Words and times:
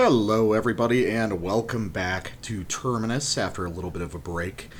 Hello, 0.00 0.52
everybody, 0.52 1.10
and 1.10 1.42
welcome 1.42 1.88
back 1.88 2.34
to 2.42 2.62
Terminus 2.62 3.36
after 3.36 3.66
a 3.66 3.68
little 3.68 3.90
bit 3.90 4.00
of 4.00 4.14
a 4.14 4.18
break. 4.20 4.70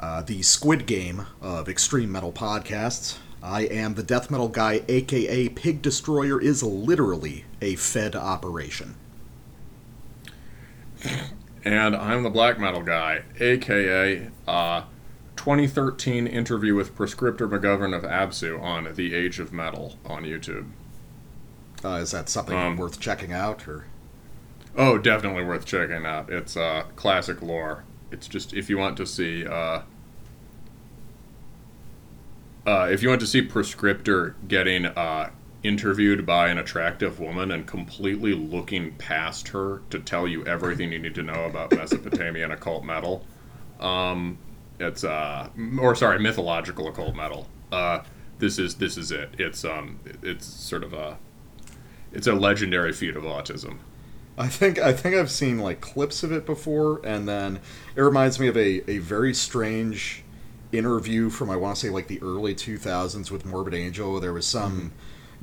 Uh, 0.00 0.22
the 0.22 0.40
Squid 0.40 0.86
Game 0.86 1.26
of 1.42 1.68
extreme 1.68 2.10
metal 2.10 2.32
podcasts. 2.32 3.18
I 3.42 3.64
am 3.64 3.96
the 3.96 4.02
death 4.02 4.30
metal 4.30 4.48
guy, 4.48 4.80
aka 4.88 5.50
Pig 5.50 5.82
Destroyer, 5.82 6.40
is 6.40 6.62
literally 6.62 7.44
a 7.60 7.76
Fed 7.76 8.16
operation. 8.16 8.94
And 11.62 11.94
I'm 11.94 12.22
the 12.22 12.30
black 12.30 12.58
metal 12.58 12.82
guy, 12.82 13.24
aka 13.40 14.30
uh, 14.48 14.84
2013 15.36 16.26
interview 16.26 16.74
with 16.74 16.96
Proscriptor 16.96 17.46
McGovern 17.46 17.94
of 17.94 18.04
Absu 18.04 18.58
on 18.58 18.94
The 18.94 19.14
Age 19.14 19.38
of 19.38 19.52
Metal 19.52 19.98
on 20.06 20.22
YouTube. 20.24 20.70
Uh, 21.84 21.96
is 21.96 22.12
that 22.12 22.30
something 22.30 22.56
Um, 22.56 22.78
worth 22.78 22.98
checking 22.98 23.34
out, 23.34 23.68
or 23.68 23.84
Oh, 24.76 24.96
definitely 24.96 25.44
worth 25.44 25.66
checking 25.66 26.06
out. 26.06 26.30
It's 26.30 26.56
uh, 26.56 26.84
classic 26.96 27.42
lore. 27.42 27.84
It's 28.10 28.26
just 28.26 28.54
if 28.54 28.70
you 28.70 28.78
want 28.78 28.96
to 28.98 29.06
see, 29.06 29.46
uh, 29.46 29.82
uh, 32.66 32.88
if 32.90 33.02
you 33.02 33.08
want 33.08 33.20
to 33.20 33.26
see 33.26 33.46
Proscriptor 33.46 34.34
getting 34.48 34.86
uh, 34.86 35.30
interviewed 35.62 36.24
by 36.24 36.48
an 36.48 36.58
attractive 36.58 37.20
woman 37.20 37.50
and 37.50 37.66
completely 37.66 38.34
looking 38.34 38.92
past 38.94 39.48
her 39.48 39.82
to 39.90 39.98
tell 39.98 40.26
you 40.26 40.44
everything 40.46 40.90
you 40.92 40.98
need 40.98 41.14
to 41.14 41.22
know 41.22 41.44
about 41.44 41.70
Mesopotamian 41.72 42.50
occult 42.50 42.84
metal, 42.84 43.24
um, 43.78 44.38
it's 44.80 45.04
uh, 45.04 45.48
or 45.80 45.94
sorry, 45.94 46.18
mythological 46.18 46.88
occult 46.88 47.14
metal. 47.14 47.46
Uh, 47.70 48.02
this 48.38 48.58
is 48.58 48.76
this 48.76 48.96
is 48.96 49.12
it. 49.12 49.30
It's 49.38 49.64
um, 49.64 50.00
it's 50.22 50.46
sort 50.46 50.82
of 50.82 50.94
a, 50.94 51.18
it's 52.12 52.26
a 52.26 52.32
legendary 52.32 52.92
feat 52.92 53.16
of 53.16 53.24
autism. 53.24 53.78
I 54.36 54.48
think 54.48 54.78
I 54.78 54.92
think 54.92 55.14
I've 55.14 55.30
seen 55.30 55.58
like 55.58 55.80
clips 55.80 56.22
of 56.22 56.32
it 56.32 56.46
before, 56.46 57.00
and 57.04 57.28
then 57.28 57.60
it 57.94 58.00
reminds 58.00 58.40
me 58.40 58.48
of 58.48 58.56
a, 58.56 58.90
a 58.90 58.98
very 58.98 59.34
strange 59.34 60.24
interview 60.72 61.28
from 61.28 61.50
I 61.50 61.56
want 61.56 61.76
to 61.76 61.86
say 61.86 61.90
like 61.90 62.08
the 62.08 62.20
early 62.22 62.54
2000s 62.54 63.30
with 63.30 63.44
Morbid 63.44 63.74
Angel. 63.74 64.18
There 64.20 64.32
was 64.32 64.46
some 64.46 64.92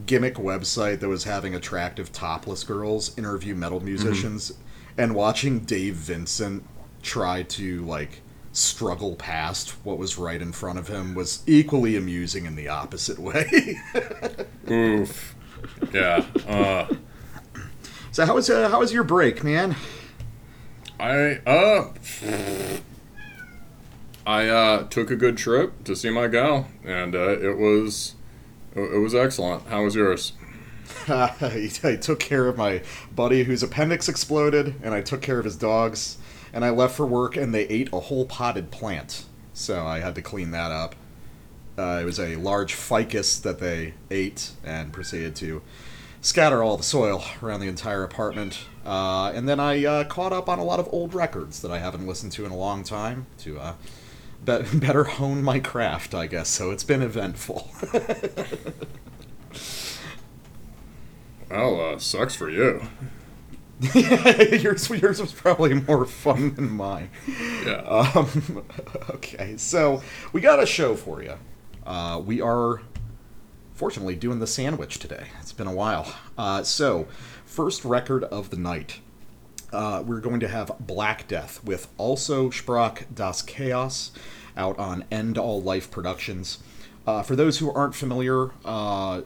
gimmick 0.06 0.36
website 0.36 1.02
that 1.02 1.08
was 1.08 1.26
having 1.26 1.54
attractive 1.54 2.12
topless 2.12 2.64
girls 2.64 3.16
interview 3.18 3.54
metal 3.54 3.80
musicians, 3.80 4.54
and 4.98 5.14
watching 5.14 5.60
Dave 5.60 5.96
Vincent 5.96 6.66
try 7.04 7.44
to 7.44 7.86
like 7.86 8.22
struggle 8.52 9.16
past 9.16 9.70
what 9.86 10.00
was 10.00 10.18
right 10.18 10.42
in 10.42 10.52
front 10.52 10.80
of 10.80 10.88
him 10.88 11.14
was 11.14 11.44
equally 11.46 11.96
amusing 11.96 12.46
in 12.46 12.56
the 12.56 12.68
opposite 12.68 13.20
way. 13.20 13.80
Oof. 14.70 15.36
Yeah. 15.94 16.26
Uh, 16.48 16.88
so 18.12 18.26
how 18.26 18.36
was 18.36 18.50
uh, 18.50 18.70
how 18.70 18.80
was 18.80 18.94
your 18.94 19.04
break, 19.04 19.44
man? 19.44 19.76
I 21.00 21.40
uh 21.46 21.92
I 24.26 24.48
uh 24.48 24.84
took 24.88 25.12
a 25.12 25.16
good 25.16 25.38
trip 25.38 25.84
to 25.86 25.96
see 25.96 26.10
my 26.10 26.28
gal 26.28 26.68
and 26.84 27.16
uh, 27.16 27.40
it 27.40 27.58
was 27.58 28.16
it 28.76 29.00
was 29.00 29.16
excellent. 29.16 29.68
How 29.68 29.84
was 29.84 29.96
yours? 29.96 30.34
I, 31.08 31.70
I 31.84 31.96
took 31.96 32.20
care 32.20 32.48
of 32.48 32.58
my 32.58 32.82
buddy 33.16 33.44
whose 33.44 33.64
appendix 33.64 34.08
exploded, 34.08 34.76
and 34.84 34.94
I 34.94 35.02
took 35.02 35.22
care 35.22 35.40
of 35.40 35.46
his 35.46 35.56
dogs. 35.56 36.18
And 36.52 36.66
I 36.66 36.72
left 36.72 36.96
for 36.96 37.06
work, 37.06 37.38
and 37.38 37.54
they 37.54 37.68
ate 37.68 37.90
a 37.94 38.00
whole 38.00 38.26
potted 38.26 38.72
plant. 38.72 39.26
So 39.54 39.86
I 39.86 40.00
had 40.00 40.16
to 40.16 40.22
clean 40.22 40.52
that 40.52 40.72
up. 40.72 40.96
Uh, 41.78 42.00
it 42.02 42.06
was 42.06 42.20
a 42.20 42.36
large 42.36 42.74
ficus 42.74 43.40
that 43.40 43.60
they 43.60 43.94
ate 44.10 44.52
and 44.64 44.92
proceeded 44.92 45.36
to 45.38 45.62
scatter 46.22 46.64
all 46.64 46.78
the 46.78 46.84
soil 46.84 47.24
around 47.42 47.60
the 47.62 47.68
entire 47.68 48.04
apartment. 48.04 48.60
Uh, 48.86 49.32
and 49.34 49.48
then 49.48 49.60
I 49.60 49.86
uh, 49.86 50.04
caught 50.06 50.34
up 50.34 50.50
on 50.50 50.60
a 50.60 50.64
lot 50.64 50.80
of 50.80 50.88
old 50.92 51.14
records 51.14 51.62
that 51.62 51.72
I 51.72 51.80
haven't 51.80 52.08
listened 52.08 52.32
to 52.34 52.46
in 52.46 52.52
a 52.52 52.58
long 52.58 52.84
time 52.84 53.28
to 53.40 53.60
uh, 53.60 53.74
be- 54.44 54.64
better 54.80 55.04
hone 55.06 55.44
my 55.44 55.60
craft, 55.60 56.14
I 56.16 56.28
guess. 56.28 56.50
So 56.50 56.72
it's 56.72 56.84
been 56.84 57.02
eventful. 57.02 57.70
Well, 61.50 61.82
uh, 61.96 62.00
sucks 62.00 62.36
for 62.36 62.50
you. 62.50 62.82
yours, 63.96 64.90
yours 64.90 65.22
was 65.22 65.32
probably 65.32 65.74
more 65.74 66.06
fun 66.06 66.54
than 66.56 66.70
mine. 66.70 67.10
Yeah. 67.66 67.82
Um, 68.14 68.64
okay, 69.10 69.58
so 69.58 70.04
we 70.32 70.42
got 70.42 70.62
a 70.62 70.66
show 70.66 70.96
for 70.96 71.24
you. 71.24 71.36
Uh, 71.86 72.22
we 72.24 72.40
are 72.42 72.82
fortunately 73.80 74.14
doing 74.14 74.40
the 74.40 74.46
sandwich 74.46 75.00
today. 75.00 75.28
It's 75.40 75.54
been 75.54 75.66
a 75.66 75.74
while. 75.74 76.14
Uh, 76.38 76.64
so, 76.64 77.08
first 77.46 77.86
record 77.86 78.26
of 78.26 78.50
the 78.50 78.58
night. 78.58 79.00
Uh, 79.72 80.04
we're 80.06 80.20
going 80.20 80.42
to 80.42 80.50
have 80.50 80.74
Black 80.82 81.30
Death 81.30 81.64
with 81.64 81.88
Also 81.98 82.50
Sprach 82.50 83.06
das 83.16 83.42
Chaos 83.42 84.12
out 84.58 84.78
on 84.78 85.06
End 85.10 85.38
All 85.38 85.62
Life 85.62 85.90
Productions. 85.92 86.58
Uh, 87.08 87.24
for 87.24 87.38
those 87.38 87.60
who 87.60 87.72
aren't 87.72 87.96
familiar, 87.96 88.52
uh, 88.66 89.22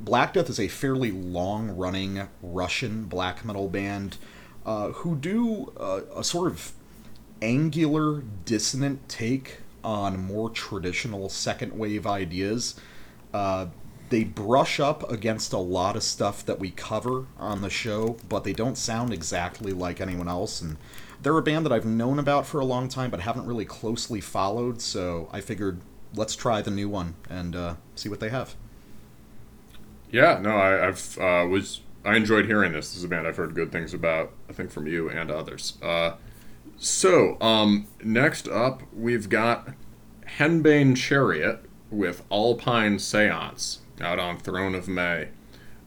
Black 0.00 0.34
Death 0.34 0.50
is 0.50 0.60
a 0.60 0.68
fairly 0.68 1.10
long 1.10 1.70
running 1.70 2.28
Russian 2.42 3.04
black 3.04 3.42
metal 3.42 3.70
band 3.70 4.18
uh, 4.66 4.88
who 4.88 5.16
do 5.16 5.72
uh, 5.80 6.02
a 6.14 6.22
sort 6.22 6.48
of 6.48 6.72
angular, 7.40 8.22
dissonant 8.44 9.08
take 9.08 9.60
on 9.82 10.22
more 10.22 10.50
traditional 10.50 11.30
second 11.30 11.72
wave 11.78 12.06
ideas. 12.06 12.78
They 14.14 14.22
brush 14.22 14.78
up 14.78 15.10
against 15.10 15.52
a 15.52 15.58
lot 15.58 15.96
of 15.96 16.04
stuff 16.04 16.46
that 16.46 16.60
we 16.60 16.70
cover 16.70 17.26
on 17.36 17.62
the 17.62 17.68
show, 17.68 18.16
but 18.28 18.44
they 18.44 18.52
don't 18.52 18.78
sound 18.78 19.12
exactly 19.12 19.72
like 19.72 20.00
anyone 20.00 20.28
else. 20.28 20.60
And 20.60 20.76
they're 21.20 21.36
a 21.36 21.42
band 21.42 21.66
that 21.66 21.72
I've 21.72 21.84
known 21.84 22.20
about 22.20 22.46
for 22.46 22.60
a 22.60 22.64
long 22.64 22.86
time, 22.86 23.10
but 23.10 23.18
haven't 23.18 23.44
really 23.44 23.64
closely 23.64 24.20
followed. 24.20 24.80
So 24.80 25.28
I 25.32 25.40
figured 25.40 25.80
let's 26.14 26.36
try 26.36 26.62
the 26.62 26.70
new 26.70 26.88
one 26.88 27.16
and 27.28 27.56
uh, 27.56 27.74
see 27.96 28.08
what 28.08 28.20
they 28.20 28.28
have. 28.28 28.54
Yeah, 30.12 30.38
no, 30.40 30.50
I, 30.50 30.86
I've 30.86 31.18
uh, 31.18 31.48
was 31.50 31.80
I 32.04 32.14
enjoyed 32.14 32.46
hearing 32.46 32.70
this. 32.70 32.90
This 32.90 32.98
is 32.98 33.02
a 33.02 33.08
band 33.08 33.26
I've 33.26 33.36
heard 33.36 33.56
good 33.56 33.72
things 33.72 33.92
about. 33.92 34.30
I 34.48 34.52
think 34.52 34.70
from 34.70 34.86
you 34.86 35.10
and 35.10 35.28
others. 35.28 35.76
Uh, 35.82 36.12
so, 36.76 37.36
um, 37.40 37.88
next 38.04 38.46
up 38.46 38.84
we've 38.94 39.28
got 39.28 39.70
Henbane 40.38 40.96
Chariot 40.96 41.64
with 41.90 42.22
Alpine 42.30 43.00
Seance 43.00 43.80
out 44.00 44.18
on 44.18 44.38
Throne 44.38 44.74
of 44.74 44.88
May. 44.88 45.28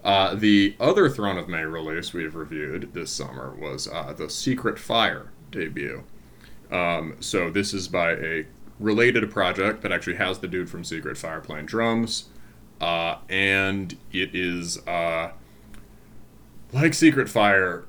Uh, 0.04 0.36
the 0.36 0.76
other 0.80 1.10
Throne 1.10 1.38
of 1.38 1.50
May 1.50 1.66
release 1.66 2.14
we've 2.14 2.36
reviewed 2.36 2.94
this 2.94 3.12
summer 3.12 3.54
was 3.54 3.88
uh, 3.88 4.14
the 4.14 4.30
Secret 4.30 4.80
Fire 4.80 5.32
debut. 5.52 6.04
Um, 6.72 7.18
so 7.20 7.50
this 7.50 7.74
is 7.74 7.88
by 7.88 8.12
a 8.12 8.46
related 8.80 9.30
project 9.32 9.82
that 9.82 9.92
actually 9.92 10.16
has 10.16 10.40
the 10.40 10.48
dude 10.48 10.70
from 10.70 10.84
Secret 10.84 11.18
Fire 11.18 11.42
playing 11.42 11.66
drums. 11.66 12.26
Uh, 12.80 13.18
and 13.28 13.98
it 14.12 14.36
is 14.36 14.78
uh, 14.88 15.32
like 16.74 16.94
Secret 16.94 17.28
Fire, 17.28 17.86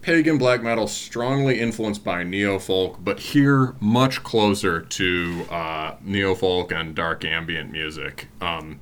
pagan 0.00 0.38
black 0.38 0.62
metal, 0.62 0.88
strongly 0.88 1.60
influenced 1.60 2.02
by 2.02 2.24
neo 2.24 2.58
folk, 2.58 2.98
but 3.00 3.20
here 3.20 3.74
much 3.80 4.22
closer 4.22 4.80
to 4.80 5.46
uh, 5.50 5.94
neo 6.02 6.34
folk 6.34 6.72
and 6.72 6.94
dark 6.94 7.24
ambient 7.24 7.70
music. 7.70 8.28
Um, 8.40 8.80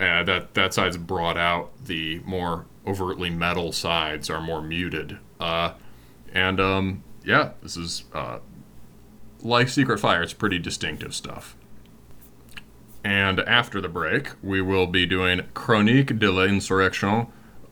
uh, 0.00 0.22
that 0.24 0.54
that 0.54 0.74
side's 0.74 0.96
brought 0.96 1.36
out. 1.36 1.72
The 1.84 2.20
more 2.24 2.66
overtly 2.86 3.30
metal 3.30 3.72
sides 3.72 4.28
are 4.28 4.40
more 4.40 4.62
muted. 4.62 5.18
Uh, 5.40 5.72
and 6.32 6.60
um, 6.60 7.04
yeah, 7.24 7.52
this 7.62 7.76
is 7.76 8.04
uh, 8.12 8.38
like 9.40 9.68
Secret 9.68 9.98
Fire. 9.98 10.22
It's 10.22 10.32
pretty 10.32 10.58
distinctive 10.58 11.14
stuff. 11.14 11.56
And 13.04 13.40
after 13.40 13.80
the 13.80 13.88
break, 13.88 14.30
we 14.42 14.62
will 14.62 14.86
be 14.86 15.04
doing 15.04 15.42
Chronique 15.52 16.18
de 16.18 16.30
l'Insurrection 16.30 17.26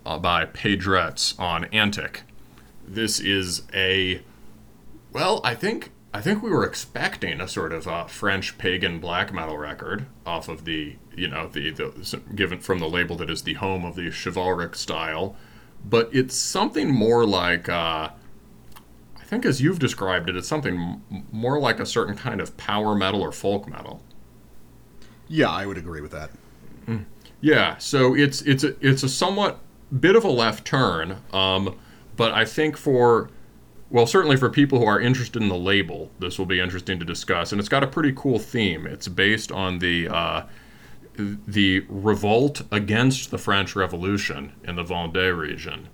uh, 0.05 0.19
by 0.19 0.45
Pedretz 0.45 1.39
on 1.41 1.65
Antiq. 1.67 2.19
This 2.87 3.19
is 3.19 3.63
a 3.73 4.21
well, 5.13 5.41
I 5.45 5.55
think 5.55 5.91
I 6.13 6.21
think 6.21 6.43
we 6.43 6.51
were 6.51 6.67
expecting 6.67 7.41
a 7.41 7.49
sort 7.49 7.73
of 7.73 7.89
uh, 7.89 8.05
French 8.05 8.59
pagan 8.59 9.01
black 9.01 9.33
metal 9.33 9.57
record 9.57 10.07
off 10.27 10.49
of 10.49 10.65
the 10.65 10.97
you 11.17 11.29
know 11.29 11.49
the, 11.49 11.71
the 11.71 12.21
given 12.35 12.61
from 12.61 12.79
the 12.79 12.89
label 12.89 13.17
that 13.17 13.31
is 13.31 13.43
the 13.43 13.55
home 13.55 13.85
of 13.85 13.97
the 13.97 14.11
chivalric 14.11 14.75
style, 14.75 15.37
but 15.85 16.09
it's 16.13 16.35
something 16.35 16.91
more 16.93 17.27
like 17.27 17.69
uh, 17.69 18.11
I 19.17 19.25
think 19.25 19.45
as 19.45 19.61
you've 19.61 19.79
described 19.79 20.29
it, 20.29 20.37
it's 20.37 20.49
something 20.49 21.01
m- 21.11 21.27
more 21.33 21.59
like 21.59 21.81
a 21.81 21.87
certain 21.87 22.17
kind 22.17 22.41
of 22.41 22.57
power 22.57 22.95
metal 22.95 23.23
or 23.23 23.33
folk 23.33 23.69
metal. 23.69 24.03
Yeah, 25.29 25.51
I 25.51 25.67
would 25.67 25.79
agree 25.79 26.01
with 26.01 26.13
that. 26.13 26.31
Yeah, 27.43 27.77
so 27.79 28.15
it's 28.15 28.41
it's 28.43 28.63
a 28.63 28.75
it's 28.81 29.03
a 29.03 29.09
somewhat 29.09 29.59
bit 30.01 30.15
of 30.15 30.25
a 30.25 30.31
left 30.31 30.65
turn, 30.65 31.17
um, 31.33 31.77
but 32.17 32.33
I 32.33 32.45
think 32.45 32.77
for 32.77 33.31
well, 33.91 34.07
certainly 34.07 34.37
for 34.37 34.49
people 34.49 34.79
who 34.79 34.87
are 34.87 35.01
interested 35.01 35.43
in 35.43 35.49
the 35.49 35.57
label, 35.57 36.11
this 36.19 36.39
will 36.39 36.47
be 36.47 36.61
interesting 36.61 36.99
to 37.01 37.05
discuss, 37.05 37.53
and 37.53 37.59
it's 37.61 37.69
got 37.69 37.83
a 37.83 37.87
pretty 37.87 38.13
cool 38.15 38.39
theme. 38.39 38.87
It's 38.87 39.09
based 39.09 39.51
on 39.51 39.81
the 39.81 40.09
uh, 40.09 40.43
the 41.17 41.85
revolt 41.89 42.63
against 42.71 43.31
the 43.31 43.39
French 43.39 43.77
Revolution 43.77 44.53
in 44.65 44.77
the 44.77 44.85
Vendée 44.85 45.37
region. 45.37 45.89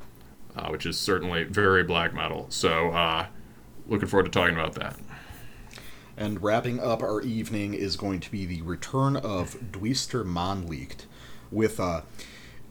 uh, 0.58 0.68
which 0.68 0.84
is 0.86 0.98
certainly 0.98 1.44
very 1.44 1.84
black 1.84 2.12
metal. 2.12 2.46
So, 2.48 2.90
uh, 2.90 3.26
looking 3.86 4.08
forward 4.08 4.24
to 4.24 4.30
talking 4.30 4.54
about 4.54 4.74
that. 4.74 4.96
And 6.16 6.42
wrapping 6.42 6.80
up 6.80 7.02
our 7.02 7.20
evening 7.22 7.74
is 7.74 7.96
going 7.96 8.20
to 8.20 8.30
be 8.30 8.44
the 8.44 8.62
return 8.62 9.16
of 9.16 9.56
Duister 9.70 10.24
Maanlicht 10.24 11.06
with 11.52 11.78
uh, 11.78 12.00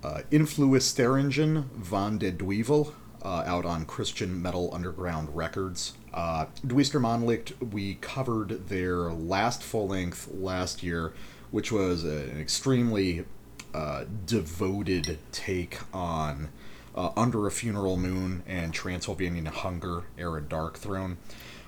uh, 0.04 0.22
Influisteringen 0.32 1.70
van 1.76 2.18
de 2.18 2.32
Duivel 2.32 2.94
uh, 3.24 3.44
out 3.46 3.66
on 3.66 3.86
Christian 3.86 4.42
Metal 4.42 4.70
Underground 4.74 5.34
Records. 5.34 5.94
Uh, 6.14 6.48
Duister 6.66 7.00
Maanlicht, 7.00 7.54
we 7.72 7.96
covered 7.96 8.68
their 8.68 9.12
last 9.14 9.64
full 9.64 9.88
length 9.88 10.30
last 10.34 10.84
year, 10.84 11.14
which 11.52 11.72
was 11.72 12.04
an 12.04 12.40
extremely 12.40 13.26
uh, 13.74 14.06
devoted 14.26 15.20
take 15.32 15.78
on 15.94 16.50
uh, 16.96 17.12
Under 17.16 17.46
a 17.46 17.52
Funeral 17.52 17.96
Moon 17.96 18.44
and 18.48 18.74
Transylvanian 18.74 19.46
Hunger 19.46 20.06
era 20.18 20.42
Darkthrone. 20.42 21.18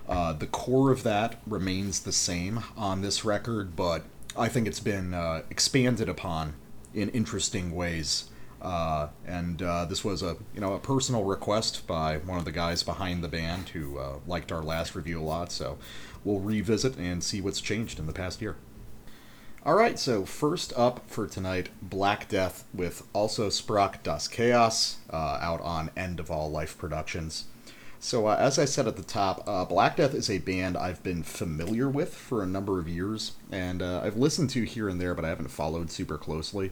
Uh, 0.08 0.34
the 0.34 0.48
core 0.48 0.92
of 0.92 1.04
that 1.04 1.40
remains 1.46 2.00
the 2.00 2.12
same 2.12 2.64
on 2.76 3.02
this 3.02 3.24
record, 3.24 3.76
but 3.76 4.04
I 4.36 4.50
think 4.50 4.68
it's 4.68 4.80
been 4.80 5.14
uh, 5.14 5.44
expanded 5.52 6.10
upon 6.10 6.56
in 6.96 7.10
interesting 7.10 7.76
ways. 7.76 8.30
Uh, 8.60 9.10
and 9.26 9.62
uh, 9.62 9.86
this 9.86 10.04
was 10.04 10.24
a 10.24 10.36
you 10.54 10.60
know 10.60 10.74
a 10.74 10.80
personal 10.80 11.24
request 11.24 11.86
by 11.86 12.18
one 12.18 12.40
of 12.40 12.46
the 12.46 12.52
guys 12.52 12.82
behind 12.82 13.24
the 13.24 13.28
band 13.28 13.70
who 13.70 14.00
liked 14.28 14.52
our 14.52 14.64
last 14.64 14.96
review 14.96 15.22
a 15.22 15.24
lot. 15.24 15.52
So 15.52 15.78
we'll 16.24 16.40
revisit 16.40 16.98
and 16.98 17.24
see 17.24 17.40
what's 17.40 17.62
changed 17.62 18.00
in 18.00 18.08
the 18.08 18.14
past 18.14 18.42
year. 18.42 18.58
All 19.66 19.76
right, 19.76 20.00
so 20.00 20.24
first 20.24 20.72
up 20.78 21.02
for 21.10 21.28
tonight, 21.28 21.68
Black 21.82 22.30
Death 22.30 22.64
with 22.74 23.06
also 23.12 23.50
Sprach 23.50 24.02
das 24.04 24.30
Chaos 24.30 25.00
uh, 25.12 25.38
out 25.42 25.60
on 25.60 25.92
End 25.98 26.22
of 26.22 26.32
All 26.32 26.50
Life 26.50 26.78
Productions. 26.78 27.44
So, 28.00 28.28
uh, 28.28 28.38
as 28.40 28.58
I 28.58 28.64
said 28.64 28.88
at 28.88 28.96
the 28.96 29.04
top, 29.04 29.44
uh, 29.46 29.66
Black 29.66 29.98
Death 29.98 30.14
is 30.14 30.30
a 30.30 30.38
band 30.38 30.78
I've 30.78 31.04
been 31.04 31.24
familiar 31.24 31.90
with 31.90 32.14
for 32.14 32.42
a 32.42 32.48
number 32.48 32.80
of 32.80 32.88
years, 32.88 33.34
and 33.52 33.82
uh, 33.82 34.00
I've 34.02 34.16
listened 34.16 34.50
to 34.52 34.64
here 34.64 34.88
and 34.88 35.00
there, 35.00 35.14
but 35.14 35.26
I 35.26 35.30
haven't 35.30 35.50
followed 35.50 35.92
super 35.92 36.18
closely. 36.18 36.72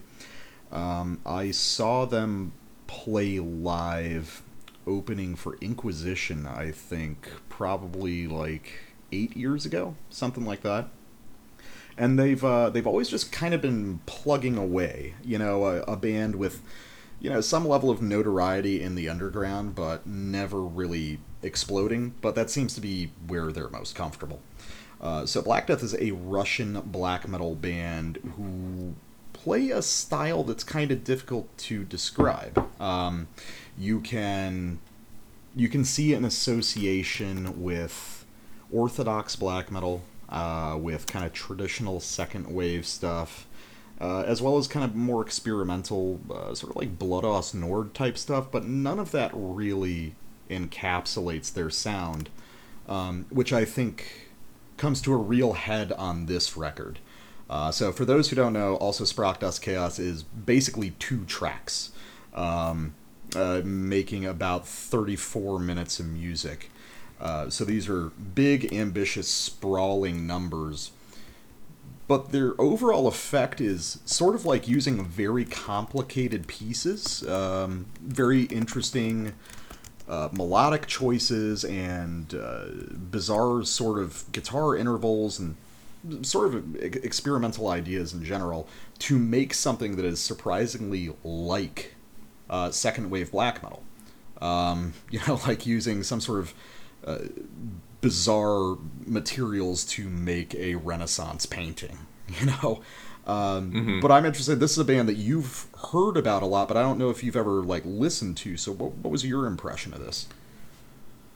Um, 0.72 1.20
I 1.26 1.52
saw 1.52 2.06
them 2.06 2.54
play 2.88 3.38
live 3.38 4.44
opening 4.88 5.36
for 5.36 5.58
Inquisition, 5.60 6.48
I 6.48 6.72
think, 6.72 7.30
probably 7.50 8.28
like 8.28 8.72
eight 9.12 9.36
years 9.36 9.66
ago, 9.66 9.98
something 10.10 10.46
like 10.46 10.62
that. 10.62 10.88
And 11.98 12.20
they've 12.20 12.44
uh, 12.44 12.70
they've 12.70 12.86
always 12.86 13.10
just 13.10 13.32
kind 13.32 13.54
of 13.54 13.62
been 13.62 14.00
plugging 14.06 14.58
away, 14.58 15.16
you 15.24 15.38
know, 15.38 15.66
a, 15.66 15.82
a 15.82 15.96
band 15.96 16.36
with 16.36 16.62
you 17.20 17.30
know, 17.30 17.42
some 17.42 17.68
level 17.68 17.90
of 17.90 18.02
notoriety 18.02 18.82
in 18.82 18.96
the 18.96 19.10
underground, 19.10 19.76
but 19.76 20.06
never 20.06 20.62
really 20.62 21.20
exploding. 21.42 22.14
But 22.22 22.36
that 22.36 22.50
seems 22.50 22.76
to 22.76 22.82
be 22.82 23.12
where 23.26 23.52
they're 23.52 23.70
most 23.70 23.96
comfortable. 23.96 24.40
Uh, 25.02 25.26
so 25.26 25.42
Black 25.42 25.68
Death 25.68 25.84
is 25.84 25.96
a 25.96 26.12
Russian 26.12 26.82
black 26.86 27.28
metal 27.28 27.56
band 27.56 28.18
who 28.36 28.96
play 29.34 29.70
a 29.70 29.82
style 29.82 30.44
that's 30.44 30.64
kind 30.64 30.92
of 30.92 31.04
difficult 31.04 31.56
to 31.58 31.84
describe. 31.84 32.68
Um, 32.82 33.28
you 33.78 34.00
can 34.00 34.80
you 35.56 35.70
can 35.70 35.86
see 35.86 36.14
an 36.14 36.24
association 36.26 37.62
with 37.62 38.26
orthodox 38.72 39.36
black 39.36 39.72
metal, 39.72 40.04
uh, 40.30 40.78
with 40.80 41.08
kind 41.08 41.26
of 41.26 41.34
traditional 41.34 42.00
second 42.00 42.48
wave 42.48 42.86
stuff 42.86 43.48
uh, 44.00 44.24
as 44.28 44.42
well 44.42 44.58
as 44.58 44.68
kind 44.68 44.86
of 44.86 44.96
more 44.96 45.22
experimental, 45.22 46.20
uh, 46.30 46.54
sort 46.54 46.72
of 46.72 46.76
like 46.76 47.00
Blut 47.00 47.24
Aus 47.24 47.54
Nord 47.54 47.94
type 47.94 48.18
stuff, 48.18 48.52
but 48.52 48.66
none 48.66 49.00
of 49.00 49.12
that 49.12 49.32
really 49.34 50.16
encapsulates 50.50 51.52
their 51.52 51.70
sound, 51.70 52.30
um, 52.88 53.26
which 53.30 53.52
I 53.52 53.66
think 53.66 54.30
comes 54.78 55.02
to 55.02 55.14
a 55.14 55.18
real 55.18 55.54
head 55.54 55.92
on 55.94 56.28
this 56.28 56.56
record. 56.56 57.00
Uh, 57.50 57.72
so, 57.72 57.92
for 57.92 58.06
those 58.06 58.30
who 58.30 58.36
don't 58.36 58.54
know, 58.54 58.76
also 58.76 59.04
Sprach 59.04 59.40
das 59.40 59.58
Chaos 59.58 60.00
is 60.00 60.24
basically 60.24 60.92
two 61.00 61.24
tracks, 61.26 61.92
um, 62.34 62.94
uh, 63.36 63.62
making 63.64 64.26
about 64.26 64.68
34 64.68 65.58
minutes 65.60 66.00
of 66.00 66.06
music. 66.08 66.70
Uh, 67.20 67.50
so, 67.50 67.66
these 67.66 67.90
are 67.90 68.12
big, 68.36 68.74
ambitious, 68.74 69.28
sprawling 69.28 70.28
numbers 70.28 70.92
but 72.08 72.32
their 72.32 72.60
overall 72.60 73.06
effect 73.08 73.60
is 73.60 74.00
sort 74.06 74.34
of 74.34 74.46
like 74.46 74.68
using 74.68 75.04
very 75.04 75.44
complicated 75.44 76.48
pieces, 76.48 77.28
um, 77.28 77.86
very 78.02 78.44
interesting 78.44 79.34
uh, 80.08 80.30
melodic 80.32 80.88
choices 80.88 81.66
and 81.66 82.34
uh, 82.34 82.68
bizarre 83.12 83.64
sort 83.64 84.00
of 84.00 84.24
guitar 84.32 84.76
intervals 84.76 85.38
and 85.38 85.58
sort 86.22 86.54
of 86.54 86.76
experimental 86.78 87.68
ideas 87.68 88.14
in 88.14 88.24
general 88.24 88.70
to 89.00 89.20
make 89.20 89.54
something 89.54 89.98
that 89.98 90.06
is 90.06 90.22
surprisingly 90.22 91.14
like 91.26 91.96
uh, 92.50 92.72
second 92.72 93.10
wave 93.10 93.32
black 93.32 93.62
metal. 93.62 93.84
Um, 94.40 94.94
you 95.12 95.20
know, 95.28 95.42
like 95.46 95.66
using 95.66 96.04
some 96.04 96.22
sort 96.22 96.40
of 96.40 96.54
uh, 97.08 97.20
bizarre 98.02 98.78
materials 99.06 99.86
to 99.86 100.08
make 100.08 100.54
a 100.56 100.76
Renaissance 100.76 101.46
painting, 101.46 101.98
you 102.40 102.48
know. 102.48 102.82
Um, 103.26 103.72
mm-hmm. 103.72 104.00
But 104.00 104.12
I'm 104.12 104.26
interested. 104.26 104.60
This 104.60 104.72
is 104.72 104.78
a 104.78 104.86
band 104.86 105.10
that 105.10 105.16
you've 105.16 105.68
heard 105.92 106.16
about 106.16 106.44
a 106.44 106.46
lot, 106.46 106.68
but 106.68 106.78
I 106.78 106.82
don't 106.82 106.98
know 106.98 107.10
if 107.10 107.24
you've 107.24 107.36
ever 107.36 107.62
like 107.62 107.84
listened 107.86 108.38
to. 108.38 108.56
So, 108.56 108.72
what, 108.72 108.94
what 108.94 109.12
was 109.12 109.26
your 109.26 109.46
impression 109.46 109.94
of 109.94 110.00
this? 110.00 110.28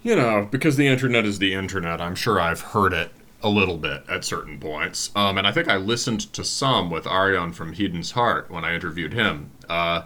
You 0.04 0.16
know, 0.16 0.48
because 0.50 0.78
the 0.78 0.88
internet 0.88 1.26
is 1.26 1.40
the 1.40 1.54
internet, 1.54 2.02
I'm 2.02 2.16
sure 2.16 2.40
I've 2.40 2.62
heard 2.62 2.94
it 2.94 3.12
a 3.44 3.50
little 3.50 3.78
bit 3.78 4.04
at 4.10 4.24
certain 4.24 4.60
points. 4.60 5.12
Um, 5.16 5.38
and 5.38 5.46
I 5.46 5.52
think 5.52 5.68
I 5.68 5.78
listened 5.78 6.32
to 6.34 6.44
some 6.44 6.90
with 6.90 7.06
Arion 7.06 7.54
from 7.54 7.74
Heidens 7.74 8.12
Hart 8.12 8.50
when 8.50 8.64
I 8.64 8.74
interviewed 8.74 9.14
him. 9.14 9.52
Uh, 9.68 10.04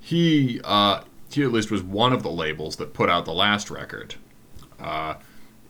he 0.00 0.60
uh, 0.64 1.02
he 1.30 1.42
at 1.42 1.52
least 1.52 1.70
was 1.70 1.82
one 1.82 2.12
of 2.12 2.22
the 2.22 2.30
labels 2.30 2.76
that 2.76 2.92
put 2.92 3.08
out 3.08 3.24
the 3.24 3.32
last 3.32 3.70
record. 3.70 4.16
Uh, 4.80 5.14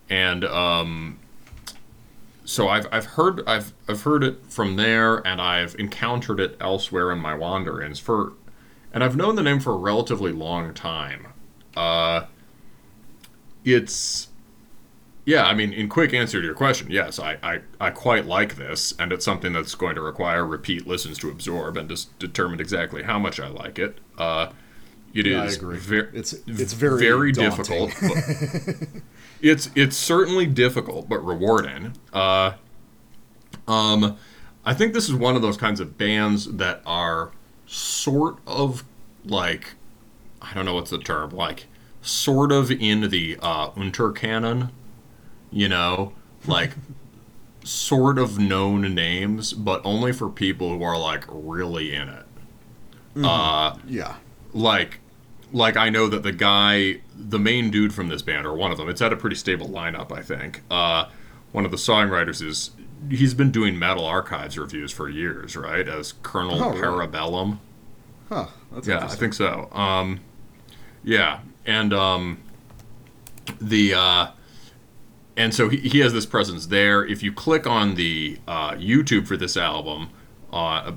and 0.09 0.45
um, 0.45 1.19
so 2.45 2.69
I've, 2.69 2.87
I've 2.91 3.07
heard 3.07 3.43
I've 3.47 3.73
I've 3.89 4.03
heard 4.03 4.25
it 4.25 4.47
from 4.49 4.77
there, 4.77 5.27
and 5.27 5.41
I've 5.41 5.75
encountered 5.79 6.41
it 6.41 6.57
elsewhere 6.61 7.12
in 7.12 7.19
my 7.19 7.35
wanderings 7.35 7.99
for, 7.99 8.33
and 8.93 9.05
I've 9.05 9.17
known 9.17 9.37
the 9.37 9.43
name 9.43 9.61
for 9.61 9.73
a 9.73 9.77
relatively 9.79 10.33
long 10.33 10.75
time. 10.75 11.29
Uh, 11.77 12.27
it's 13.65 14.31
yeah, 15.25 15.44
I 15.44 15.55
mean, 15.55 15.73
in 15.73 15.89
quick 15.89 16.15
answer 16.15 16.41
to 16.41 16.44
your 16.44 16.55
question, 16.55 16.91
yes, 16.91 17.19
I, 17.19 17.37
I, 17.43 17.61
I 17.81 17.91
quite 17.91 18.27
like 18.27 18.56
this, 18.56 18.94
and 18.99 19.13
it's 19.13 19.25
something 19.25 19.53
that's 19.53 19.75
going 19.75 19.94
to 19.94 20.01
require 20.01 20.44
repeat 20.44 20.87
listens 20.87 21.19
to 21.19 21.31
absorb 21.31 21.77
and 21.77 21.89
just 21.89 22.19
determine 22.19 22.58
exactly 22.58 23.03
how 23.03 23.19
much 23.19 23.39
I 23.39 23.49
like 23.49 23.79
it. 23.79 23.99
Uh, 24.19 24.51
it 25.12 25.26
yeah, 25.26 25.44
is 25.44 25.58
it's 25.62 26.32
it's 26.46 26.72
very 26.72 27.00
very 27.00 27.32
difficult. 27.32 27.93
it's 29.40 29.70
it's 29.74 29.96
certainly 29.96 30.46
difficult 30.46 31.08
but 31.08 31.19
rewarding. 31.24 31.94
Uh, 32.12 32.52
um, 33.67 34.17
I 34.64 34.74
think 34.74 34.94
this 34.94 35.08
is 35.08 35.14
one 35.14 35.36
of 35.36 35.43
those 35.43 35.56
kinds 35.56 35.81
of 35.81 35.98
bands 35.98 36.46
that 36.56 36.82
are 36.86 37.32
sort 37.67 38.38
of 38.46 38.84
like 39.24 39.74
I 40.40 40.55
don't 40.55 40.64
know 40.64 40.74
what's 40.74 40.90
the 40.90 40.98
term 40.98 41.31
like 41.31 41.67
sort 42.02 42.52
of 42.52 42.70
in 42.70 43.10
the 43.10 43.38
uh, 43.43 43.70
Untercanon, 43.70 44.70
you 45.50 45.69
know, 45.69 46.12
like 46.46 46.72
sort 47.64 48.19
of 48.19 48.38
known 48.38 48.94
names, 48.94 49.52
but 49.52 49.81
only 49.84 50.12
for 50.12 50.29
people 50.29 50.70
who 50.70 50.82
are 50.82 50.98
like 50.98 51.24
really 51.29 51.94
in 51.94 52.08
it. 52.08 52.26
Mm-hmm. 53.14 53.24
Uh, 53.24 53.76
yeah, 53.86 54.17
like 54.53 55.01
like 55.53 55.77
I 55.77 55.91
know 55.91 56.09
that 56.09 56.23
the 56.23 56.33
guy, 56.33 57.01
the 57.17 57.39
main 57.39 57.71
dude 57.71 57.93
from 57.93 58.09
this 58.09 58.23
band, 58.23 58.47
or 58.47 58.55
one 58.55 58.71
of 58.71 58.79
them, 58.79 58.89
it's 58.89 59.01
had 59.01 59.13
a 59.13 59.17
pretty 59.17 59.37
stable 59.37 59.69
lineup, 59.69 60.13
I 60.13 60.23
think. 60.23 60.63
Uh, 60.71 61.07
one 61.53 61.65
of 61.65 61.71
the 61.71 61.77
songwriters 61.77 62.43
is 62.43 62.71
he's 63.09 63.35
been 63.35 63.51
doing 63.51 63.79
Metal 63.79 64.05
Archives 64.05 64.59
reviews 64.59 64.93
for 64.93 65.09
years, 65.09 65.57
right? 65.57 65.89
As 65.89 66.13
Colonel 66.23 66.63
oh, 66.63 66.73
Parabellum. 66.73 67.59
Huh. 68.29 68.47
yeah, 68.85 69.05
I 69.05 69.17
think 69.17 69.35
so. 69.35 69.69
Um, 69.73 70.21
yeah, 71.03 71.41
and 71.67 71.93
um, 71.93 72.39
the 73.61 73.95
uh, 73.95 74.29
and 75.37 75.55
so 75.55 75.69
he, 75.69 75.79
he 75.79 75.99
has 76.01 76.13
this 76.13 76.27
presence 76.27 76.67
there. 76.67 77.05
If 77.05 77.23
you 77.23 77.33
click 77.33 77.67
on 77.67 77.97
the 77.97 78.39
uh, 78.47 78.73
YouTube 78.73 79.27
for 79.27 79.37
this 79.37 79.57
album, 79.57 80.11
uh, 80.53 80.93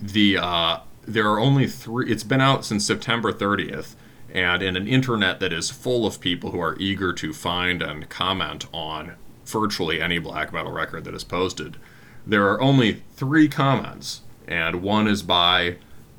the 0.00 0.38
uh, 0.38 0.78
there 1.06 1.28
are 1.28 1.40
only 1.40 1.66
three. 1.66 2.10
It's 2.10 2.24
been 2.24 2.40
out 2.40 2.64
since 2.64 2.86
September 2.86 3.32
30th, 3.32 3.94
and 4.32 4.62
in 4.62 4.76
an 4.76 4.88
internet 4.88 5.40
that 5.40 5.52
is 5.52 5.70
full 5.70 6.06
of 6.06 6.20
people 6.20 6.50
who 6.50 6.60
are 6.60 6.76
eager 6.78 7.12
to 7.14 7.32
find 7.32 7.82
and 7.82 8.08
comment 8.08 8.66
on 8.72 9.14
virtually 9.44 10.00
any 10.00 10.18
black 10.18 10.52
metal 10.52 10.72
record 10.72 11.04
that 11.04 11.14
is 11.14 11.24
posted, 11.24 11.76
there 12.26 12.48
are 12.48 12.60
only 12.60 13.02
three 13.12 13.48
comments, 13.48 14.22
and 14.48 14.82
one 14.82 15.06
is 15.06 15.22
by 15.22 15.76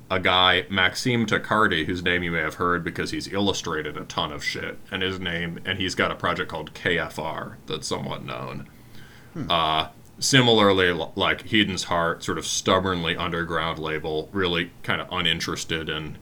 a 0.10 0.20
guy 0.20 0.66
Maxime 0.70 1.26
Taccardi, 1.26 1.86
whose 1.86 2.04
name 2.04 2.22
you 2.22 2.32
may 2.32 2.40
have 2.40 2.56
heard 2.56 2.84
because 2.84 3.12
he's 3.12 3.32
illustrated 3.34 3.98
a 3.98 4.06
ton 4.06 4.32
of 4.32 4.44
shit, 4.44 4.78
and 4.92 5.02
his 5.02 5.20
name 5.20 5.60
and 5.66 5.80
he's 5.80 5.96
got 5.96 6.12
a 6.12 6.16
project 6.16 6.50
called 6.50 6.74
KFR 6.74 7.56
that's 7.66 7.88
somewhat 7.88 8.24
known. 8.24 8.68
Uh, 9.50 9.90
similarly, 10.20 10.92
like 11.16 11.50
Heidens 11.50 11.86
Hart, 11.86 12.24
sort 12.24 12.38
of 12.38 12.46
stubbornly 12.46 13.16
underground 13.16 13.80
label, 13.80 14.30
really 14.32 14.72
kind 14.84 15.02
of 15.02 15.08
uninterested 15.12 15.90
in 15.90 16.18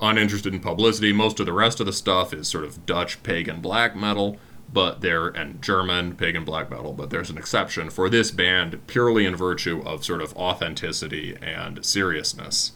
uninterested 0.00 0.54
in 0.54 0.60
publicity. 0.60 1.12
Most 1.12 1.40
of 1.40 1.46
the 1.46 1.52
rest 1.52 1.78
of 1.80 1.86
the 1.86 1.92
stuff 1.92 2.32
is 2.32 2.48
sort 2.48 2.64
of 2.64 2.86
Dutch 2.86 3.22
pagan 3.22 3.60
black 3.60 3.94
metal, 3.94 4.38
but 4.72 5.02
there 5.02 5.28
and 5.28 5.60
German 5.60 6.14
pagan 6.16 6.44
black 6.44 6.70
metal, 6.70 6.92
but 6.92 7.10
there's 7.10 7.28
an 7.28 7.36
exception 7.36 7.90
for 7.90 8.08
this 8.08 8.30
band 8.30 8.86
purely 8.86 9.26
in 9.26 9.36
virtue 9.36 9.82
of 9.84 10.04
sort 10.04 10.22
of 10.22 10.34
authenticity 10.36 11.36
and 11.42 11.84
seriousness. 11.84 12.72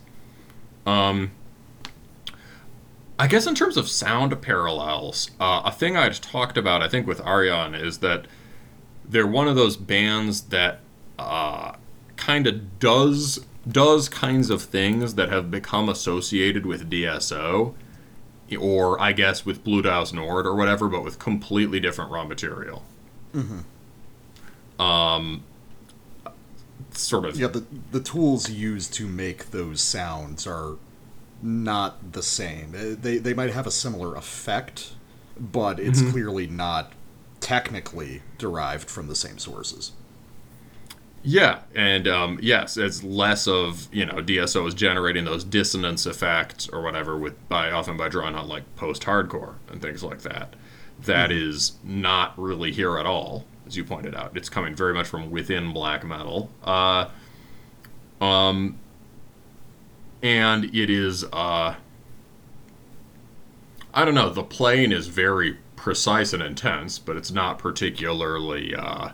Um 0.85 1.31
I 3.19 3.29
guess 3.29 3.47
in 3.47 3.55
terms 3.55 3.77
of 3.77 3.89
sound 3.89 4.43
parallels, 4.43 5.31
uh, 5.39 5.63
a 5.65 5.71
thing 5.71 5.97
I'd 5.97 6.15
talked 6.15 6.59
about, 6.59 6.83
I 6.83 6.89
think, 6.89 7.07
with 7.07 7.21
Aryan 7.21 7.73
is 7.73 7.99
that 7.99 8.27
they're 9.09 9.27
one 9.27 9.49
of 9.49 9.57
those 9.57 9.77
bands 9.77 10.43
that 10.43 10.81
uh, 11.19 11.73
kind 12.17 12.47
of 12.47 12.79
does 12.79 13.45
does 13.67 14.09
kinds 14.09 14.51
of 14.51 14.63
things 14.63 15.15
that 15.15 15.31
have 15.31 15.51
become 15.51 15.89
associated 15.89 16.67
with 16.67 16.91
DSO, 16.91 17.75
or 18.59 19.01
I 19.01 19.13
guess 19.13 19.47
with 19.47 19.65
Blut 19.65 19.87
Aus 19.87 20.13
Nord 20.13 20.47
or 20.47 20.55
whatever, 20.55 20.89
but 20.89 21.03
with 21.03 21.19
completely 21.19 21.81
different 21.81 22.11
raw 22.11 22.25
material. 22.25 22.83
Mm-hmm. 23.35 24.83
Um, 24.83 25.45
sort 26.93 27.25
of. 27.25 27.39
Yeah, 27.39 27.49
the 27.49 27.65
the 27.91 28.01
tools 28.01 28.51
used 28.51 28.93
to 28.95 29.07
make 29.07 29.51
those 29.51 29.81
sounds 29.81 30.47
are 30.47 30.77
not 31.43 32.13
the 32.13 32.23
same. 32.23 32.73
They 32.73 33.19
they 33.19 33.35
might 33.35 33.51
have 33.51 33.67
a 33.67 33.71
similar 33.71 34.15
effect, 34.15 34.93
but 35.39 35.81
it's 35.81 36.03
clearly 36.11 36.47
not 36.47 36.93
technically 37.45 38.23
derived 38.39 38.89
from 38.89 39.07
the 39.07 39.15
same 39.15 39.39
sources. 39.39 39.93
Yeah, 41.23 41.61
and 41.75 42.09
um, 42.09 42.39
yes, 42.43 42.79
it's 42.79 43.03
less 43.05 43.47
of 43.47 43.87
you 43.93 44.07
know 44.07 44.15
DSO 44.15 44.67
is 44.67 44.75
generating 44.75 45.27
those 45.27 45.45
dissonance 45.45 46.07
effects 46.07 46.69
or 46.71 46.83
whatever 46.83 47.19
with 47.19 47.49
by 47.49 47.71
often 47.71 47.99
by 47.99 48.09
drawing 48.09 48.35
on 48.35 48.49
like 48.49 48.63
post-hardcore 48.77 49.55
and 49.69 49.81
things 49.83 50.03
like 50.03 50.23
that. 50.23 50.55
That 51.01 51.31
is 51.31 51.73
not 51.85 52.33
really 52.39 52.73
here 52.73 52.97
at 52.97 53.05
all, 53.05 53.45
as 53.67 53.77
you 53.77 53.85
pointed 53.85 54.15
out. 54.15 54.37
It's 54.37 54.49
coming 54.49 54.75
very 54.75 54.95
much 54.95 55.07
from 55.07 55.31
within 55.31 55.73
black 55.75 56.03
metal. 56.03 56.51
Uh, 56.63 57.11
um, 58.23 58.79
and 60.23 60.65
it 60.75 60.89
is 60.89 61.25
uh, 61.25 61.75
I 63.93 64.05
don't 64.05 64.15
know. 64.15 64.31
The 64.31 64.43
playing 64.43 64.93
is 64.93 65.09
very 65.09 65.59
precise 65.85 66.33
and 66.33 66.43
intense, 66.43 66.99
but 66.99 67.15
it's 67.15 67.31
not 67.31 67.59
particularly. 67.59 68.75
Uh, 68.75 69.11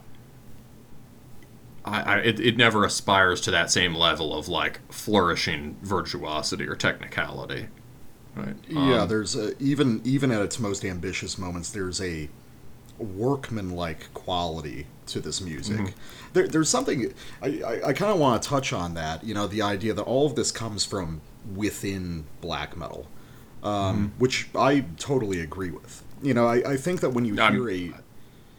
I, 1.85 2.00
I 2.00 2.17
it, 2.19 2.39
it 2.39 2.57
never 2.57 2.85
aspires 2.85 3.41
to 3.41 3.50
that 3.50 3.73
same 3.73 3.93
level 3.93 4.33
of 4.33 4.47
like 4.47 4.79
flourishing 4.89 5.79
virtuosity 5.83 6.69
or 6.69 6.77
technicality. 6.77 7.67
Right. 8.37 8.55
yeah, 8.69 9.03
Um, 9.03 9.09
there's 9.09 9.35
a, 9.35 9.61
even 9.61 10.00
even 10.05 10.31
at 10.31 10.43
its 10.43 10.61
most 10.61 10.85
ambitious 10.85 11.39
moments, 11.39 11.71
there's 11.71 12.00
a 12.00 12.29
workmanlike 12.99 14.15
quality 14.15 14.87
to 15.07 15.21
this 15.21 15.41
music. 15.41 15.95
There, 16.35 16.47
there's 16.47 16.69
something 16.69 17.12
I, 17.43 17.47
I, 17.67 17.89
I 17.89 17.93
kind 17.95 18.12
of 18.12 18.21
want 18.21 18.41
to 18.41 18.49
touch 18.49 18.73
on 18.73 18.95
that. 18.95 19.25
You 19.25 19.35
know, 19.35 19.49
the 19.49 19.62
idea 19.62 19.93
that 19.93 20.03
all 20.03 20.25
of 20.25 20.37
this 20.37 20.53
comes 20.53 20.85
from 20.85 21.21
within 21.53 22.27
black 22.41 22.77
metal, 22.77 23.09
um, 23.65 24.12
which 24.19 24.49
I 24.55 24.85
totally 24.99 25.41
agree 25.41 25.73
with. 25.73 26.05
You 26.23 26.35
know, 26.35 26.47
I, 26.47 26.73
I 26.73 26.77
think 26.77 27.00
that 27.00 27.11
when 27.11 27.25
you 27.25 27.39
I'm- 27.41 27.53
hear 27.55 27.71
a 27.71 27.93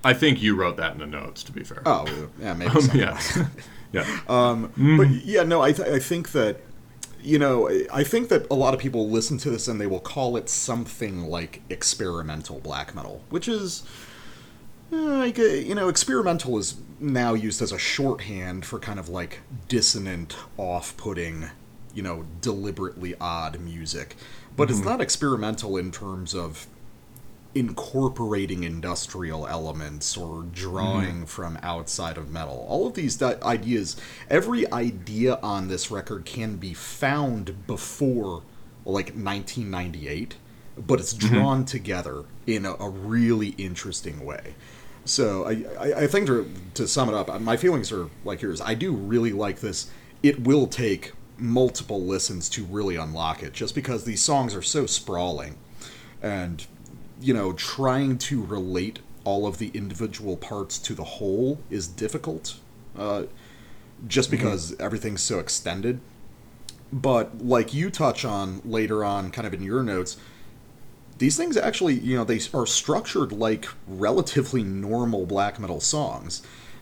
I 0.04 0.14
think 0.14 0.42
you 0.42 0.56
wrote 0.56 0.78
that 0.78 0.94
in 0.94 1.00
the 1.00 1.06
notes. 1.06 1.44
To 1.44 1.52
be 1.52 1.64
fair. 1.64 1.84
oh 1.86 2.06
yeah 2.40 2.54
maybe 2.56 2.72
Um, 2.72 2.82
something 2.82 3.00
yeah. 3.02 3.12
like 3.36 3.48
yeah. 3.92 4.22
But 4.28 5.10
yeah, 5.26 5.44
no, 5.44 5.62
I, 5.62 5.72
th- 5.74 5.88
I 5.88 6.00
think 6.00 6.32
that 6.32 6.58
you 7.22 7.38
know 7.38 7.70
I 7.94 8.04
think 8.04 8.30
that 8.30 8.50
a 8.50 8.56
lot 8.56 8.74
of 8.74 8.80
people 8.80 9.10
listen 9.10 9.38
to 9.40 9.52
this 9.52 9.68
and 9.68 9.80
they 9.80 9.86
will 9.86 10.00
call 10.00 10.38
it 10.38 10.50
something 10.50 11.26
like 11.26 11.62
experimental 11.70 12.60
black 12.62 12.96
metal, 12.96 13.22
which 13.30 13.48
is 13.48 13.84
uh, 14.92 14.96
like 14.96 15.38
uh, 15.38 15.44
you 15.44 15.76
know 15.76 15.88
experimental 15.88 16.58
is 16.58 16.76
now 17.00 17.34
used 17.36 17.62
as 17.62 17.72
a 17.72 17.78
shorthand 17.78 18.66
for 18.66 18.80
kind 18.80 19.00
of 19.00 19.08
like 19.10 19.40
dissonant, 19.68 20.36
off-putting, 20.58 21.50
you 21.96 22.02
know, 22.04 22.26
deliberately 22.42 23.16
odd 23.22 23.60
music. 23.60 24.16
But 24.58 24.70
it's 24.70 24.80
not 24.84 25.00
experimental 25.02 25.78
in 25.78 25.92
terms 25.92 26.36
of 26.36 26.68
incorporating 27.54 28.64
industrial 28.64 29.48
elements 29.48 30.16
or 30.16 30.44
drawing 30.54 31.08
mm-hmm. 31.08 31.24
from 31.26 31.60
outside 31.62 32.18
of 32.18 32.32
metal. 32.32 32.66
All 32.70 32.88
of 32.88 32.94
these 32.94 33.18
di- 33.18 33.38
ideas, 33.42 33.98
every 34.30 34.72
idea 34.72 35.40
on 35.44 35.68
this 35.68 35.92
record 35.92 36.26
can 36.26 36.56
be 36.58 36.74
found 36.74 37.68
before 37.68 38.44
like 38.86 39.08
1998, 39.08 40.36
but 40.78 41.00
it's 41.00 41.14
mm-hmm. 41.14 41.36
drawn 41.36 41.66
together 41.66 42.26
in 42.48 42.66
a, 42.66 42.74
a 42.76 42.90
really 42.90 43.50
interesting 43.50 44.26
way. 44.26 44.56
So 45.04 45.46
I, 45.46 45.66
I, 45.80 45.94
I 46.04 46.08
think 46.08 46.28
to, 46.28 46.50
to 46.76 46.88
sum 46.88 47.10
it 47.10 47.16
up, 47.16 47.30
uh, 47.30 47.40
my 47.40 47.58
feelings 47.58 47.92
are 47.92 48.10
like 48.24 48.42
yours. 48.42 48.62
I 48.62 48.76
do 48.76 48.94
really 48.94 49.34
like 49.34 49.60
this. 49.60 49.90
It 50.24 50.44
will 50.44 50.68
take 50.68 51.14
multiple 51.38 52.02
listens 52.02 52.48
to 52.50 52.64
really 52.64 52.96
unlock 52.96 53.42
it, 53.42 53.54
just 53.54 53.74
because 53.74 54.04
these 54.04 54.22
songs 54.22 54.56
are 54.56 54.62
so 54.62 54.86
sprawling, 54.86 55.58
and 56.22 56.66
you 57.22 57.34
know, 57.34 57.54
trying 57.54 58.18
to 58.18 58.44
relate 58.44 59.00
all 59.24 59.46
of 59.46 59.60
the 59.60 59.70
individual 59.74 60.36
parts 60.36 60.80
to 60.80 60.94
the 60.94 61.04
whole 61.04 61.60
is 61.70 61.88
difficult, 61.88 62.56
uh, 62.98 63.24
just 64.08 64.32
because 64.32 64.76
everything's 64.80 65.22
so 65.22 65.40
extended. 65.40 66.00
But 66.92 67.46
like 67.46 67.74
you 67.74 67.90
touch 67.90 68.26
on 68.26 68.62
later 68.66 69.06
on, 69.06 69.32
kind 69.32 69.48
of 69.48 69.54
in 69.54 69.62
your 69.62 69.84
notes, 69.84 70.18
these 71.20 71.38
things 71.38 71.56
actually, 71.56 71.94
you 71.94 72.18
know, 72.18 72.24
they 72.24 72.40
are 72.54 72.66
structured 72.66 73.32
like 73.32 73.68
relatively 73.88 74.64
normal 74.64 75.26
black 75.26 75.60
metal 75.60 75.80
songs. 75.80 76.42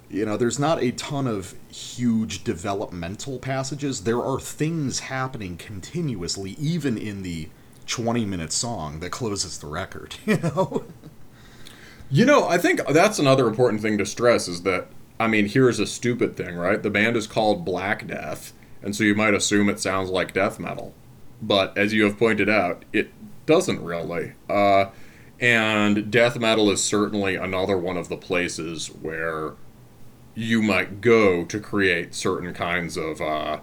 You 0.09 0.25
know, 0.25 0.37
there's 0.37 0.57
not 0.57 0.81
a 0.81 0.91
ton 0.91 1.27
of 1.27 1.53
huge 1.69 2.43
developmental 2.43 3.37
passages. 3.37 4.03
There 4.03 4.23
are 4.23 4.39
things 4.39 4.99
happening 4.99 5.57
continuously, 5.57 6.55
even 6.57 6.97
in 6.97 7.21
the 7.21 7.49
20 7.89 8.25
minute 8.25 8.53
song 8.53 8.99
that 8.99 9.11
closes 9.11 9.57
the 9.57 9.67
record, 9.67 10.15
you 10.25 10.37
know? 10.37 10.85
You 12.09 12.25
know, 12.25 12.47
I 12.47 12.57
think 12.57 12.81
that's 12.87 13.19
another 13.19 13.47
important 13.47 13.81
thing 13.81 13.97
to 13.97 14.05
stress 14.05 14.47
is 14.47 14.63
that 14.63 14.87
I 15.19 15.27
mean, 15.27 15.47
here's 15.49 15.79
a 15.79 15.85
stupid 15.85 16.37
thing, 16.37 16.55
right? 16.55 16.81
The 16.81 16.89
band 16.89 17.17
is 17.17 17.27
called 17.27 17.65
Black 17.65 18.07
Death, 18.07 18.53
and 18.81 18.95
so 18.95 19.03
you 19.03 19.13
might 19.13 19.33
assume 19.33 19.67
it 19.67 19.79
sounds 19.79 20.09
like 20.09 20.33
death 20.33 20.59
metal. 20.59 20.93
But 21.41 21.77
as 21.77 21.93
you 21.93 22.05
have 22.05 22.17
pointed 22.17 22.49
out, 22.49 22.85
it 22.93 23.11
doesn't 23.45 23.83
really. 23.83 24.33
Uh, 24.49 24.85
and 25.41 26.09
death 26.09 26.39
metal 26.39 26.71
is 26.71 26.81
certainly 26.81 27.35
another 27.35 27.77
one 27.77 27.97
of 27.97 28.07
the 28.07 28.15
places 28.15 28.87
where 28.87 29.55
you 30.35 30.61
might 30.61 31.01
go 31.01 31.43
to 31.43 31.59
create 31.59 32.15
certain 32.15 32.53
kinds 32.53 32.95
of 32.95 33.21
uh, 33.21 33.59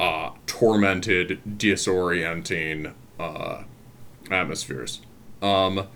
uh, 0.00 0.30
tormented, 0.46 1.40
disorienting 1.46 2.92
uh, 3.18 3.62
atmospheres. 4.30 5.00
Um, 5.42 5.88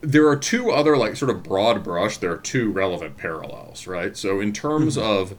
there 0.00 0.26
are 0.28 0.36
two 0.36 0.70
other 0.70 0.96
like 0.96 1.16
sort 1.16 1.30
of 1.30 1.42
broad 1.42 1.82
brush. 1.84 2.16
There 2.16 2.32
are 2.32 2.38
two 2.38 2.70
relevant 2.70 3.16
parallels 3.16 3.86
right? 3.86 4.16
So 4.16 4.40
in 4.40 4.52
terms 4.52 4.96
of 4.96 5.36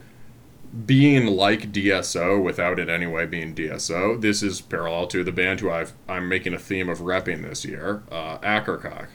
being 0.86 1.26
like 1.26 1.70
dso 1.70 2.42
without 2.42 2.78
in 2.78 2.88
any 2.88 3.06
way 3.06 3.26
being 3.26 3.54
dso 3.54 4.18
this 4.18 4.42
is 4.42 4.62
parallel 4.62 5.06
to 5.06 5.22
the 5.22 5.30
band 5.30 5.60
who 5.60 5.70
I've, 5.70 5.92
i'm 6.08 6.30
making 6.30 6.54
a 6.54 6.58
theme 6.58 6.88
of 6.88 7.00
repping 7.00 7.42
this 7.42 7.62
year 7.62 8.02
uh, 8.10 8.38
Akercocke 8.38 9.08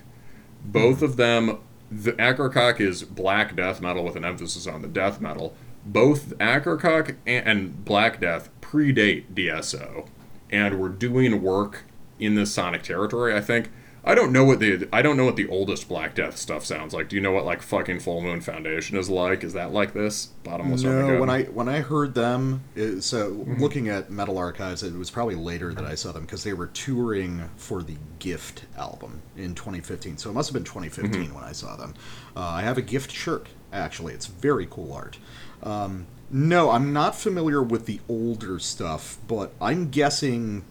both 0.63 1.01
of 1.01 1.17
them 1.17 1.57
the 1.89 2.13
Akercocke 2.13 2.79
is 2.79 3.03
black 3.03 3.55
death 3.55 3.81
metal 3.81 4.03
with 4.03 4.15
an 4.15 4.25
emphasis 4.25 4.67
on 4.67 4.81
the 4.81 4.87
death 4.87 5.21
metal. 5.21 5.55
Both 5.85 6.37
Akercocke 6.37 7.15
and, 7.25 7.47
and 7.47 7.85
black 7.85 8.19
death 8.19 8.49
predate 8.71 9.23
dso 9.33 10.07
and 10.49 10.79
were 10.79 10.89
doing 10.89 11.41
work 11.41 11.83
in 12.19 12.35
the 12.35 12.45
sonic 12.45 12.83
territory 12.83 13.35
i 13.35 13.41
think 13.41 13.69
I 14.07 14.15
don't 14.15 14.31
know 14.31 14.45
what 14.45 14.61
the 14.61 14.87
I 14.93 15.01
don't 15.01 15.17
know 15.17 15.25
what 15.25 15.35
the 15.35 15.49
oldest 15.49 15.89
Black 15.89 16.15
Death 16.15 16.37
stuff 16.37 16.63
sounds 16.63 16.93
like. 16.93 17.09
Do 17.09 17.17
you 17.17 17.21
know 17.21 17.33
what 17.33 17.43
like 17.43 17.61
fucking 17.61 17.99
Full 17.99 18.21
Moon 18.21 18.39
Foundation 18.39 18.95
is 18.97 19.09
like? 19.09 19.43
Is 19.43 19.51
that 19.51 19.73
like 19.73 19.93
this? 19.93 20.27
Bottomless 20.43 20.83
No, 20.83 20.91
Armageddon? 20.91 21.19
when 21.19 21.29
I 21.29 21.43
when 21.43 21.67
I 21.67 21.81
heard 21.81 22.13
them, 22.13 22.61
it, 22.73 23.01
so 23.01 23.45
looking 23.59 23.89
at 23.89 24.09
Metal 24.09 24.37
Archives, 24.37 24.81
it 24.81 24.93
was 24.93 25.11
probably 25.11 25.35
later 25.35 25.73
that 25.73 25.83
I 25.83 25.95
saw 25.95 26.13
them 26.13 26.21
because 26.21 26.45
they 26.45 26.53
were 26.53 26.67
touring 26.67 27.49
for 27.57 27.83
the 27.83 27.97
Gift 28.19 28.63
album 28.77 29.23
in 29.35 29.55
2015. 29.55 30.15
So 30.15 30.29
it 30.29 30.33
must 30.33 30.47
have 30.47 30.53
been 30.53 30.63
2015 30.63 31.33
when 31.33 31.43
I 31.43 31.51
saw 31.51 31.75
them. 31.75 31.93
Uh, 32.33 32.39
I 32.39 32.61
have 32.61 32.77
a 32.77 32.81
Gift 32.81 33.11
shirt 33.11 33.47
actually. 33.73 34.13
It's 34.13 34.27
very 34.27 34.67
cool 34.71 34.93
art. 34.93 35.17
Um, 35.63 36.07
no, 36.29 36.71
I'm 36.71 36.93
not 36.93 37.15
familiar 37.15 37.61
with 37.61 37.85
the 37.85 37.99
older 38.09 38.59
stuff, 38.59 39.17
but 39.27 39.53
I'm 39.61 39.89
guessing. 39.89 40.63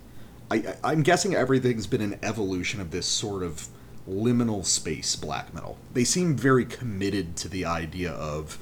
I, 0.49 0.77
I'm 0.85 1.03
guessing 1.03 1.35
everything's 1.35 1.89
been 1.89 2.01
an 2.01 2.21
evolution 2.23 2.81
of 2.81 2.93
this 2.93 3.07
sort 3.07 3.43
of 3.43 3.69
liminal 4.09 4.65
space 4.65 5.17
black 5.17 5.53
metal. 5.53 5.77
They 5.93 6.05
seem 6.05 6.37
very 6.37 6.65
committed 6.65 7.37
to 7.39 7.49
the 7.49 7.65
idea 7.65 8.13
of 8.13 8.59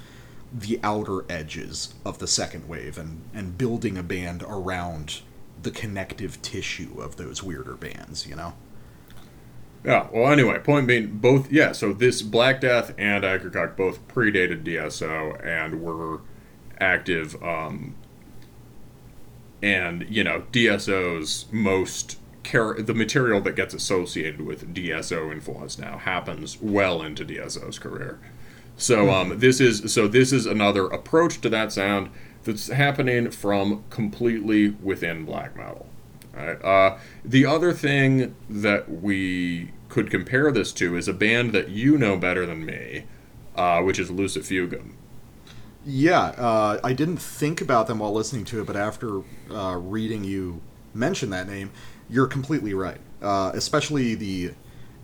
the 0.50 0.80
outer 0.82 1.24
edges 1.28 1.92
of 2.04 2.20
the 2.20 2.26
second 2.26 2.68
wave 2.68 2.96
and, 2.96 3.22
and 3.34 3.58
building 3.58 3.98
a 3.98 4.02
band 4.02 4.42
around 4.44 5.20
the 5.62 5.70
connective 5.70 6.40
tissue 6.40 7.00
of 7.00 7.16
those 7.16 7.42
weirder 7.42 7.74
bands, 7.74 8.26
you 8.26 8.36
know? 8.36 8.54
Yeah. 9.84 10.06
Well, 10.12 10.32
anyway, 10.32 10.60
point 10.60 10.86
being, 10.86 11.18
both 11.18 11.52
yeah. 11.52 11.72
So 11.72 11.92
this 11.92 12.22
Black 12.22 12.60
Death 12.60 12.94
and 12.96 13.24
Akercocke 13.24 13.76
both 13.76 14.06
predated 14.08 14.64
DSO 14.64 15.44
and 15.44 15.82
were 15.82 16.20
active. 16.80 17.40
Um, 17.42 17.94
and 19.62 20.06
you 20.08 20.22
know, 20.22 20.44
DSO's 20.52 21.46
most 21.50 22.18
char- 22.44 22.80
the 22.80 22.94
material 22.94 23.40
that 23.40 23.56
gets 23.56 23.74
associated 23.74 24.42
with 24.42 24.74
DSO 24.74 25.32
influence 25.32 25.78
now 25.78 25.98
happens 25.98 26.60
well 26.60 27.02
into 27.02 27.24
DSO's 27.24 27.78
career. 27.78 28.20
So 28.76 29.10
um, 29.10 29.38
this 29.38 29.60
is 29.60 29.92
so 29.92 30.08
this 30.08 30.32
is 30.32 30.46
another 30.46 30.86
approach 30.86 31.40
to 31.42 31.48
that 31.48 31.72
sound 31.72 32.10
that's 32.42 32.68
happening 32.68 33.30
from 33.30 33.84
completely 33.90 34.70
within 34.70 35.24
black 35.24 35.56
metal. 35.56 35.88
Right. 36.34 36.62
Uh, 36.64 36.98
the 37.24 37.46
other 37.46 37.72
thing 37.72 38.34
that 38.50 38.90
we 38.90 39.70
could 39.88 40.10
compare 40.10 40.50
this 40.50 40.72
to 40.72 40.96
is 40.96 41.06
a 41.06 41.12
band 41.12 41.52
that 41.52 41.68
you 41.68 41.96
know 41.96 42.16
better 42.16 42.44
than 42.44 42.66
me, 42.66 43.04
uh, 43.54 43.80
which 43.82 44.00
is 44.00 44.10
Lucifugum. 44.10 44.94
Yeah, 45.86 46.20
uh, 46.20 46.80
I 46.82 46.92
didn't 46.92 47.18
think 47.18 47.60
about 47.60 47.86
them 47.86 47.98
while 47.98 48.12
listening 48.12 48.44
to 48.46 48.60
it, 48.60 48.66
but 48.66 48.76
after 48.76 49.22
uh, 49.50 49.76
reading 49.76 50.24
you 50.24 50.62
mention 50.94 51.30
that 51.30 51.46
name, 51.46 51.70
you're 52.08 52.26
completely 52.26 52.74
right. 52.74 52.98
Uh, 53.20 53.50
especially 53.54 54.14
the 54.14 54.52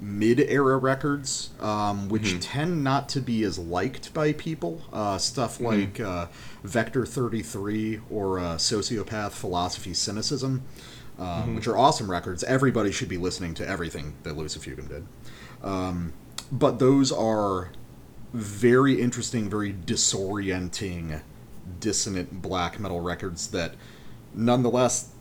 mid-era 0.00 0.78
records, 0.78 1.50
um, 1.60 2.08
which 2.08 2.40
tend 2.40 2.82
not 2.82 3.08
to 3.10 3.20
be 3.20 3.44
as 3.44 3.58
liked 3.58 4.14
by 4.14 4.32
people. 4.32 4.80
Uh, 4.92 5.18
stuff 5.18 5.60
like 5.60 6.00
uh, 6.00 6.26
Vector 6.64 7.04
33 7.04 8.00
or 8.10 8.38
uh, 8.38 8.42
Sociopath 8.56 9.32
Philosophy 9.32 9.92
Cynicism, 9.92 10.62
um, 11.18 11.54
which 11.54 11.68
are 11.68 11.76
awesome 11.76 12.10
records. 12.10 12.42
Everybody 12.44 12.92
should 12.92 13.08
be 13.08 13.18
listening 13.18 13.52
to 13.54 13.68
everything 13.68 14.14
that 14.22 14.36
Lucifugum 14.36 14.88
did. 14.88 15.06
Um, 15.62 16.14
but 16.50 16.78
those 16.78 17.12
are 17.12 17.70
very 18.32 19.00
interesting, 19.00 19.50
very 19.50 19.72
disorienting, 19.72 21.22
dissonant 21.78 22.42
black 22.42 22.78
metal 22.78 23.00
records 23.00 23.48
that 23.48 23.74
nonetheless 24.34 25.12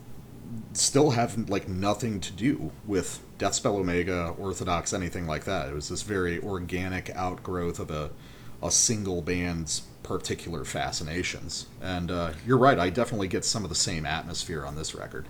still 0.74 1.12
have 1.12 1.50
like 1.50 1.68
nothing 1.68 2.20
to 2.20 2.32
do 2.32 2.72
with 2.86 3.22
Deathspell 3.38 3.76
Omega, 3.76 4.34
Orthodox, 4.38 4.94
anything 4.94 5.28
like 5.28 5.46
that. 5.46 5.70
It 5.70 5.74
was 5.74 5.90
this 5.90 6.02
very 6.02 6.40
organic 6.40 7.10
outgrowth 7.12 7.80
of 7.80 7.92
a, 7.92 8.10
a 8.62 8.72
single 8.72 9.22
band's 9.22 9.82
particular 10.04 10.66
fascinations. 10.66 11.68
And 11.82 12.12
uh, 12.12 12.32
you're 12.46 12.58
right, 12.58 12.80
I 12.80 12.90
definitely 12.90 13.28
get 13.28 13.46
some 13.46 13.64
of 13.64 13.70
the 13.70 13.76
same 13.76 14.06
atmosphere 14.06 14.66
on 14.66 14.76
this 14.76 14.96
record. 14.96 15.28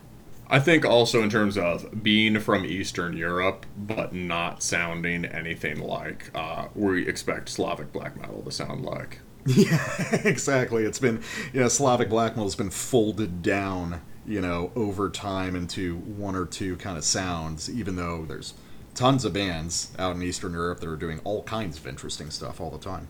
I 0.49 0.59
think 0.59 0.83
also 0.83 1.21
in 1.21 1.29
terms 1.29 1.57
of 1.57 2.01
being 2.03 2.39
from 2.39 2.65
Eastern 2.65 3.15
Europe, 3.15 3.67
but 3.77 4.13
not 4.13 4.63
sounding 4.63 5.25
anything 5.25 5.79
like 5.79 6.31
uh, 6.33 6.69
we 6.73 7.07
expect 7.07 7.49
Slavic 7.49 7.93
black 7.93 8.19
metal 8.19 8.41
to 8.43 8.51
sound 8.51 8.83
like. 8.83 9.19
Yeah, 9.45 9.79
exactly. 10.25 10.83
It's 10.83 10.99
been, 10.99 11.23
you 11.53 11.61
know, 11.61 11.69
Slavic 11.69 12.09
black 12.09 12.35
metal's 12.35 12.55
been 12.55 12.69
folded 12.69 13.41
down, 13.41 14.01
you 14.27 14.41
know, 14.41 14.71
over 14.75 15.09
time 15.09 15.55
into 15.55 15.97
one 15.97 16.35
or 16.35 16.45
two 16.45 16.75
kind 16.75 16.97
of 16.97 17.03
sounds, 17.03 17.69
even 17.69 17.95
though 17.95 18.25
there's 18.25 18.53
tons 18.95 19.25
of 19.25 19.33
bands 19.33 19.91
out 19.97 20.15
in 20.15 20.21
Eastern 20.21 20.53
Europe 20.53 20.81
that 20.81 20.89
are 20.89 20.97
doing 20.97 21.21
all 21.23 21.41
kinds 21.43 21.77
of 21.77 21.87
interesting 21.87 22.29
stuff 22.29 22.59
all 22.59 22.69
the 22.69 22.77
time. 22.77 23.07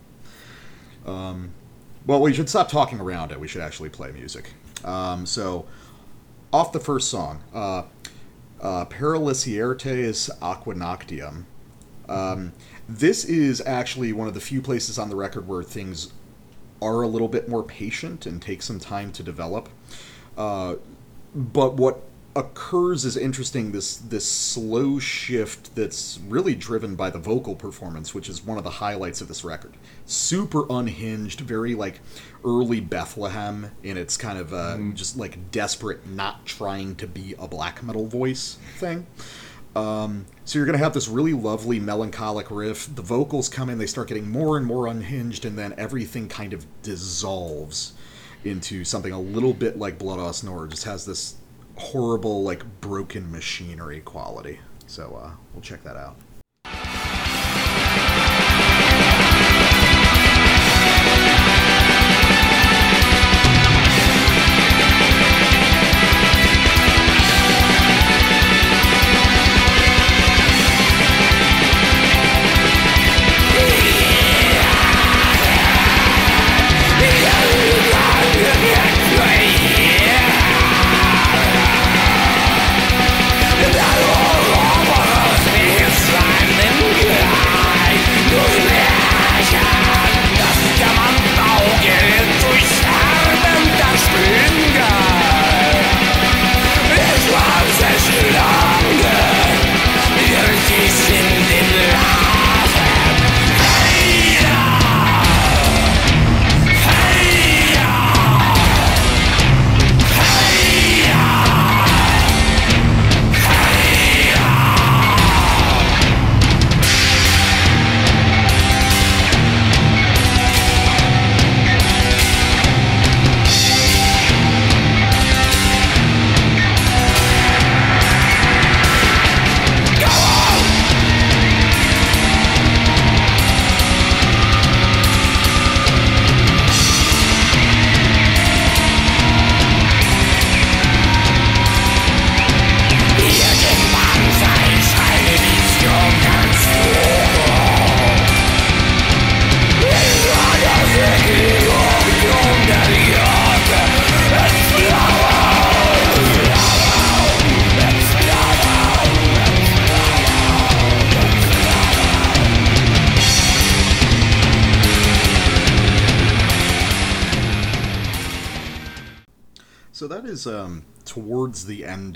Um, 1.04 1.50
well, 2.06 2.20
we 2.20 2.32
should 2.32 2.48
stop 2.48 2.68
talking 2.68 3.00
around 3.00 3.32
it. 3.32 3.40
We 3.40 3.48
should 3.48 3.62
actually 3.62 3.88
play 3.88 4.12
music. 4.12 4.50
Um, 4.84 5.26
so, 5.26 5.66
off 6.52 6.72
the 6.72 6.80
first 6.80 7.08
song, 7.08 7.42
uh, 7.54 7.82
uh, 8.60 8.84
Aquanoctium. 10.40 11.44
Um, 12.08 12.52
this 12.88 13.24
is 13.24 13.62
actually 13.64 14.12
one 14.12 14.26
of 14.26 14.34
the 14.34 14.40
few 14.40 14.60
places 14.60 14.98
on 14.98 15.08
the 15.10 15.16
record 15.16 15.46
where 15.46 15.62
things 15.62 16.12
are 16.82 17.02
a 17.02 17.08
little 17.08 17.28
bit 17.28 17.48
more 17.48 17.62
patient 17.62 18.26
and 18.26 18.42
take 18.42 18.62
some 18.62 18.80
time 18.80 19.12
to 19.12 19.22
develop. 19.22 19.68
Uh, 20.36 20.76
but 21.34 21.74
what 21.74 22.02
occurs 22.36 23.04
is 23.04 23.16
interesting 23.16 23.72
this 23.72 23.96
this 23.96 24.24
slow 24.24 25.00
shift 25.00 25.74
that's 25.74 26.20
really 26.28 26.54
driven 26.54 26.94
by 26.94 27.10
the 27.10 27.18
vocal 27.18 27.56
performance 27.56 28.14
which 28.14 28.28
is 28.28 28.44
one 28.44 28.56
of 28.56 28.62
the 28.62 28.70
highlights 28.70 29.20
of 29.20 29.26
this 29.26 29.42
record 29.42 29.76
super 30.06 30.64
unhinged 30.70 31.40
very 31.40 31.74
like 31.74 32.00
early 32.44 32.78
bethlehem 32.78 33.72
in 33.82 33.96
its 33.96 34.16
kind 34.16 34.38
of 34.38 34.54
uh, 34.54 34.78
just 34.94 35.16
like 35.16 35.50
desperate 35.50 36.06
not 36.06 36.46
trying 36.46 36.94
to 36.94 37.06
be 37.06 37.34
a 37.36 37.48
black 37.48 37.82
metal 37.82 38.06
voice 38.06 38.58
thing 38.78 39.04
um, 39.74 40.26
so 40.44 40.58
you're 40.58 40.66
going 40.66 40.78
to 40.78 40.82
have 40.82 40.94
this 40.94 41.06
really 41.06 41.32
lovely 41.32 41.78
melancholic 41.78 42.50
riff. 42.50 42.92
The 42.92 43.02
vocals 43.02 43.48
come 43.48 43.70
in, 43.70 43.78
they 43.78 43.86
start 43.86 44.08
getting 44.08 44.28
more 44.28 44.56
and 44.56 44.66
more 44.66 44.88
unhinged, 44.88 45.44
and 45.44 45.56
then 45.56 45.74
everything 45.78 46.28
kind 46.28 46.52
of 46.52 46.66
dissolves 46.82 47.92
into 48.42 48.84
something 48.84 49.12
a 49.12 49.20
little 49.20 49.54
bit 49.54 49.78
like 49.78 49.98
Blut 49.98 50.18
Aus 50.18 50.42
Nord. 50.42 50.70
Just 50.70 50.84
has 50.84 51.04
this 51.04 51.36
horrible, 51.80 52.42
like 52.42 52.64
broken 52.80 53.30
machinery 53.30 54.00
quality. 54.00 54.60
So 54.86 55.18
uh, 55.20 55.30
we'll 55.52 55.62
check 55.62 55.82
that 55.84 55.96
out. 55.96 56.16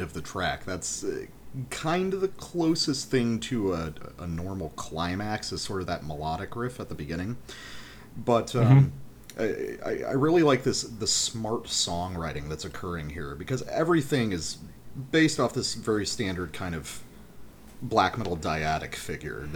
Of 0.04 0.12
the 0.12 0.20
track. 0.20 0.64
That's 0.64 1.02
uh, 1.02 1.26
kind 1.70 2.14
of 2.14 2.20
the 2.20 2.28
closest 2.28 3.10
thing 3.10 3.40
to 3.40 3.74
a, 3.74 3.92
a 4.20 4.26
normal 4.26 4.70
climax 4.70 5.52
is 5.52 5.62
sort 5.62 5.80
of 5.80 5.88
that 5.88 6.06
melodic 6.06 6.54
riff 6.54 6.78
at 6.78 6.88
the 6.88 6.94
beginning. 6.94 7.36
But 8.16 8.54
um, 8.54 8.92
mm-hmm. 9.36 9.84
I, 9.84 10.08
I 10.08 10.12
really 10.12 10.42
like 10.42 10.62
this 10.62 10.82
the 10.82 11.06
smart 11.06 11.64
songwriting 11.64 12.48
that's 12.48 12.64
occurring 12.64 13.10
here 13.10 13.34
because 13.34 13.62
everything 13.62 14.32
is 14.32 14.58
based 15.10 15.40
off 15.40 15.52
this 15.54 15.74
very 15.74 16.06
standard 16.06 16.52
kind 16.52 16.74
of 16.74 17.02
black 17.82 18.16
metal 18.16 18.36
dyadic 18.36 18.94
figure. 18.94 19.48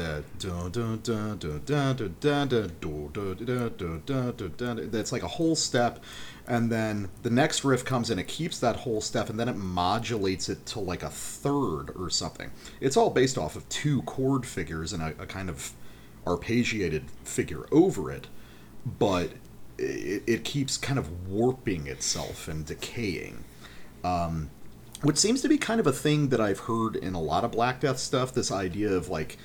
That's 4.91 5.13
like 5.13 5.23
a 5.23 5.29
whole 5.29 5.57
step, 5.57 6.03
and 6.49 6.73
then 6.73 7.11
the 7.23 7.31
next 7.31 7.63
riff 7.63 7.85
comes 7.85 8.11
in. 8.11 8.19
It 8.19 8.27
keeps 8.27 8.59
that 8.59 8.77
whole 8.77 9.03
step, 9.03 9.29
and 9.29 9.39
then 9.39 9.49
it 9.49 9.57
modulates 9.57 10.49
it 10.49 10.65
to 10.67 10.81
like 10.81 11.03
a 11.03 11.11
third 11.11 11.91
or 11.95 12.09
something. 12.09 12.51
It's 12.81 12.97
all 12.97 13.11
based 13.11 13.37
off 13.37 13.55
of 13.55 13.69
two 13.69 14.01
chord 14.03 14.47
figures 14.47 14.95
and 14.95 15.03
a, 15.03 15.09
a 15.21 15.27
kind 15.27 15.51
of 15.51 15.73
arpeggiated 16.25 17.11
figure 17.23 17.67
over 17.71 18.11
it, 18.11 18.29
but 18.85 19.33
it, 19.77 20.23
it 20.27 20.45
keeps 20.45 20.79
kind 20.79 20.99
of 20.99 21.29
warping 21.29 21.87
itself 21.87 22.49
and 22.49 22.65
decaying. 22.65 23.45
Um, 24.03 24.51
which 25.03 25.19
seems 25.19 25.43
to 25.43 25.49
be 25.49 25.59
kind 25.59 25.81
of 25.81 25.87
a 25.87 25.93
thing 25.93 26.31
that 26.31 26.41
I've 26.41 26.61
heard 26.61 26.97
in 26.97 27.15
a 27.15 27.21
lot 27.21 27.45
of 27.45 27.53
Black 27.53 27.81
Death 27.81 27.99
stuff. 27.99 28.33
This 28.33 28.51
idea 28.51 28.91
of 28.91 29.09
like 29.09 29.37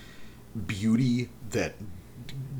beauty 0.67 1.29
that 1.49 1.75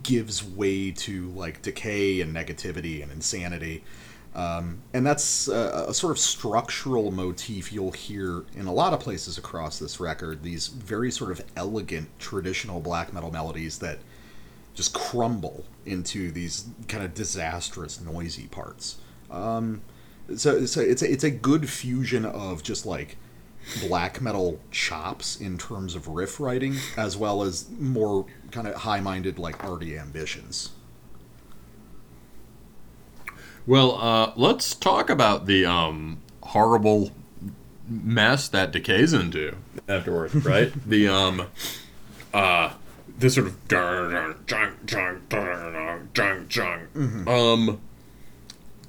gives 0.03 0.43
way 0.43 0.91
to 0.91 1.29
like 1.29 1.61
decay 1.61 2.19
and 2.19 2.35
negativity 2.35 3.01
and 3.01 3.11
insanity. 3.11 3.83
Um, 4.35 4.81
and 4.93 5.05
that's 5.05 5.47
a, 5.47 5.85
a, 5.89 5.93
sort 5.93 6.11
of 6.11 6.17
structural 6.17 7.11
motif 7.11 7.71
you'll 7.71 7.91
hear 7.91 8.45
in 8.55 8.65
a 8.65 8.73
lot 8.73 8.91
of 8.91 8.99
places 8.99 9.37
across 9.37 9.77
this 9.77 9.99
record. 9.99 10.41
These 10.41 10.69
very 10.69 11.11
sort 11.11 11.29
of 11.29 11.45
elegant 11.55 12.09
traditional 12.17 12.79
black 12.79 13.13
metal 13.13 13.29
melodies 13.29 13.77
that 13.79 13.99
just 14.73 14.95
crumble 14.95 15.65
into 15.85 16.31
these 16.31 16.65
kind 16.87 17.03
of 17.03 17.13
disastrous, 17.13 18.01
noisy 18.01 18.47
parts. 18.47 18.97
Um, 19.29 19.81
so, 20.35 20.65
so 20.65 20.81
it's 20.81 21.03
a, 21.03 21.11
it's 21.11 21.23
a 21.23 21.31
good 21.31 21.69
fusion 21.69 22.25
of 22.25 22.63
just 22.63 22.87
like 22.87 23.17
black 23.87 24.19
metal 24.19 24.59
chops 24.71 25.39
in 25.39 25.59
terms 25.59 25.93
of 25.93 26.07
riff 26.07 26.39
writing 26.39 26.75
as 26.97 27.15
well 27.15 27.43
as 27.43 27.69
more 27.79 28.25
kind 28.51 28.67
of 28.67 28.75
high-minded 28.75 29.37
like 29.37 29.63
arty 29.63 29.97
ambitions 29.97 30.71
well 33.65 33.95
uh, 33.99 34.33
let's 34.35 34.75
talk 34.75 35.09
about 35.09 35.45
the 35.45 35.65
um, 35.65 36.19
horrible 36.41 37.11
mess 37.89 38.47
that 38.47 38.71
decays 38.71 39.13
into 39.13 39.55
afterwards 39.87 40.33
right 40.45 40.71
the 40.87 41.07
um 41.07 41.47
uh 42.33 42.73
this 43.19 43.35
sort 43.35 43.45
of 43.45 43.67
mm-hmm. 46.95 47.27
um 47.27 47.81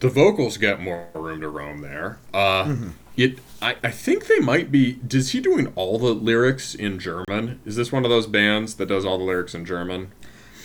the 0.04 0.10
vocals 0.10 0.58
get 0.58 0.80
more 0.80 1.08
room 1.14 1.40
to 1.40 1.48
roam 1.48 1.80
there. 1.80 2.18
Uh, 2.34 2.64
mm-hmm. 2.64 2.88
It, 3.16 3.38
I, 3.62 3.76
I 3.82 3.90
think 3.90 4.26
they 4.26 4.38
might 4.38 4.70
be. 4.70 4.94
Does 4.94 5.30
he 5.30 5.40
doing 5.40 5.72
all 5.76 5.98
the 5.98 6.14
lyrics 6.14 6.74
in 6.74 6.98
German? 6.98 7.58
Is 7.64 7.76
this 7.76 7.90
one 7.90 8.04
of 8.04 8.10
those 8.10 8.26
bands 8.26 8.74
that 8.74 8.86
does 8.86 9.06
all 9.06 9.16
the 9.16 9.24
lyrics 9.24 9.54
in 9.54 9.64
German? 9.64 10.12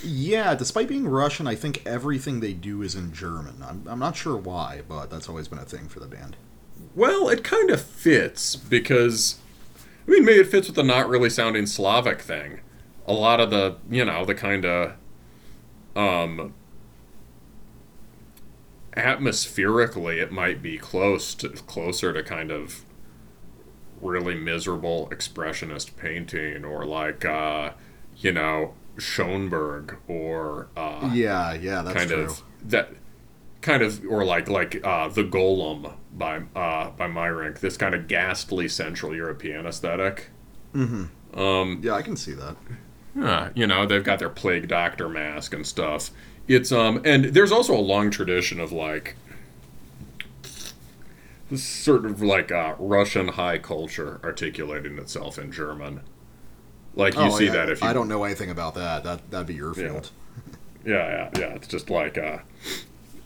Yeah, 0.04 0.56
despite 0.56 0.88
being 0.88 1.08
Russian, 1.08 1.48
I 1.48 1.56
think 1.56 1.86
everything 1.86 2.40
they 2.40 2.54
do 2.54 2.82
is 2.82 2.96
in 2.96 3.14
German. 3.14 3.64
I'm, 3.66 3.86
I'm 3.88 4.00
not 4.00 4.16
sure 4.16 4.38
why, 4.38 4.82
but 4.88 5.10
that's 5.10 5.28
always 5.28 5.48
been 5.48 5.60
a 5.60 5.66
thing 5.66 5.88
for 5.88 6.00
the 6.00 6.08
band. 6.08 6.38
Well, 6.96 7.30
it 7.30 7.44
kind 7.44 7.70
of 7.70 7.82
fits 7.82 8.56
because, 8.56 9.40
I 10.08 10.12
mean, 10.12 10.26
maybe 10.26 10.40
it 10.40 10.48
fits 10.48 10.68
with 10.68 10.76
the 10.76 10.84
not 10.84 11.10
really 11.10 11.30
sounding 11.30 11.66
Slavic 11.66 12.22
thing. 12.22 12.62
A 13.06 13.14
lot 13.14 13.40
of 13.40 13.50
the, 13.50 13.78
you 13.90 14.06
know, 14.06 14.24
the 14.24 14.36
kind 14.36 14.66
of 14.66 14.94
um, 15.96 16.54
atmospherically 18.96 20.20
it 20.20 20.32
might 20.32 20.62
be 20.62 20.78
close 20.78 21.34
to 21.36 21.50
closer 21.50 22.12
to 22.14 22.24
kind 22.24 22.52
of 22.52 22.84
really 24.02 24.36
miserable 24.36 25.08
expressionist 25.12 25.96
painting 25.98 26.64
or 26.64 26.86
like 26.86 27.26
uh 27.26 27.72
you 28.18 28.32
know 28.32 28.74
Schoenberg 29.00 29.98
or 30.08 30.68
uh 30.76 31.10
yeah 31.14 31.54
yeah 31.54 31.82
that's 31.82 31.98
kind 31.98 32.10
true. 32.10 32.26
of 32.26 32.42
that 32.64 32.92
kind 33.62 33.82
of 33.84 34.04
or 34.10 34.24
like 34.24 34.50
like 34.50 34.86
uh 34.86 35.08
the 35.08 35.24
golem 35.24 35.94
by 36.14 36.38
uh 36.56 36.90
by 36.92 37.08
Meyrink 37.08 37.60
this 37.60 37.78
kind 37.78 37.96
of 37.96 38.08
ghastly 38.08 38.68
central 38.68 39.16
European 39.16 39.66
aesthetic 39.66 40.30
mm-hmm. 40.74 41.40
um 41.40 41.80
yeah 41.84 41.94
I 41.94 42.02
can 42.02 42.16
see 42.16 42.34
that 42.34 42.56
yeah 43.16 43.50
you 43.56 43.68
know 43.68 43.86
they've 43.86 44.04
got 44.04 44.20
their 44.20 44.30
plague 44.30 44.68
doctor 44.68 45.10
mask 45.10 45.54
and 45.54 45.66
stuff 45.66 46.12
it's 46.48 46.72
um 46.72 47.02
and 47.06 47.26
there's 47.26 47.52
also 47.52 47.76
a 47.76 47.82
long 47.82 48.10
tradition 48.12 48.60
of 48.60 48.72
like 48.72 49.16
this 51.50 51.64
sort 51.64 52.06
of 52.06 52.22
like 52.22 52.52
uh, 52.52 52.76
Russian 52.78 53.30
high 53.30 53.58
culture 53.58 54.20
articulating 54.24 54.98
itself 54.98 55.38
in 55.38 55.52
German. 55.52 56.02
Like 57.00 57.16
you 57.16 57.22
oh, 57.22 57.30
see 57.30 57.46
yeah, 57.46 57.54
that 57.54 57.70
if 57.70 57.82
you, 57.82 57.88
I 57.88 57.94
don't 57.94 58.08
know 58.08 58.24
anything 58.26 58.52
about 58.52 58.76
that. 58.76 59.04
That 59.04 59.32
that'd 59.32 59.48
be 59.48 59.54
your 59.54 59.74
field. 59.74 60.12
Yeah, 60.86 60.94
yeah, 60.94 61.30
yeah. 61.34 61.40
yeah. 61.40 61.56
It's 61.56 61.68
just 61.68 61.90
like 61.90 62.18
uh, 62.18 62.40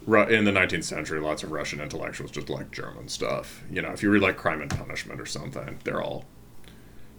in 0.05 0.45
the 0.45 0.51
19th 0.51 0.83
century, 0.83 1.19
lots 1.19 1.43
of 1.43 1.51
Russian 1.51 1.81
intellectuals 1.81 2.31
just 2.31 2.49
like 2.49 2.71
German 2.71 3.07
stuff. 3.07 3.63
You 3.71 3.81
know, 3.81 3.91
if 3.91 4.03
you 4.03 4.11
read 4.11 4.21
like 4.21 4.37
Crime 4.37 4.61
and 4.61 4.69
Punishment 4.69 5.19
or 5.19 5.25
something, 5.25 5.79
they're 5.83 6.01
all 6.01 6.25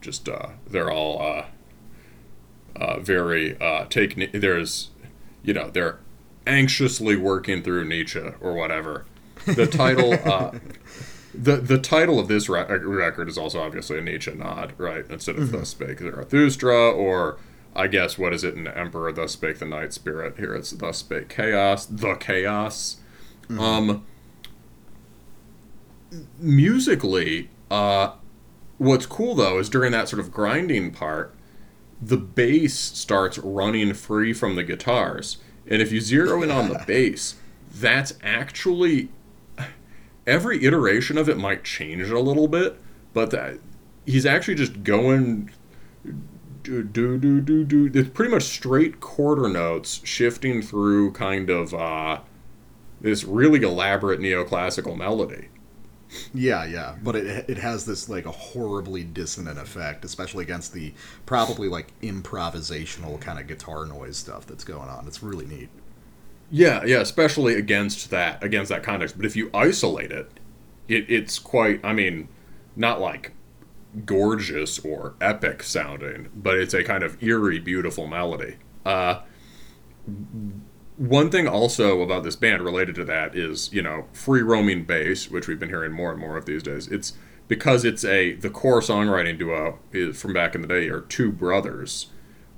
just 0.00 0.28
uh, 0.28 0.50
they're 0.66 0.92
all 0.92 1.20
uh, 1.20 1.44
uh, 2.76 3.00
very 3.00 3.60
uh, 3.60 3.86
take. 3.86 4.32
There's 4.32 4.90
you 5.42 5.52
know, 5.52 5.70
they're 5.70 5.98
anxiously 6.46 7.16
working 7.16 7.62
through 7.62 7.84
Nietzsche 7.84 8.30
or 8.40 8.54
whatever. 8.54 9.06
The 9.44 9.66
title, 9.66 10.14
uh, 10.24 10.52
the 11.36 11.56
the 11.56 11.78
title 11.78 12.18
of 12.18 12.28
this 12.28 12.48
re- 12.48 12.64
record 12.64 13.28
is 13.28 13.36
also 13.36 13.60
obviously 13.60 13.98
a 13.98 14.00
Nietzsche 14.00 14.34
nod, 14.34 14.74
right? 14.78 15.04
Instead 15.10 15.36
of 15.36 15.44
mm-hmm. 15.44 15.58
"Thus 15.58 15.70
Spake 15.70 15.98
Zarathustra" 15.98 16.90
or 16.90 17.38
I 17.74 17.88
guess 17.88 18.16
what 18.16 18.32
is 18.32 18.44
it 18.44 18.54
in 18.54 18.66
Emperor? 18.66 19.12
"Thus 19.12 19.32
Spake 19.32 19.58
the 19.58 19.66
Night 19.66 19.92
Spirit." 19.92 20.36
Here 20.38 20.54
it's 20.54 20.70
"Thus 20.70 20.98
Spake 20.98 21.28
Chaos," 21.28 21.86
the 21.86 22.14
Chaos. 22.14 22.98
Mm-hmm. 23.48 23.60
Um, 23.60 24.06
musically, 26.38 27.50
uh, 27.70 28.12
what's 28.78 29.06
cool 29.06 29.34
though 29.34 29.58
is 29.58 29.68
during 29.68 29.92
that 29.92 30.08
sort 30.08 30.20
of 30.20 30.32
grinding 30.32 30.92
part, 30.92 31.34
the 32.00 32.16
bass 32.16 32.78
starts 32.78 33.38
running 33.38 33.94
free 33.94 34.32
from 34.32 34.56
the 34.56 34.64
guitars. 34.64 35.38
And 35.66 35.80
if 35.80 35.90
you 35.90 36.00
zero 36.00 36.42
in 36.42 36.50
on 36.50 36.68
the 36.68 36.82
bass, 36.86 37.36
that's 37.72 38.14
actually 38.22 39.08
every 40.26 40.64
iteration 40.64 41.18
of 41.18 41.28
it 41.28 41.36
might 41.38 41.64
change 41.64 42.10
a 42.10 42.20
little 42.20 42.48
bit, 42.48 42.80
but 43.12 43.30
that 43.30 43.58
he's 44.06 44.26
actually 44.26 44.54
just 44.54 44.82
going 44.82 45.50
do 46.62 46.82
do 46.82 47.18
do 47.18 47.40
do 47.40 47.64
do. 47.64 47.90
It's 47.92 48.08
pretty 48.08 48.30
much 48.30 48.44
straight 48.44 49.00
quarter 49.00 49.48
notes 49.48 50.00
shifting 50.04 50.62
through 50.62 51.12
kind 51.12 51.50
of 51.50 51.74
uh, 51.74 52.20
this 53.00 53.24
really 53.24 53.62
elaborate 53.62 54.20
neoclassical 54.20 54.96
melody. 54.96 55.48
Yeah, 56.32 56.64
yeah, 56.64 56.96
but 57.02 57.16
it 57.16 57.50
it 57.50 57.58
has 57.58 57.84
this 57.86 58.08
like 58.08 58.24
a 58.24 58.30
horribly 58.30 59.04
dissonant 59.04 59.58
effect, 59.58 60.04
especially 60.04 60.44
against 60.44 60.72
the 60.72 60.94
probably 61.26 61.68
like 61.68 61.98
improvisational 62.00 63.20
kind 63.20 63.38
of 63.38 63.46
guitar 63.46 63.84
noise 63.84 64.16
stuff 64.16 64.46
that's 64.46 64.64
going 64.64 64.88
on. 64.88 65.06
It's 65.06 65.22
really 65.22 65.46
neat. 65.46 65.70
Yeah, 66.54 66.84
yeah, 66.84 67.00
especially 67.00 67.56
against 67.56 68.10
that 68.10 68.44
against 68.44 68.68
that 68.68 68.84
context. 68.84 69.16
But 69.16 69.26
if 69.26 69.34
you 69.34 69.50
isolate 69.52 70.12
it, 70.12 70.30
it 70.86 71.04
it's 71.10 71.40
quite. 71.40 71.80
I 71.82 71.92
mean, 71.92 72.28
not 72.76 73.00
like 73.00 73.32
gorgeous 74.06 74.78
or 74.78 75.16
epic 75.20 75.64
sounding, 75.64 76.30
but 76.32 76.56
it's 76.56 76.72
a 76.72 76.84
kind 76.84 77.02
of 77.02 77.20
eerie, 77.20 77.58
beautiful 77.58 78.06
melody. 78.06 78.58
Uh, 78.86 79.22
one 80.96 81.28
thing 81.28 81.48
also 81.48 82.02
about 82.02 82.22
this 82.22 82.36
band 82.36 82.62
related 82.62 82.94
to 82.94 83.04
that 83.04 83.34
is 83.34 83.72
you 83.72 83.82
know 83.82 84.04
free 84.12 84.42
roaming 84.42 84.84
bass 84.84 85.28
which 85.28 85.48
we've 85.48 85.58
been 85.58 85.70
hearing 85.70 85.90
more 85.90 86.12
and 86.12 86.20
more 86.20 86.36
of 86.36 86.46
these 86.46 86.62
days 86.62 86.86
it's 86.86 87.14
because 87.48 87.84
it's 87.84 88.04
a 88.04 88.34
the 88.34 88.50
core 88.50 88.80
songwriting 88.80 89.36
duo 89.36 89.80
is 89.92 90.20
from 90.20 90.32
back 90.32 90.54
in 90.54 90.62
the 90.62 90.68
day 90.68 90.86
are 90.88 91.00
two 91.00 91.32
brothers 91.32 92.10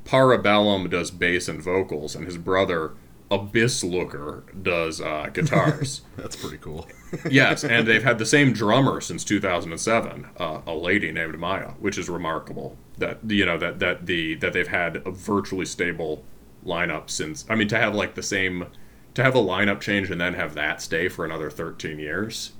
parabellum 0.04 0.90
does 0.90 1.10
bass 1.10 1.48
and 1.48 1.62
vocals 1.62 2.14
and 2.14 2.26
his 2.26 2.36
brother 2.36 2.92
abyss 3.30 3.82
looker 3.82 4.44
does 4.62 5.00
uh, 5.00 5.28
guitars 5.32 6.02
that's 6.16 6.36
pretty 6.36 6.58
cool 6.58 6.86
yes 7.30 7.64
and 7.64 7.86
they've 7.88 8.04
had 8.04 8.18
the 8.18 8.26
same 8.26 8.52
drummer 8.52 9.00
since 9.00 9.24
2007 9.24 10.26
uh, 10.38 10.60
a 10.66 10.74
lady 10.74 11.10
named 11.10 11.38
maya 11.38 11.70
which 11.80 11.98
is 11.98 12.08
remarkable 12.08 12.76
that 12.98 13.18
you 13.26 13.44
know 13.44 13.58
that 13.58 13.78
that 13.80 14.06
the 14.06 14.34
that 14.36 14.52
they've 14.52 14.68
had 14.68 14.96
a 15.04 15.10
virtually 15.10 15.64
stable 15.66 16.22
lineup 16.64 17.10
since 17.10 17.44
I 17.48 17.54
mean 17.56 17.68
to 17.68 17.78
have 17.78 17.94
like 17.94 18.14
the 18.14 18.22
same 18.22 18.66
to 19.14 19.22
have 19.22 19.34
a 19.34 19.38
lineup 19.40 19.80
change 19.80 20.10
and 20.10 20.20
then 20.20 20.34
have 20.34 20.54
that 20.54 20.80
stay 20.82 21.08
for 21.08 21.24
another 21.24 21.50
13 21.50 21.98
years 21.98 22.52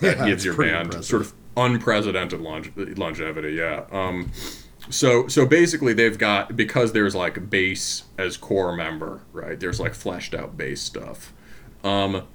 that 0.00 0.18
Yeah, 0.18 0.26
gives 0.26 0.44
your 0.44 0.56
band 0.56 0.86
impressive. 0.86 1.04
sort 1.04 1.22
of 1.22 1.32
unprecedented 1.56 2.40
longe- 2.40 2.72
longevity. 2.76 3.54
Yeah. 3.54 3.84
Um, 3.90 4.30
so 4.90 5.28
so 5.28 5.46
basically, 5.46 5.92
they've 5.92 6.18
got 6.18 6.56
because 6.56 6.92
there's 6.92 7.14
like 7.14 7.48
bass 7.50 8.04
as 8.18 8.36
core 8.36 8.74
member, 8.76 9.22
right? 9.32 9.58
There's 9.58 9.80
like 9.80 9.94
fleshed 9.94 10.34
out 10.34 10.56
bass 10.56 10.82
stuff. 10.82 11.32
Um, 11.82 12.26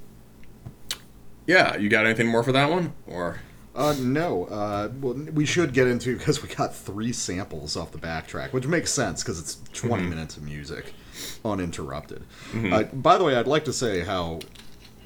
yeah, 1.47 1.75
you 1.77 1.89
got 1.89 2.05
anything 2.05 2.27
more 2.27 2.43
for 2.43 2.51
that 2.51 2.69
one, 2.69 2.93
or? 3.07 3.39
Uh, 3.75 3.93
no. 3.99 4.45
Uh, 4.45 4.89
well, 5.01 5.13
we 5.33 5.45
should 5.45 5.73
get 5.73 5.85
into 5.87 6.17
because 6.17 6.41
we 6.41 6.47
got 6.49 6.73
three 6.73 7.11
samples 7.11 7.75
off 7.75 7.91
the 7.91 7.97
backtrack, 7.97 8.53
which 8.53 8.65
makes 8.67 8.91
sense 8.91 9.21
because 9.21 9.39
it's 9.39 9.55
20 9.79 10.01
Mm-hmm. 10.03 10.09
minutes 10.09 10.37
of 10.37 10.43
music, 10.43 10.93
uninterrupted. 11.43 12.23
Uh, 12.55 12.83
by 12.83 13.17
the 13.17 13.23
way, 13.23 13.35
I'd 13.35 13.47
like 13.47 13.65
to 13.65 13.73
say 13.73 13.99
how 14.01 14.39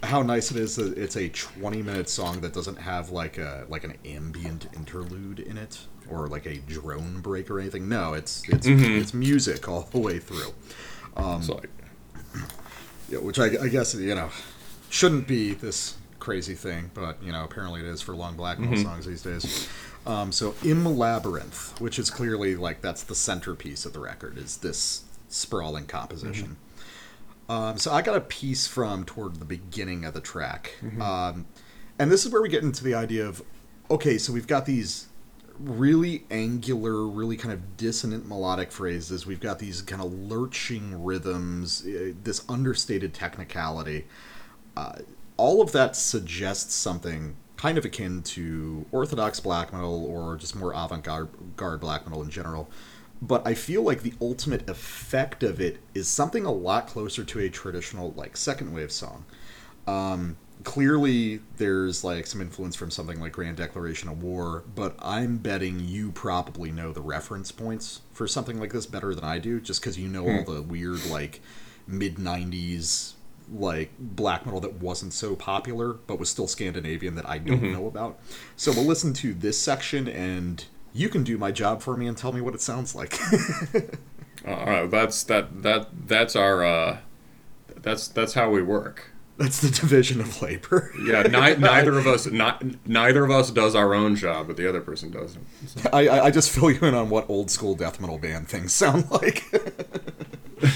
how 0.01 0.21
nice 0.21 0.49
it 0.49 0.55
is 0.55 0.77
that 0.77 0.97
it's 0.97 1.17
a 1.17 1.27
20 1.27 1.81
minute 1.81 2.07
song 2.07 2.39
that 2.39 2.53
doesn't 2.53 2.77
have 2.77 3.09
like 3.09 3.37
a 3.37 3.65
like 3.67 3.83
an 3.83 3.95
ambient 4.05 4.67
interlude 4.75 5.39
in 5.39 5.57
it 5.57 5.79
or 6.11 6.27
like 6.27 6.45
a 6.45 6.57
drone 6.57 7.21
break 7.21 7.49
or 7.49 7.59
anything. 7.59 7.87
No, 7.89 8.13
it's 8.13 8.47
it's 8.49 8.67
Mm-hmm. 8.67 9.01
it's 9.01 9.13
music 9.13 9.67
all 9.67 9.87
the 9.91 9.99
way 9.99 10.19
through. 10.19 10.53
Um, 11.17 11.41
like 11.47 11.69
Yeah, 13.09 13.19
which 13.19 13.39
I, 13.39 13.45
I 13.63 13.67
guess 13.69 13.93
you 13.95 14.15
know 14.15 14.29
shouldn't 14.89 15.27
be 15.27 15.53
this 15.53 15.95
crazy 16.19 16.55
thing, 16.55 16.91
but 16.93 17.21
you 17.23 17.31
know 17.31 17.43
apparently 17.43 17.81
it 17.81 17.87
is 17.87 18.01
for 18.01 18.15
long 18.15 18.35
black 18.35 18.59
metal 18.59 18.77
songs 18.83 19.05
these 19.05 19.21
days. 19.21 19.67
Um, 20.05 20.31
so 20.31 20.55
Im 20.63 20.85
Labyrinth, 20.85 21.79
which 21.81 21.99
is 21.99 22.09
clearly 22.09 22.55
like 22.55 22.81
that's 22.81 23.03
the 23.03 23.15
centerpiece 23.15 23.85
of 23.85 23.93
the 23.93 23.99
record, 23.99 24.37
is 24.37 24.57
this 24.57 25.03
sprawling 25.27 25.85
composition. 25.85 26.57
Um, 27.49 27.77
so 27.79 27.91
I 27.91 28.01
got 28.03 28.15
a 28.15 28.21
piece 28.21 28.67
from 28.67 29.05
toward 29.05 29.35
the 29.37 29.45
beginning 29.45 30.05
of 30.05 30.13
the 30.13 30.21
track, 30.21 30.75
um, 31.01 31.45
and 31.97 32.11
this 32.11 32.25
is 32.25 32.31
where 32.31 32.41
we 32.41 32.49
get 32.49 32.63
into 32.63 32.83
the 32.83 32.93
idea 32.93 33.27
of 33.27 33.41
okay, 33.91 34.17
so 34.19 34.31
we've 34.31 34.45
got 34.47 34.65
these 34.67 35.07
really 35.59 36.25
angular, 36.31 37.05
really 37.05 37.35
kind 37.35 37.53
of 37.53 37.77
dissonant 37.77 38.27
melodic 38.27 38.71
phrases. 38.71 39.25
We've 39.25 39.39
got 39.39 39.59
these 39.59 39.81
kind 39.81 40.01
of 40.01 40.13
lurching 40.13 41.03
rhythms, 41.03 41.85
uh, 41.85 42.13
this 42.23 42.43
understated 42.47 43.13
technicality. 43.13 44.05
Uh, 44.77 44.99
all 45.37 45.61
of 45.61 45.71
that 45.73 45.95
suggests 45.95 46.73
something 46.73 47.35
kind 47.57 47.77
of 47.77 47.83
akin 47.83 48.21
to 48.23 48.85
orthodox 48.91 49.39
black 49.39 49.73
metal 49.73 50.05
or 50.05 50.37
just 50.37 50.55
more 50.55 50.73
avant-garde 50.73 51.81
black 51.81 52.05
metal 52.07 52.21
in 52.21 52.29
general. 52.29 52.69
But 53.21 53.45
I 53.45 53.53
feel 53.53 53.81
like 53.81 54.01
the 54.01 54.13
ultimate 54.21 54.69
effect 54.69 55.43
of 55.43 55.59
it 55.59 55.79
is 55.93 56.07
something 56.07 56.45
a 56.45 56.51
lot 56.51 56.87
closer 56.87 57.25
to 57.25 57.39
a 57.39 57.49
traditional 57.49 58.13
like 58.15 58.37
second 58.37 58.73
wave 58.73 58.93
song. 58.93 59.25
Um, 59.87 60.37
clearly, 60.63 61.39
there's 61.57 62.03
like 62.03 62.27
some 62.27 62.41
influence 62.41 62.75
from 62.75 62.91
something 62.91 63.19
like 63.19 63.33
Grand 63.33 63.57
Declaration 63.57 64.09
of 64.09 64.21
War, 64.21 64.63
but 64.75 64.95
I'm 64.99 65.37
betting 65.37 65.79
you 65.79 66.11
probably 66.11 66.71
know 66.71 66.91
the 66.91 67.01
reference 67.01 67.51
points 67.51 68.01
for 68.13 68.27
something 68.27 68.59
like 68.59 68.73
this 68.73 68.85
better 68.85 69.13
than 69.15 69.23
I 69.23 69.39
do, 69.39 69.59
just 69.59 69.81
because 69.81 69.97
you 69.97 70.07
know 70.07 70.27
all 70.27 70.43
hmm. 70.43 70.53
the 70.53 70.61
weird 70.61 71.05
like 71.07 71.41
mid 71.87 72.15
'90s 72.15 73.13
like 73.51 73.91
black 73.97 74.45
metal 74.45 74.59
that 74.59 74.75
wasn't 74.75 75.11
so 75.11 75.35
popular 75.35 75.93
but 75.93 76.19
was 76.19 76.29
still 76.29 76.47
Scandinavian 76.47 77.15
that 77.15 77.27
I 77.27 77.39
don't 77.39 77.57
mm-hmm. 77.61 77.73
know 77.73 77.87
about. 77.87 78.19
So 78.55 78.71
we'll 78.71 78.85
listen 78.85 79.13
to 79.15 79.33
this 79.33 79.59
section 79.59 80.07
and 80.07 80.63
you 80.93 81.09
can 81.09 81.23
do 81.23 81.37
my 81.37 81.51
job 81.51 81.81
for 81.81 81.97
me 81.97 82.07
and 82.07 82.17
tell 82.17 82.31
me 82.31 82.41
what 82.41 82.53
it 82.53 82.61
sounds 82.61 82.95
like. 82.95 83.19
all 84.47 84.65
right. 84.65 84.83
Uh, 84.83 84.87
that's 84.87 85.23
that 85.23 85.63
that 85.63 85.89
that's 86.07 86.35
our 86.35 86.63
uh, 86.63 86.97
that's 87.75 88.07
that's 88.07 88.33
how 88.33 88.49
we 88.49 88.61
work. 88.61 89.11
That's 89.39 89.61
the 89.61 89.69
division 89.69 90.19
of 90.19 90.41
labor. 90.41 90.91
Yeah, 91.01 91.23
ni- 91.23 91.55
neither 91.55 91.97
of 91.97 92.05
us 92.05 92.25
not 92.27 92.61
neither 92.85 93.23
of 93.23 93.31
us 93.31 93.49
does 93.51 93.73
our 93.73 93.93
own 93.93 94.17
job, 94.17 94.47
but 94.47 94.57
the 94.57 94.67
other 94.67 94.81
person 94.81 95.11
does 95.11 95.37
it. 95.37 95.85
I, 95.93 96.07
I 96.09 96.25
I 96.25 96.31
just 96.31 96.51
fill 96.51 96.69
you 96.69 96.79
in 96.81 96.93
on 96.93 97.09
what 97.09 97.29
old 97.29 97.49
school 97.49 97.73
death 97.73 98.01
metal 98.01 98.17
band 98.17 98.49
things 98.49 98.73
sound 98.73 99.09
like, 99.09 99.43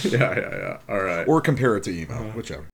yeah, 0.05 0.39
yeah, 0.39 0.55
yeah. 0.55 0.77
All 0.87 1.01
right. 1.01 1.27
or 1.27 1.41
compare 1.41 1.75
it 1.75 1.83
to 1.83 1.91
emo, 1.91 2.31
whichever. 2.31 2.65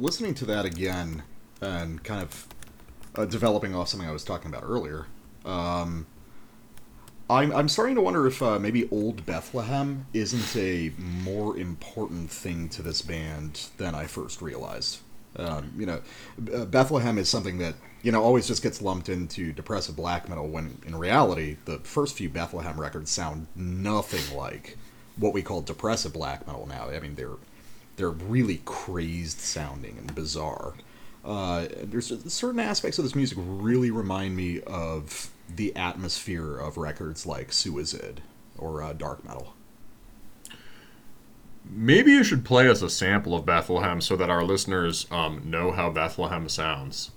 Listening 0.00 0.34
to 0.34 0.44
that 0.46 0.64
again 0.64 1.22
and 1.60 2.02
kind 2.04 2.22
of 2.22 2.46
uh, 3.14 3.24
developing 3.24 3.74
off 3.74 3.88
something 3.88 4.08
I 4.08 4.12
was 4.12 4.24
talking 4.24 4.50
about 4.50 4.64
earlier, 4.64 5.06
um, 5.44 6.06
I'm, 7.30 7.52
I'm 7.52 7.68
starting 7.68 7.94
to 7.96 8.00
wonder 8.00 8.26
if 8.26 8.42
uh, 8.42 8.58
maybe 8.58 8.88
Old 8.90 9.26
Bethlehem 9.26 10.06
isn't 10.14 10.56
a 10.56 10.92
more 10.98 11.56
important 11.56 12.30
thing 12.30 12.68
to 12.70 12.82
this 12.82 13.02
band 13.02 13.68
than 13.76 13.94
I 13.94 14.06
first 14.06 14.40
realized. 14.40 14.98
Um, 15.36 15.72
you 15.76 15.86
know, 15.86 16.00
uh, 16.54 16.64
Bethlehem 16.64 17.18
is 17.18 17.28
something 17.28 17.58
that 17.58 17.74
you 18.02 18.12
know 18.12 18.22
always 18.22 18.46
just 18.48 18.62
gets 18.62 18.80
lumped 18.80 19.08
into 19.08 19.52
depressive 19.52 19.94
black 19.94 20.28
metal 20.28 20.48
when 20.48 20.80
in 20.86 20.96
reality 20.96 21.56
the 21.64 21.78
first 21.80 22.16
few 22.16 22.28
Bethlehem 22.28 22.80
records 22.80 23.10
sound 23.10 23.46
nothing 23.54 24.36
like 24.36 24.78
what 25.16 25.34
we 25.34 25.42
call 25.42 25.60
depressive 25.60 26.12
black 26.12 26.46
metal 26.46 26.66
now. 26.66 26.88
I 26.88 26.98
mean 27.00 27.14
they're 27.14 27.36
they're 27.98 28.10
really 28.10 28.62
crazed 28.64 29.40
sounding 29.40 29.98
and 29.98 30.14
bizarre. 30.14 30.74
Uh, 31.24 31.66
there's 31.82 32.12
certain 32.32 32.60
aspects 32.60 32.96
of 32.98 33.04
this 33.04 33.14
music 33.14 33.36
really 33.40 33.90
remind 33.90 34.34
me 34.34 34.62
of 34.62 35.30
the 35.54 35.74
atmosphere 35.76 36.56
of 36.56 36.76
records 36.76 37.26
like 37.26 37.52
Suicide 37.52 38.22
or 38.56 38.82
uh, 38.82 38.92
Dark 38.92 39.24
Metal. 39.24 39.52
Maybe 41.68 42.12
you 42.12 42.24
should 42.24 42.44
play 42.44 42.68
us 42.68 42.80
a 42.80 42.88
sample 42.88 43.34
of 43.34 43.44
Bethlehem 43.44 44.00
so 44.00 44.16
that 44.16 44.30
our 44.30 44.44
listeners 44.44 45.06
um, 45.10 45.42
know 45.44 45.72
how 45.72 45.90
Bethlehem 45.90 46.48
sounds. 46.48 47.10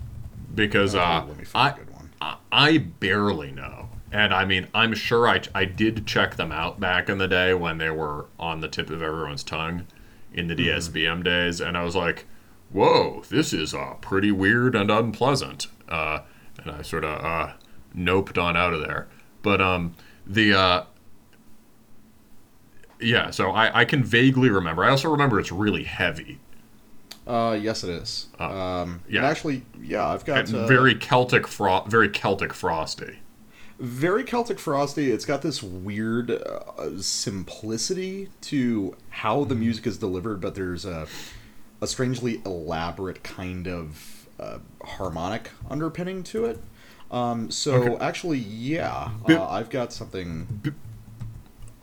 Because 0.53 0.93
uh, 0.95 1.23
let 1.25 1.37
me 1.37 1.45
find 1.45 1.73
I, 1.73 1.75
a 1.75 1.79
good 1.79 1.93
one. 1.93 2.09
I 2.19 2.35
I 2.51 2.77
barely 2.79 3.51
know. 3.51 3.89
And 4.11 4.33
I 4.33 4.43
mean, 4.43 4.67
I'm 4.73 4.93
sure 4.93 5.25
I, 5.25 5.41
I 5.55 5.63
did 5.63 6.05
check 6.05 6.35
them 6.35 6.51
out 6.51 6.81
back 6.81 7.07
in 7.07 7.17
the 7.17 7.29
day 7.29 7.53
when 7.53 7.77
they 7.77 7.91
were 7.91 8.25
on 8.37 8.59
the 8.59 8.67
tip 8.67 8.89
of 8.89 9.01
everyone's 9.01 9.43
tongue 9.43 9.85
in 10.33 10.47
the 10.47 10.55
DSBM 10.55 11.23
days. 11.23 11.59
And 11.59 11.77
I 11.77 11.83
was 11.83 11.95
like, 11.95 12.25
whoa, 12.71 13.23
this 13.29 13.53
is 13.53 13.73
uh, 13.73 13.95
pretty 14.01 14.31
weird 14.31 14.75
and 14.75 14.89
unpleasant. 14.89 15.67
Uh, 15.89 16.19
and 16.57 16.71
I 16.71 16.81
sort 16.81 17.03
of 17.03 17.23
uh, 17.23 17.53
noped 17.95 18.41
on 18.41 18.55
out 18.55 18.73
of 18.73 18.81
there. 18.81 19.07
But 19.41 19.61
um, 19.61 19.95
the. 20.25 20.53
Uh, 20.53 20.83
yeah, 22.99 23.31
so 23.31 23.49
I, 23.49 23.81
I 23.81 23.85
can 23.85 24.03
vaguely 24.03 24.49
remember. 24.49 24.83
I 24.83 24.91
also 24.91 25.09
remember 25.09 25.39
it's 25.39 25.51
really 25.51 25.83
heavy. 25.83 26.39
Uh, 27.25 27.57
yes, 27.59 27.83
it 27.83 27.89
is. 27.89 28.27
um, 28.39 29.01
yeah. 29.07 29.19
and 29.19 29.25
actually, 29.25 29.63
yeah, 29.81 30.07
I've 30.07 30.25
got 30.25 30.53
uh, 30.53 30.67
very 30.67 30.95
Celtic 30.95 31.47
fro- 31.47 31.83
very 31.85 32.09
Celtic 32.09 32.53
frosty. 32.53 33.20
Very 33.81 34.23
Celtic 34.23 34.59
Frosty. 34.59 35.11
It's 35.11 35.25
got 35.25 35.41
this 35.41 35.61
weird 35.63 36.31
uh, 36.31 36.99
simplicity 37.01 38.29
to 38.41 38.95
how 39.09 39.43
the 39.43 39.55
music 39.55 39.87
is 39.87 39.97
delivered, 39.97 40.39
but 40.41 40.55
there's 40.55 40.85
a 40.85 41.07
a 41.81 41.87
strangely 41.87 42.41
elaborate 42.45 43.23
kind 43.23 43.67
of 43.67 44.27
uh, 44.39 44.59
harmonic 44.83 45.49
underpinning 45.69 46.21
to 46.23 46.45
it. 46.45 46.59
Um, 47.09 47.49
so 47.49 47.73
Okay. 47.73 48.05
actually, 48.05 48.37
yeah, 48.37 49.09
Bi- 49.27 49.33
uh, 49.33 49.47
I've 49.49 49.69
got 49.71 49.91
something. 49.91 50.61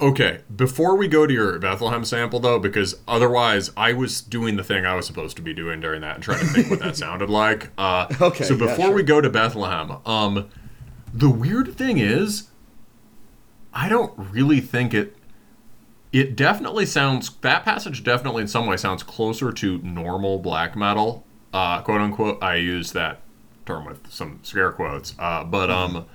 Okay, 0.01 0.43
before 0.55 0.95
we 0.97 1.09
go 1.09 1.27
to 1.27 1.35
your 1.35 1.59
Bethlehem 1.59 2.05
sample 2.05 2.39
though, 2.39 2.61
because 2.61 3.01
otherwise 3.09 3.73
I 3.77 3.93
was 3.93 4.21
doing 4.21 4.55
the 4.57 4.63
thing 4.63 4.87
I 4.87 4.95
was 4.95 5.07
supposed 5.07 5.35
to 5.39 5.43
be 5.43 5.53
doing 5.53 5.81
during 5.81 6.03
that 6.03 6.15
and 6.15 6.23
trying 6.23 6.39
to 6.39 6.47
think 6.47 6.71
what 6.71 6.79
that 6.79 6.97
sounded 7.05 7.29
like. 7.29 7.71
Uh, 7.77 8.07
Okay, 8.21 8.45
So 8.45 8.55
yeah, 8.55 8.67
before 8.67 8.87
sure. 8.87 8.95
we 8.95 9.03
go 9.03 9.21
to 9.21 9.29
Bethlehem, 9.29 9.97
um, 10.07 10.49
the 11.13 11.31
weird 11.31 11.77
thing 11.77 11.99
is, 11.99 12.49
I 13.73 13.89
don't 13.89 14.13
really 14.17 14.61
think 14.61 14.95
it. 14.95 15.17
It 16.11 16.37
definitely 16.37 16.87
sounds 16.87 17.31
that 17.43 17.65
passage 17.65 18.03
definitely 18.03 18.43
in 18.43 18.49
some 18.49 18.67
way 18.67 18.77
sounds 18.79 19.03
closer 19.03 19.53
to 19.53 19.79
normal 19.79 20.39
black 20.39 20.75
metal, 20.75 21.27
uh, 21.53 21.83
quote 21.83 22.01
unquote. 22.01 22.43
I 22.43 22.57
use 22.57 22.93
that 22.93 23.21
term 23.67 23.85
with 23.85 24.11
some 24.11 24.41
scare 24.43 24.73
quotes, 24.73 25.15
uh, 25.19 25.45
but 25.45 25.71
um. 25.71 26.07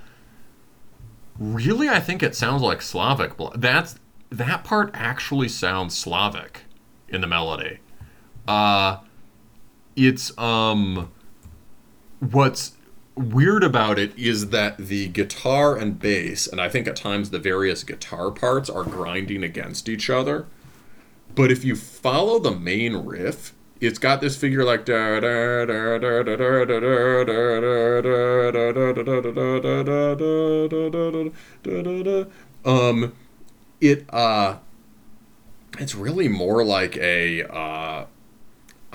Really, 1.40 1.90
I 1.90 2.00
think 2.00 2.22
it 2.22 2.36
sounds 2.36 2.62
like 2.62 2.80
Slavic. 2.80 3.34
That's 3.56 3.96
that 4.30 4.64
part 4.64 4.92
actually 4.94 5.50
sounds 5.50 5.98
Slavic 5.98 6.62
in 7.10 7.22
the 7.22 7.28
melody. 7.28 7.80
Uh, 8.48 8.98
it's 9.96 10.38
um, 10.38 11.12
what's 12.20 12.74
weird 13.16 13.64
about 13.64 14.00
it 14.00 14.18
is 14.18 14.50
that 14.50 14.78
the 14.78 15.08
guitar 15.08 15.76
and 15.78 16.00
bass, 16.00 16.48
and 16.48 16.60
I 16.60 16.70
think 16.70 16.88
at 16.88 16.96
times 16.96 17.30
the 17.30 17.40
various 17.40 17.84
guitar 17.84 18.32
parts 18.32 18.70
are 18.70 18.84
grinding 18.84 19.44
against 19.44 19.88
each 19.88 20.10
other. 20.10 20.46
But 21.36 21.52
if 21.52 21.64
you 21.64 21.76
follow 21.76 22.40
the 22.40 22.52
main 22.52 22.96
riff, 22.98 23.54
it's 23.80 24.00
got 24.00 24.22
this 24.22 24.38
figure 24.38 24.64
like 24.64 24.86
da 24.86 25.20
da 25.20 25.66
da 25.66 25.98
da 25.98 26.24
da 26.24 26.36
da 26.36 26.66
da 26.66 26.80
da 26.80 27.24
da 31.64 32.04
da. 32.04 32.26
Um, 32.66 33.14
it 33.82 34.06
uh, 34.10 34.58
it's 35.80 35.96
really 35.96 36.28
more 36.28 36.64
like 36.64 36.96
a 36.98 37.44
uh, 37.44 38.06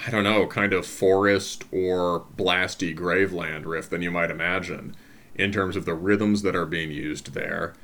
I 0.07 0.11
don't 0.11 0.25
know, 0.25 0.47
kind 0.47 0.73
of 0.73 0.87
forest 0.87 1.65
or 1.73 2.25
blasty 2.37 2.95
graveland 2.95 3.67
riff 3.67 3.91
than 3.91 4.03
you 4.03 4.11
might 4.11 4.31
imagine 4.31 4.95
in 5.35 5.53
terms 5.53 5.77
of 5.77 5.85
the 5.85 5.95
rhythms 5.95 6.43
that 6.43 6.55
are 6.55 6.67
being 6.67 6.91
used 6.91 7.33
there. 7.35 7.75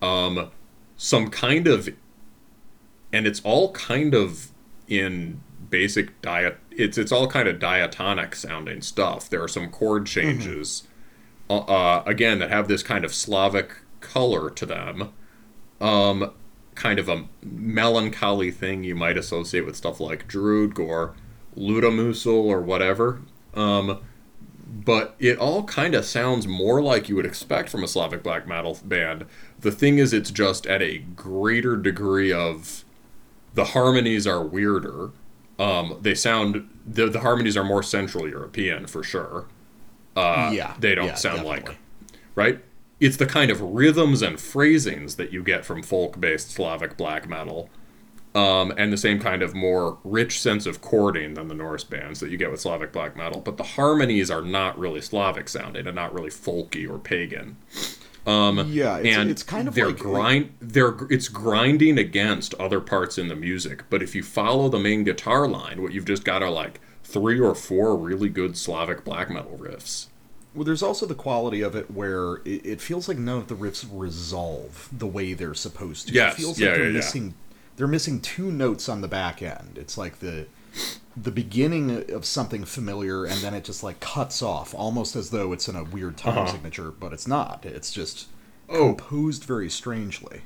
Um, 0.00 0.50
some 0.96 1.28
kind 1.28 1.66
of 1.66 1.88
and 3.12 3.26
it's 3.26 3.40
all 3.44 3.72
kind 3.72 4.14
of 4.14 4.50
in 4.88 5.40
basic 5.70 6.20
diet 6.22 6.58
it's 6.70 6.96
it's 6.96 7.12
all 7.12 7.26
kind 7.26 7.48
of 7.48 7.58
diatonic 7.58 8.34
sounding 8.34 8.80
stuff. 8.82 9.28
There 9.28 9.42
are 9.42 9.48
some 9.48 9.70
chord 9.70 10.06
changes 10.06 10.84
uh, 11.50 11.58
uh, 11.58 12.02
again 12.06 12.38
that 12.38 12.50
have 12.50 12.68
this 12.68 12.82
kind 12.82 13.04
of 13.04 13.14
slavic 13.14 13.76
color 14.00 14.50
to 14.50 14.66
them. 14.66 15.12
Um 15.80 16.32
kind 16.74 16.98
of 16.98 17.08
a 17.08 17.24
melancholy 17.42 18.50
thing 18.50 18.84
you 18.84 18.94
might 18.94 19.16
associate 19.16 19.64
with 19.64 19.76
stuff 19.76 19.98
like 19.98 20.28
Drudkh 20.28 20.78
or 20.78 21.14
Ludamusil 21.56 22.44
or 22.44 22.60
whatever 22.60 23.20
um 23.54 24.00
but 24.66 25.14
it 25.18 25.38
all 25.38 25.64
kind 25.64 25.94
of 25.94 26.04
sounds 26.04 26.46
more 26.46 26.82
like 26.82 27.08
you 27.08 27.16
would 27.16 27.26
expect 27.26 27.68
from 27.68 27.84
a 27.84 27.88
Slavic 27.88 28.22
black 28.22 28.46
metal 28.46 28.78
band. 28.84 29.24
The 29.60 29.70
thing 29.70 29.98
is, 29.98 30.12
it's 30.12 30.30
just 30.30 30.66
at 30.66 30.82
a 30.82 30.98
greater 30.98 31.76
degree 31.76 32.32
of 32.32 32.84
the 33.54 33.66
harmonies 33.66 34.26
are 34.26 34.42
weirder. 34.42 35.10
Um, 35.58 35.98
they 36.02 36.14
sound 36.14 36.68
the 36.86 37.08
the 37.08 37.20
harmonies 37.20 37.56
are 37.56 37.64
more 37.64 37.82
Central 37.82 38.28
European 38.28 38.86
for 38.86 39.02
sure. 39.02 39.46
Uh, 40.14 40.50
yeah, 40.52 40.74
they 40.78 40.94
don't 40.94 41.06
yeah, 41.06 41.14
sound 41.14 41.44
like 41.44 41.76
right. 42.34 42.62
It's 42.98 43.16
the 43.16 43.26
kind 43.26 43.50
of 43.50 43.60
rhythms 43.60 44.22
and 44.22 44.40
phrasings 44.40 45.16
that 45.16 45.32
you 45.32 45.42
get 45.42 45.64
from 45.64 45.82
folk-based 45.82 46.50
Slavic 46.50 46.96
black 46.96 47.28
metal, 47.28 47.68
um, 48.36 48.74
and 48.76 48.92
the 48.92 48.98
same 48.98 49.18
kind 49.18 49.42
of 49.42 49.54
more 49.54 49.96
rich 50.04 50.38
sense 50.38 50.66
of 50.66 50.82
chording 50.82 51.34
than 51.34 51.48
the 51.48 51.54
Norse 51.54 51.84
bands 51.84 52.20
that 52.20 52.30
you 52.30 52.36
get 52.36 52.50
with 52.50 52.60
Slavic 52.60 52.92
black 52.92 53.16
metal. 53.16 53.40
But 53.40 53.56
the 53.56 53.64
harmonies 53.64 54.30
are 54.30 54.42
not 54.42 54.78
really 54.78 55.00
Slavic 55.00 55.48
sounding 55.48 55.86
and 55.86 55.96
not 55.96 56.12
really 56.12 56.28
folky 56.28 56.88
or 56.88 56.98
pagan. 56.98 57.56
Um, 58.26 58.70
Yeah, 58.70 58.98
it's, 58.98 59.16
and 59.16 59.30
it's 59.30 59.42
kind 59.42 59.68
of 59.68 59.74
they're 59.74 59.86
like 59.86 59.98
grind 59.98 60.52
they're 60.60 60.94
it's 61.08 61.28
grinding 61.28 61.96
against 61.96 62.52
other 62.54 62.78
parts 62.80 63.16
in 63.16 63.28
the 63.28 63.36
music. 63.36 63.84
But 63.88 64.02
if 64.02 64.14
you 64.14 64.22
follow 64.22 64.68
the 64.68 64.80
main 64.80 65.04
guitar 65.04 65.48
line, 65.48 65.80
what 65.80 65.94
you've 65.94 66.04
just 66.04 66.24
got 66.24 66.42
are 66.42 66.50
like 66.50 66.80
three 67.04 67.40
or 67.40 67.54
four 67.54 67.96
really 67.96 68.28
good 68.28 68.58
Slavic 68.58 69.02
black 69.02 69.30
metal 69.30 69.56
riffs. 69.58 70.08
Well, 70.54 70.64
there's 70.64 70.82
also 70.82 71.06
the 71.06 71.14
quality 71.14 71.62
of 71.62 71.74
it 71.74 71.90
where 71.90 72.36
it, 72.44 72.66
it 72.66 72.80
feels 72.82 73.08
like 73.08 73.18
none 73.18 73.38
of 73.38 73.48
the 73.48 73.54
riffs 73.54 73.86
resolve 73.90 74.90
the 74.92 75.06
way 75.06 75.32
they're 75.32 75.54
supposed 75.54 76.08
to. 76.08 76.14
Yes, 76.14 76.34
it 76.34 76.36
feels 76.36 76.58
yeah, 76.58 76.68
like 76.68 76.76
they're 76.76 76.84
yeah, 76.84 76.90
yeah. 76.90 76.96
missing 76.96 77.34
they're 77.76 77.86
missing 77.86 78.20
two 78.20 78.50
notes 78.50 78.88
on 78.88 79.00
the 79.00 79.08
back 79.08 79.42
end. 79.42 79.76
It's 79.76 79.96
like 79.98 80.20
the 80.20 80.46
the 81.16 81.30
beginning 81.30 82.10
of 82.12 82.26
something 82.26 82.64
familiar 82.66 83.24
and 83.24 83.40
then 83.40 83.54
it 83.54 83.64
just 83.64 83.82
like 83.82 83.98
cuts 84.00 84.42
off 84.42 84.74
almost 84.74 85.16
as 85.16 85.30
though 85.30 85.52
it's 85.52 85.66
in 85.68 85.74
a 85.76 85.82
weird 85.84 86.18
time 86.18 86.36
Uh-huh. 86.36 86.52
signature, 86.52 86.90
but 86.90 87.12
it's 87.14 87.26
not. 87.26 87.64
It's 87.64 87.90
just 87.90 88.26
Oh. 88.68 88.88
composed 88.94 89.44
very 89.44 89.70
strangely. 89.70 90.42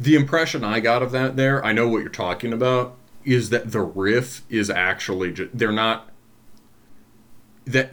The 0.00 0.14
impression 0.14 0.64
I 0.64 0.80
got 0.80 1.02
of 1.02 1.12
that 1.12 1.36
there, 1.36 1.62
I 1.64 1.72
know 1.72 1.88
what 1.88 1.98
you're 2.00 2.08
talking 2.08 2.52
about, 2.54 2.96
is 3.24 3.50
that 3.50 3.72
the 3.72 3.80
riff 3.82 4.42
is 4.48 4.70
actually 4.70 5.32
ju- 5.32 5.50
they're 5.52 5.72
not 5.72 6.10
that 7.66 7.92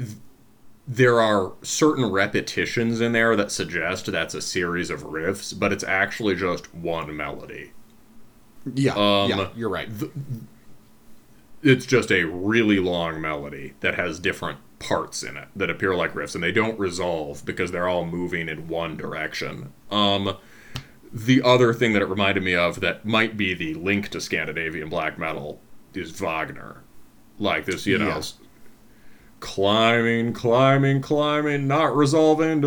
there 0.88 1.20
are 1.20 1.54
certain 1.62 2.06
repetitions 2.12 3.02
in 3.02 3.12
there 3.14 3.36
that 3.36 3.52
suggest 3.52 4.12
that's 4.12 4.36
a 4.36 4.42
series 4.42 4.90
of 4.90 5.04
riffs, 5.04 5.58
but 5.58 5.72
it's 5.74 5.84
actually 5.84 6.36
just 6.36 6.74
one 6.74 7.16
melody. 7.16 7.72
Yeah, 8.74 8.94
Um, 8.94 9.30
yeah, 9.30 9.50
you're 9.56 9.70
right. 9.70 9.90
it's 11.62 11.86
just 11.86 12.12
a 12.12 12.24
really 12.26 12.80
long 12.80 13.20
melody 13.22 13.74
that 13.82 13.96
has 13.96 14.20
different 14.20 14.60
parts 14.80 15.24
in 15.24 15.38
it 15.38 15.48
that 15.56 15.70
appear 15.70 15.96
like 15.96 16.14
riffs 16.14 16.36
and 16.36 16.44
they 16.44 16.52
don't 16.52 16.78
resolve 16.78 17.46
because 17.46 17.72
they're 17.72 17.88
all 17.88 18.06
moving 18.06 18.50
in 18.50 18.68
one 18.68 18.98
direction 18.98 19.72
um 19.90 20.36
the 21.14 21.42
other 21.42 21.74
thing 21.74 21.94
that 21.94 22.02
it 22.02 22.10
reminded 22.10 22.44
me 22.44 22.54
of 22.54 22.82
that 22.82 23.06
might 23.06 23.38
be 23.38 23.54
the 23.54 23.74
link 23.76 24.10
to 24.10 24.20
scandinavian 24.20 24.90
black 24.90 25.18
metal 25.18 25.62
is 25.94 26.20
wagner 26.20 26.84
like 27.40 27.64
this 27.64 27.86
you 27.86 27.98
know 27.98 28.08
Yeah. 28.10 28.22
climbing 29.40 30.34
climbing 30.34 31.02
climbing 31.02 31.66
not 31.66 31.96
resolving 31.96 32.60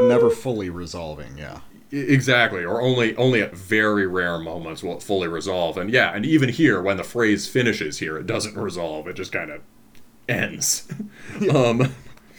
but 0.00 0.08
never 0.08 0.30
fully 0.30 0.70
resolving, 0.70 1.38
yeah. 1.38 1.60
Exactly, 1.90 2.64
or 2.64 2.82
only 2.82 3.16
only 3.16 3.40
at 3.40 3.54
very 3.54 4.06
rare 4.06 4.38
moments 4.38 4.82
will 4.82 4.96
it 4.96 5.02
fully 5.02 5.28
resolve. 5.28 5.78
And 5.78 5.90
yeah, 5.90 6.14
and 6.14 6.26
even 6.26 6.50
here, 6.50 6.82
when 6.82 6.98
the 6.98 7.04
phrase 7.04 7.48
finishes 7.48 7.98
here, 7.98 8.18
it 8.18 8.26
doesn't 8.26 8.56
resolve. 8.56 9.08
It 9.08 9.14
just 9.14 9.32
kind 9.32 9.50
of 9.50 9.62
ends. 10.28 10.86
um, 11.54 11.94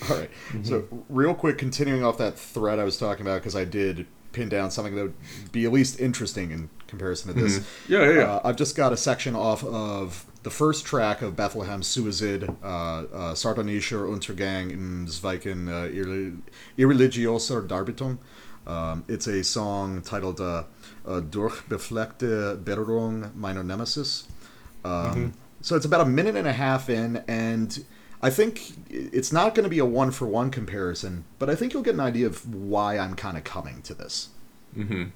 All 0.10 0.18
right. 0.18 0.30
So, 0.64 0.86
real 1.10 1.34
quick, 1.34 1.58
continuing 1.58 2.04
off 2.04 2.18
that 2.20 2.38
thread 2.38 2.80
I 2.80 2.84
was 2.84 2.98
talking 2.98 3.26
about, 3.26 3.42
because 3.42 3.56
I 3.56 3.66
did 3.66 4.06
pin 4.32 4.50
down 4.50 4.72
something 4.72 4.96
that 4.96 5.02
would 5.02 5.52
be 5.52 5.66
at 5.66 5.72
least 5.72 6.00
interesting 6.00 6.52
in 6.52 6.70
comparison 6.88 7.34
to 7.34 7.40
this. 7.40 7.68
Yeah, 7.88 8.04
yeah, 8.04 8.12
yeah. 8.12 8.22
Uh, 8.22 8.42
I've 8.46 8.56
just 8.56 8.76
got 8.76 8.94
a 8.94 8.98
section 8.98 9.36
off 9.36 9.64
of 9.64 10.26
the 10.44 10.50
first 10.50 10.86
track 10.86 11.22
of 11.22 11.36
Bethlehem 11.36 11.84
Suicide, 11.84 12.48
uh, 12.64 12.66
uh, 12.68 13.36
Sardonischer 13.36 14.06
Untergang 14.08 14.72
im 14.72 15.08
Zweiten 15.08 15.68
uh, 15.68 15.90
Irre- 15.92 16.38
Irreligioser 16.78 17.68
Darbietung. 17.68 18.18
Um, 18.68 19.04
it's 19.08 19.28
a 19.28 19.44
song 19.44 20.02
titled 20.02 20.40
uh, 20.40 20.64
uh, 21.08 21.20
Durch 21.22 21.62
befleckte 21.68 22.58
Berührung 22.64 23.34
meiner 23.36 23.64
Nemesis. 23.64 24.28
Um, 24.86 25.34
So 25.62 25.76
it's 25.76 25.86
about 25.86 26.00
a 26.02 26.06
minute 26.06 26.38
and 26.38 26.48
a 26.48 26.54
half 26.54 26.90
in, 26.90 27.18
and 27.28 27.84
I 28.22 28.30
think 28.30 28.72
it's 28.90 29.34
not 29.34 29.54
going 29.56 29.66
to 29.66 29.70
be 29.70 29.80
a 29.80 29.86
one 29.86 30.10
for 30.12 30.26
one 30.26 30.52
comparison, 30.52 31.26
but 31.38 31.50
I 31.50 31.56
think 31.56 31.74
you'll 31.74 31.84
get 31.84 31.96
an 31.96 32.00
idea 32.00 32.28
of 32.28 32.48
why 32.54 32.98
I'm 32.98 33.14
kind 33.14 33.36
of 33.38 33.44
coming 33.44 33.82
to 33.82 33.94
this. 33.94 34.30
So, 34.74 35.12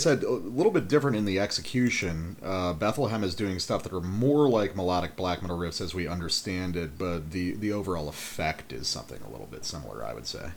said, 0.00 0.22
a 0.22 0.30
little 0.30 0.72
bit 0.72 0.88
different 0.88 1.16
in 1.16 1.24
the 1.24 1.38
execution. 1.38 2.36
Uh, 2.42 2.72
Bethlehem 2.72 3.22
is 3.22 3.34
doing 3.34 3.58
stuff 3.58 3.82
that 3.84 3.92
are 3.92 4.00
more 4.00 4.48
like 4.48 4.74
melodic 4.76 5.16
black 5.16 5.42
metal 5.42 5.58
riffs 5.58 5.80
as 5.80 5.94
we 5.94 6.06
understand 6.08 6.76
it, 6.76 6.98
but 6.98 7.30
the 7.30 7.52
the 7.54 7.72
overall 7.72 8.08
effect 8.08 8.72
is 8.72 8.88
something 8.88 9.20
a 9.26 9.30
little 9.30 9.46
bit 9.46 9.64
similar, 9.64 10.04
I 10.04 10.14
would 10.14 10.26
say. 10.26 10.50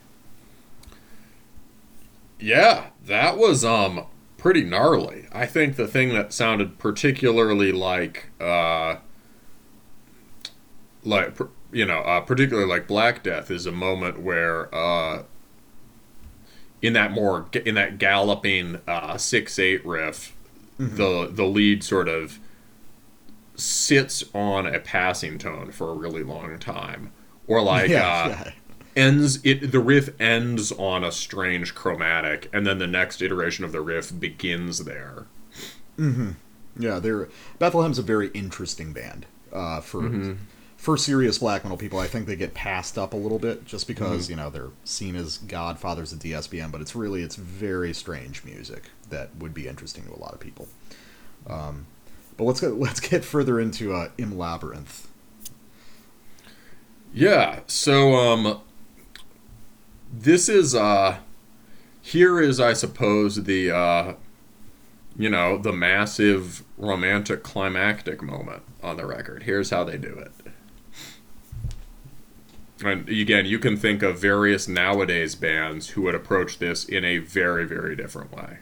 Yeah, 2.40 2.88
that 3.06 3.38
was 3.38 3.64
um 3.64 4.06
pretty 4.38 4.64
gnarly. 4.64 5.28
I 5.32 5.46
think 5.46 5.76
the 5.76 5.88
thing 5.88 6.10
that 6.14 6.34
sounded 6.34 6.78
particularly 6.80 7.72
like 7.72 8.30
uh 8.42 8.98
like 11.04 11.38
you 11.72 11.86
know, 11.86 12.00
uh, 12.00 12.22
particularly 12.22 12.70
like 12.70 12.88
Black 12.88 13.24
Death 13.24 13.50
is 13.50 13.66
a 13.66 13.72
moment 13.72 14.20
where 14.22 14.74
uh 14.74 15.24
in 16.84 16.94
that 16.94 17.12
more 17.12 17.48
in 17.66 17.74
that 17.76 17.98
galloping 17.98 18.80
uh 18.88 19.16
6/8 19.16 19.82
riff 19.86 20.36
the 20.78 21.30
the 21.32 21.46
lead 21.46 21.84
sort 21.84 22.08
of 22.10 22.38
sits 23.56 24.24
on 24.34 24.66
a 24.68 24.80
passing 24.80 25.38
tone 25.38 25.72
for 25.72 25.90
a 25.90 25.94
really 25.94 26.24
long 26.24 26.58
time 26.60 27.12
or 27.48 27.62
like 27.62 27.90
Yeah, 27.90 28.08
uh 28.08 28.28
yeah. 28.30 28.52
ends 28.96 29.40
it 29.44 29.72
the 29.72 29.80
riff 29.80 30.10
ends 30.20 30.72
on 30.74 31.04
a 31.04 31.12
strange 31.12 31.74
chromatic 31.76 32.50
and 32.54 32.66
then 32.68 32.80
the 32.80 32.88
next 32.88 33.22
iteration 33.22 33.64
of 33.66 33.72
the 33.72 33.82
riff 33.82 34.20
begins 34.20 34.86
there 34.86 35.26
Mm-hmm. 35.98 36.32
Yeah, 36.80 36.98
they're 37.00 37.30
Bethlehem's 37.60 38.00
a 38.00 38.02
very 38.04 38.30
interesting 38.30 38.94
band. 38.94 39.28
Uh, 39.52 39.80
for 39.82 40.02
Mm-hmm. 40.02 40.34
For 40.84 40.98
serious 40.98 41.38
black 41.38 41.64
metal 41.64 41.78
people, 41.78 41.98
I 41.98 42.08
think 42.08 42.26
they 42.28 42.36
get 42.36 42.54
passed 42.54 42.98
up 42.98 43.14
a 43.14 43.16
little 43.16 43.40
bit 43.40 43.64
just 43.66 43.88
because 43.88 44.24
Mm-hmm. 44.24 44.32
you 44.32 44.36
know 44.36 44.50
they're 44.50 44.72
seen 44.84 45.16
as 45.16 45.38
godfathers 45.38 46.12
of 46.12 46.20
DSBM, 46.20 46.72
but 46.72 46.82
it's 46.82 46.94
really 46.94 47.24
it's 47.24 47.38
very 47.38 47.94
strange 47.94 48.44
music 48.44 48.84
that 49.10 49.30
would 49.40 49.54
be 49.54 49.68
interesting 49.68 50.04
to 50.06 50.14
a 50.14 50.20
lot 50.20 50.34
of 50.34 50.42
people. 50.42 50.68
Um, 51.48 51.86
but 52.36 52.44
let's 52.44 52.60
get 52.60 52.74
let's 52.88 53.00
get 53.00 53.24
further 53.24 53.60
into 53.62 53.94
uh, 53.94 54.10
Im 54.18 54.38
Labyrinth. 54.38 55.08
yeah 57.14 57.60
so 57.68 58.16
um 58.16 58.60
this 60.12 60.50
is 60.50 60.74
uh 60.76 61.18
here 62.02 62.42
is 62.42 62.60
i 62.60 62.74
suppose 62.74 63.44
the 63.44 63.72
uh 63.72 64.14
you 65.18 65.30
know 65.30 65.58
the 65.58 65.72
massive 65.72 66.64
romantic 66.78 67.44
climactic 67.44 68.22
moment 68.22 68.64
on 68.82 68.98
the 68.98 69.06
record 69.06 69.44
here's 69.44 69.70
how 69.70 69.84
they 69.84 69.98
do 69.98 70.10
it 70.18 70.32
and 72.86 73.08
again 73.10 73.46
you 73.46 73.60
can 73.60 73.78
think 73.78 74.04
of 74.04 74.20
various 74.20 74.68
nowadays 74.68 75.36
bands 75.36 75.90
who 75.90 76.02
would 76.04 76.16
approach 76.16 76.60
this 76.60 76.86
in 76.86 77.04
a 77.06 77.18
very 77.20 77.66
very 77.66 77.96
different 77.96 78.32
way 78.32 78.60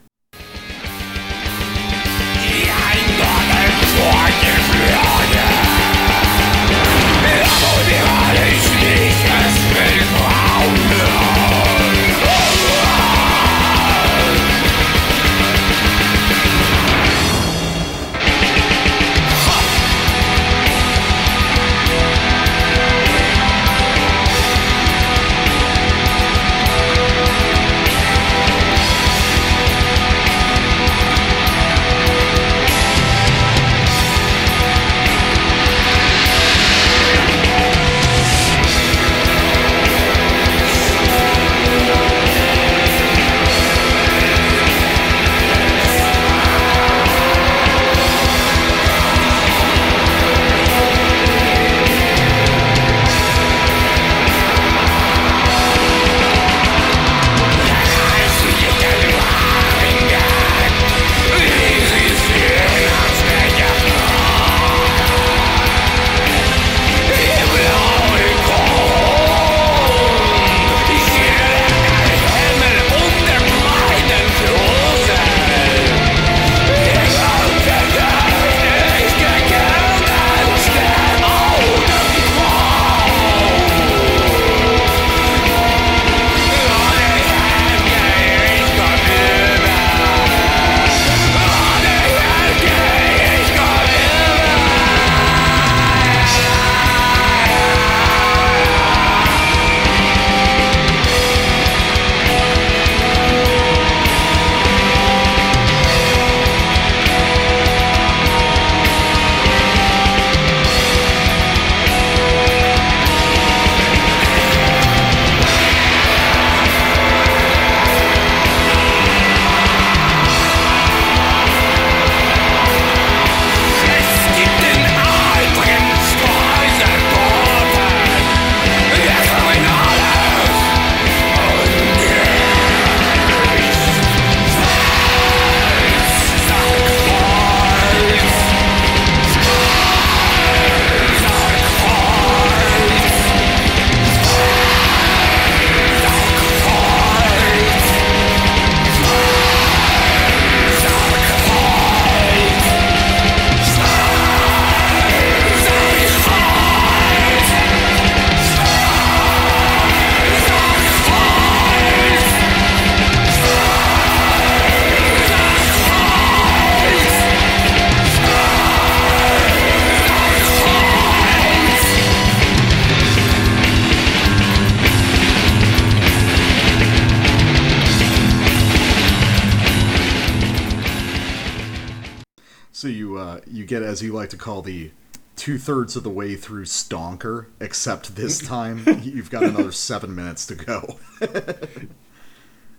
get 183.71 183.83
as 183.83 184.01
you 184.01 184.11
like 184.11 184.29
to 184.29 184.37
call 184.37 184.61
the 184.61 184.91
two 185.35 185.57
thirds 185.57 185.95
of 185.95 186.03
the 186.03 186.09
way 186.09 186.35
through 186.35 186.65
Stonker, 186.65 187.45
except 187.59 188.15
this 188.15 188.39
time 188.45 188.83
you've 189.01 189.31
got 189.31 189.43
another 189.43 189.71
seven 189.71 190.13
minutes 190.13 190.45
to 190.47 190.55
go. 190.55 190.99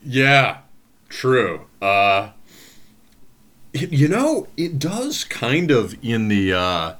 Yeah, 0.04 0.58
true. 1.08 1.66
Uh, 1.80 2.30
it, 3.72 3.92
you 3.92 4.08
know, 4.08 4.48
it 4.56 4.78
does 4.78 5.24
kind 5.24 5.70
of 5.70 5.94
in 6.02 6.26
the. 6.28 6.52
Uh, 6.52 6.94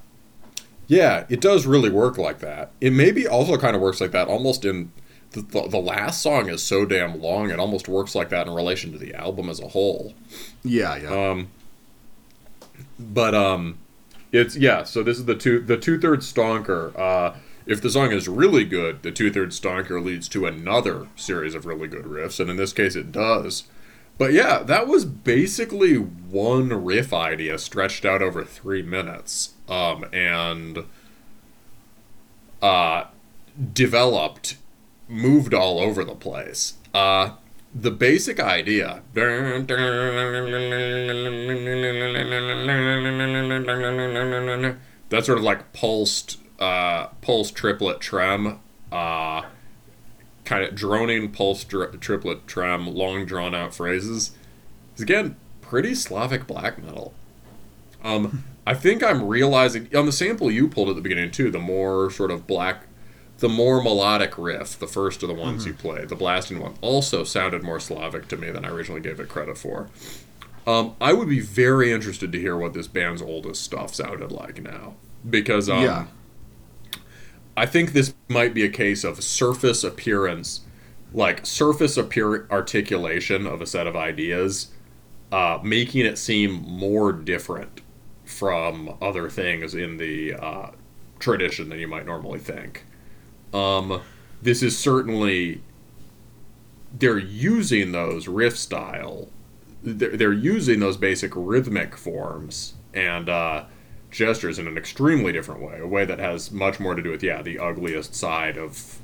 yeah, 0.87 1.25
it 1.29 1.41
does 1.41 1.67
really 1.67 1.91
work 1.91 2.19
like 2.19 2.39
that. 2.41 2.71
It 2.81 2.93
maybe 2.93 3.27
also 3.27 3.57
kind 3.57 3.75
of 3.75 3.83
works 3.83 4.01
like 4.01 4.13
that 4.13 4.29
almost 4.29 4.65
in. 4.65 4.93
The, 5.33 5.41
the, 5.41 5.69
the 5.69 5.79
last 5.79 6.21
song 6.23 6.49
is 6.49 6.63
so 6.63 6.85
damn 6.85 7.21
long, 7.21 7.51
it 7.51 7.59
almost 7.59 7.89
works 7.89 8.15
like 8.15 8.29
that 8.29 8.47
in 8.47 8.55
relation 8.55 8.93
to 8.93 8.99
the 8.99 9.15
album 9.15 9.49
as 9.49 9.61
a 9.61 9.69
whole. 9.69 10.15
yeah, 10.63 10.95
yeah. 10.95 11.31
Um, 11.31 11.49
but 12.99 13.35
um, 13.35 13.79
it's 14.33 14.57
yeah. 14.57 14.83
So 14.83 15.03
this 15.03 15.19
is 15.19 15.27
the 15.27 15.35
two 15.35 15.61
the 15.61 15.77
two 15.77 16.01
thirds 16.01 16.33
stonker. 16.33 16.99
Uh, 16.99 17.37
if 17.65 17.81
the 17.81 17.91
song 17.91 18.11
is 18.11 18.27
really 18.27 18.65
good, 18.65 19.03
the 19.03 19.13
two 19.13 19.31
thirds 19.31 19.61
stonker 19.61 20.03
leads 20.03 20.29
to 20.31 20.47
another 20.47 21.07
series 21.15 21.55
of 21.55 21.67
really 21.67 21.87
good 21.87 22.07
riffs, 22.07 22.41
and 22.41 22.51
in 22.51 22.57
this 22.57 22.73
case, 22.73 22.97
it 22.97 23.13
does. 23.13 23.65
But 24.19 24.33
yeah, 24.33 24.63
that 24.63 24.89
was 24.89 25.05
basically 25.05 25.97
one 25.97 26.85
riff 26.85 27.13
idea 27.13 27.59
stretched 27.59 28.05
out 28.05 28.23
over 28.23 28.45
three 28.45 28.83
minutes, 28.83 29.55
um, 29.69 30.05
and 30.13 30.85
uh, 32.61 33.05
developed, 33.73 34.57
moved 35.09 35.55
all 35.55 35.79
over 35.79 36.05
the 36.05 36.15
place. 36.15 36.75
Uh, 36.95 37.37
the 37.75 37.91
basic 37.91 38.39
idea. 38.39 39.03
That 45.09 45.25
sort 45.25 45.39
of 45.39 45.45
like 45.45 45.73
pulsed 45.73 46.39
uh, 46.59 47.07
pulse 47.21 47.51
triplet 47.51 48.01
trem 48.01 48.61
uh, 48.91 49.43
kind 50.45 50.65
of 50.65 50.75
droning 50.75 51.31
pulse 51.33 51.65
triplet 51.65 52.47
trem 52.47 52.87
long 52.87 53.25
drawn 53.25 53.55
out 53.55 53.75
phrases. 53.75 54.33
Is 54.97 55.03
again 55.03 55.37
pretty 55.61 55.95
slavic 55.95 56.47
black 56.47 56.83
metal. 56.83 57.15
Um, 58.03 58.45
i 58.67 58.75
think 58.75 59.03
i'm 59.03 59.27
realizing 59.27 59.89
on 59.95 60.07
the 60.07 60.13
sample 60.13 60.51
you 60.51 60.69
pulled 60.69 60.89
at 60.89 60.95
the 60.97 61.01
beginning 61.01 61.31
too 61.31 61.51
the 61.51 61.59
more 61.59 62.11
sort 62.11 62.31
of 62.31 62.47
black 62.47 62.87
the 63.43 63.49
more 63.49 63.83
melodic 63.83 64.39
riff, 64.39 64.79
the 64.79 64.87
first 64.87 65.25
of 65.25 65.29
the 65.29 65.35
ones 65.35 65.67
you 65.67 65.75
played, 65.75 66.09
the 66.09 66.15
blasting 66.15 66.61
one, 66.61 66.75
also 66.81 67.25
sounded 67.25 67.61
more 67.61 67.81
Slavic 67.81 68.29
to 68.29 68.37
me 68.37 68.53
than 68.53 68.65
I 68.65 68.69
originally 68.69 69.01
gave 69.01 69.19
it 69.19 69.29
credit 69.29 69.59
for. 69.59 69.91
Um, 70.65 70.95
I 71.01 71.13
would 71.13 71.29
be 71.29 71.41
very 71.41 71.91
interested 71.91 72.31
to 72.31 72.39
hear 72.39 72.57
what 72.57 72.73
this 72.73 72.87
band's 72.87 73.21
oldest 73.21 73.65
stuff 73.65 73.97
sounded 73.97 74.31
like 74.31 74.63
now, 74.63 74.95
because 75.29 75.69
um, 75.69 75.83
yeah. 75.83 76.07
I 77.57 77.67
think 77.67 77.95
this 77.95 78.15
might 78.29 78.55
be 78.55 78.63
a 78.63 78.69
case 78.69 79.03
of 79.03 79.25
surface 79.25 79.83
appearance, 79.83 80.61
like 81.13 81.45
surface 81.45 81.97
appear 81.97 82.47
articulation 82.49 83.45
of 83.49 83.61
a 83.61 83.67
set 83.67 83.89
of 83.89 83.97
ideas, 83.97 84.69
uh, 85.33 85.59
making 85.65 86.07
it 86.07 86.17
seem 86.17 86.63
more 86.63 87.11
different 87.11 87.81
from 88.25 88.97
other 89.03 89.29
things 89.29 89.75
in 89.75 89.97
the 89.97 90.35
uh, 90.35 90.71
tradition 91.19 91.71
than 91.71 91.81
you 91.81 91.89
might 91.89 92.07
normally 92.07 92.39
think. 92.39 92.85
Um, 93.53 94.01
this 94.41 94.63
is 94.63 94.79
certainly 94.79 95.63
they're 96.99 97.19
using 97.19 97.93
those 97.93 98.29
riff 98.29 98.57
style. 98.57 99.29
They're, 99.83 100.17
they're 100.17 100.33
using 100.33 100.81
those 100.81 100.97
basic 100.97 101.33
rhythmic 101.35 101.97
forms 101.97 102.75
and 102.95 103.29
uh, 103.29 103.65
gestures 104.11 104.59
in 104.59 104.67
an 104.69 104.77
extremely 104.77 105.33
different 105.33 105.63
way, 105.63 105.79
a 105.81 105.87
way 105.87 106.05
that 106.05 106.19
has 106.19 106.51
much 106.51 106.79
more 106.79 106.95
to 106.95 107.03
do 107.03 107.11
with 107.11 107.23
yeah 107.23 107.43
the 107.43 107.59
ugliest 107.59 108.15
side 108.15 108.57
of 108.57 108.99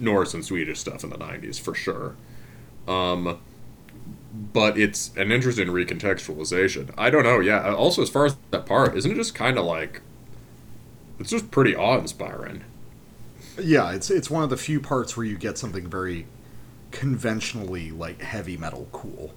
Norse 0.00 0.34
and 0.34 0.44
Swedish 0.44 0.78
stuff 0.80 1.04
in 1.04 1.10
the 1.10 1.18
'90s 1.18 1.60
for 1.60 1.74
sure. 1.74 2.14
Um, 2.88 3.38
but 4.32 4.78
it's 4.78 5.10
an 5.16 5.30
interesting 5.30 5.68
recontextualization. 5.68 6.92
I 6.96 7.10
don't 7.10 7.24
know. 7.24 7.40
Yeah. 7.40 7.74
Also, 7.74 8.02
as 8.02 8.08
far 8.08 8.24
as 8.26 8.36
that 8.50 8.66
part, 8.66 8.96
isn't 8.96 9.10
it 9.10 9.14
just 9.14 9.34
kind 9.34 9.58
of 9.58 9.64
like 9.64 10.00
it's 11.18 11.30
just 11.30 11.50
pretty 11.50 11.76
awe-inspiring? 11.76 12.64
Yeah, 13.58 13.92
it's 13.92 14.10
it's 14.10 14.30
one 14.30 14.42
of 14.44 14.50
the 14.50 14.56
few 14.56 14.80
parts 14.80 15.16
where 15.16 15.26
you 15.26 15.36
get 15.36 15.58
something 15.58 15.88
very 15.88 16.26
conventionally 16.90 17.90
like 17.90 18.20
heavy 18.22 18.56
metal 18.56 18.88
cool, 18.92 19.32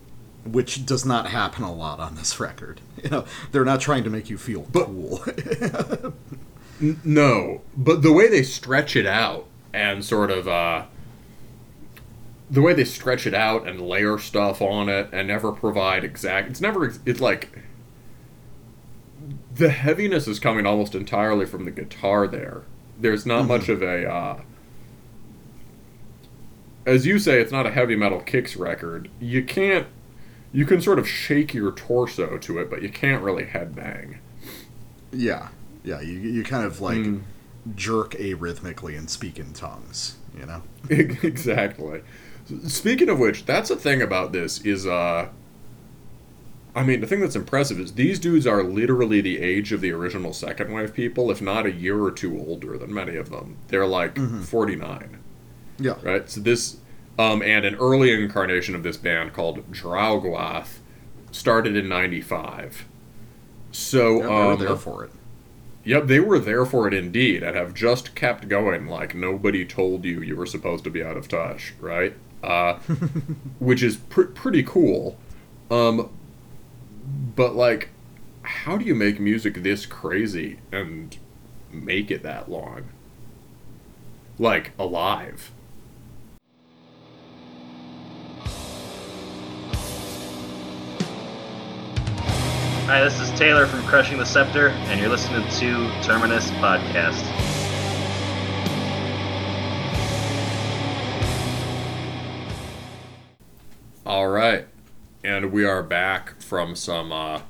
which 0.45 0.85
does 0.85 1.05
not 1.05 1.27
happen 1.27 1.63
a 1.63 1.73
lot 1.73 1.99
on 1.99 2.15
this 2.15 2.39
record. 2.39 2.81
You 3.03 3.09
know, 3.09 3.25
they're 3.51 3.65
not 3.65 3.81
trying 3.81 4.03
to 4.05 4.09
make 4.09 4.29
you 4.29 4.37
feel 4.37 4.61
But- 4.71 4.85
cool. 4.85 5.23
N- 6.81 6.99
No, 7.03 7.61
but 7.77 8.01
the 8.01 8.11
way 8.11 8.27
they 8.27 8.43
stretch 8.43 8.95
it 8.95 9.05
out 9.05 9.45
and 9.73 10.03
sort 10.03 10.29
of 10.31 10.47
uh, 10.47 10.85
the 12.49 12.61
way 12.61 12.73
they 12.73 12.83
stretch 12.85 13.25
it 13.25 13.33
out 13.33 13.67
and 13.67 13.81
layer 13.81 14.17
stuff 14.17 14.61
on 14.61 14.89
it 14.89 15.09
and 15.11 15.27
never 15.27 15.51
provide 15.51 16.03
exact. 16.03 16.49
It's 16.49 16.61
never 16.61 16.93
it's 17.05 17.21
like 17.21 17.59
the 19.53 19.69
heaviness 19.69 20.27
is 20.27 20.39
coming 20.39 20.65
almost 20.65 20.95
entirely 20.95 21.45
from 21.45 21.63
the 21.65 21.71
guitar. 21.71 22.27
There, 22.27 22.63
there's 22.99 23.25
not 23.25 23.45
much 23.47 23.69
of 23.69 23.81
a. 23.81 24.09
Uh, 24.09 24.41
as 26.85 27.05
you 27.05 27.17
say, 27.19 27.39
it's 27.41 27.51
not 27.51 27.65
a 27.65 27.71
heavy 27.71 27.95
metal 27.95 28.19
kicks 28.19 28.55
record. 28.55 29.09
You 29.19 29.43
can't. 29.43 29.87
You 30.53 30.65
can 30.65 30.81
sort 30.81 30.99
of 30.99 31.07
shake 31.09 31.53
your 31.53 31.71
torso 31.71 32.37
to 32.37 32.59
it, 32.59 32.69
but 32.69 32.81
you 32.81 32.89
can't 32.89 33.21
really 33.23 33.45
headbang. 33.45 34.17
yeah, 35.11 35.49
yeah, 35.83 36.01
you 36.01 36.13
you 36.13 36.43
kind 36.43 36.65
of 36.65 36.79
like 36.81 36.97
Mm. 36.97 37.21
jerk 37.75 38.11
arrhythmically 38.11 38.97
and 38.97 39.09
speak 39.09 39.39
in 39.39 39.53
tongues. 39.53 40.17
You 40.37 40.45
know. 40.45 40.61
exactly. 40.89 42.01
Speaking 42.67 43.09
of 43.09 43.17
which, 43.19 43.45
that's 43.45 43.69
the 43.69 43.75
thing 43.75 44.01
about 44.01 44.31
this 44.31 44.59
is 44.61 44.85
uh 44.85 45.29
I 46.75 46.83
mean, 46.83 46.99
the 46.99 47.07
thing 47.07 47.21
that's 47.21 47.35
impressive 47.37 47.79
is 47.79 47.93
these 47.93 48.19
dudes 48.19 48.45
are 48.45 48.61
literally 48.61 49.21
the 49.21 49.39
age 49.39 49.71
of 49.71 49.79
the 49.81 49.91
original 49.91 50.33
second 50.33 50.73
wave 50.73 50.93
people, 50.93 51.31
if 51.31 51.41
not 51.41 51.65
a 51.65 51.71
year 51.71 52.01
or 52.03 52.11
two 52.11 52.37
older 52.37 52.77
than 52.77 52.93
many 52.93 53.15
of 53.15 53.29
them. 53.29 53.55
They're 53.69 53.87
like 53.87 54.17
49, 54.17 55.17
Yeah. 55.79 55.95
right? 56.03 56.29
So 56.29 56.41
this 56.41 56.77
um 57.17 57.41
and 57.41 57.65
an 57.65 57.75
early 57.75 58.11
incarnation 58.11 58.75
of 58.75 58.83
this 58.83 58.97
band 58.97 59.31
called 59.31 59.71
Draugwath 59.71 60.79
started 61.31 61.75
in 61.77 61.87
95. 61.87 62.85
So 63.71 64.17
Yeah, 64.17 64.21
they 64.21 64.27
were 64.27 64.51
um 64.53 64.59
there 64.59 64.75
for 64.75 65.03
it. 65.05 65.11
Yep, 65.85 66.07
they 66.07 66.19
were 66.19 66.39
there 66.39 66.65
for 66.65 66.87
it 66.87 66.93
indeed, 66.93 67.43
and 67.43 67.55
have 67.55 67.73
just 67.73 68.15
kept 68.15 68.47
going 68.49 68.87
like 68.87 69.13
nobody 69.15 69.63
told 69.65 70.03
you 70.03 70.19
you 70.19 70.35
were 70.35 70.47
supposed 70.47 70.83
to 70.85 70.89
be 70.89 71.03
out 71.03 71.15
of 71.15 71.27
touch, 71.27 71.73
right? 71.79 72.15
Uh, 72.43 72.73
which 73.59 73.83
is 73.83 73.95
pr- 73.97 74.23
pretty 74.23 74.63
cool. 74.63 75.15
Um, 75.69 76.09
but 77.05 77.55
like, 77.55 77.89
how 78.41 78.77
do 78.77 78.85
you 78.85 78.95
make 78.95 79.19
music 79.19 79.55
this 79.63 79.85
crazy 79.85 80.59
and 80.71 81.17
make 81.71 82.11
it 82.11 82.23
that 82.23 82.49
long? 82.49 82.85
Like 84.37 84.71
alive. 84.79 85.51
Hi, 92.87 93.03
this 93.03 93.19
is 93.19 93.31
Taylor 93.31 93.65
from 93.65 93.81
Crushing 93.83 94.19
the 94.19 94.25
Scepter, 94.25 94.67
and 94.67 94.99
you're 94.99 95.09
listening 95.09 95.41
to 95.53 95.91
Terminus 96.03 96.51
Podcast. 96.51 97.25
All 104.05 104.27
right, 104.27 104.67
and 105.25 105.51
we 105.51 105.65
are 105.65 105.81
back 105.81 106.39
from 106.39 106.75
some 106.75 107.11
uh, 107.11 107.41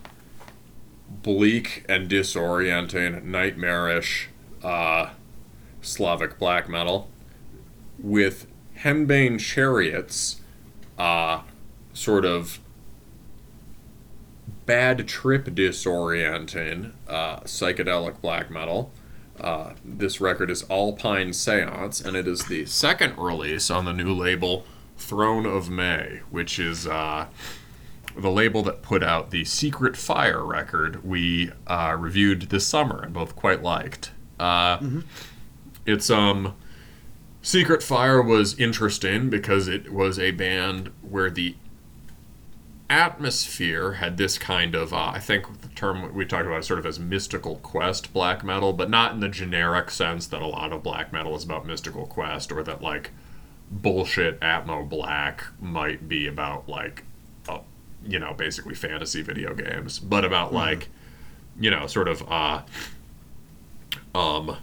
bleak 1.09 1.83
and 1.89 2.09
disorienting, 2.09 3.21
nightmarish 3.25 4.29
uh, 4.63 5.09
Slavic 5.81 6.39
black 6.39 6.69
metal 6.69 7.09
with 7.99 8.47
Henbane 8.79 9.37
Chariots, 9.37 10.37
uh, 10.97 11.41
sort 11.91 12.23
of 12.23 12.59
bad 14.65 15.05
trip 15.05 15.45
disorienting 15.47 16.93
uh, 17.09 17.41
psychedelic 17.41 18.21
black 18.21 18.49
metal. 18.49 18.89
Uh, 19.37 19.73
this 19.83 20.21
record 20.21 20.49
is 20.49 20.63
Alpine 20.69 21.33
Seance, 21.33 21.99
and 21.99 22.15
it 22.15 22.25
is 22.25 22.45
the 22.45 22.65
second 22.67 23.17
release 23.17 23.69
on 23.69 23.83
the 23.83 23.91
new 23.91 24.13
label 24.13 24.65
Throne 24.97 25.45
of 25.45 25.69
May, 25.69 26.21
which 26.31 26.57
is 26.57 26.87
uh, 26.87 27.27
the 28.17 28.31
label 28.31 28.63
that 28.63 28.81
put 28.81 29.03
out 29.03 29.31
the 29.31 29.45
Secret 29.45 29.97
Fire 29.97 30.43
record 30.43 31.03
we 31.03 31.51
uh, 31.67 31.95
reviewed 31.99 32.43
this 32.43 32.65
summer 32.65 33.01
and 33.03 33.13
both 33.13 33.35
quite 33.35 33.61
liked. 33.61 34.11
Uh, 34.39 34.77
It's 35.85 36.09
um, 36.09 36.55
Secret 37.41 37.83
Fire 37.83 38.21
was 38.21 38.57
interesting 38.59 39.29
because 39.29 39.67
it 39.67 39.93
was 39.93 40.17
a 40.17 40.31
band 40.31 40.91
where 41.01 41.29
the 41.29 41.55
atmosphere 42.89 43.93
had 43.93 44.17
this 44.17 44.37
kind 44.37 44.75
of 44.75 44.93
uh, 44.93 45.07
I 45.07 45.19
think 45.19 45.61
the 45.61 45.69
term 45.69 46.13
we 46.13 46.23
talked 46.25 46.45
about 46.45 46.63
sort 46.65 46.79
of 46.79 46.85
as 46.85 46.99
mystical 46.99 47.55
quest 47.57 48.13
black 48.13 48.43
metal, 48.43 48.73
but 48.73 48.89
not 48.89 49.13
in 49.13 49.19
the 49.21 49.29
generic 49.29 49.89
sense 49.89 50.27
that 50.27 50.41
a 50.41 50.47
lot 50.47 50.71
of 50.71 50.83
black 50.83 51.11
metal 51.11 51.35
is 51.35 51.43
about 51.43 51.65
mystical 51.65 52.05
quest 52.05 52.51
or 52.51 52.61
that 52.63 52.81
like 52.81 53.11
bullshit 53.71 54.39
atmo 54.41 54.87
black 54.87 55.45
might 55.59 56.07
be 56.07 56.27
about 56.27 56.69
like 56.69 57.03
you 58.05 58.19
know 58.19 58.33
basically 58.33 58.75
fantasy 58.75 59.21
video 59.21 59.53
games, 59.53 59.99
but 59.99 60.23
about 60.25 60.53
like 60.53 60.89
you 61.59 61.69
know 61.71 61.87
sort 61.87 62.07
of 62.07 62.23
uh 62.31 62.61
um 64.13 64.57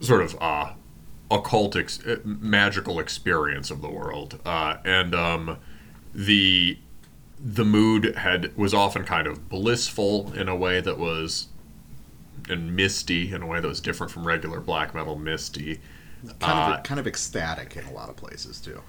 sort 0.00 0.22
of 0.22 0.36
uh 0.40 0.72
occult 1.30 1.74
ex- 1.76 2.04
uh, 2.06 2.16
magical 2.24 2.98
experience 3.00 3.70
of 3.70 3.82
the 3.82 3.90
world. 3.90 4.38
Uh 4.44 4.76
and 4.84 5.14
um 5.14 5.58
the 6.14 6.78
the 7.38 7.64
mood 7.64 8.16
had 8.16 8.56
was 8.56 8.72
often 8.72 9.04
kind 9.04 9.26
of 9.26 9.48
blissful 9.48 10.32
in 10.34 10.48
a 10.48 10.56
way 10.56 10.80
that 10.80 10.98
was 10.98 11.48
and 12.48 12.74
misty 12.76 13.32
in 13.32 13.42
a 13.42 13.46
way 13.46 13.60
that 13.60 13.66
was 13.68 13.80
different 13.80 14.12
from 14.12 14.26
regular 14.26 14.60
black 14.60 14.94
metal 14.94 15.16
misty. 15.16 15.80
Kind 16.40 16.72
Uh, 16.72 16.76
of 16.78 16.82
kind 16.84 17.00
of 17.00 17.06
ecstatic 17.06 17.76
in 17.76 17.84
a 17.86 17.92
lot 17.92 18.08
of 18.08 18.16
places 18.16 18.60
too. 18.60 18.82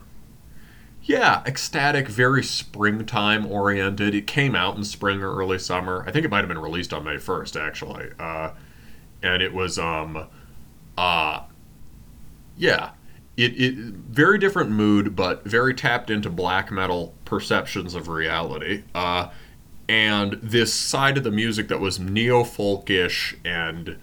Yeah 1.08 1.41
ecstatic 1.45 2.08
very 2.08 2.43
springtime 2.43 3.45
oriented. 3.45 4.14
It 4.14 4.28
came 4.28 4.55
out 4.55 4.78
in 4.78 4.84
spring 4.84 5.22
or 5.22 5.36
early 5.36 5.58
summer. 5.58 6.03
I 6.05 6.12
think 6.12 6.26
it 6.26 6.30
might 6.30 6.39
have 6.39 6.47
been 6.47 6.60
released 6.60 6.93
on 6.93 7.03
may 7.03 7.16
1st 7.16 7.60
actually. 7.60 8.10
Uh, 8.20 8.51
and 9.24 9.41
it 9.41 9.53
was 9.53 9.80
um 9.80 10.28
uh 10.97 11.41
yeah. 12.58 12.91
It, 13.36 13.60
it 13.62 13.76
very 13.76 14.39
different 14.39 14.72
mood 14.72 15.16
but 15.16 15.45
very 15.45 15.74
tapped 15.74 16.10
into 16.10 16.30
black 16.30 16.72
metal 16.72 17.14
perceptions 17.26 17.95
of 17.95 18.08
reality. 18.08 18.84
Uh 18.93 19.30
and 19.89 20.34
this 20.43 20.74
side 20.74 21.18
of 21.18 21.24
the 21.24 21.32
music 21.32 21.70
that 21.70 21.80
was 21.80 21.97
neo-folkish 21.97 23.36
and 23.45 23.97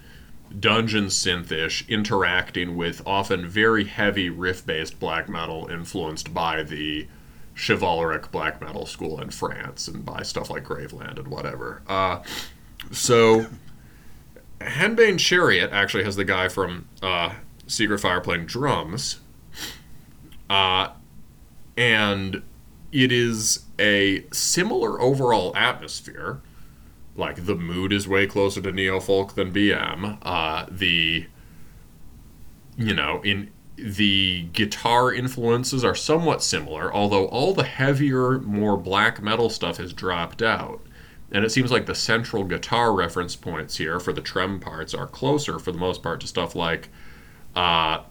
dungeon 0.59 1.05
synthish 1.05 1.87
interacting 1.87 2.75
with 2.75 3.01
often 3.05 3.47
very 3.47 3.85
heavy 3.85 4.29
riff-based 4.29 4.99
black 4.99 5.27
metal 5.27 5.67
influenced 5.69 6.33
by 6.33 6.63
the 6.63 7.07
chivalric 7.55 8.31
black 8.31 8.61
metal 8.61 8.85
school 8.85 9.19
in 9.21 9.29
France 9.29 9.87
and 9.87 10.05
by 10.05 10.21
stuff 10.21 10.49
like 10.49 10.63
Graveland 10.63 11.17
and 11.17 11.27
whatever. 11.27 11.81
Uh, 11.87 12.21
so 12.91 13.45
Henbane 14.59 15.19
Chariot 15.19 15.71
actually 15.71 16.03
has 16.03 16.15
the 16.15 16.25
guy 16.25 16.47
from 16.47 16.87
uh, 17.01 17.33
Secret 17.67 17.99
Fire 17.99 18.21
playing 18.21 18.45
drums. 18.45 19.19
Uh, 20.49 20.89
and 21.77 22.43
it 22.91 23.11
is 23.11 23.65
a 23.79 24.25
similar 24.31 25.01
overall 25.01 25.55
atmosphere. 25.55 26.41
Like 27.15 27.45
the 27.45 27.55
mood 27.55 27.93
is 27.93 28.07
way 28.07 28.27
closer 28.27 28.61
to 28.61 28.71
neo 28.71 28.99
folk 28.99 29.35
than 29.35 29.53
BM. 29.53 30.17
Uh, 30.21 30.65
the 30.69 31.27
you 32.77 32.93
know 32.93 33.21
in 33.23 33.51
the 33.77 34.43
guitar 34.53 35.13
influences 35.13 35.83
are 35.83 35.95
somewhat 35.95 36.41
similar, 36.41 36.93
although 36.93 37.27
all 37.27 37.53
the 37.53 37.63
heavier, 37.63 38.39
more 38.39 38.77
black 38.77 39.21
metal 39.21 39.49
stuff 39.49 39.77
has 39.77 39.93
dropped 39.93 40.41
out. 40.41 40.81
And 41.31 41.43
it 41.43 41.51
seems 41.51 41.71
like 41.71 41.85
the 41.85 41.95
central 41.95 42.43
guitar 42.43 42.93
reference 42.93 43.35
points 43.35 43.77
here 43.77 43.99
for 43.99 44.13
the 44.13 44.21
trem 44.21 44.59
parts 44.59 44.93
are 44.93 45.07
closer, 45.07 45.59
for 45.59 45.71
the 45.71 45.77
most 45.77 46.01
part, 46.01 46.21
to 46.21 46.27
stuff 46.27 46.55
like 46.55 46.89
uh, 47.55 48.03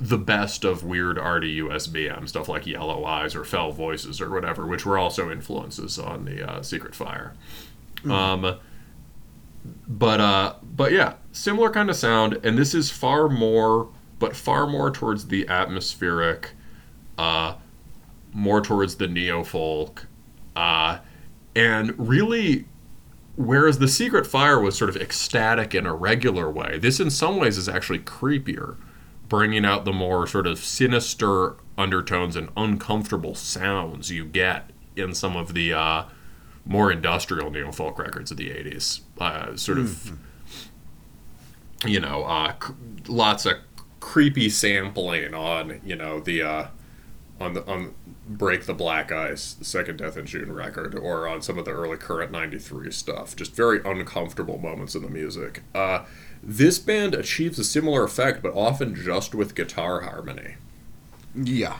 the 0.00 0.16
best 0.16 0.64
of 0.64 0.82
weird 0.82 1.18
arty 1.18 1.60
USBM, 1.60 2.26
stuff 2.26 2.48
like 2.48 2.66
Yellow 2.66 3.04
Eyes 3.04 3.36
or 3.36 3.44
Fell 3.44 3.70
Voices 3.70 4.18
or 4.18 4.30
whatever, 4.30 4.66
which 4.66 4.86
were 4.86 4.96
also 4.96 5.30
influences 5.30 5.98
on 5.98 6.24
the 6.24 6.50
uh, 6.50 6.62
Secret 6.62 6.94
Fire. 6.94 7.34
Um, 8.08 8.58
but 9.86 10.20
uh, 10.20 10.54
but 10.62 10.92
yeah, 10.92 11.14
similar 11.32 11.68
kind 11.68 11.90
of 11.90 11.96
sound, 11.96 12.40
and 12.42 12.56
this 12.56 12.74
is 12.74 12.90
far 12.90 13.28
more, 13.28 13.90
but 14.18 14.34
far 14.34 14.66
more 14.66 14.90
towards 14.90 15.26
the 15.26 15.46
atmospheric, 15.48 16.52
uh, 17.18 17.56
more 18.32 18.62
towards 18.62 18.96
the 18.96 19.06
neo 19.06 19.44
folk, 19.44 20.06
uh, 20.56 21.00
and 21.54 21.92
really 21.98 22.64
whereas 23.36 23.78
the 23.78 23.88
secret 23.88 24.26
fire 24.26 24.58
was 24.58 24.78
sort 24.78 24.88
of 24.88 24.96
ecstatic 24.96 25.74
in 25.74 25.86
a 25.86 25.94
regular 25.94 26.50
way 26.50 26.78
this 26.78 27.00
in 27.00 27.08
some 27.08 27.36
ways 27.36 27.56
is 27.56 27.68
actually 27.68 27.98
creepier 27.98 28.76
bringing 29.30 29.64
out 29.64 29.86
the 29.86 29.92
more 29.92 30.26
sort 30.26 30.46
of 30.46 30.58
sinister 30.58 31.54
undertones 31.78 32.36
and 32.36 32.50
uncomfortable 32.56 33.34
sounds 33.34 34.10
you 34.10 34.24
get 34.26 34.70
in 34.96 35.14
some 35.14 35.36
of 35.36 35.54
the 35.54 35.72
uh, 35.72 36.04
more 36.66 36.92
industrial 36.92 37.48
neo 37.50 37.72
folk 37.72 37.98
records 37.98 38.30
of 38.30 38.36
the 38.36 38.50
80s 38.50 39.00
uh, 39.18 39.56
sort 39.56 39.78
of 39.78 40.18
you 41.86 42.00
know 42.00 42.24
uh, 42.24 42.52
c- 42.62 42.74
lots 43.08 43.46
of 43.46 43.54
creepy 44.00 44.50
sampling 44.50 45.32
on 45.32 45.80
you 45.84 45.94
know 45.94 46.20
the 46.20 46.42
uh, 46.42 46.66
on 47.40 47.54
the 47.54 47.64
on 47.70 47.94
break 48.28 48.66
the 48.66 48.74
black 48.74 49.10
ice 49.12 49.54
the 49.54 49.64
second 49.64 49.96
death 49.96 50.16
in 50.16 50.26
june 50.26 50.52
record 50.52 50.94
or 50.94 51.26
on 51.28 51.40
some 51.40 51.56
of 51.56 51.64
the 51.64 51.70
early 51.70 51.96
current 51.96 52.30
93 52.30 52.90
stuff. 52.90 53.34
Just 53.34 53.54
very 53.54 53.80
uncomfortable 53.84 54.58
moments 54.58 54.94
in 54.94 55.02
the 55.02 55.08
music. 55.08 55.62
Uh, 55.74 56.04
this 56.42 56.78
band 56.78 57.14
achieves 57.14 57.58
a 57.58 57.64
similar 57.64 58.04
effect 58.04 58.42
but 58.42 58.54
often 58.54 58.94
just 58.94 59.34
with 59.34 59.54
guitar 59.54 60.02
harmony 60.02 60.56
Yeah. 61.34 61.76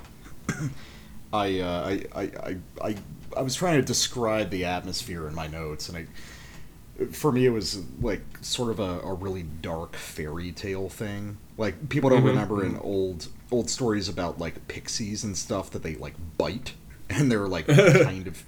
I, 1.32 1.60
uh, 1.60 1.86
I, 1.86 2.04
I, 2.14 2.22
I, 2.22 2.56
I, 2.82 2.96
I 3.36 3.42
was 3.42 3.54
trying 3.54 3.80
to 3.80 3.86
describe 3.86 4.50
the 4.50 4.64
atmosphere 4.64 5.28
in 5.28 5.34
my 5.34 5.46
notes, 5.46 5.88
and 5.88 5.98
I, 5.98 7.04
for 7.12 7.30
me, 7.30 7.46
it 7.46 7.50
was 7.50 7.82
like 8.00 8.22
sort 8.40 8.70
of 8.70 8.80
a, 8.80 9.00
a 9.00 9.14
really 9.14 9.44
dark 9.44 9.94
fairy 9.94 10.52
tale 10.52 10.88
thing. 10.88 11.38
Like 11.56 11.88
people 11.88 12.10
don't 12.10 12.20
mm-hmm, 12.20 12.28
remember 12.28 12.64
in 12.64 12.72
mm-hmm. 12.72 12.86
old 12.86 13.28
old 13.52 13.70
stories 13.70 14.08
about 14.08 14.38
like 14.38 14.66
pixies 14.68 15.24
and 15.24 15.36
stuff 15.36 15.70
that 15.70 15.82
they 15.82 15.94
like 15.94 16.14
bite, 16.36 16.74
and 17.10 17.30
they're 17.30 17.48
like 17.48 17.66
kind 18.02 18.26
of. 18.26 18.44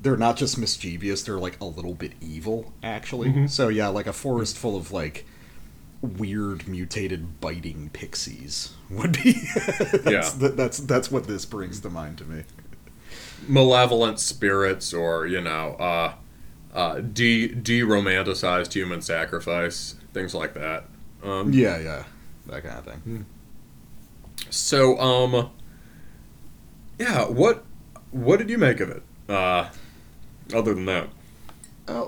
They're 0.00 0.16
not 0.16 0.36
just 0.36 0.58
mischievous; 0.58 1.22
they're 1.22 1.38
like 1.38 1.60
a 1.60 1.64
little 1.64 1.94
bit 1.94 2.12
evil, 2.20 2.72
actually. 2.82 3.28
Mm-hmm. 3.28 3.46
So 3.46 3.68
yeah, 3.68 3.86
like 3.86 4.08
a 4.08 4.12
forest 4.12 4.56
mm. 4.56 4.58
full 4.58 4.76
of 4.76 4.90
like 4.90 5.26
weird 6.02 6.66
mutated 6.68 7.40
biting 7.40 7.88
pixies 7.92 8.74
would 8.90 9.12
be. 9.22 9.32
That's, 9.92 10.04
Yeah. 10.06 10.30
that, 10.38 10.56
that's 10.56 10.78
that's 10.78 11.10
what 11.10 11.26
this 11.28 11.44
brings 11.46 11.80
to 11.80 11.90
mind 11.90 12.18
to 12.18 12.24
me. 12.24 12.42
Malevolent 13.48 14.18
spirits 14.20 14.92
or 14.92 15.26
you 15.26 15.40
know 15.40 15.74
uh, 15.78 16.14
uh, 16.74 17.00
de 17.00 17.48
de-romanticized 17.48 18.72
human 18.72 19.00
sacrifice 19.00 19.94
things 20.12 20.34
like 20.34 20.54
that. 20.54 20.84
Um, 21.22 21.52
yeah 21.52 21.78
yeah 21.78 22.04
that 22.46 22.64
kind 22.64 22.78
of 22.78 22.84
thing. 22.84 23.26
So, 24.50 24.98
um, 24.98 25.50
yeah, 26.98 27.26
what 27.28 27.64
what 28.10 28.38
did 28.38 28.50
you 28.50 28.58
make 28.58 28.80
of 28.80 28.90
it? 28.90 29.02
Uh, 29.28 29.68
other 30.52 30.74
than 30.74 30.84
that, 30.86 31.08
uh, 31.88 32.06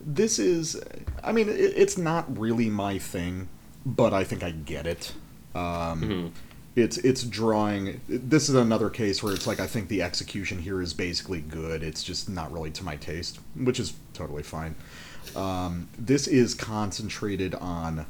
this 0.00 0.38
is 0.38 0.80
i 1.22 1.32
mean 1.32 1.48
it, 1.48 1.54
it's 1.54 1.96
not 1.96 2.38
really 2.38 2.68
my 2.68 2.98
thing 2.98 3.48
but 3.86 4.12
i 4.12 4.24
think 4.24 4.42
i 4.42 4.50
get 4.50 4.86
it. 4.86 5.12
Um 5.54 6.32
it's 6.74 6.96
it's 6.98 7.22
drawing 7.24 8.00
this 8.08 8.48
is 8.48 8.54
another 8.54 8.88
case 8.88 9.22
where 9.22 9.34
it's 9.34 9.46
like 9.46 9.60
i 9.60 9.66
think 9.66 9.88
the 9.88 10.00
execution 10.02 10.58
here 10.58 10.80
is 10.80 10.94
basically 10.94 11.40
good. 11.42 11.82
It's 11.82 12.02
just 12.02 12.28
not 12.28 12.50
really 12.52 12.70
to 12.72 12.84
my 12.84 12.96
taste 12.96 13.38
which 13.54 13.78
is 13.78 13.92
totally 14.14 14.42
fine. 14.42 14.74
Um, 15.36 15.88
this 15.98 16.26
is 16.26 16.54
concentrated 16.54 17.54
on 17.54 18.06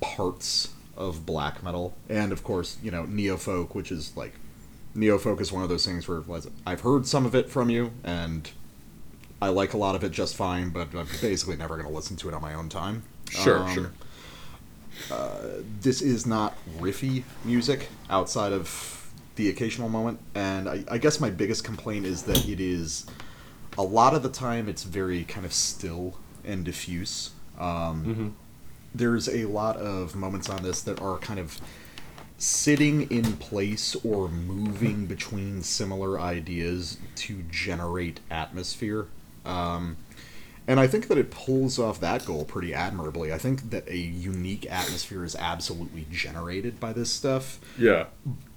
parts 0.00 0.74
of 0.96 1.24
black 1.26 1.62
metal. 1.62 1.94
And 2.08 2.30
of 2.32 2.44
course 2.44 2.76
you 2.82 2.90
know 2.90 3.04
neofolk 3.04 3.74
which 3.74 3.90
is 3.90 4.14
like 4.16 4.34
neofolk 4.94 5.40
is 5.40 5.50
one 5.50 5.62
of 5.62 5.68
those 5.68 5.84
things 5.84 6.06
where 6.06 6.22
i've 6.66 6.82
heard 6.82 7.04
some 7.06 7.26
of 7.26 7.34
it 7.34 7.50
from 7.50 7.68
you 7.68 7.90
and 8.04 8.50
i 9.44 9.48
like 9.48 9.74
a 9.74 9.76
lot 9.76 9.94
of 9.94 10.02
it 10.04 10.10
just 10.12 10.34
fine 10.36 10.70
but 10.70 10.88
i'm 10.94 11.06
basically 11.20 11.56
never 11.56 11.74
going 11.76 11.86
to 11.88 11.94
listen 11.94 12.16
to 12.16 12.28
it 12.28 12.34
on 12.34 12.42
my 12.42 12.54
own 12.54 12.68
time. 12.68 13.02
Sure, 13.30 13.58
Um, 13.60 13.74
sure, 13.74 13.90
this 15.80 16.00
is 16.02 16.26
not 16.26 16.56
riffy 16.78 17.24
music 17.44 17.88
outside 18.08 18.52
of 18.52 19.10
the 19.36 19.48
occasional 19.48 19.88
moment 19.88 20.18
and 20.34 20.68
I, 20.68 20.84
I 20.90 20.98
guess 20.98 21.20
my 21.20 21.30
biggest 21.30 21.64
complaint 21.64 22.06
is 22.06 22.22
that 22.24 22.48
it 22.48 22.60
is 22.60 23.06
a 23.76 23.82
lot 23.82 24.14
of 24.14 24.22
the 24.22 24.28
time 24.28 24.68
it's 24.68 24.84
very 24.84 25.24
kind 25.24 25.44
of 25.44 25.52
still 25.52 26.14
and 26.44 26.64
diffuse. 26.64 27.30
Um, 27.58 28.36
there's 28.94 29.28
a 29.28 29.46
lot 29.46 29.76
of 29.76 30.14
moments 30.14 30.48
on 30.48 30.62
this 30.62 30.80
that 30.82 31.00
are 31.00 31.18
kind 31.18 31.40
of 31.40 31.58
sitting 32.38 33.10
in 33.10 33.36
place 33.38 33.96
or 34.04 34.28
moving 34.28 35.06
between 35.06 35.62
similar 35.62 36.20
ideas 36.20 36.98
to 37.16 37.42
generate 37.50 38.20
atmosphere 38.30 39.06
um, 39.44 39.96
and 40.66 40.80
I 40.80 40.86
think 40.86 41.08
that 41.08 41.18
it 41.18 41.30
pulls 41.30 41.78
off 41.78 42.00
that 42.00 42.24
goal 42.24 42.44
pretty 42.44 42.72
admirably. 42.72 43.32
I 43.32 43.38
think 43.38 43.70
that 43.70 43.86
a 43.88 43.96
unique 43.96 44.70
atmosphere 44.70 45.24
is 45.24 45.36
absolutely 45.36 46.06
generated 46.10 46.80
by 46.80 46.92
this 46.92 47.10
stuff, 47.10 47.60
yeah, 47.78 48.06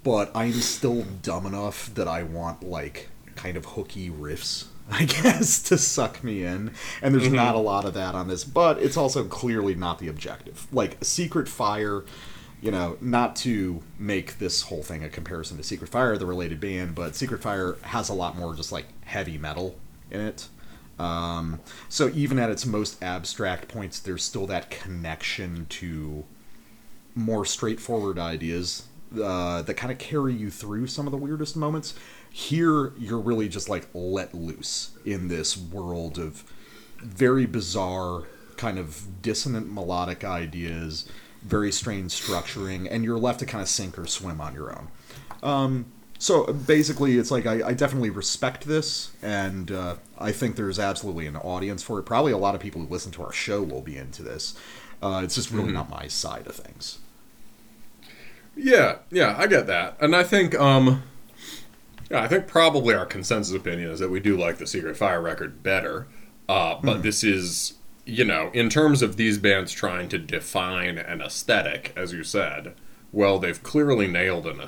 but 0.02 0.30
I'm 0.34 0.54
still 0.54 1.02
dumb 1.22 1.46
enough 1.46 1.94
that 1.94 2.08
I 2.08 2.22
want 2.22 2.62
like 2.62 3.08
kind 3.36 3.56
of 3.56 3.64
hooky 3.64 4.10
riffs, 4.10 4.66
I 4.90 5.04
guess, 5.04 5.62
to 5.64 5.78
suck 5.78 6.22
me 6.24 6.44
in. 6.44 6.72
And 7.02 7.14
there's 7.14 7.30
not 7.30 7.54
a 7.54 7.58
lot 7.58 7.84
of 7.84 7.94
that 7.94 8.14
on 8.14 8.28
this, 8.28 8.44
but 8.44 8.78
it's 8.78 8.96
also 8.96 9.24
clearly 9.24 9.74
not 9.74 9.98
the 9.98 10.08
objective. 10.08 10.66
Like 10.72 10.96
Secret 11.02 11.48
Fire, 11.48 12.04
you 12.60 12.70
know, 12.70 12.96
not 13.00 13.36
to 13.36 13.82
make 13.98 14.38
this 14.38 14.62
whole 14.62 14.82
thing 14.82 15.04
a 15.04 15.08
comparison 15.08 15.56
to 15.58 15.62
Secret 15.62 15.88
Fire, 15.88 16.16
the 16.16 16.26
related 16.26 16.60
band, 16.60 16.94
but 16.94 17.14
Secret 17.14 17.42
Fire 17.42 17.76
has 17.82 18.08
a 18.08 18.14
lot 18.14 18.36
more 18.36 18.54
just 18.54 18.72
like 18.72 18.86
heavy 19.04 19.38
metal 19.38 19.76
in 20.10 20.20
it. 20.20 20.48
Um, 20.98 21.60
so 21.88 22.10
even 22.14 22.38
at 22.38 22.50
its 22.50 22.66
most 22.66 23.02
abstract 23.02 23.68
points, 23.68 24.00
there's 24.00 24.24
still 24.24 24.46
that 24.46 24.70
connection 24.70 25.66
to 25.70 26.24
more 27.14 27.44
straightforward 27.44 28.18
ideas 28.18 28.86
uh, 29.22 29.62
that 29.62 29.74
kind 29.74 29.92
of 29.92 29.98
carry 29.98 30.34
you 30.34 30.50
through 30.50 30.86
some 30.86 31.06
of 31.06 31.12
the 31.12 31.16
weirdest 31.16 31.56
moments. 31.56 31.94
Here, 32.30 32.92
you're 32.98 33.18
really 33.18 33.48
just 33.48 33.68
like 33.68 33.88
let 33.94 34.34
loose 34.34 34.90
in 35.04 35.28
this 35.28 35.56
world 35.56 36.18
of 36.18 36.44
very 36.98 37.46
bizarre, 37.46 38.24
kind 38.56 38.78
of 38.78 39.22
dissonant 39.22 39.72
melodic 39.72 40.24
ideas, 40.24 41.08
very 41.42 41.72
strange 41.72 42.10
structuring, 42.10 42.88
and 42.90 43.04
you're 43.04 43.18
left 43.18 43.40
to 43.40 43.46
kind 43.46 43.62
of 43.62 43.68
sink 43.68 43.98
or 43.98 44.06
swim 44.06 44.40
on 44.40 44.54
your 44.54 44.76
own. 44.76 44.88
Um, 45.42 45.86
so 46.18 46.52
basically, 46.52 47.16
it's 47.16 47.30
like 47.30 47.46
I, 47.46 47.68
I 47.68 47.74
definitely 47.74 48.10
respect 48.10 48.66
this, 48.66 49.12
and 49.22 49.70
uh, 49.70 49.96
I 50.18 50.32
think 50.32 50.56
there's 50.56 50.78
absolutely 50.78 51.26
an 51.26 51.36
audience 51.36 51.82
for 51.82 52.00
it. 52.00 52.02
Probably 52.02 52.32
a 52.32 52.38
lot 52.38 52.56
of 52.56 52.60
people 52.60 52.80
who 52.80 52.88
listen 52.88 53.12
to 53.12 53.22
our 53.22 53.32
show 53.32 53.62
will 53.62 53.82
be 53.82 53.96
into 53.96 54.22
this. 54.22 54.58
Uh, 55.00 55.20
it's 55.22 55.36
just 55.36 55.52
really 55.52 55.70
not 55.70 55.88
my 55.88 56.08
side 56.08 56.48
of 56.48 56.56
things. 56.56 56.98
Yeah, 58.56 58.96
yeah, 59.10 59.36
I 59.38 59.46
get 59.46 59.68
that, 59.68 59.96
and 60.00 60.16
I 60.16 60.24
think, 60.24 60.56
um, 60.56 61.04
yeah, 62.10 62.20
I 62.20 62.26
think 62.26 62.48
probably 62.48 62.94
our 62.94 63.06
consensus 63.06 63.54
opinion 63.54 63.88
is 63.90 64.00
that 64.00 64.10
we 64.10 64.18
do 64.18 64.36
like 64.36 64.58
the 64.58 64.66
Secret 64.66 64.96
Fire 64.96 65.22
record 65.22 65.62
better, 65.62 66.08
uh, 66.48 66.80
but 66.82 67.04
this 67.04 67.22
is, 67.22 67.74
you 68.04 68.24
know, 68.24 68.50
in 68.52 68.68
terms 68.68 69.02
of 69.02 69.16
these 69.16 69.38
bands 69.38 69.70
trying 69.70 70.08
to 70.08 70.18
define 70.18 70.98
an 70.98 71.20
aesthetic, 71.20 71.92
as 71.94 72.12
you 72.12 72.24
said, 72.24 72.74
well, 73.12 73.38
they've 73.38 73.62
clearly 73.62 74.08
nailed 74.08 74.46
an 74.48 74.60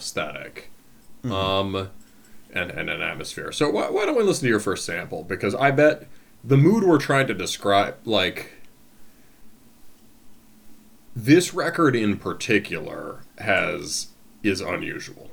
esthetic 1.24 1.32
um, 1.32 1.90
and, 2.52 2.70
and 2.70 2.90
an 2.90 3.02
atmosphere. 3.02 3.52
So 3.52 3.70
why, 3.70 3.90
why 3.90 4.06
don't 4.06 4.16
we 4.16 4.22
listen 4.22 4.42
to 4.42 4.48
your 4.48 4.60
first 4.60 4.84
sample? 4.84 5.24
Because 5.24 5.54
I 5.54 5.70
bet 5.70 6.06
the 6.42 6.56
mood 6.56 6.84
we're 6.84 6.98
trying 6.98 7.26
to 7.28 7.34
describe, 7.34 7.96
like 8.04 8.52
this 11.14 11.52
record 11.52 11.94
in 11.94 12.16
particular, 12.16 13.20
has 13.38 14.08
is 14.42 14.60
unusual. 14.60 15.30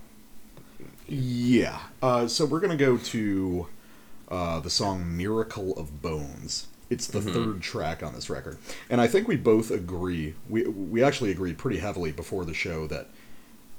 Yeah. 1.07 1.79
Uh, 2.01 2.27
so 2.27 2.45
we're 2.45 2.59
gonna 2.59 2.75
go 2.75 2.97
to 2.97 3.67
uh, 4.29 4.59
the 4.59 4.69
song 4.69 5.15
"Miracle 5.15 5.77
of 5.77 6.01
Bones." 6.01 6.67
It's 6.89 7.07
the 7.07 7.21
third 7.21 7.61
track 7.61 8.01
on 8.01 8.13
this 8.13 8.29
record, 8.29 8.57
and 8.89 9.01
I 9.01 9.07
think 9.07 9.27
we 9.27 9.35
both 9.35 9.71
agree. 9.71 10.35
We 10.49 10.63
we 10.63 11.03
actually 11.03 11.31
agreed 11.31 11.57
pretty 11.57 11.79
heavily 11.79 12.13
before 12.13 12.45
the 12.45 12.53
show 12.53 12.87
that 12.87 13.09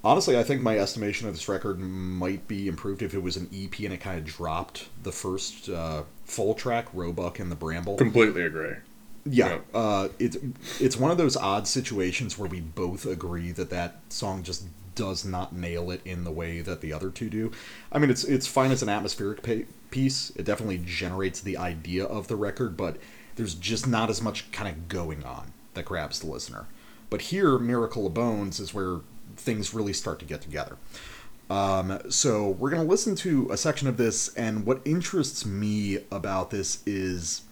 honestly, 0.04 0.38
I 0.38 0.42
think 0.42 0.62
my 0.62 0.78
estimation 0.78 1.28
of 1.28 1.34
this 1.34 1.48
record 1.48 1.78
might 1.78 2.46
be 2.48 2.68
improved 2.68 3.02
if 3.02 3.14
it 3.14 3.22
was 3.22 3.36
an 3.36 3.48
EP 3.54 3.78
and 3.80 3.92
it 3.92 3.98
kind 4.00 4.18
of 4.18 4.24
dropped 4.24 4.88
the 5.02 5.12
first 5.12 5.68
uh, 5.68 6.02
full 6.24 6.54
track, 6.54 6.86
Roebuck 6.92 7.38
and 7.38 7.50
the 7.50 7.56
Bramble. 7.56 7.96
Completely 7.96 8.42
agree. 8.42 8.74
Yeah, 9.24 9.48
Yeah. 9.48 9.58
uh, 9.78 10.08
it's 10.18 10.36
it's 10.80 10.96
one 10.96 11.10
of 11.10 11.18
those 11.18 11.36
odd 11.36 11.66
situations 11.68 12.38
where 12.38 12.48
we 12.48 12.60
both 12.60 13.04
agree 13.04 13.50
that 13.52 13.68
that 13.70 14.00
song 14.08 14.42
just 14.42 14.64
does 14.94 15.24
not 15.24 15.52
nail 15.54 15.90
it 15.90 16.00
in 16.04 16.24
the 16.24 16.30
way 16.30 16.60
that 16.60 16.80
the 16.80 16.92
other 16.92 17.10
two 17.10 17.28
do. 17.28 17.52
I 17.92 17.98
mean, 17.98 18.10
it's 18.10 18.24
it's 18.24 18.46
fine 18.46 18.70
as 18.70 18.82
an 18.82 18.88
atmospheric 18.88 19.42
pa- 19.42 19.70
piece. 19.90 20.30
It 20.36 20.44
definitely 20.44 20.78
generates 20.78 21.40
the 21.40 21.56
idea 21.56 22.04
of 22.04 22.28
the 22.28 22.36
record, 22.36 22.76
but 22.76 22.96
there's 23.36 23.54
just 23.54 23.86
not 23.86 24.08
as 24.08 24.22
much 24.22 24.50
kind 24.50 24.68
of 24.68 24.88
going 24.88 25.24
on 25.24 25.52
that 25.74 25.84
grabs 25.84 26.20
the 26.20 26.26
listener. 26.26 26.66
But 27.10 27.22
here, 27.22 27.58
Miracle 27.58 28.06
of 28.06 28.14
Bones 28.14 28.58
is 28.60 28.72
where 28.72 29.00
things 29.38 29.72
really 29.72 29.92
start 29.92 30.18
to 30.18 30.24
get 30.24 30.40
together. 30.40 30.76
Um, 31.50 31.98
so 32.10 32.50
we're 32.50 32.70
going 32.70 32.82
to 32.82 32.88
listen 32.88 33.14
to 33.16 33.48
a 33.50 33.56
section 33.56 33.88
of 33.88 33.96
this, 33.96 34.34
and 34.34 34.66
what 34.66 34.82
interests 34.84 35.46
me 35.46 35.98
about 36.10 36.50
this 36.50 36.82
is 36.84 37.42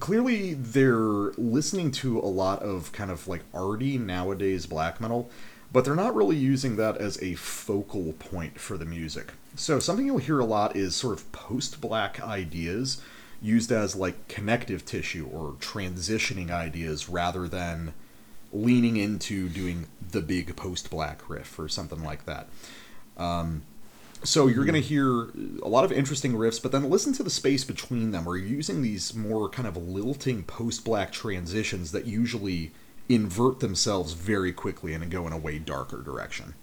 clearly 0.00 0.54
they're 0.54 1.32
listening 1.36 1.90
to 1.90 2.18
a 2.18 2.26
lot 2.26 2.62
of 2.62 2.92
kind 2.92 3.10
of 3.10 3.28
like 3.28 3.42
arty 3.52 3.98
nowadays 3.98 4.66
black 4.66 5.00
metal, 5.00 5.28
but 5.70 5.84
they're 5.84 5.94
not 5.94 6.14
really 6.14 6.36
using 6.36 6.76
that 6.76 6.96
as 6.96 7.22
a 7.22 7.34
focal 7.34 8.14
point 8.14 8.58
for 8.58 8.78
the 8.78 8.84
music. 8.84 9.32
So 9.56 9.78
something 9.78 10.06
you'll 10.06 10.18
hear 10.18 10.40
a 10.40 10.44
lot 10.44 10.76
is 10.76 10.96
sort 10.96 11.18
of 11.18 11.30
post-black 11.32 12.22
ideas 12.22 13.02
used 13.42 13.70
as 13.70 13.94
like 13.94 14.28
connective 14.28 14.84
tissue 14.84 15.28
or 15.30 15.52
transitioning 15.60 16.50
ideas 16.50 17.08
rather 17.08 17.46
than 17.46 17.92
leaning 18.54 18.96
into 18.96 19.48
doing 19.48 19.86
the 20.12 20.20
big 20.20 20.54
post-black 20.56 21.28
riff 21.28 21.58
or 21.58 21.68
something 21.68 22.02
like 22.02 22.24
that. 22.24 22.48
Um, 23.16 23.62
so 24.22 24.46
you're 24.46 24.64
going 24.64 24.80
to 24.80 24.80
hear 24.80 25.28
a 25.62 25.68
lot 25.68 25.84
of 25.84 25.92
interesting 25.92 26.32
riffs, 26.32 26.62
but 26.62 26.72
then 26.72 26.88
listen 26.88 27.12
to 27.14 27.22
the 27.22 27.30
space 27.30 27.64
between 27.64 28.10
them. 28.12 28.24
You're 28.24 28.38
using 28.38 28.80
these 28.80 29.14
more 29.14 29.48
kind 29.50 29.68
of 29.68 29.76
lilting 29.76 30.44
post-black 30.44 31.12
transitions 31.12 31.92
that 31.92 32.06
usually 32.06 32.72
invert 33.08 33.60
themselves 33.60 34.14
very 34.14 34.52
quickly 34.52 34.94
and 34.94 35.10
go 35.10 35.26
in 35.26 35.32
a 35.32 35.38
way 35.38 35.58
darker 35.58 36.00
direction. 36.00 36.54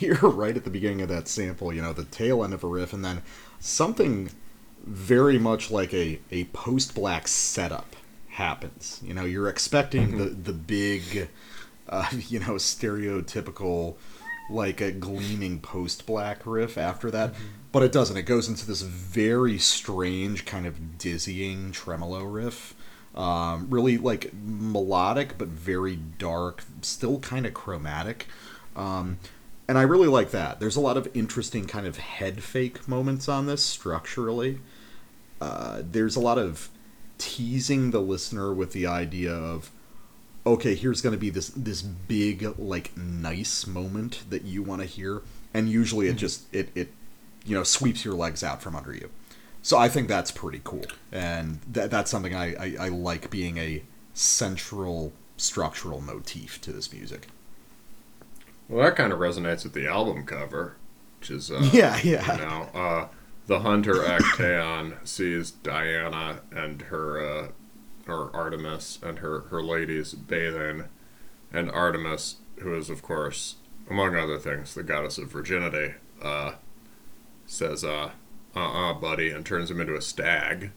Hear 0.00 0.14
right 0.22 0.56
at 0.56 0.64
the 0.64 0.70
beginning 0.70 1.02
of 1.02 1.08
that 1.10 1.28
sample, 1.28 1.72
you 1.72 1.82
know, 1.82 1.92
the 1.92 2.04
tail 2.04 2.42
end 2.42 2.54
of 2.54 2.64
a 2.64 2.66
riff, 2.66 2.92
and 2.92 3.04
then 3.04 3.22
something 3.60 4.30
very 4.84 5.38
much 5.38 5.70
like 5.70 5.92
a, 5.92 6.18
a 6.30 6.44
post 6.44 6.94
black 6.94 7.28
setup 7.28 7.94
happens. 8.30 9.00
You 9.04 9.14
know, 9.14 9.24
you're 9.24 9.48
expecting 9.48 10.16
the 10.16 10.24
the 10.24 10.52
big, 10.52 11.28
uh, 11.88 12.08
you 12.12 12.40
know, 12.40 12.54
stereotypical, 12.54 13.96
like 14.48 14.80
a 14.80 14.90
gleaming 14.90 15.60
post 15.60 16.06
black 16.06 16.46
riff 16.46 16.78
after 16.78 17.10
that, 17.10 17.34
but 17.70 17.82
it 17.82 17.92
doesn't. 17.92 18.16
It 18.16 18.22
goes 18.22 18.48
into 18.48 18.66
this 18.66 18.80
very 18.82 19.58
strange 19.58 20.46
kind 20.46 20.66
of 20.66 20.98
dizzying 20.98 21.72
tremolo 21.72 22.24
riff. 22.24 22.74
Um, 23.12 23.66
really 23.68 23.98
like 23.98 24.32
melodic 24.32 25.36
but 25.36 25.48
very 25.48 25.96
dark, 25.96 26.64
still 26.80 27.18
kind 27.18 27.44
of 27.44 27.52
chromatic. 27.52 28.28
Um, 28.76 29.18
and 29.70 29.78
I 29.78 29.82
really 29.82 30.08
like 30.08 30.32
that. 30.32 30.58
There's 30.58 30.74
a 30.74 30.80
lot 30.80 30.96
of 30.96 31.08
interesting 31.14 31.64
kind 31.64 31.86
of 31.86 31.96
head 31.96 32.42
fake 32.42 32.88
moments 32.88 33.28
on 33.28 33.46
this 33.46 33.64
structurally. 33.64 34.58
Uh, 35.40 35.82
there's 35.88 36.16
a 36.16 36.20
lot 36.20 36.38
of 36.38 36.70
teasing 37.18 37.92
the 37.92 38.00
listener 38.00 38.52
with 38.52 38.72
the 38.72 38.88
idea 38.88 39.32
of 39.32 39.70
okay 40.44 40.74
here's 40.74 41.00
going 41.00 41.12
to 41.12 41.18
be 41.18 41.30
this 41.30 41.50
this 41.50 41.82
big 41.82 42.58
like 42.58 42.96
nice 42.96 43.64
moment 43.64 44.24
that 44.28 44.42
you 44.42 44.60
want 44.60 44.80
to 44.80 44.88
hear. 44.88 45.22
And 45.54 45.70
usually 45.70 46.08
it 46.08 46.16
just 46.16 46.52
it 46.52 46.70
it 46.74 46.88
you 47.46 47.56
know 47.56 47.62
sweeps 47.62 48.04
your 48.04 48.14
legs 48.14 48.42
out 48.42 48.60
from 48.60 48.74
under 48.74 48.92
you. 48.92 49.08
So 49.62 49.78
i 49.78 49.88
think 49.88 50.08
that's 50.08 50.32
pretty 50.32 50.62
cool. 50.64 50.86
And 51.12 51.60
that, 51.70 51.92
that's 51.92 52.10
something 52.10 52.34
I, 52.34 52.54
I 52.54 52.76
i 52.86 52.88
like 52.88 53.30
being 53.30 53.58
a 53.58 53.84
central 54.14 55.12
structural 55.36 56.00
motif 56.00 56.60
to 56.62 56.72
this 56.72 56.92
music 56.92 57.28
Well, 58.70 58.84
that 58.84 58.96
kind 58.96 59.12
of 59.12 59.18
resonates 59.18 59.64
with 59.64 59.72
the 59.72 59.88
album 59.88 60.24
cover, 60.24 60.76
which 61.18 61.30
is 61.30 61.50
uh, 61.50 61.68
yeah 61.72 61.98
yeah 62.04 62.36
you 62.36 62.38
know, 62.38 62.68
uh, 62.72 63.08
the 63.48 63.60
hunter 63.60 63.94
Actaeon 63.94 64.96
sees 65.06 65.50
Diana 65.50 66.40
and 66.52 66.82
her, 66.82 67.20
uh, 67.20 67.48
or 68.06 68.30
Artemis 68.32 69.00
and 69.02 69.18
her, 69.18 69.40
her 69.50 69.60
ladies 69.60 70.14
bathing, 70.14 70.84
and 71.52 71.68
Artemis, 71.72 72.36
who 72.60 72.72
is, 72.76 72.88
of 72.88 73.02
course, 73.02 73.56
among 73.90 74.14
other 74.14 74.38
things, 74.38 74.74
the 74.74 74.84
goddess 74.84 75.18
of 75.18 75.32
virginity, 75.32 75.94
uh, 76.22 76.52
says, 77.44 77.82
uh, 77.82 78.10
uh-uh, 78.54 78.94
buddy, 78.94 79.30
and 79.30 79.44
turns 79.44 79.68
him 79.68 79.80
into 79.80 79.96
a 79.96 80.00
stag. 80.00 80.70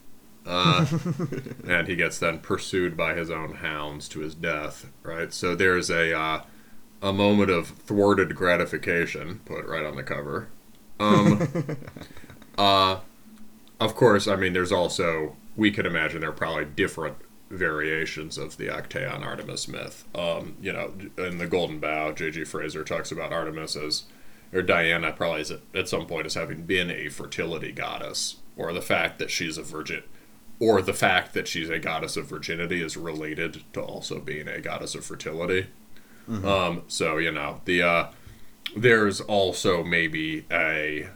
Uh, 0.44 0.84
and 1.68 1.86
he 1.86 1.94
gets 1.94 2.18
then 2.18 2.40
pursued 2.40 2.96
by 2.96 3.14
his 3.14 3.30
own 3.30 3.54
hounds 3.54 4.08
to 4.08 4.18
his 4.18 4.34
death, 4.34 4.90
right? 5.04 5.32
So 5.32 5.54
there's 5.54 5.90
a, 5.90 6.12
uh, 6.18 6.42
a 7.04 7.12
moment 7.12 7.50
of 7.50 7.68
thwarted 7.68 8.34
gratification, 8.34 9.40
put 9.44 9.66
right 9.66 9.84
on 9.84 9.94
the 9.94 10.02
cover. 10.02 10.48
Um, 10.98 11.76
uh, 12.58 13.00
of 13.78 13.94
course, 13.94 14.26
I 14.26 14.36
mean, 14.36 14.54
there's 14.54 14.72
also 14.72 15.36
we 15.54 15.70
can 15.70 15.84
imagine 15.84 16.20
there 16.20 16.30
are 16.30 16.32
probably 16.32 16.64
different 16.64 17.16
variations 17.50 18.38
of 18.38 18.56
the 18.56 18.68
Actaeon 18.68 19.22
Artemis 19.22 19.68
myth. 19.68 20.06
Um, 20.14 20.56
you 20.62 20.72
know, 20.72 20.94
in 21.18 21.36
the 21.36 21.46
Golden 21.46 21.78
Bough, 21.78 22.12
J.G. 22.12 22.44
Frazer 22.44 22.82
talks 22.82 23.12
about 23.12 23.34
Artemis 23.34 23.76
as, 23.76 24.04
or 24.50 24.62
Diana 24.62 25.12
probably 25.12 25.42
is 25.42 25.50
at, 25.50 25.60
at 25.74 25.90
some 25.90 26.06
point 26.06 26.24
as 26.24 26.34
having 26.34 26.62
been 26.62 26.90
a 26.90 27.10
fertility 27.10 27.70
goddess, 27.70 28.36
or 28.56 28.72
the 28.72 28.80
fact 28.80 29.18
that 29.18 29.30
she's 29.30 29.58
a 29.58 29.62
virgin, 29.62 30.04
or 30.58 30.80
the 30.80 30.94
fact 30.94 31.34
that 31.34 31.46
she's 31.46 31.68
a 31.68 31.78
goddess 31.78 32.16
of 32.16 32.26
virginity 32.26 32.80
is 32.80 32.96
related 32.96 33.62
to 33.74 33.82
also 33.82 34.20
being 34.20 34.48
a 34.48 34.60
goddess 34.60 34.94
of 34.94 35.04
fertility. 35.04 35.66
Um, 36.28 36.82
so 36.88 37.18
you 37.18 37.30
know 37.30 37.60
the 37.64 37.82
uh, 37.82 38.10
there's 38.76 39.20
also 39.20 39.84
maybe 39.84 40.46
a 40.50 41.08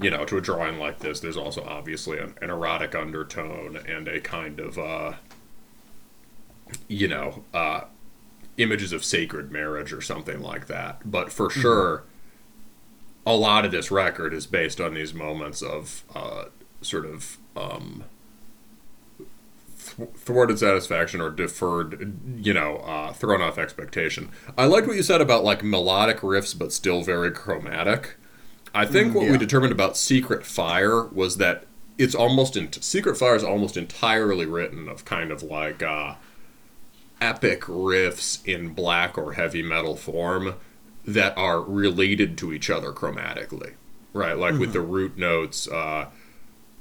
you 0.00 0.10
know 0.10 0.24
to 0.24 0.36
a 0.36 0.40
drawing 0.40 0.78
like 0.78 0.98
this 1.00 1.20
there's 1.20 1.36
also 1.36 1.64
obviously 1.64 2.18
an, 2.18 2.34
an 2.42 2.50
erotic 2.50 2.94
undertone 2.94 3.76
and 3.76 4.08
a 4.08 4.20
kind 4.20 4.60
of 4.60 4.78
uh, 4.78 5.12
you 6.88 7.08
know 7.08 7.44
uh, 7.54 7.82
images 8.56 8.92
of 8.92 9.04
sacred 9.04 9.50
marriage 9.50 9.92
or 9.92 10.00
something 10.00 10.40
like 10.40 10.66
that. 10.66 11.10
But 11.10 11.32
for 11.32 11.48
sure, 11.48 12.04
a 13.24 13.36
lot 13.36 13.64
of 13.64 13.70
this 13.70 13.90
record 13.90 14.34
is 14.34 14.46
based 14.46 14.80
on 14.80 14.94
these 14.94 15.14
moments 15.14 15.62
of 15.62 16.02
uh, 16.14 16.46
sort 16.82 17.06
of 17.06 17.38
um, 17.56 18.04
thwarted 20.16 20.58
satisfaction 20.58 21.20
or 21.20 21.30
deferred, 21.30 22.40
you 22.44 22.54
know, 22.54 22.76
uh, 22.78 23.12
thrown 23.12 23.42
off 23.42 23.58
expectation. 23.58 24.30
I 24.56 24.66
liked 24.66 24.86
what 24.86 24.96
you 24.96 25.02
said 25.02 25.20
about 25.20 25.44
like 25.44 25.64
melodic 25.64 26.18
riffs, 26.18 26.56
but 26.56 26.72
still 26.72 27.02
very 27.02 27.30
chromatic. 27.30 28.16
I 28.74 28.86
think 28.86 29.14
what 29.14 29.28
we 29.28 29.38
determined 29.38 29.72
about 29.72 29.96
Secret 29.96 30.44
Fire 30.44 31.04
was 31.04 31.38
that 31.38 31.64
it's 31.96 32.14
almost 32.14 32.56
in 32.56 32.72
Secret 32.72 33.16
Fire 33.16 33.34
is 33.34 33.42
almost 33.42 33.76
entirely 33.76 34.46
written 34.46 34.88
of 34.88 35.04
kind 35.04 35.32
of 35.32 35.42
like 35.42 35.82
uh, 35.82 36.14
epic 37.20 37.62
riffs 37.62 38.46
in 38.46 38.68
black 38.74 39.18
or 39.18 39.32
heavy 39.32 39.62
metal 39.62 39.96
form 39.96 40.54
that 41.04 41.36
are 41.36 41.60
related 41.60 42.36
to 42.38 42.52
each 42.52 42.70
other 42.70 42.92
chromatically, 42.92 43.72
right? 44.12 44.36
Like 44.36 44.58
with 44.58 44.72
the 44.72 44.80
root 44.80 45.16
notes, 45.16 45.66
uh, 45.66 46.06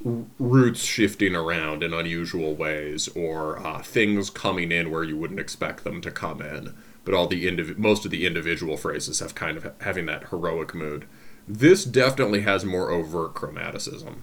roots 0.04 0.84
shifting 0.84 1.36
around 1.36 1.84
in 1.84 1.94
unusual 1.94 2.56
ways, 2.56 3.08
or 3.10 3.60
uh, 3.66 3.82
things 3.82 4.30
coming 4.30 4.72
in 4.72 4.92
where 4.92 5.04
you 5.04 5.18
wouldn't 5.18 5.40
expect 5.40 5.84
them 5.84 6.02
to 6.02 6.12
come 6.12 6.42
in. 6.42 6.76
But 7.04 7.14
all 7.14 7.28
the 7.28 7.48
indiv- 7.48 7.78
most 7.78 8.06
of 8.06 8.12
the 8.12 8.26
individual 8.26 8.78
phrases 8.78 9.20
have 9.20 9.34
kind 9.36 9.58
of 9.58 9.72
having 9.82 10.06
that 10.08 10.30
heroic 10.30 10.74
mood. 10.76 11.06
This 11.48 11.86
definitely 11.86 12.42
has 12.42 12.66
more 12.66 12.92
overt 12.92 13.34
chromaticism, 13.34 14.18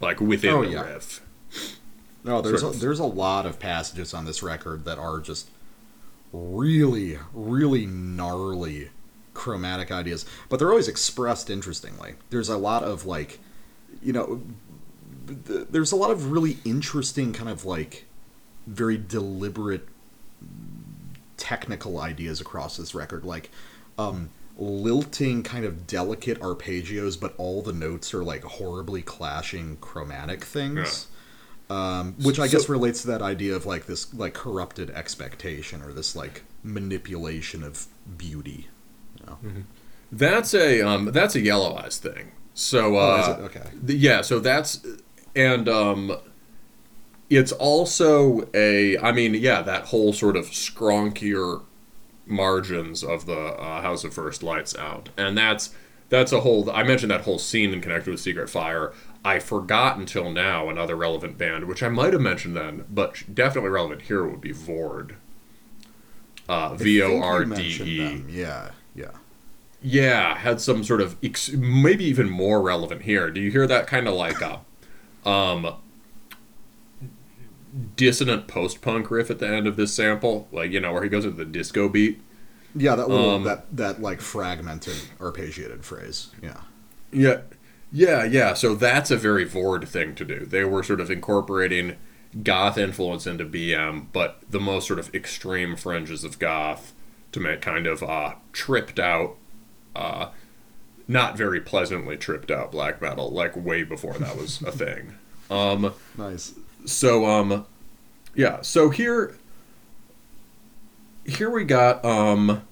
like 0.00 0.20
within 0.20 0.50
Oh, 0.52 0.64
the 0.64 0.70
yeah. 0.72 0.82
riff. 0.82 1.20
No, 2.24 2.42
there's 2.42 2.60
Sort 2.62 2.74
a, 2.74 2.78
there's 2.78 2.98
a 2.98 3.04
lot 3.04 3.46
of 3.46 3.60
passages 3.60 4.12
on 4.12 4.24
this 4.24 4.42
record 4.42 4.84
that 4.84 4.98
are 4.98 5.20
just 5.20 5.48
really, 6.32 7.18
really 7.32 7.86
gnarly 7.86 8.90
chromatic 9.32 9.92
ideas, 9.92 10.26
but 10.48 10.58
they're 10.58 10.70
always 10.70 10.88
expressed 10.88 11.48
interestingly. 11.50 12.14
There's 12.30 12.48
a 12.48 12.56
lot 12.58 12.82
of 12.82 13.06
like, 13.06 13.38
you 14.02 14.12
know, 14.12 14.42
there's 15.26 15.92
a 15.92 15.96
lot 15.96 16.10
of 16.10 16.30
really 16.30 16.58
interesting 16.64 17.32
kind 17.32 17.48
of 17.50 17.64
like 17.64 18.04
very 18.66 18.96
deliberate 18.98 19.88
technical 21.36 22.00
ideas 22.00 22.40
across 22.40 22.76
this 22.76 22.94
record, 22.94 23.24
like 23.24 23.50
um, 23.98 24.30
lilting 24.58 25.42
kind 25.42 25.64
of 25.64 25.86
delicate 25.86 26.40
arpeggios, 26.40 27.18
but 27.20 27.34
all 27.38 27.62
the 27.62 27.72
notes 27.72 28.14
are 28.14 28.24
like 28.24 28.42
horribly 28.44 29.02
clashing 29.02 29.76
chromatic 29.78 30.44
things 30.44 31.08
um, 31.68 32.14
which 32.22 32.38
I 32.38 32.46
So- 32.46 32.58
guess 32.58 32.68
relates 32.68 33.02
to 33.02 33.08
that 33.08 33.22
idea 33.22 33.56
of 33.56 33.66
like 33.66 33.86
this 33.86 34.14
like 34.14 34.34
corrupted 34.34 34.88
expectation 34.90 35.82
or 35.82 35.92
this 35.92 36.14
like 36.14 36.44
manipulation 36.62 37.64
of 37.64 37.86
beauty. 38.16 38.68
You 39.20 39.26
know? 39.26 39.38
That's 40.12 40.54
a 40.54 40.80
um, 40.82 41.06
that's 41.06 41.34
a 41.34 41.40
yellow 41.40 41.74
eyes 41.76 41.98
thing. 41.98 42.30
So 42.54 42.94
uh, 42.96 43.00
Oh, 43.00 43.20
is 43.20 43.38
it? 43.38 43.42
Okay. 43.58 43.70
th- 43.84 43.98
yeah, 43.98 44.20
so 44.22 44.38
that's 44.38 44.86
and 45.36 45.68
um, 45.68 46.16
it's 47.30 47.52
also 47.52 48.48
a. 48.54 48.98
I 48.98 49.12
mean, 49.12 49.34
yeah, 49.34 49.62
that 49.62 49.86
whole 49.86 50.12
sort 50.12 50.36
of 50.36 50.46
skronkier 50.46 51.62
margins 52.26 53.04
of 53.04 53.26
the 53.26 53.38
uh, 53.38 53.82
House 53.82 54.02
of 54.02 54.14
First 54.14 54.42
Light 54.42 54.68
sound, 54.68 55.10
and 55.16 55.36
that's 55.36 55.74
that's 56.08 56.32
a 56.32 56.40
whole. 56.40 56.70
I 56.70 56.82
mentioned 56.82 57.10
that 57.10 57.22
whole 57.22 57.38
scene 57.38 57.72
in 57.72 57.80
connected 57.80 58.10
with 58.10 58.20
Secret 58.20 58.48
Fire. 58.48 58.92
I 59.24 59.40
forgot 59.40 59.98
until 59.98 60.30
now 60.30 60.68
another 60.68 60.94
relevant 60.94 61.36
band, 61.36 61.64
which 61.64 61.82
I 61.82 61.88
might 61.88 62.12
have 62.12 62.22
mentioned 62.22 62.56
then, 62.56 62.84
but 62.88 63.22
definitely 63.32 63.70
relevant 63.70 64.02
here 64.02 64.24
would 64.24 64.40
be 64.40 64.52
Vorde. 64.52 65.16
Uh, 66.48 66.74
V 66.74 67.02
O 67.02 67.20
R 67.20 67.44
D 67.44 67.62
E. 67.82 68.24
Yeah, 68.28 68.70
yeah. 68.94 69.10
Yeah, 69.82 70.36
had 70.38 70.60
some 70.60 70.84
sort 70.84 71.00
of 71.00 71.16
ex- 71.22 71.52
maybe 71.52 72.04
even 72.04 72.30
more 72.30 72.62
relevant 72.62 73.02
here. 73.02 73.30
Do 73.30 73.40
you 73.40 73.50
hear 73.50 73.66
that 73.66 73.86
kind 73.86 74.08
of 74.08 74.14
like 74.14 74.40
a 74.40 74.60
um 75.26 75.76
dissonant 77.96 78.46
post-punk 78.46 79.10
riff 79.10 79.30
at 79.30 79.38
the 79.38 79.48
end 79.48 79.66
of 79.66 79.76
this 79.76 79.94
sample? 79.94 80.48
Like, 80.52 80.70
you 80.70 80.80
know, 80.80 80.92
where 80.92 81.02
he 81.02 81.08
goes 81.08 81.24
into 81.24 81.36
the 81.36 81.44
disco 81.44 81.88
beat. 81.88 82.20
Yeah, 82.74 82.94
that 82.96 83.08
little 83.08 83.30
Um, 83.30 83.42
that 83.44 83.74
that 83.76 84.02
like 84.02 84.20
fragmented 84.20 85.08
arpeggiated 85.18 85.82
phrase. 85.84 86.28
Yeah. 86.42 86.60
Yeah. 87.12 87.40
Yeah, 87.92 88.24
yeah. 88.24 88.54
So 88.54 88.74
that's 88.74 89.10
a 89.10 89.16
very 89.16 89.46
Vorde 89.46 89.86
thing 89.88 90.14
to 90.16 90.24
do. 90.24 90.44
They 90.44 90.64
were 90.64 90.82
sort 90.82 91.00
of 91.00 91.10
incorporating 91.10 91.96
goth 92.42 92.76
influence 92.76 93.26
into 93.26 93.44
BM, 93.44 94.08
but 94.12 94.42
the 94.50 94.60
most 94.60 94.86
sort 94.86 94.98
of 94.98 95.14
extreme 95.14 95.76
fringes 95.76 96.24
of 96.24 96.38
goth 96.38 96.92
to 97.32 97.40
make 97.40 97.60
kind 97.62 97.86
of 97.86 98.02
uh 98.02 98.34
tripped 98.52 98.98
out 98.98 99.36
uh 99.94 100.28
not 101.08 101.36
very 101.36 101.60
pleasantly 101.60 102.16
tripped 102.16 102.50
out 102.50 102.72
black 102.72 103.00
metal 103.00 103.30
like 103.30 103.56
way 103.56 103.82
before 103.82 104.14
that 104.14 104.36
was 104.36 104.60
a 104.62 104.72
thing. 104.72 105.14
Um 105.50 105.92
Nice. 106.18 106.54
so 106.84 107.24
um 107.26 107.66
yeah, 108.34 108.60
so 108.62 108.90
here 108.90 109.36
here 111.24 111.50
we 111.50 111.64
got 111.64 112.04
um 112.04 112.62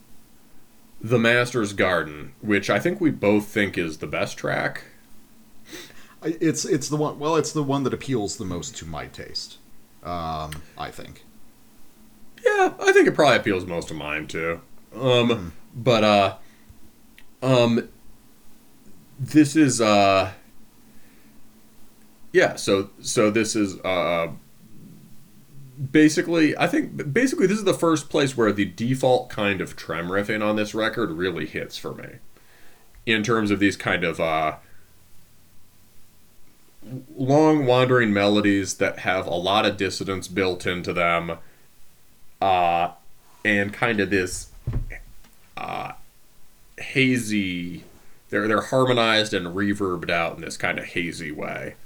The 1.01 1.19
Master's 1.19 1.73
Garden, 1.73 2.33
which 2.41 2.69
I 2.71 2.79
think 2.81 3.01
we 3.01 3.11
both 3.11 3.47
think 3.47 3.77
is 3.79 3.99
the 3.99 4.07
best 4.07 4.37
track. 4.37 4.85
It's 6.23 6.65
it's 6.65 6.89
the 6.89 6.97
one. 6.97 7.19
Well, 7.19 7.37
it's 7.37 7.53
the 7.53 7.63
one 7.63 7.83
that 7.85 7.93
appeals 7.95 8.37
the 8.39 8.45
most 8.47 8.77
to 8.79 8.87
my 8.87 9.07
taste. 9.07 9.59
Um, 10.03 10.63
I 10.79 10.91
think. 10.91 11.23
Yeah, 12.45 12.73
I 12.81 12.93
think 12.93 13.07
it 13.09 13.15
probably 13.15 13.37
appeals 13.37 13.67
most 13.67 13.89
to 13.89 13.95
mine 13.95 14.27
too. 14.27 14.61
Um, 14.99 15.53
but 15.75 16.05
uh, 16.05 16.37
Um, 17.43 17.89
this 19.19 19.57
is 19.57 19.81
uh, 19.81 20.33
yeah. 22.33 22.57
So 22.57 22.91
so 23.01 23.31
this 23.31 23.55
is 23.55 23.79
uh, 23.81 24.29
basically 25.91 26.57
I 26.57 26.67
think 26.67 27.13
basically 27.13 27.47
this 27.47 27.59
is 27.59 27.65
the 27.65 27.75
first 27.75 28.09
place 28.09 28.37
where 28.37 28.53
the 28.53 28.65
default 28.65 29.29
kind 29.31 29.61
of 29.61 29.77
trem 29.77 30.09
riffing 30.09 30.43
on 30.43 30.57
this 30.57 30.75
record 30.75 31.11
really 31.11 31.47
hits 31.47 31.77
for 31.77 31.95
me, 31.95 32.19
in 33.07 33.23
terms 33.23 33.51
of 33.51 33.61
these 33.61 33.77
kind 33.77 34.05
of 34.05 34.21
uh, 34.21 34.57
long 37.17 37.67
wandering 37.67 38.13
melodies 38.13 38.75
that 38.75 39.01
have 39.01 39.27
a 39.27 39.35
lot 39.35 39.65
of 39.65 39.77
dissonance 39.77 40.29
built 40.29 40.67
into 40.67 40.93
them, 40.93 41.39
uh, 42.41 42.91
and 43.45 43.73
kind 43.73 44.01
of 44.01 44.11
this 44.11 44.51
uh, 45.57 45.93
hazy. 46.79 47.85
They're 48.35 48.49
they're 48.49 48.63
harmonized 48.63 49.33
and 49.33 49.55
reverbed 49.55 50.11
out 50.11 50.35
in 50.35 50.41
this 50.43 50.57
kind 50.57 50.81
of 50.81 50.87
hazy 50.87 51.31
way, 51.31 51.77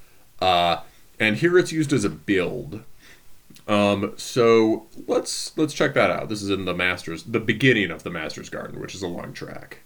uh, 0.40 0.78
and 1.20 1.36
here 1.36 1.59
it's 1.59 1.72
used 1.72 1.92
as 1.92 2.07
a 2.07 2.09
build. 2.09 2.84
Um, 3.66 4.14
so 4.16 4.86
let's 5.07 5.55
let's 5.59 5.74
check 5.74 5.92
that 5.92 6.11
out. 6.11 6.30
This 6.30 6.40
is 6.40 6.49
in 6.49 6.64
the 6.64 6.72
Masters, 6.72 7.24
the 7.24 7.38
beginning 7.38 7.90
of 7.90 8.03
the 8.03 8.09
Masters 8.09 8.49
Garden, 8.49 8.80
which 8.80 8.94
is 8.94 9.03
a 9.03 9.09
long 9.09 9.34
track. 9.34 9.80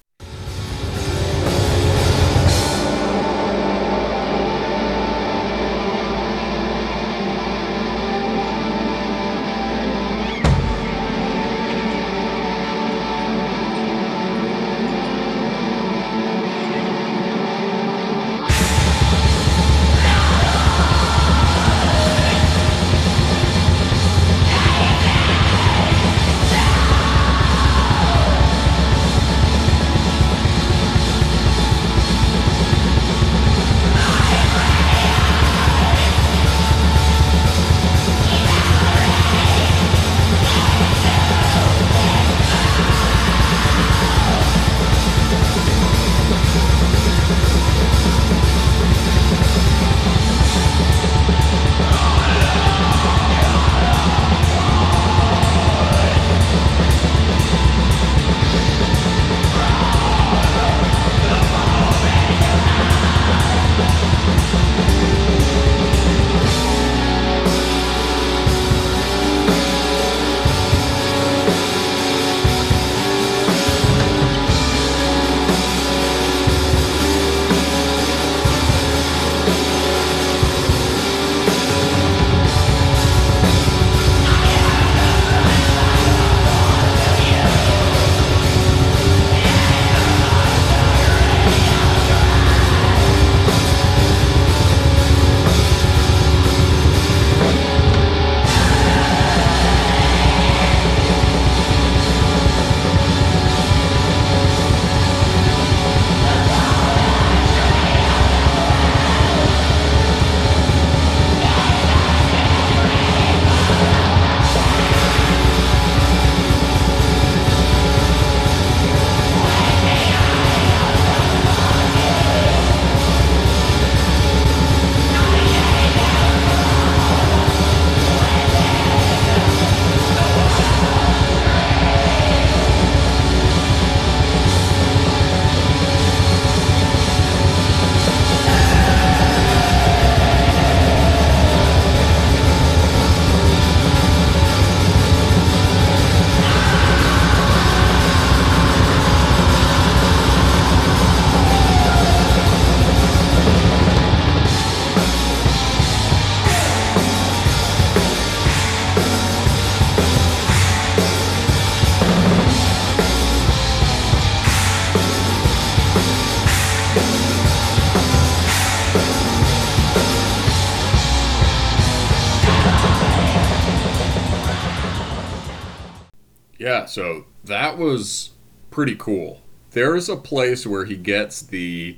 So 176.92 177.24
that 177.42 177.78
was 177.78 178.30
pretty 178.70 178.94
cool. 178.94 179.40
There 179.70 179.96
is 179.96 180.10
a 180.10 180.16
place 180.16 180.66
where 180.66 180.84
he 180.84 180.96
gets 180.96 181.40
the 181.40 181.96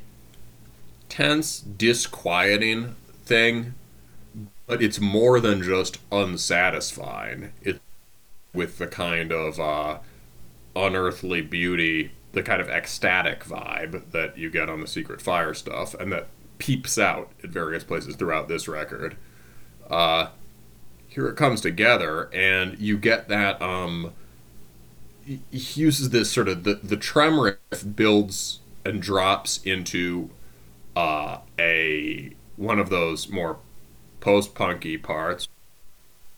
tense, 1.08 1.58
disquieting 1.58 2.94
thing, 3.24 3.74
but 4.68 4.80
it's 4.80 5.00
more 5.00 5.40
than 5.40 5.64
just 5.64 5.98
unsatisfying. 6.12 7.52
It 7.60 7.80
with 8.52 8.78
the 8.78 8.86
kind 8.86 9.32
of 9.32 9.58
uh, 9.58 9.98
unearthly 10.76 11.40
beauty, 11.40 12.12
the 12.30 12.44
kind 12.44 12.60
of 12.60 12.68
ecstatic 12.68 13.42
vibe 13.42 14.12
that 14.12 14.38
you 14.38 14.48
get 14.48 14.70
on 14.70 14.80
the 14.80 14.86
Secret 14.86 15.20
Fire 15.20 15.54
stuff, 15.54 15.94
and 15.94 16.12
that 16.12 16.28
peeps 16.58 16.98
out 16.98 17.32
at 17.42 17.50
various 17.50 17.82
places 17.82 18.14
throughout 18.14 18.46
this 18.46 18.68
record. 18.68 19.16
Uh, 19.90 20.28
here 21.08 21.26
it 21.26 21.34
comes 21.34 21.60
together, 21.60 22.30
and 22.32 22.78
you 22.78 22.96
get 22.96 23.26
that. 23.26 23.60
Um, 23.60 24.12
he 25.24 25.42
uses 25.50 26.10
this 26.10 26.30
sort 26.30 26.48
of 26.48 26.64
the 26.64 26.74
the 26.74 26.96
trem 26.96 27.40
riff 27.40 27.84
builds 27.94 28.60
and 28.84 29.00
drops 29.00 29.62
into 29.64 30.30
uh, 30.94 31.38
a 31.58 32.32
one 32.56 32.78
of 32.78 32.90
those 32.90 33.28
more 33.28 33.58
post 34.20 34.54
punky 34.54 34.96
parts, 34.96 35.48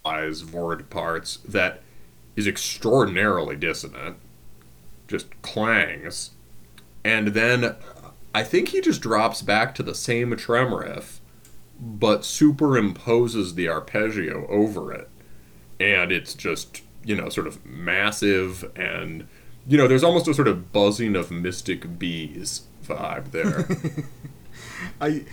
eyes 0.05 0.43
Vorde 0.43 0.89
parts 0.89 1.39
that 1.39 1.83
is 2.37 2.47
extraordinarily 2.47 3.57
dissonant, 3.57 4.17
just 5.09 5.27
clangs, 5.43 6.31
and 7.05 7.29
then 7.29 7.77
I 8.35 8.43
think 8.45 8.69
he 8.69 8.81
just 8.81 9.01
drops 9.01 9.43
back 9.43 9.75
to 9.77 9.83
the 9.83 9.95
same 9.95 10.37
trem 10.37 10.75
riff, 10.75 11.21
but 11.81 12.21
superimposes 12.21 13.55
the 13.55 13.69
arpeggio 13.69 14.47
over 14.49 14.93
it, 14.93 15.09
and 15.81 16.13
it's 16.13 16.35
just 16.35 16.83
you 17.07 17.17
know, 17.17 17.29
sort 17.31 17.47
of 17.47 17.65
massive 17.65 18.71
and 18.77 19.27
you 19.69 19.77
know, 19.79 19.89
there's 19.89 20.05
almost 20.05 20.29
a 20.29 20.35
sort 20.35 20.47
of 20.49 20.73
buzzing 20.73 21.17
of 21.17 21.31
mystic 21.31 21.99
bees 21.99 22.63
vibe 22.87 23.31
there. 23.33 23.67
I 25.01 25.25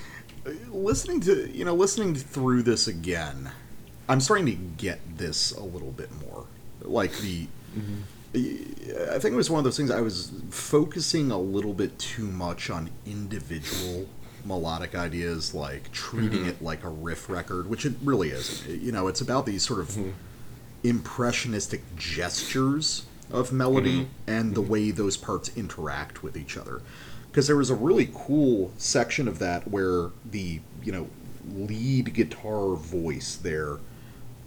listening 0.72 1.20
to 1.22 1.50
you 1.52 1.64
know 1.66 1.74
listening 1.76 2.16
through 2.16 2.64
this 2.64 2.88
again, 2.88 3.52
I'm 4.10 4.20
starting 4.22 4.46
to 4.48 4.54
get 4.54 5.00
this 5.18 5.52
a 5.52 5.64
little 5.64 5.92
bit 5.92 6.10
more, 6.22 6.46
like 6.82 7.12
the 7.18 7.48
I 8.36 9.20
think 9.20 9.34
it 9.34 9.36
was 9.36 9.50
one 9.50 9.60
of 9.60 9.64
those 9.64 9.78
things 9.78 9.92
I 9.92 10.02
was 10.02 10.32
focusing 10.50 11.30
a 11.32 11.38
little 11.38 11.74
bit 11.74 11.98
too 12.00 12.26
much 12.26 12.70
on 12.70 12.90
individual 13.06 14.08
melodic 14.46 14.96
ideas, 14.96 15.54
like 15.54 15.92
treating 15.92 16.40
Mm-hmm. 16.40 16.50
it 16.50 16.62
like 16.62 16.84
a 16.84 16.90
riff 16.90 17.30
record, 17.30 17.70
which 17.70 17.86
it 17.86 17.94
really 18.04 18.30
isn't. 18.30 18.82
You 18.82 18.92
know, 18.92 19.08
it's 19.08 19.22
about 19.22 19.46
these 19.46 19.64
sort 19.64 19.80
of 19.82 19.90
Mm-hmm. 19.90 20.10
Impressionistic 20.84 21.82
gestures 21.96 23.06
of 23.32 23.52
melody 23.52 24.02
Mm-hmm. 24.02 24.30
and 24.30 24.56
the 24.56 24.62
way 24.62 24.92
those 24.92 25.18
parts 25.18 25.50
interact 25.56 26.24
with 26.24 26.38
each 26.38 26.58
other. 26.58 26.82
Because 27.32 27.48
there 27.48 27.58
was 27.58 27.70
a 27.70 27.76
really 27.76 28.10
cool 28.14 28.72
section 28.78 29.28
of 29.28 29.40
that 29.40 29.68
where 29.68 30.10
the, 30.30 30.60
you 30.84 30.92
know, 30.92 31.08
lead 31.52 32.14
guitar 32.14 32.76
voice 32.76 33.36
there 33.36 33.80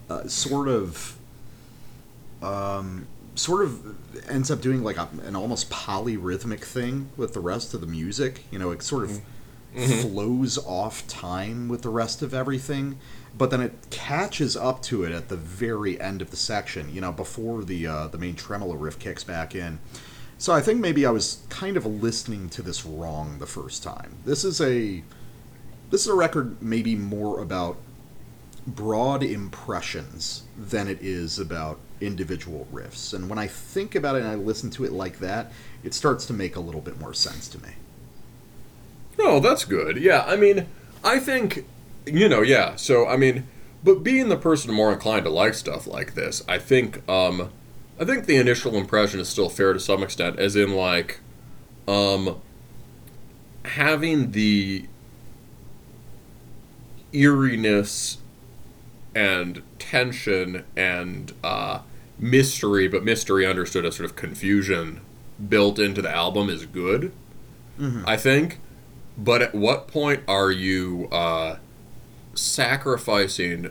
uh, 0.09 0.29
sort 0.29 0.69
of 0.69 1.17
um, 2.43 3.07
sort 3.35 3.65
of 3.65 4.29
ends 4.31 4.51
up 4.51 4.61
doing 4.61 4.83
like 4.85 4.97
a, 4.97 5.09
an 5.25 5.35
almost 5.35 5.69
polyrhythmic 5.71 6.61
thing 6.61 7.09
with 7.17 7.35
the 7.35 7.41
rest 7.41 7.75
of 7.75 7.81
the 7.81 7.87
music. 7.87 8.45
You 8.51 8.59
know, 8.59 8.71
it 8.71 8.83
sort 8.83 9.05
of 9.05 9.21
flows 10.01 10.57
off 10.59 11.07
time 11.09 11.69
with 11.69 11.83
the 11.83 11.91
rest 11.91 12.23
of 12.23 12.33
everything, 12.33 12.99
but 13.37 13.51
then 13.51 13.61
it 13.61 13.73
catches 13.91 14.57
up 14.57 14.83
to 14.83 15.05
it 15.05 15.13
at 15.13 15.29
the 15.29 15.37
very 15.37 16.01
end 16.01 16.23
of 16.23 16.31
the 16.31 16.37
section. 16.37 16.93
You 16.95 17.01
know, 17.01 17.13
before 17.13 17.65
the 17.65 17.87
uh, 17.87 18.07
the 18.09 18.19
main 18.19 18.35
tremolo 18.35 18.75
riff 18.75 18.99
kicks 18.99 19.25
back 19.25 19.55
in. 19.55 19.79
So 20.39 20.53
I 20.53 20.61
think 20.61 20.81
maybe 20.81 21.07
I 21.07 21.11
was 21.11 21.43
kind 21.49 21.77
of 21.77 21.87
listening 21.87 22.51
to 22.51 22.63
this 22.63 22.85
wrong 22.85 23.39
the 23.39 23.47
first 23.47 23.83
time. 23.83 24.17
This 24.25 24.45
is 24.45 24.61
a 24.61 25.03
this 25.91 26.03
is 26.03 26.09
a 26.09 26.15
record 26.15 26.61
maybe 26.61 26.95
more 26.95 27.41
about 27.41 27.79
broad 28.67 29.23
impressions 29.23 30.43
than 30.59 30.89
it 30.89 30.99
is 31.01 31.39
about 31.39 31.79
individual 32.01 32.67
riffs. 32.73 33.15
And 33.15 33.31
when 33.31 33.39
I 33.39 33.47
think 33.47 33.95
about 33.95 34.17
it 34.17 34.23
and 34.23 34.29
I 34.29 34.35
listen 34.35 34.71
to 34.71 34.85
it 34.85 34.93
like 34.93 35.21
that, 35.21 35.53
it 35.85 35.95
starts 35.95 36.27
to 36.27 36.33
make 36.33 36.57
a 36.57 36.61
little 36.61 36.81
bit 36.81 36.99
more 36.99 37.15
sense 37.15 37.49
to 37.49 37.63
me. 37.63 37.71
No, 39.19 39.41
that's 39.41 39.65
good. 39.65 39.97
Yeah, 39.97 40.25
I 40.27 40.37
mean, 40.37 40.67
I 41.05 41.19
think, 41.19 41.65
you 42.07 42.29
know, 42.29 42.43
yeah. 42.43 42.77
So 42.77 43.07
I 43.07 43.17
mean, 43.17 43.47
but 43.85 44.03
being 44.03 44.29
the 44.29 44.37
person 44.37 44.73
more 44.73 44.93
inclined 44.93 45.25
to 45.25 45.31
like 45.31 45.55
stuff 45.55 45.87
like 45.87 46.15
this, 46.15 46.43
I 46.49 46.59
think, 46.59 47.09
um, 47.09 47.51
I 48.01 48.05
think 48.05 48.27
the 48.27 48.37
initial 48.37 48.75
impression 48.77 49.21
is 49.21 49.29
still 49.29 49.49
fair 49.49 49.73
to 49.73 49.81
some 49.81 50.03
extent, 50.03 50.39
as 50.39 50.57
in 50.57 50.75
like, 50.75 51.21
um, 51.87 52.41
having 53.65 54.33
the 54.33 54.87
eeriness 57.13 58.19
and 59.15 59.63
tension 59.79 60.65
and 60.77 61.33
uh, 61.45 61.81
mystery, 62.19 62.89
but 62.89 63.05
mystery 63.05 63.47
understood 63.47 63.87
as 63.87 63.97
sort 63.97 64.09
of 64.09 64.17
confusion 64.17 65.01
built 65.49 65.79
into 65.79 66.03
the 66.03 66.11
album 66.11 66.49
is 66.49 66.67
good. 66.67 67.13
I 68.07 68.17
think. 68.17 68.59
But 69.19 69.43
at 69.43 69.55
what 69.55 69.87
point 69.87 70.23
are 70.29 70.51
you 70.51 71.09
uh, 71.13 71.57
sacrificing 72.37 73.71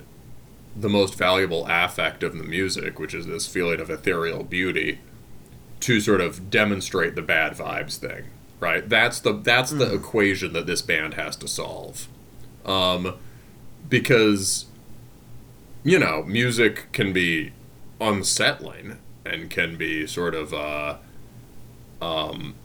the 0.76 0.90
most 0.90 1.16
valuable 1.16 1.66
affect 1.70 2.24
of 2.24 2.38
the 2.38 2.44
music, 2.44 3.00
which 3.00 3.14
is 3.14 3.26
this 3.26 3.48
feeling 3.48 3.80
of 3.80 3.90
ethereal 3.90 4.44
beauty, 4.44 5.00
to 5.82 6.02
sort 6.02 6.22
of 6.22 6.50
demonstrate 6.50 7.16
the 7.16 7.22
bad 7.22 7.54
vibes 7.54 7.98
thing? 7.98 8.26
Right. 8.60 8.88
That's 8.88 9.20
the 9.20 9.34
that's 9.34 9.72
the 9.72 9.94
equation 9.94 10.54
that 10.54 10.66
this 10.66 10.82
band 10.82 11.16
has 11.16 11.36
to 11.38 11.48
solve. 11.48 12.08
Um, 12.66 13.16
because 13.88 14.66
you 15.84 16.00
know, 16.00 16.24
music 16.24 16.92
can 16.94 17.14
be 17.14 17.54
unsettling 18.02 18.98
and 19.24 19.50
can 19.50 19.78
be 19.78 20.08
sort 20.08 20.34
of 20.34 20.54
uh, 20.54 20.98
um, 22.02 22.56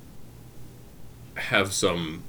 have 1.35 1.73
some 1.73 2.25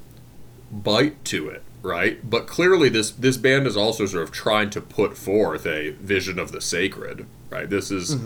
bite 0.71 1.23
to 1.25 1.49
it, 1.49 1.63
right? 1.81 2.17
But 2.29 2.47
clearly, 2.47 2.89
this 2.89 3.11
this 3.11 3.37
band 3.37 3.67
is 3.67 3.75
also 3.77 4.05
sort 4.05 4.23
of 4.23 4.31
trying 4.31 4.69
to 4.71 4.81
put 4.81 5.17
forth 5.17 5.65
a 5.65 5.91
vision 5.91 6.39
of 6.39 6.51
the 6.51 6.61
sacred, 6.61 7.25
right? 7.49 7.69
This 7.69 7.91
is 7.91 8.17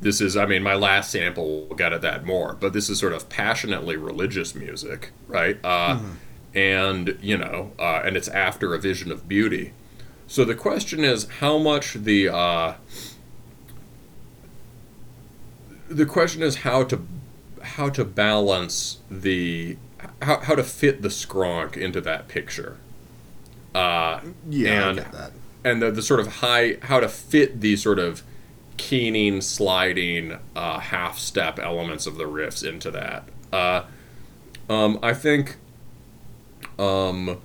this 0.00 0.20
is, 0.20 0.36
I 0.36 0.46
mean, 0.46 0.62
my 0.62 0.74
last 0.74 1.10
sample 1.10 1.74
get 1.74 1.92
at 1.92 2.02
that 2.02 2.24
more, 2.24 2.56
but 2.60 2.72
this 2.72 2.88
is 2.88 2.98
sort 3.00 3.12
of 3.12 3.28
passionately 3.28 3.96
religious 3.96 4.54
music, 4.54 5.10
right? 5.26 5.58
Uh, 5.64 5.98
And 6.54 7.18
you 7.20 7.36
know, 7.36 7.72
uh, 7.78 8.02
and 8.04 8.16
it's 8.16 8.28
after 8.28 8.74
a 8.74 8.78
vision 8.78 9.12
of 9.12 9.28
beauty. 9.28 9.72
So 10.26 10.44
the 10.44 10.54
question 10.54 11.04
is, 11.04 11.26
how 11.40 11.58
much 11.58 11.94
the 11.94 12.28
uh, 12.28 12.74
the 15.88 16.06
question 16.06 16.42
is 16.42 16.56
how 16.56 16.84
to 16.84 17.00
how 17.62 17.88
to 17.90 18.04
balance 18.04 18.98
the 19.10 19.76
how, 20.22 20.40
how 20.40 20.54
to 20.54 20.62
fit 20.62 21.02
the 21.02 21.08
skronk 21.08 21.76
into 21.76 22.00
that 22.02 22.28
picture. 22.28 22.76
Uh, 23.74 24.20
Yeah, 24.48 24.90
and 24.90 25.00
I 25.00 25.02
get 25.02 25.12
that. 25.12 25.32
and 25.64 25.82
the, 25.82 25.90
the 25.90 26.02
sort 26.02 26.20
of 26.20 26.26
high 26.36 26.78
how 26.82 27.00
to 27.00 27.08
fit 27.08 27.60
these 27.60 27.82
sort 27.82 27.98
of 27.98 28.22
keening, 28.76 29.40
sliding, 29.40 30.38
uh, 30.54 30.78
half 30.78 31.18
step 31.18 31.58
elements 31.58 32.06
of 32.06 32.16
the 32.16 32.24
riffs 32.24 32.66
into 32.66 32.90
that. 32.92 33.24
Uh, 33.52 33.82
um, 34.68 34.98
I 35.02 35.14
think, 35.14 35.56
um, 36.78 37.38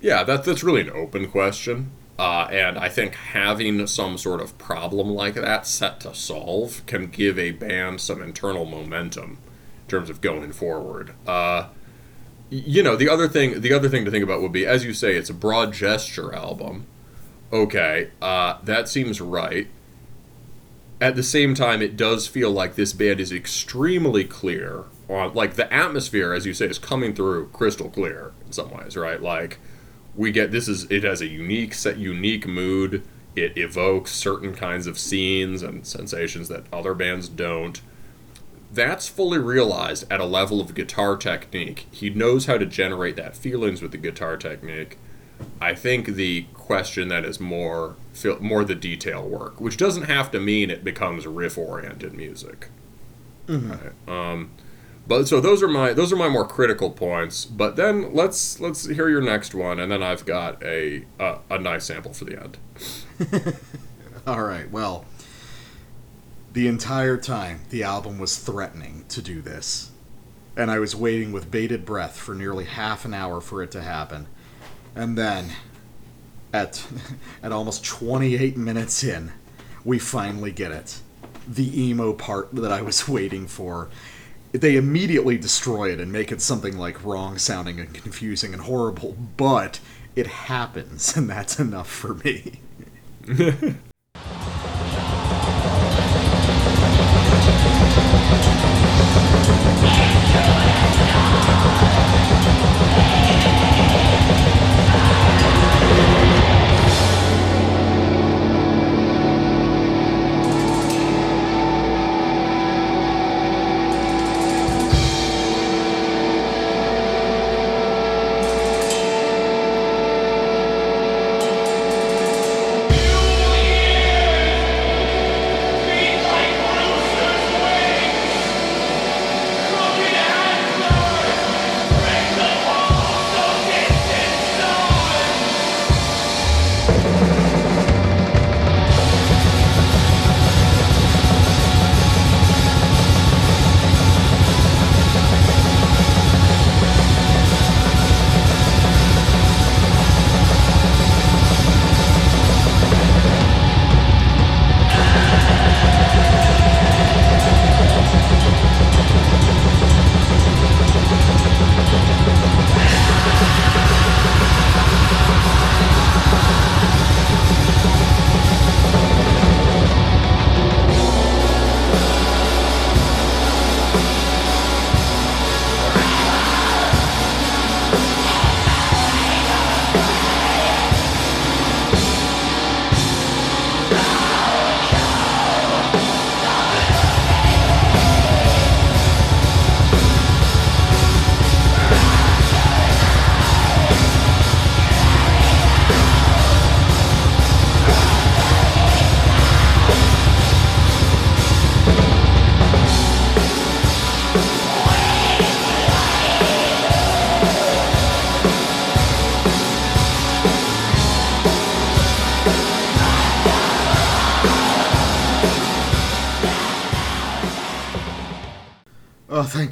yeah, 0.00 0.22
that 0.24 0.44
that's 0.44 0.62
really 0.62 0.82
an 0.82 0.90
open 0.90 1.28
question. 1.30 1.90
Uh, 2.16 2.46
and 2.52 2.78
I 2.78 2.88
think 2.88 3.14
having 3.14 3.84
some 3.88 4.16
sort 4.18 4.40
of 4.40 4.56
problem 4.56 5.08
like 5.10 5.34
that 5.34 5.66
set 5.66 5.98
to 6.00 6.14
solve 6.14 6.86
can 6.86 7.06
give 7.08 7.38
a 7.40 7.50
band 7.50 8.00
some 8.00 8.22
internal 8.22 8.64
momentum 8.64 9.38
in 9.84 9.88
terms 9.88 10.08
of 10.08 10.20
going 10.20 10.52
forward. 10.52 11.12
Uh, 11.26 11.68
you 12.50 12.82
know, 12.82 12.96
the 12.96 13.08
other 13.08 13.28
thing, 13.28 13.60
the 13.60 13.72
other 13.72 13.88
thing 13.88 14.04
to 14.04 14.10
think 14.10 14.24
about 14.24 14.42
would 14.42 14.52
be, 14.52 14.66
as 14.66 14.84
you 14.84 14.92
say, 14.92 15.14
it's 15.14 15.30
a 15.30 15.34
broad 15.34 15.72
gesture 15.72 16.34
album. 16.34 16.86
Okay, 17.52 18.10
uh, 18.20 18.58
that 18.62 18.88
seems 18.88 19.20
right. 19.20 19.68
At 21.00 21.16
the 21.16 21.22
same 21.22 21.54
time, 21.54 21.82
it 21.82 21.96
does 21.96 22.26
feel 22.26 22.50
like 22.50 22.74
this 22.74 22.92
band 22.92 23.20
is 23.20 23.32
extremely 23.32 24.24
clear 24.24 24.84
on, 25.08 25.34
like 25.34 25.54
the 25.54 25.72
atmosphere, 25.72 26.32
as 26.32 26.46
you 26.46 26.54
say, 26.54 26.66
is 26.66 26.78
coming 26.78 27.14
through 27.14 27.48
crystal 27.48 27.90
clear 27.90 28.32
in 28.46 28.52
some 28.52 28.70
ways, 28.70 28.96
right? 28.96 29.20
Like 29.20 29.58
we 30.16 30.32
get 30.32 30.50
this 30.50 30.68
is 30.68 30.90
it 30.90 31.04
has 31.04 31.20
a 31.20 31.26
unique 31.26 31.74
set, 31.74 31.98
unique 31.98 32.46
mood. 32.46 33.06
It 33.36 33.58
evokes 33.58 34.12
certain 34.12 34.54
kinds 34.54 34.86
of 34.86 34.98
scenes 34.98 35.62
and 35.62 35.86
sensations 35.86 36.48
that 36.48 36.64
other 36.72 36.94
bands 36.94 37.28
don't. 37.28 37.80
That's 38.74 39.08
fully 39.08 39.38
realized 39.38 40.04
at 40.10 40.20
a 40.20 40.24
level 40.24 40.60
of 40.60 40.74
guitar 40.74 41.16
technique. 41.16 41.86
He 41.92 42.10
knows 42.10 42.46
how 42.46 42.58
to 42.58 42.66
generate 42.66 43.14
that 43.16 43.36
feelings 43.36 43.80
with 43.80 43.92
the 43.92 43.98
guitar 43.98 44.36
technique. 44.36 44.98
I 45.60 45.74
think 45.74 46.06
the 46.06 46.46
question 46.54 47.08
that 47.08 47.24
is 47.24 47.38
more 47.38 47.96
more 48.40 48.64
the 48.64 48.74
detail 48.74 49.28
work, 49.28 49.60
which 49.60 49.76
doesn't 49.76 50.04
have 50.04 50.30
to 50.32 50.40
mean 50.40 50.70
it 50.70 50.82
becomes 50.82 51.26
riff 51.26 51.56
oriented 51.56 52.14
music. 52.14 52.68
Right. 53.48 53.92
Um, 54.08 54.50
but 55.06 55.28
so 55.28 55.40
those 55.40 55.62
are 55.62 55.68
my 55.68 55.92
those 55.92 56.12
are 56.12 56.16
my 56.16 56.28
more 56.28 56.46
critical 56.46 56.90
points. 56.90 57.44
But 57.44 57.76
then 57.76 58.12
let's 58.14 58.58
let's 58.58 58.86
hear 58.86 59.08
your 59.08 59.20
next 59.20 59.54
one, 59.54 59.78
and 59.78 59.90
then 59.92 60.02
I've 60.02 60.24
got 60.24 60.62
a 60.62 61.04
a, 61.18 61.38
a 61.50 61.58
nice 61.58 61.84
sample 61.84 62.12
for 62.12 62.24
the 62.24 62.42
end. 62.42 62.58
All 64.26 64.42
right, 64.42 64.70
well, 64.70 65.04
the 66.54 66.68
entire 66.68 67.16
time 67.16 67.62
the 67.70 67.82
album 67.82 68.16
was 68.16 68.38
threatening 68.38 69.04
to 69.08 69.20
do 69.20 69.42
this, 69.42 69.90
and 70.56 70.70
I 70.70 70.78
was 70.78 70.94
waiting 70.94 71.32
with 71.32 71.50
bated 71.50 71.84
breath 71.84 72.16
for 72.16 72.32
nearly 72.32 72.64
half 72.64 73.04
an 73.04 73.12
hour 73.12 73.40
for 73.40 73.60
it 73.62 73.72
to 73.72 73.82
happen. 73.82 74.28
And 74.94 75.18
then, 75.18 75.50
at, 76.52 76.86
at 77.42 77.50
almost 77.50 77.84
28 77.84 78.56
minutes 78.56 79.02
in, 79.02 79.32
we 79.84 79.98
finally 79.98 80.52
get 80.52 80.70
it. 80.70 81.00
The 81.48 81.88
emo 81.88 82.12
part 82.12 82.54
that 82.54 82.72
I 82.72 82.82
was 82.82 83.08
waiting 83.08 83.48
for. 83.48 83.90
They 84.52 84.76
immediately 84.76 85.36
destroy 85.36 85.92
it 85.92 85.98
and 85.98 86.12
make 86.12 86.30
it 86.30 86.40
something 86.40 86.78
like 86.78 87.04
wrong 87.04 87.36
sounding 87.36 87.80
and 87.80 87.92
confusing 87.92 88.52
and 88.52 88.62
horrible, 88.62 89.16
but 89.36 89.80
it 90.14 90.28
happens, 90.28 91.16
and 91.16 91.28
that's 91.28 91.58
enough 91.58 91.90
for 91.90 92.14
me. 92.14 92.60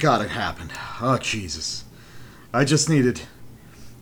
God 0.03 0.21
it 0.21 0.31
happened. 0.31 0.73
Oh, 0.99 1.17
Jesus. 1.17 1.85
I 2.53 2.65
just 2.65 2.89
needed. 2.89 3.21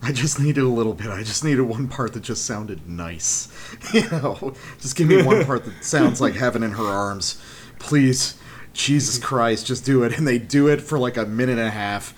I 0.01 0.11
just 0.11 0.39
needed 0.39 0.63
a 0.63 0.67
little 0.67 0.95
bit. 0.95 1.09
I 1.09 1.21
just 1.21 1.43
needed 1.43 1.61
one 1.61 1.87
part 1.87 2.13
that 2.13 2.23
just 2.23 2.43
sounded 2.43 2.89
nice. 2.89 3.49
You 3.93 4.09
know, 4.09 4.55
just 4.79 4.95
give 4.95 5.07
me 5.07 5.21
one 5.21 5.45
part 5.45 5.63
that 5.65 5.85
sounds 5.85 6.19
like 6.19 6.33
heaven 6.33 6.63
in 6.63 6.71
her 6.71 6.83
arms. 6.83 7.39
Please, 7.77 8.35
Jesus 8.73 9.19
Christ, 9.19 9.67
just 9.67 9.85
do 9.85 10.01
it. 10.01 10.17
And 10.17 10.27
they 10.27 10.39
do 10.39 10.67
it 10.69 10.81
for 10.81 10.97
like 10.97 11.17
a 11.17 11.25
minute 11.27 11.59
and 11.59 11.67
a 11.67 11.69
half. 11.69 12.15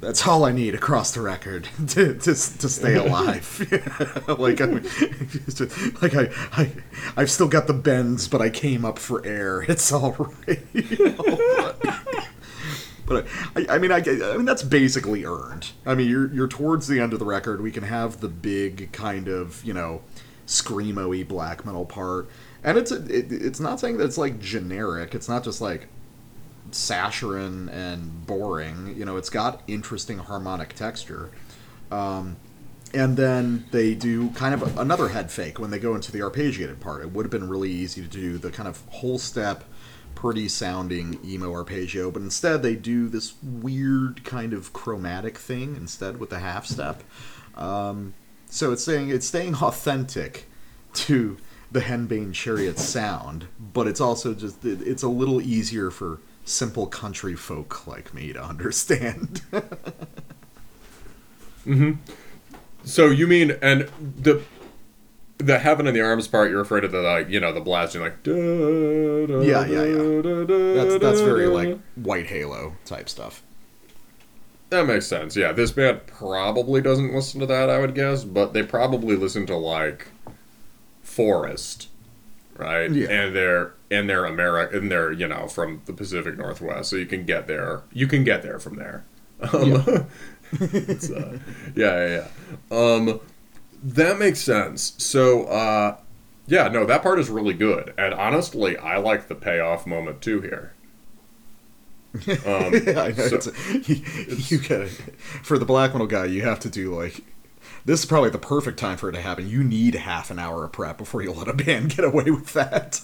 That's 0.00 0.26
all 0.26 0.44
I 0.44 0.50
need 0.50 0.74
across 0.74 1.12
the 1.12 1.20
record 1.20 1.68
to, 1.90 2.14
to, 2.14 2.34
to 2.34 2.34
stay 2.34 2.96
alive. 2.96 3.60
like, 4.26 4.60
I'm, 4.60 4.82
like 6.02 6.16
I, 6.16 6.30
I, 6.50 6.72
I've 7.16 7.30
still 7.30 7.46
got 7.46 7.68
the 7.68 7.74
bends, 7.74 8.26
but 8.26 8.42
I 8.42 8.50
came 8.50 8.84
up 8.84 8.98
for 8.98 9.24
air. 9.24 9.62
It's 9.68 9.92
all 9.92 10.34
right. 10.48 10.66
You 10.72 11.10
know? 11.10 11.78
But 13.10 13.26
I, 13.56 13.74
I 13.74 13.78
mean, 13.78 13.90
I, 13.90 13.98
I 13.98 14.36
mean 14.36 14.44
that's 14.44 14.62
basically 14.62 15.24
earned. 15.24 15.72
I 15.84 15.96
mean, 15.96 16.08
you're 16.08 16.32
you're 16.32 16.46
towards 16.46 16.86
the 16.86 17.00
end 17.00 17.12
of 17.12 17.18
the 17.18 17.24
record. 17.24 17.60
We 17.60 17.72
can 17.72 17.82
have 17.82 18.20
the 18.20 18.28
big 18.28 18.92
kind 18.92 19.26
of 19.26 19.64
you 19.64 19.74
know 19.74 20.02
screamo-y 20.46 21.24
black 21.24 21.66
metal 21.66 21.84
part, 21.84 22.28
and 22.62 22.78
it's 22.78 22.92
a, 22.92 23.04
it, 23.06 23.32
it's 23.32 23.58
not 23.58 23.80
saying 23.80 23.98
that 23.98 24.04
it's 24.04 24.16
like 24.16 24.38
generic. 24.38 25.12
It's 25.12 25.28
not 25.28 25.42
just 25.42 25.60
like 25.60 25.88
saccharine 26.70 27.68
and 27.70 28.26
boring. 28.28 28.94
You 28.96 29.04
know, 29.04 29.16
it's 29.16 29.30
got 29.30 29.62
interesting 29.66 30.18
harmonic 30.18 30.74
texture. 30.74 31.30
Um, 31.90 32.36
and 32.94 33.16
then 33.16 33.66
they 33.72 33.94
do 33.96 34.30
kind 34.30 34.54
of 34.54 34.78
another 34.78 35.08
head 35.08 35.32
fake 35.32 35.58
when 35.58 35.70
they 35.70 35.80
go 35.80 35.96
into 35.96 36.12
the 36.12 36.20
arpeggiated 36.20 36.78
part. 36.78 37.02
It 37.02 37.10
would 37.10 37.24
have 37.24 37.30
been 37.30 37.48
really 37.48 37.70
easy 37.70 38.02
to 38.02 38.08
do 38.08 38.38
the 38.38 38.50
kind 38.50 38.68
of 38.68 38.82
whole 38.88 39.18
step 39.18 39.64
pretty 40.20 40.46
sounding 40.46 41.18
emo 41.24 41.50
arpeggio, 41.50 42.10
but 42.10 42.20
instead 42.20 42.62
they 42.62 42.74
do 42.74 43.08
this 43.08 43.32
weird 43.42 44.22
kind 44.22 44.52
of 44.52 44.70
chromatic 44.74 45.38
thing 45.38 45.74
instead 45.74 46.20
with 46.20 46.28
the 46.28 46.40
half 46.40 46.66
step. 46.66 47.02
Um, 47.54 48.12
so 48.44 48.70
it's 48.70 48.84
saying 48.84 49.08
it's 49.08 49.26
staying 49.26 49.54
authentic 49.54 50.44
to 50.92 51.38
the 51.72 51.80
Henbane 51.80 52.34
Chariot 52.34 52.78
sound, 52.78 53.46
but 53.58 53.86
it's 53.86 53.98
also 54.00 54.34
just 54.34 54.62
it's 54.62 55.02
a 55.02 55.08
little 55.08 55.40
easier 55.40 55.90
for 55.90 56.20
simple 56.44 56.86
country 56.86 57.34
folk 57.34 57.86
like 57.86 58.12
me 58.12 58.34
to 58.34 58.44
understand. 58.44 59.40
mm-hmm. 61.64 61.92
So 62.84 63.06
you 63.06 63.26
mean 63.26 63.52
and 63.62 63.88
the 64.18 64.42
the 65.40 65.58
heaven 65.58 65.86
in 65.86 65.94
the 65.94 66.00
arms 66.00 66.28
part, 66.28 66.50
you're 66.50 66.60
afraid 66.60 66.84
of 66.84 66.92
the 66.92 67.00
like, 67.00 67.28
you 67.28 67.40
know, 67.40 67.52
the 67.52 67.60
blasting 67.60 68.02
like. 68.02 68.22
Da, 68.22 68.32
da, 68.32 69.40
yeah, 69.40 69.64
yeah, 69.66 69.84
yeah. 69.84 70.74
That's 70.74 70.98
that's 70.98 71.20
very 71.20 71.46
like 71.46 71.78
White 71.96 72.26
Halo 72.26 72.74
type 72.84 73.08
stuff. 73.08 73.42
That 74.70 74.86
makes 74.86 75.06
sense. 75.06 75.36
Yeah, 75.36 75.52
this 75.52 75.72
band 75.72 76.06
probably 76.06 76.80
doesn't 76.80 77.12
listen 77.12 77.40
to 77.40 77.46
that, 77.46 77.68
I 77.68 77.80
would 77.80 77.94
guess, 77.94 78.24
but 78.24 78.52
they 78.52 78.62
probably 78.62 79.16
listen 79.16 79.46
to 79.46 79.56
like 79.56 80.06
Forest, 81.02 81.88
right? 82.56 82.90
Yeah. 82.90 83.10
And 83.10 83.34
they're 83.34 83.74
and 83.90 84.08
they're 84.08 84.24
America 84.24 84.78
and 84.78 84.90
they're 84.90 85.10
you 85.10 85.26
know 85.26 85.48
from 85.48 85.82
the 85.86 85.92
Pacific 85.92 86.36
Northwest, 86.36 86.90
so 86.90 86.96
you 86.96 87.06
can 87.06 87.24
get 87.24 87.48
there. 87.48 87.82
You 87.92 88.06
can 88.06 88.22
get 88.22 88.42
there 88.42 88.60
from 88.60 88.76
there. 88.76 89.04
Um, 89.52 89.70
yeah. 89.70 89.78
uh, 90.60 91.38
yeah, 91.74 92.06
yeah, 92.06 92.26
yeah. 92.70 92.76
Um, 92.76 93.20
that 93.82 94.18
makes 94.18 94.40
sense. 94.40 94.94
So, 94.98 95.44
uh, 95.44 95.96
yeah, 96.46 96.68
no, 96.68 96.84
that 96.84 97.02
part 97.02 97.18
is 97.18 97.28
really 97.28 97.54
good, 97.54 97.94
and 97.96 98.14
honestly, 98.14 98.76
I 98.76 98.98
like 98.98 99.28
the 99.28 99.34
payoff 99.34 99.86
moment 99.86 100.20
too 100.20 100.40
here. 100.40 100.72
Um, 102.44 102.74
yeah, 102.74 103.02
I 103.02 103.12
know. 103.12 103.28
So, 103.28 103.36
it's, 103.36 103.88
you, 103.88 104.02
you 104.48 104.58
get 104.58 104.80
it. 104.80 104.90
For 105.44 105.58
the 105.58 105.64
black 105.64 105.92
metal 105.92 106.08
guy, 106.08 106.24
you 106.24 106.42
have 106.42 106.58
to 106.60 106.68
do 106.68 106.92
like 106.92 107.22
this 107.84 108.00
is 108.00 108.06
probably 108.06 108.30
the 108.30 108.38
perfect 108.38 108.78
time 108.78 108.96
for 108.96 109.08
it 109.08 109.12
to 109.12 109.20
happen. 109.20 109.48
You 109.48 109.64
need 109.64 109.94
half 109.94 110.30
an 110.30 110.38
hour 110.38 110.64
of 110.64 110.72
prep 110.72 110.98
before 110.98 111.22
you 111.22 111.32
let 111.32 111.48
a 111.48 111.52
band 111.54 111.96
get 111.96 112.04
away 112.04 112.24
with 112.30 112.52
that. 112.52 113.00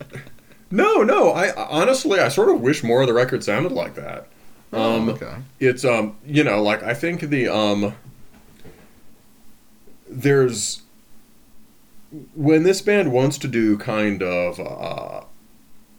no, 0.70 1.02
no. 1.02 1.32
I 1.32 1.52
honestly, 1.68 2.18
I 2.18 2.28
sort 2.28 2.48
of 2.48 2.60
wish 2.60 2.82
more 2.82 3.02
of 3.02 3.06
the 3.06 3.14
record 3.14 3.44
sounded 3.44 3.72
like 3.72 3.94
that. 3.96 4.28
Oh, 4.72 4.96
um, 4.96 5.08
okay. 5.10 5.36
It's 5.60 5.84
um, 5.84 6.16
you 6.26 6.44
know, 6.44 6.62
like 6.62 6.82
I 6.82 6.94
think 6.94 7.20
the 7.20 7.48
um, 7.48 7.94
there's 10.10 10.82
when 12.34 12.62
this 12.62 12.80
band 12.80 13.12
wants 13.12 13.38
to 13.38 13.48
do 13.48 13.76
kind 13.76 14.22
of 14.22 14.58
uh, 14.58 15.24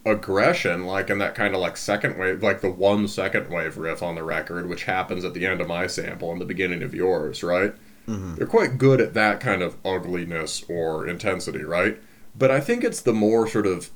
aggression, 0.05 0.85
like 0.85 1.09
in 1.09 1.19
that 1.19 1.35
kind 1.35 1.53
of 1.53 1.61
like 1.61 1.77
second 1.77 2.17
wave, 2.17 2.41
like 2.41 2.61
the 2.61 2.69
one 2.69 3.07
second 3.07 3.49
wave 3.49 3.77
riff 3.77 4.01
on 4.01 4.15
the 4.15 4.23
record, 4.23 4.67
which 4.67 4.85
happens 4.85 5.23
at 5.23 5.33
the 5.33 5.45
end 5.45 5.61
of 5.61 5.67
my 5.67 5.87
sample 5.87 6.31
and 6.31 6.41
the 6.41 6.45
beginning 6.45 6.81
of 6.81 6.93
yours, 6.93 7.43
right? 7.43 7.73
Mm-hmm. 8.07 8.35
They're 8.35 8.47
quite 8.47 8.77
good 8.77 8.99
at 9.01 9.13
that 9.13 9.39
kind 9.39 9.61
of 9.61 9.77
ugliness 9.85 10.63
or 10.67 11.07
intensity, 11.07 11.63
right? 11.63 12.01
But 12.35 12.49
I 12.49 12.59
think 12.59 12.83
it's 12.83 13.01
the 13.01 13.13
more 13.13 13.47
sort 13.47 13.67
of 13.67 13.91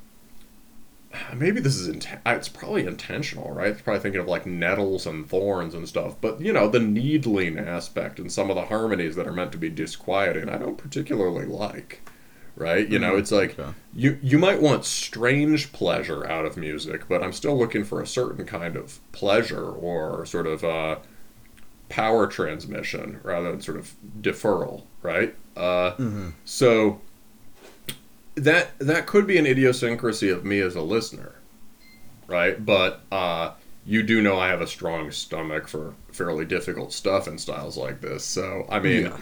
maybe 1.36 1.60
this 1.60 1.76
is 1.76 1.88
int- 1.88 2.08
it's 2.26 2.50
probably 2.50 2.86
intentional, 2.86 3.52
right? 3.52 3.70
It's 3.70 3.82
probably 3.82 4.02
thinking 4.02 4.22
of 4.22 4.28
like 4.28 4.46
nettles 4.46 5.06
and 5.06 5.28
thorns 5.28 5.74
and 5.74 5.88
stuff, 5.88 6.16
but 6.22 6.42
you 6.42 6.54
know 6.54 6.68
the 6.68 6.80
needling 6.80 7.58
aspect 7.58 8.20
and 8.20 8.32
some 8.32 8.50
of 8.50 8.56
the 8.56 8.66
harmonies 8.66 9.16
that 9.16 9.28
are 9.28 9.34
meant 9.34 9.52
to 9.54 9.58
be 9.58 9.70
disquieting, 9.70 10.50
I 10.50 10.58
don't 10.58 10.78
particularly 10.78 11.46
like. 11.46 12.02
Right? 12.56 12.88
You 12.88 13.00
know, 13.00 13.12
mm-hmm. 13.12 13.20
it's 13.20 13.32
like 13.32 13.58
okay. 13.58 13.72
you 13.96 14.20
you 14.22 14.38
might 14.38 14.62
want 14.62 14.86
strange 14.86 15.74
pleasure 15.74 16.28
out 16.28 16.46
of 16.46 16.56
music, 16.56 17.08
but 17.10 17.24
I'm 17.24 17.34
still 17.34 17.58
looking 17.58 17.84
for 17.84 18.00
a 18.00 18.06
certain 18.06 18.46
kind 18.46 18.76
of 18.76 19.00
pleasure 19.12 19.72
or 19.72 20.24
sort 20.28 20.46
of 20.46 20.64
uh, 20.64 20.98
power 21.90 22.28
transmission 22.28 23.20
rather 23.24 23.50
than 23.50 23.62
sort 23.62 23.78
of 23.78 23.96
deferral, 24.22 24.84
right? 25.02 25.36
Uh, 25.58 25.92
mm-hmm. 25.94 26.30
So 26.46 27.02
that 28.36 28.78
that 28.80 29.06
could 29.06 29.28
be 29.28 29.38
an 29.38 29.46
idiosyncrasy 29.46 30.30
of 30.30 30.44
me 30.44 30.60
as 30.60 30.76
a 30.76 30.82
listener, 30.82 31.36
right? 32.28 32.64
But 32.64 33.02
uh, 33.12 33.54
you 33.86 34.04
do 34.04 34.22
know 34.22 34.40
I 34.40 34.48
have 34.48 34.62
a 34.62 34.68
strong 34.68 35.12
stomach 35.12 35.68
for 35.68 35.94
fairly 36.12 36.46
difficult 36.46 36.94
stuff 36.94 37.28
in 37.28 37.38
styles 37.38 37.78
like 37.78 38.02
this. 38.02 38.24
So 38.24 38.66
I 38.70 38.80
mean, 38.80 39.04
yeah. 39.04 39.18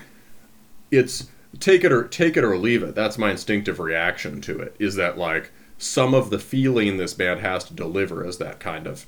it's 0.92 1.30
take 1.60 1.84
it 1.84 1.92
or 1.92 2.08
take 2.08 2.38
it 2.38 2.44
or 2.44 2.58
leave 2.58 2.84
it. 2.84 2.96
That's 2.96 3.18
my 3.18 3.32
instinctive 3.32 3.80
reaction 3.80 4.42
to 4.42 4.60
it. 4.60 4.76
Is 4.80 4.96
that 4.96 5.18
like 5.18 5.52
some 5.78 6.14
of 6.14 6.30
the 6.30 6.40
feeling 6.40 6.98
this 6.98 7.14
band 7.14 7.40
has 7.42 7.64
to 7.66 7.74
deliver 7.74 8.26
is 8.26 8.38
that 8.38 8.60
kind 8.60 8.88
of 8.88 9.08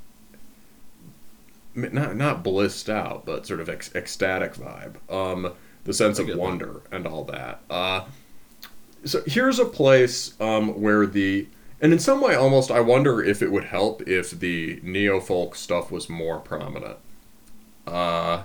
not 1.75 2.15
not 2.15 2.43
blissed 2.43 2.89
out, 2.89 3.25
but 3.25 3.45
sort 3.45 3.59
of 3.59 3.69
ec- 3.69 3.95
ecstatic 3.95 4.55
vibe. 4.55 4.95
Um, 5.11 5.53
the 5.85 5.93
sense 5.93 6.19
of 6.19 6.34
wonder 6.35 6.81
that. 6.89 6.95
and 6.95 7.07
all 7.07 7.23
that. 7.25 7.61
Uh, 7.69 8.05
so 9.05 9.23
here's 9.25 9.59
a 9.59 9.65
place 9.65 10.39
um, 10.39 10.81
where 10.81 11.05
the 11.05 11.47
and 11.81 11.91
in 11.91 11.99
some 11.99 12.21
way 12.21 12.35
almost 12.35 12.71
I 12.71 12.80
wonder 12.80 13.21
if 13.23 13.41
it 13.41 13.51
would 13.51 13.65
help 13.65 14.07
if 14.07 14.31
the 14.31 14.80
neo 14.84 15.19
folk 15.19 15.55
stuff 15.55 15.91
was 15.91 16.09
more 16.09 16.39
prominent. 16.39 16.97
Uh, 17.85 18.43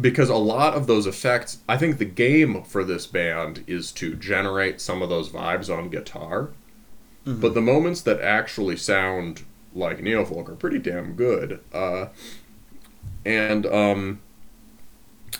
because 0.00 0.28
a 0.28 0.36
lot 0.36 0.74
of 0.74 0.86
those 0.86 1.06
effects, 1.06 1.58
I 1.68 1.76
think 1.78 1.98
the 1.98 2.04
game 2.04 2.62
for 2.64 2.84
this 2.84 3.06
band 3.06 3.64
is 3.66 3.90
to 3.92 4.14
generate 4.14 4.80
some 4.80 5.02
of 5.02 5.08
those 5.08 5.30
vibes 5.30 5.74
on 5.74 5.88
guitar. 5.88 6.50
Mm-hmm. 7.24 7.40
But 7.40 7.54
the 7.54 7.62
moments 7.62 8.02
that 8.02 8.20
actually 8.20 8.76
sound 8.76 9.44
like 9.74 10.02
neo 10.02 10.24
folk 10.24 10.48
are 10.48 10.54
pretty 10.54 10.78
damn 10.78 11.14
good. 11.14 11.60
Uh, 11.72 12.06
and 13.24 13.66
um, 13.66 14.20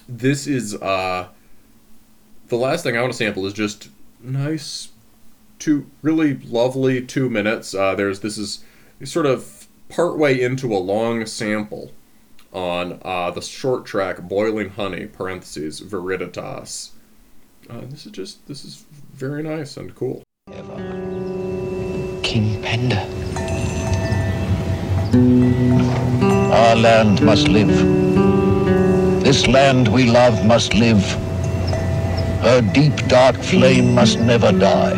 this 0.09 0.47
is 0.47 0.75
uh, 0.75 1.29
the 2.49 2.57
last 2.57 2.83
thing 2.83 2.97
I 2.97 3.01
want 3.01 3.13
to 3.13 3.17
sample 3.17 3.47
is 3.47 3.53
just 3.53 3.89
nice, 4.21 4.89
two 5.59 5.87
really 6.03 6.35
lovely 6.35 7.05
two 7.05 7.29
minutes. 7.29 7.75
Uh, 7.75 7.95
there's 7.95 8.21
this 8.21 8.39
is 8.39 8.65
sort 9.05 9.27
of 9.27 9.67
partway 9.89 10.41
into 10.41 10.75
a 10.75 10.79
long 10.79 11.27
sample 11.27 11.93
on 12.53 13.01
uh, 13.03 13.31
the 13.31 13.43
short 13.43 13.85
track 13.85 14.23
"Boiling 14.23 14.71
Honey" 14.71 15.07
(parentheses 15.07 15.81
Viriditas). 15.81 16.91
Uh, 17.69 17.81
this 17.89 18.07
is 18.07 18.13
just 18.13 18.47
this 18.47 18.65
is 18.65 18.85
very 19.13 19.43
nice 19.43 19.77
and 19.77 19.95
cool. 19.95 20.23
Ever. 20.53 22.21
King 22.23 22.63
Penda. 22.63 23.03
Our 26.53 26.77
land 26.77 27.23
must 27.23 27.49
live. 27.49 27.75
This 29.25 29.47
land 29.49 29.89
we 29.89 30.09
love 30.11 30.45
must 30.47 30.75
live. 30.75 31.26
Her 32.43 32.61
deep 32.61 32.95
dark 33.09 33.37
flame 33.37 33.95
must 33.95 34.19
never 34.21 34.53
die. 34.53 34.95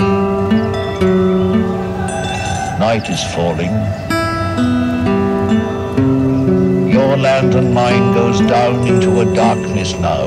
Night 2.78 3.08
is 3.08 3.22
falling. 3.34 3.72
Your 6.92 7.16
land 7.16 7.54
and 7.54 7.72
mine 7.74 8.12
goes 8.14 8.40
down 8.40 8.86
into 8.86 9.20
a 9.20 9.34
darkness 9.34 9.92
now. 9.94 10.26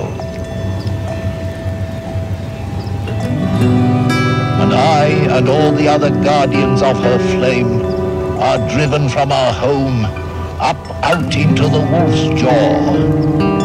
And 4.61 4.73
I 4.73 5.05
and 5.38 5.49
all 5.49 5.71
the 5.71 5.88
other 5.88 6.09
guardians 6.23 6.81
of 6.81 6.97
her 6.97 7.19
flame 7.35 7.81
are 8.39 8.57
driven 8.69 9.09
from 9.09 9.31
our 9.31 9.53
home 9.53 10.05
up 10.59 10.77
out 11.03 11.35
into 11.35 11.63
the 11.63 11.79
wolf's 11.79 12.41
jaw. 12.41 13.60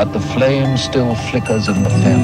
But 0.00 0.14
the 0.14 0.20
flame 0.32 0.78
still 0.78 1.14
flickers 1.14 1.68
in 1.68 1.82
the 1.82 1.90
fen. 1.90 2.22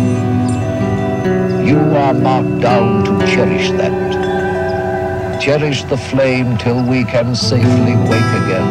You 1.67 1.77
are 1.77 2.15
marked 2.15 2.61
down 2.63 3.05
to 3.05 3.27
cherish 3.27 3.71
that. 3.73 5.43
Cherish 5.43 5.83
the 5.83 5.99
flame 5.99 6.57
till 6.57 6.83
we 6.83 7.05
can 7.05 7.35
safely 7.37 7.95
wake 8.09 8.33
again. 8.43 8.69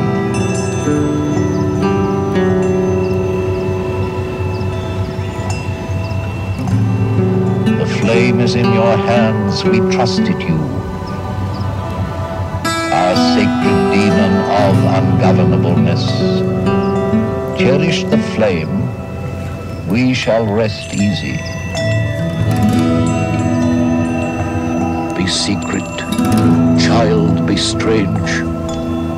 The 7.77 7.85
flame 8.01 8.39
is 8.39 8.55
in 8.55 8.73
your 8.73 8.97
hands, 8.97 9.63
we 9.65 9.81
trusted 9.95 10.41
you. 10.41 10.57
Our 12.99 13.15
sacred 13.35 13.79
demon 13.93 14.33
of 14.65 14.75
ungovernableness. 14.97 16.05
Cherish 17.59 18.03
the 18.05 18.17
flame, 18.33 18.84
we 19.87 20.13
shall 20.13 20.45
rest 20.45 20.93
easy. 20.93 21.37
Be 25.15 25.27
secret, 25.27 25.87
child, 26.79 27.45
be 27.45 27.57
strange, 27.57 28.31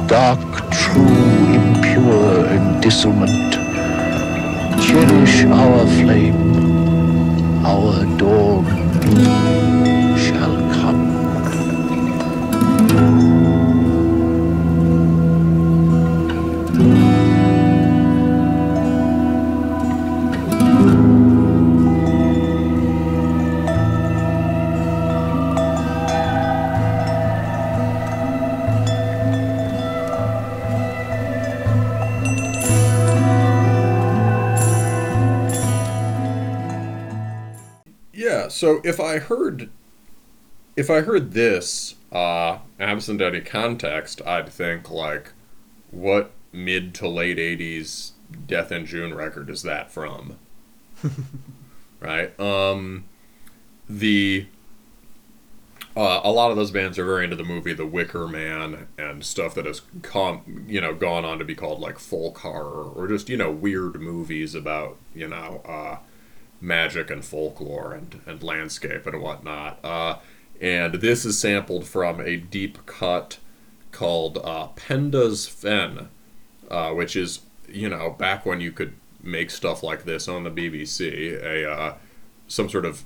dark, 0.08 0.40
true, 0.72 1.54
impure, 1.54 2.46
and 2.48 2.82
dissonant. 2.82 3.54
Cherish 4.82 5.46
our 5.46 5.86
flame, 5.86 7.66
our 7.66 8.06
dawn 8.18 9.77
so 38.58 38.82
if 38.84 39.00
I 39.00 39.20
heard 39.20 39.70
if 40.76 40.90
I 40.90 41.02
heard 41.02 41.32
this, 41.32 41.96
uh, 42.12 42.60
absent 42.80 43.22
any 43.22 43.42
context, 43.42 44.22
I'd 44.26 44.50
think 44.50 44.90
like 44.90 45.32
what 45.92 46.32
mid 46.52 46.94
to 46.96 47.08
late 47.08 47.40
eighties 47.40 48.14
Death 48.46 48.72
in 48.72 48.86
June 48.86 49.14
record 49.14 49.50
is 49.50 49.64
that 49.64 49.92
from? 49.92 50.38
right? 52.00 52.38
Um 52.40 53.06
the 53.90 54.48
uh, 55.96 56.22
a 56.24 56.32
lot 56.32 56.52
of 56.52 56.58
those 56.58 56.70
bands 56.70 57.00
are 57.00 57.06
very 57.06 57.24
into 57.24 57.36
the 57.36 57.44
movie 57.44 57.74
The 57.74 57.88
Wicker 57.88 58.28
Man 58.28 58.88
and 59.00 59.26
stuff 59.26 59.56
that 59.56 59.66
has 59.66 59.82
come, 60.04 60.66
you 60.68 60.80
know, 60.80 60.94
gone 60.94 61.26
on 61.26 61.40
to 61.40 61.46
be 61.46 61.56
called 61.56 61.80
like 61.80 61.98
folk 61.98 62.38
horror 62.40 62.92
or 62.92 63.08
just 63.08 63.30
you 63.30 63.38
know 63.38 63.52
weird 63.52 64.00
movies 64.00 64.54
about 64.54 64.98
you 65.16 65.28
know 65.28 65.62
uh, 65.66 65.98
magic 66.60 67.10
and 67.10 67.24
folklore 67.24 67.94
and, 67.94 68.22
and 68.26 68.44
landscape 68.44 69.06
and 69.06 69.22
whatnot. 69.22 69.80
Uh, 69.84 70.18
and 70.60 70.96
this 70.96 71.26
is 71.26 71.38
sampled 71.38 71.88
from 71.88 72.20
a 72.20 72.38
deep 72.38 72.86
cut 72.86 73.38
called 73.92 74.40
uh, 74.44 74.68
Penda's 74.68 75.48
Fen, 75.48 76.10
uh, 76.70 76.92
which 76.92 77.16
is, 77.16 77.42
you 77.68 77.90
know, 77.90 78.10
back 78.12 78.46
when 78.46 78.62
you 78.62 78.72
could 78.72 78.94
make 79.22 79.50
stuff 79.50 79.84
like 79.84 80.06
this 80.06 80.28
on 80.28 80.44
the 80.44 80.52
BBC, 80.52 81.42
a 81.44 81.70
uh, 81.70 81.96
some 82.48 82.70
sort 82.70 82.86
of 82.86 83.04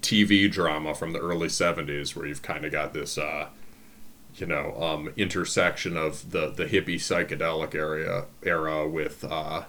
TV 0.00 0.50
drama 0.50 0.94
from 0.94 1.12
the 1.12 1.18
early 1.18 1.48
70s 1.48 2.14
where 2.14 2.26
you've 2.26 2.42
kind 2.42 2.64
of 2.64 2.72
got 2.72 2.92
this, 2.92 3.18
uh, 3.18 3.48
you 4.36 4.46
know, 4.46 4.80
um, 4.80 5.12
intersection 5.16 5.96
of 5.96 6.30
the, 6.30 6.50
the 6.50 6.66
hippie 6.66 6.96
psychedelic 6.96 7.74
area 7.74 8.26
era 8.42 8.86
with, 8.86 9.24
uh, 9.24 9.64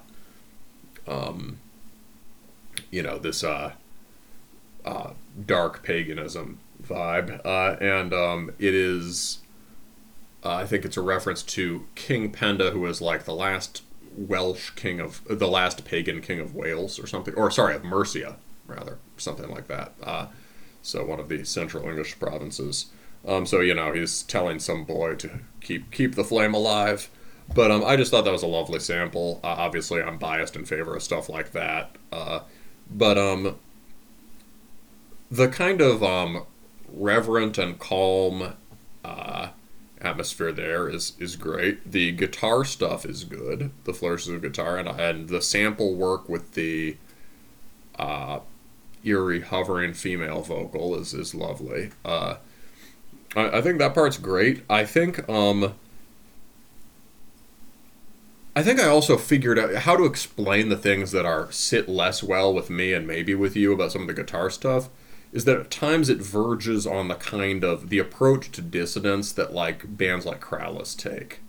um, 1.08 1.58
you 2.92 3.02
know 3.02 3.18
this 3.18 3.44
uh, 3.44 3.74
uh, 4.86 5.12
dark 5.46 5.84
paganism 5.84 6.60
vibe, 6.82 7.42
uh, 7.46 7.78
and 7.82 8.14
um, 8.14 8.52
it 8.60 8.74
is. 8.74 9.40
Uh, 10.44 10.56
I 10.56 10.66
think 10.66 10.86
it's 10.86 10.98
a 10.98 11.02
reference 11.02 11.44
to 11.44 11.88
King 11.96 12.32
Penda, 12.32 12.72
who 12.72 12.82
was 12.82 13.02
like 13.02 13.26
the 13.26 13.34
last 13.34 13.84
Welsh 14.16 14.72
king 14.72 15.00
of 15.00 15.22
the 15.30 15.48
last 15.48 15.84
pagan 15.86 16.22
king 16.22 16.40
of 16.40 16.56
Wales, 16.56 17.00
or 17.00 17.08
something, 17.08 17.34
or 17.36 17.52
sorry, 17.52 17.76
of 17.76 17.84
Mercia, 17.84 18.38
rather, 18.68 19.00
something 19.18 19.50
like 19.50 19.68
that. 19.68 19.94
Uh, 20.02 20.28
so 20.82 21.04
one 21.04 21.20
of 21.20 21.28
the 21.30 21.44
central 21.44 21.88
English 21.88 22.18
provinces. 22.20 22.88
Um, 23.28 23.46
so 23.46 23.60
you 23.60 23.74
know 23.74 23.94
he's 23.94 24.24
telling 24.24 24.60
some 24.60 24.86
boy 24.86 25.16
to 25.16 25.40
keep 25.60 25.92
keep 25.92 26.16
the 26.16 26.24
flame 26.24 26.54
alive. 26.54 27.10
But 27.54 27.72
um, 27.72 27.84
I 27.86 27.96
just 27.96 28.12
thought 28.12 28.26
that 28.26 28.32
was 28.32 28.44
a 28.44 28.48
lovely 28.48 28.80
sample. 28.80 29.40
Uh, 29.44 29.48
obviously, 29.48 30.02
I'm 30.02 30.18
biased 30.18 30.56
in 30.56 30.66
favor 30.66 30.96
of 30.96 31.04
stuff 31.04 31.30
like 31.30 31.52
that. 31.54 31.96
Uh, 32.12 32.42
but 32.90 33.18
um 33.18 33.58
the 35.30 35.48
kind 35.48 35.82
of 35.82 36.04
um 36.04 36.44
reverent 36.92 37.58
and 37.58 37.80
calm 37.80 38.54
uh 39.04 39.50
atmosphere 40.00 40.52
there 40.52 40.88
is 40.88 41.14
is 41.20 41.36
great. 41.36 41.92
The 41.92 42.12
guitar 42.12 42.64
stuff 42.64 43.06
is 43.06 43.24
good 43.24 43.72
the 43.84 43.94
flourishes 43.94 44.30
of 44.30 44.42
guitar 44.42 44.78
and 44.78 44.88
and 44.88 45.30
the 45.30 45.42
sample 45.42 45.96
work 45.96 46.30
with 46.30 46.54
the 46.54 46.98
uh 47.98 48.40
eerie 49.04 49.42
hovering 49.42 49.94
female 49.94 50.42
vocal 50.42 50.96
is 50.96 51.14
is 51.14 51.34
lovely. 51.36 51.92
Uh 52.06 52.36
I, 53.36 53.58
I 53.58 53.62
think 53.62 53.80
that 53.80 53.94
part's 53.94 54.18
great. 54.18 54.64
I 54.70 54.86
think 54.86 55.28
um 55.30 55.74
I 58.58 58.64
think 58.64 58.80
I 58.80 58.88
also 58.88 59.18
figured 59.18 59.60
out 59.60 59.72
how 59.76 59.96
to 59.96 60.06
explain 60.06 60.70
the 60.70 60.78
things 60.78 61.12
that 61.12 61.28
are 61.28 61.52
sit 61.52 61.88
less 61.88 62.24
well 62.24 62.52
with 62.52 62.72
me 62.72 62.92
and 62.92 63.06
maybe 63.06 63.36
with 63.36 63.56
you 63.56 63.72
about 63.72 63.92
some 63.92 64.02
of 64.02 64.08
the 64.08 64.16
guitar 64.16 64.50
stuff. 64.50 64.90
Is 65.32 65.46
that 65.46 65.60
at 65.60 65.70
times 65.70 66.10
it 66.10 66.18
verges 66.18 66.88
on 66.88 67.08
the 67.08 67.14
kind 67.14 67.64
of 67.64 67.90
the 67.90 68.00
approach 68.00 68.52
to 68.54 68.64
dissonance 68.64 69.32
that 69.34 69.54
like 69.54 69.96
bands 69.96 70.26
like 70.26 70.42
Krallice 70.42 70.98
take, 70.98 71.42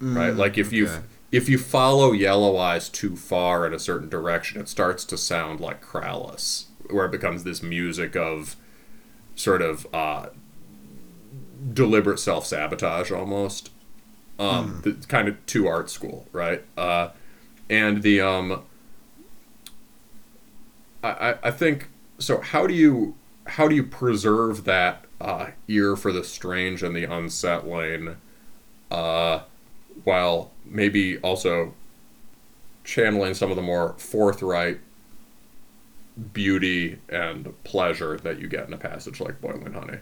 right? 0.00 0.30
Like 0.30 0.56
if 0.56 0.72
you 0.72 0.88
if 1.30 1.46
you 1.46 1.58
follow 1.58 2.12
Yellow 2.12 2.56
Eyes 2.56 2.88
too 2.88 3.14
far 3.14 3.66
in 3.66 3.74
a 3.74 3.78
certain 3.78 4.08
direction, 4.08 4.62
it 4.62 4.70
starts 4.70 5.04
to 5.04 5.18
sound 5.18 5.60
like 5.60 5.84
Krallice, 5.84 6.68
where 6.88 7.04
it 7.04 7.12
becomes 7.12 7.44
this 7.44 7.62
music 7.62 8.16
of 8.16 8.56
sort 9.34 9.60
of 9.60 9.86
uh, 9.92 10.28
deliberate 11.74 12.18
self 12.18 12.46
sabotage 12.46 13.10
almost 13.10 13.72
um, 14.38 14.80
the 14.82 14.92
kind 15.08 15.28
of 15.28 15.44
to 15.46 15.66
art 15.66 15.90
school, 15.90 16.26
right? 16.32 16.62
Uh, 16.76 17.10
and 17.68 18.02
the 18.02 18.20
um, 18.20 18.62
I, 21.02 21.08
I- 21.32 21.38
I 21.44 21.50
think 21.50 21.88
so. 22.18 22.40
How 22.40 22.66
do 22.66 22.74
you 22.74 23.14
how 23.46 23.66
do 23.68 23.74
you 23.74 23.82
preserve 23.82 24.64
that 24.64 25.04
uh, 25.20 25.48
ear 25.68 25.96
for 25.96 26.12
the 26.12 26.22
strange 26.22 26.82
and 26.82 26.94
the 26.94 27.04
unsettling, 27.04 28.16
uh, 28.90 29.40
while 30.04 30.50
maybe 30.66 31.18
also 31.18 31.74
channeling 32.84 33.34
some 33.34 33.50
of 33.50 33.56
the 33.56 33.62
more 33.62 33.94
forthright 33.98 34.80
beauty 36.32 36.98
and 37.08 37.52
pleasure 37.64 38.16
that 38.18 38.40
you 38.40 38.48
get 38.48 38.66
in 38.66 38.72
a 38.72 38.78
passage 38.78 39.20
like 39.20 39.40
Boiling 39.40 39.72
Honey? 39.72 39.98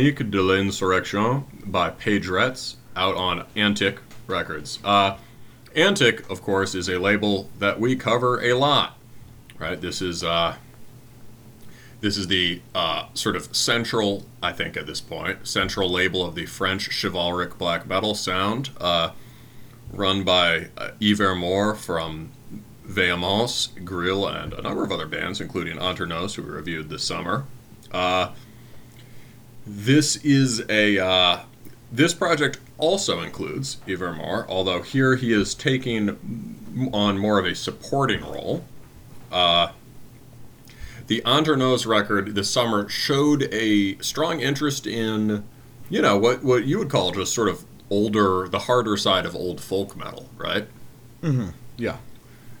Chronique 0.00 0.30
de 0.30 0.42
l'Insurrection 0.42 1.44
by 1.62 1.90
Retz 1.90 2.76
out 2.96 3.16
on 3.16 3.44
Antiq 3.54 3.98
Records. 4.26 4.78
Uh, 4.82 5.18
Antiq, 5.76 6.28
of 6.30 6.40
course, 6.40 6.74
is 6.74 6.88
a 6.88 6.98
label 6.98 7.50
that 7.58 7.78
we 7.78 7.96
cover 7.96 8.42
a 8.42 8.54
lot. 8.54 8.96
Right? 9.58 9.78
This 9.78 10.00
is 10.00 10.24
uh, 10.24 10.56
this 12.00 12.16
is 12.16 12.28
the 12.28 12.62
uh, 12.74 13.08
sort 13.12 13.36
of 13.36 13.54
central, 13.54 14.24
I 14.42 14.52
think, 14.52 14.78
at 14.78 14.86
this 14.86 15.02
point, 15.02 15.46
central 15.46 15.90
label 15.90 16.24
of 16.24 16.34
the 16.34 16.46
French 16.46 16.88
chivalric 16.88 17.58
black 17.58 17.86
metal 17.86 18.14
sound, 18.14 18.70
uh, 18.80 19.10
run 19.92 20.24
by 20.24 20.68
uh, 20.78 20.92
Yves 20.98 21.36
Moore 21.36 21.74
from 21.74 22.30
Vehemence, 22.86 23.66
Grill, 23.84 24.26
and 24.26 24.54
a 24.54 24.62
number 24.62 24.82
of 24.82 24.92
other 24.92 25.06
bands, 25.06 25.42
including 25.42 25.76
Andernos, 25.76 26.36
who 26.36 26.42
we 26.42 26.48
reviewed 26.48 26.88
this 26.88 27.04
summer. 27.04 27.44
Uh, 27.92 28.30
this 29.84 30.16
is 30.16 30.62
a 30.68 30.98
uh, 30.98 31.40
this 31.90 32.12
project 32.12 32.58
also 32.78 33.20
includes 33.20 33.78
Yves 33.86 34.16
Moore, 34.16 34.46
although 34.48 34.82
here 34.82 35.16
he 35.16 35.32
is 35.32 35.54
taking 35.54 36.90
on 36.92 37.18
more 37.18 37.38
of 37.38 37.46
a 37.46 37.54
supporting 37.54 38.20
role. 38.20 38.64
Uh, 39.32 39.72
the 41.06 41.22
Andernos 41.22 41.86
record 41.86 42.34
this 42.34 42.50
summer 42.50 42.88
showed 42.88 43.48
a 43.52 43.96
strong 43.98 44.40
interest 44.40 44.86
in, 44.86 45.44
you 45.88 46.02
know, 46.02 46.16
what 46.18 46.44
what 46.44 46.66
you 46.66 46.78
would 46.78 46.90
call 46.90 47.12
just 47.12 47.34
sort 47.34 47.48
of 47.48 47.64
older, 47.88 48.48
the 48.48 48.60
harder 48.60 48.96
side 48.96 49.24
of 49.24 49.34
old 49.34 49.60
folk 49.60 49.96
metal, 49.96 50.28
right? 50.36 50.68
Mm-hmm. 51.22 51.48
Yeah. 51.76 51.96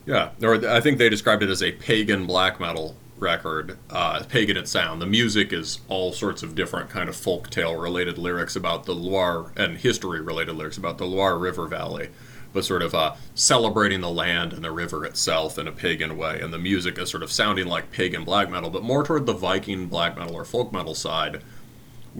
Yeah, 0.06 0.30
or 0.42 0.66
I 0.66 0.80
think 0.80 0.98
they 0.98 1.08
described 1.08 1.42
it 1.42 1.50
as 1.50 1.62
a 1.62 1.72
pagan 1.72 2.26
black 2.26 2.58
metal 2.58 2.96
record, 3.20 3.78
uh, 3.90 4.22
pagan 4.28 4.56
its 4.56 4.70
sound. 4.70 5.00
The 5.00 5.06
music 5.06 5.52
is 5.52 5.80
all 5.88 6.12
sorts 6.12 6.42
of 6.42 6.54
different 6.54 6.90
kind 6.90 7.08
of 7.08 7.16
folk 7.16 7.50
tale 7.50 7.76
related 7.76 8.18
lyrics 8.18 8.56
about 8.56 8.84
the 8.84 8.94
Loire 8.94 9.52
and 9.56 9.78
history 9.78 10.20
related 10.20 10.56
lyrics 10.56 10.78
about 10.78 10.98
the 10.98 11.06
Loire 11.06 11.38
River 11.38 11.66
Valley, 11.66 12.08
but 12.52 12.64
sort 12.64 12.82
of 12.82 12.94
uh, 12.94 13.14
celebrating 13.34 14.00
the 14.00 14.10
land 14.10 14.52
and 14.52 14.64
the 14.64 14.72
river 14.72 15.04
itself 15.04 15.58
in 15.58 15.68
a 15.68 15.72
pagan 15.72 16.16
way. 16.16 16.40
And 16.40 16.52
the 16.52 16.58
music 16.58 16.98
is 16.98 17.10
sort 17.10 17.22
of 17.22 17.30
sounding 17.30 17.66
like 17.66 17.92
pagan 17.92 18.24
black 18.24 18.50
metal, 18.50 18.70
but 18.70 18.82
more 18.82 19.04
toward 19.04 19.26
the 19.26 19.32
Viking 19.32 19.86
black 19.86 20.16
metal 20.16 20.34
or 20.34 20.44
folk 20.44 20.72
metal 20.72 20.94
side, 20.94 21.42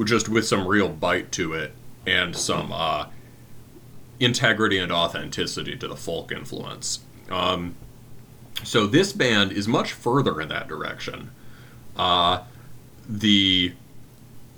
just 0.04 0.28
with 0.28 0.46
some 0.46 0.68
real 0.68 0.88
bite 0.88 1.32
to 1.32 1.52
it 1.52 1.74
and 2.06 2.36
some 2.36 2.72
uh, 2.72 3.06
integrity 4.18 4.78
and 4.78 4.92
authenticity 4.92 5.76
to 5.76 5.88
the 5.88 5.96
folk 5.96 6.30
influence. 6.30 7.00
Um, 7.30 7.74
so 8.64 8.86
this 8.86 9.12
band 9.12 9.52
is 9.52 9.66
much 9.68 9.92
further 9.92 10.40
in 10.40 10.48
that 10.48 10.68
direction. 10.68 11.30
Uh, 11.96 12.42
the 13.08 13.72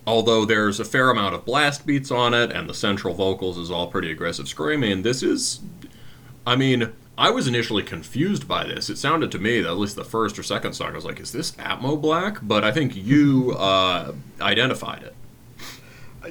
although 0.07 0.45
there's 0.45 0.81
a 0.81 0.85
fair 0.85 1.11
amount 1.11 1.35
of 1.35 1.45
blast 1.45 1.87
beats 1.87 2.11
on 2.11 2.35
it, 2.35 2.51
and 2.51 2.69
the 2.69 2.75
central 2.75 3.15
vocals 3.15 3.57
is 3.59 3.71
all 3.71 3.87
pretty 3.87 4.11
aggressive 4.11 4.49
screaming. 4.49 5.03
This 5.03 5.23
is, 5.23 5.61
I 6.47 6.57
mean, 6.57 6.93
I 7.17 7.31
was 7.31 7.47
initially 7.47 7.83
confused 7.83 8.49
by 8.49 8.65
this. 8.65 8.91
It 8.91 8.99
sounded 8.99 9.31
to 9.33 9.39
me 9.39 9.61
that 9.61 9.69
at 9.69 9.77
least 9.79 9.97
the 9.97 10.05
first 10.05 10.39
or 10.39 10.43
second 10.43 10.73
song, 10.73 10.93
I 10.93 10.97
was 10.97 11.05
like, 11.05 11.21
"Is 11.21 11.33
this 11.33 11.53
Atmo 11.53 12.01
Black?" 12.01 12.39
But 12.43 12.65
I 12.65 12.73
think 12.73 12.97
you 12.97 13.53
uh, 13.53 14.13
identified 14.41 15.03
it. 15.03 15.15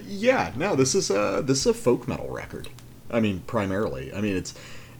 Yeah, 0.05 0.51
no, 0.55 0.75
this 0.75 0.95
is 0.95 1.09
a 1.09 1.41
this 1.45 1.59
is 1.59 1.65
a 1.67 1.73
folk 1.73 2.07
metal 2.07 2.29
record. 2.29 2.69
I 3.09 3.19
mean, 3.19 3.41
primarily. 3.45 4.13
I 4.13 4.21
mean, 4.21 4.35
it's 4.35 4.53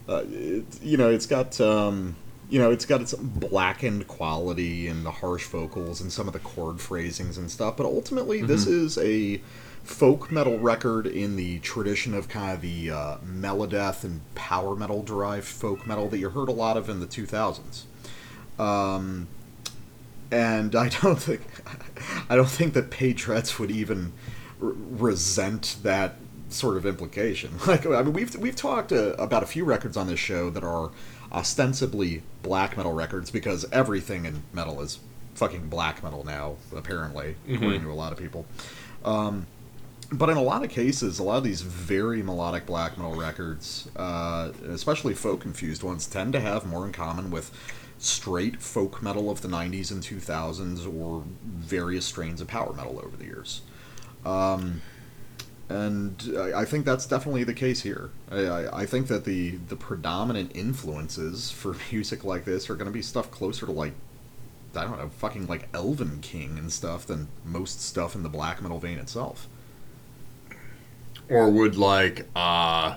uh, 0.08 0.24
you 0.24 0.96
know, 0.96 1.10
it's 1.10 1.26
got 1.26 1.60
um, 1.60 2.16
you 2.52 2.58
know, 2.58 2.70
it's 2.70 2.84
got 2.84 3.00
its 3.00 3.14
blackened 3.14 4.06
quality 4.06 4.86
and 4.86 5.06
the 5.06 5.10
harsh 5.10 5.46
vocals 5.46 6.02
and 6.02 6.12
some 6.12 6.26
of 6.26 6.34
the 6.34 6.38
chord 6.38 6.82
phrasings 6.82 7.38
and 7.38 7.50
stuff. 7.50 7.78
But 7.78 7.86
ultimately, 7.86 8.42
this 8.42 8.66
is 8.66 8.98
a 8.98 9.40
folk 9.82 10.30
metal 10.30 10.58
record 10.58 11.06
in 11.06 11.36
the 11.36 11.60
tradition 11.60 12.12
of 12.12 12.28
kind 12.28 12.52
of 12.52 12.60
the 12.60 12.90
uh, 12.90 13.16
melodeath 13.24 14.04
and 14.04 14.20
power 14.34 14.76
metal 14.76 15.02
derived 15.02 15.46
folk 15.46 15.86
metal 15.86 16.10
that 16.10 16.18
you 16.18 16.28
heard 16.28 16.50
a 16.50 16.52
lot 16.52 16.76
of 16.76 16.90
in 16.90 17.00
the 17.00 17.06
2000s. 17.06 17.84
Um, 18.58 19.28
and 20.30 20.76
I 20.76 20.88
don't 21.00 21.16
think 21.18 21.40
I 22.28 22.36
don't 22.36 22.50
think 22.50 22.74
that 22.74 22.90
Page 22.90 23.26
would 23.28 23.70
even 23.70 24.12
r- 24.60 24.74
resent 24.74 25.78
that 25.84 26.16
sort 26.52 26.76
of 26.76 26.86
implication. 26.86 27.52
Like 27.66 27.86
I 27.86 28.02
mean, 28.02 28.12
we've 28.12 28.36
we've 28.36 28.56
talked 28.56 28.92
uh, 28.92 29.14
about 29.18 29.42
a 29.42 29.46
few 29.46 29.64
records 29.64 29.96
on 29.96 30.06
this 30.06 30.20
show 30.20 30.50
that 30.50 30.64
are 30.64 30.90
ostensibly 31.32 32.22
black 32.42 32.76
metal 32.76 32.92
records 32.92 33.30
because 33.30 33.64
everything 33.72 34.26
in 34.26 34.42
metal 34.52 34.80
is 34.82 34.98
fucking 35.34 35.68
black 35.68 36.02
metal 36.02 36.24
now, 36.24 36.56
apparently, 36.76 37.36
according 37.48 37.82
to 37.82 37.90
a 37.90 37.94
lot 37.94 38.12
of 38.12 38.18
people. 38.18 38.44
Um, 39.04 39.46
but 40.12 40.28
in 40.28 40.36
a 40.36 40.42
lot 40.42 40.62
of 40.62 40.70
cases, 40.70 41.18
a 41.18 41.22
lot 41.22 41.38
of 41.38 41.44
these 41.44 41.62
very 41.62 42.22
melodic 42.22 42.66
black 42.66 42.98
metal 42.98 43.14
records, 43.14 43.88
uh, 43.96 44.52
especially 44.68 45.14
folk 45.14 45.46
infused 45.46 45.82
ones, 45.82 46.06
tend 46.06 46.34
to 46.34 46.40
have 46.40 46.66
more 46.66 46.84
in 46.84 46.92
common 46.92 47.30
with 47.30 47.50
straight 47.98 48.60
folk 48.60 49.00
metal 49.02 49.30
of 49.30 49.40
the 49.40 49.48
90s 49.48 49.90
and 49.90 50.02
2000s 50.02 51.00
or 51.00 51.24
various 51.44 52.04
strains 52.04 52.40
of 52.40 52.48
power 52.48 52.72
metal 52.74 53.00
over 53.02 53.16
the 53.16 53.24
years. 53.24 53.62
Um, 54.26 54.82
and 55.72 56.38
I, 56.54 56.64
think 56.64 56.84
that's 56.84 57.06
definitely 57.06 57.44
the 57.44 57.54
case 57.54 57.82
here. 57.82 58.10
I, 58.30 58.40
I, 58.40 58.80
I 58.82 58.86
think 58.86 59.08
that 59.08 59.24
the, 59.24 59.56
the 59.68 59.76
predominant 59.76 60.52
influences 60.54 61.50
for 61.50 61.76
music 61.92 62.24
like 62.24 62.44
this 62.44 62.68
are 62.70 62.74
going 62.74 62.86
to 62.86 62.92
be 62.92 63.02
stuff 63.02 63.30
closer 63.30 63.66
to 63.66 63.72
like 63.72 63.94
I 64.74 64.84
don't 64.84 64.98
know, 64.98 65.08
fucking 65.10 65.46
like 65.48 65.70
Elvenking 65.72 66.56
and 66.58 66.72
stuff 66.72 67.06
than 67.06 67.28
most 67.44 67.82
stuff 67.82 68.14
in 68.14 68.22
the 68.22 68.30
black 68.30 68.62
metal 68.62 68.78
vein 68.78 68.98
itself. 68.98 69.48
or 71.28 71.50
would 71.50 71.76
like 71.76 72.26
uh 72.36 72.96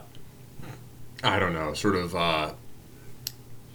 i 1.23 1.39
don't 1.39 1.53
know 1.53 1.73
sort 1.73 1.95
of 1.95 2.15
uh 2.15 2.53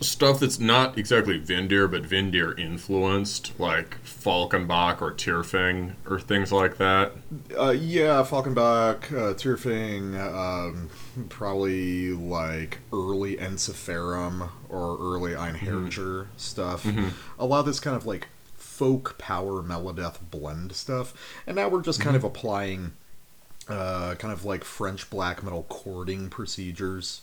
stuff 0.00 0.40
that's 0.40 0.58
not 0.58 0.96
exactly 0.98 1.38
Windir, 1.40 1.90
but 1.90 2.04
Windir 2.04 2.58
influenced, 2.58 3.58
like 3.58 4.02
Falkenbach 4.04 5.00
or 5.02 5.12
Týrfing 5.12 5.94
or 6.08 6.18
things 6.18 6.50
like 6.52 6.78
that. 6.78 7.12
Uh, 7.58 7.70
yeah, 7.70 8.22
Falkenbach, 8.22 9.12
uh, 9.12 9.34
Týrfing, 9.34 10.18
um, 10.18 10.90
probably 11.28 12.12
like 12.12 12.78
early 12.92 13.36
Ensiferum 13.36 14.50
or 14.68 14.96
early 14.98 15.32
Einherjer 15.32 16.26
stuff. 16.36 16.86
A 17.38 17.46
lot 17.46 17.60
of 17.60 17.66
this 17.66 17.80
kind 17.80 17.96
of 17.96 18.06
like 18.06 18.28
folk 18.54 19.18
power 19.18 19.62
melodeath 19.62 20.16
blend 20.30 20.72
stuff. 20.72 21.12
And 21.46 21.56
now 21.56 21.68
we're 21.68 21.82
just 21.82 22.00
kind 22.00 22.16
of 22.16 22.24
applying 22.24 22.92
uh, 23.68 24.14
kind 24.16 24.32
of 24.32 24.44
like 24.44 24.64
French 24.64 25.10
black 25.10 25.42
metal 25.42 25.66
chording 25.68 26.28
procedures. 26.30 27.20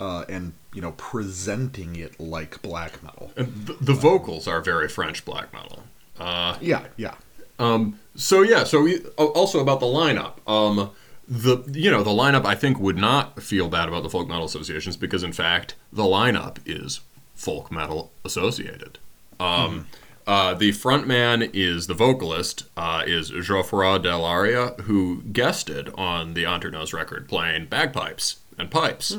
Uh, 0.00 0.24
and 0.28 0.52
you 0.72 0.80
know 0.80 0.92
presenting 0.92 1.96
it 1.96 2.20
like 2.20 2.62
black 2.62 3.02
metal. 3.02 3.32
And 3.36 3.66
th- 3.66 3.78
the 3.80 3.94
vocals 3.94 4.46
are 4.46 4.60
very 4.60 4.88
French 4.88 5.24
black 5.24 5.52
metal. 5.52 5.82
Uh, 6.18 6.56
Yeah, 6.60 6.86
yeah. 6.96 7.14
Um, 7.58 7.98
so 8.14 8.42
yeah, 8.42 8.64
so 8.64 8.82
we, 8.82 9.00
also 9.16 9.60
about 9.60 9.80
the 9.80 9.86
lineup. 9.86 10.34
Um, 10.46 10.90
the 11.28 11.62
you 11.72 11.90
know 11.90 12.02
the 12.02 12.10
lineup 12.10 12.44
I 12.46 12.54
think 12.54 12.78
would 12.80 12.96
not 12.96 13.42
feel 13.42 13.68
bad 13.68 13.88
about 13.88 14.02
the 14.02 14.08
folk 14.08 14.28
metal 14.28 14.44
associations 14.44 14.96
because 14.96 15.22
in 15.22 15.32
fact 15.32 15.74
the 15.92 16.04
lineup 16.04 16.58
is 16.64 17.00
folk 17.34 17.70
metal 17.70 18.10
associated. 18.24 18.98
Um, 19.38 19.86
uh, 20.26 20.54
the 20.54 20.70
frontman 20.70 21.50
is 21.52 21.86
the 21.86 21.94
vocalist 21.94 22.64
uh, 22.76 23.02
is 23.06 23.30
Geoffroy 23.30 23.98
Delaria 23.98 24.78
who 24.82 25.22
guested 25.22 25.90
on 25.96 26.34
the 26.34 26.44
Andernos 26.44 26.92
record 26.92 27.28
playing 27.28 27.66
bagpipes 27.66 28.36
and 28.58 28.70
pipes, 28.70 29.16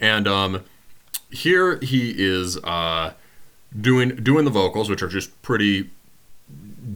and 0.00 0.26
um, 0.26 0.64
here 1.30 1.78
he 1.80 2.14
is 2.16 2.56
uh, 2.58 3.12
doing 3.78 4.16
doing 4.16 4.44
the 4.44 4.50
vocals 4.50 4.88
which 4.88 5.02
are 5.02 5.08
just 5.08 5.40
pretty 5.42 5.90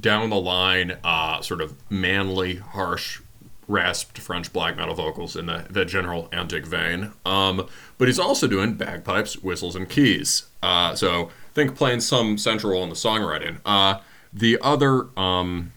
down 0.01 0.31
the 0.31 0.41
line, 0.41 0.97
uh, 1.05 1.41
sort 1.43 1.61
of 1.61 1.75
manly, 1.91 2.57
harsh, 2.57 3.21
rasped 3.69 4.19
French 4.19 4.53
black 4.53 4.77
metal 4.77 4.95
vocals 4.95 5.37
in 5.37 5.47
the, 5.47 5.67
the 5.71 5.85
general 5.85 6.29
Antiq 6.33 6.67
vein. 6.67 7.13
Um, 7.25 7.67
but 7.99 8.09
he's 8.09 8.19
also 8.19 8.47
doing 8.47 8.75
bagpipes, 8.75 9.39
whistles, 9.39 9.77
and 9.77 9.89
keys. 9.89 10.45
Uh, 10.63 10.95
so 10.95 11.31
think 11.55 11.77
playing 11.77 12.01
some 12.01 12.39
central 12.39 12.73
role 12.73 12.83
in 12.83 12.89
the 12.89 12.95
songwriting. 12.95 13.59
Uh, 13.65 14.01
the 14.33 14.59
other 14.61 15.09
um, 15.17 15.73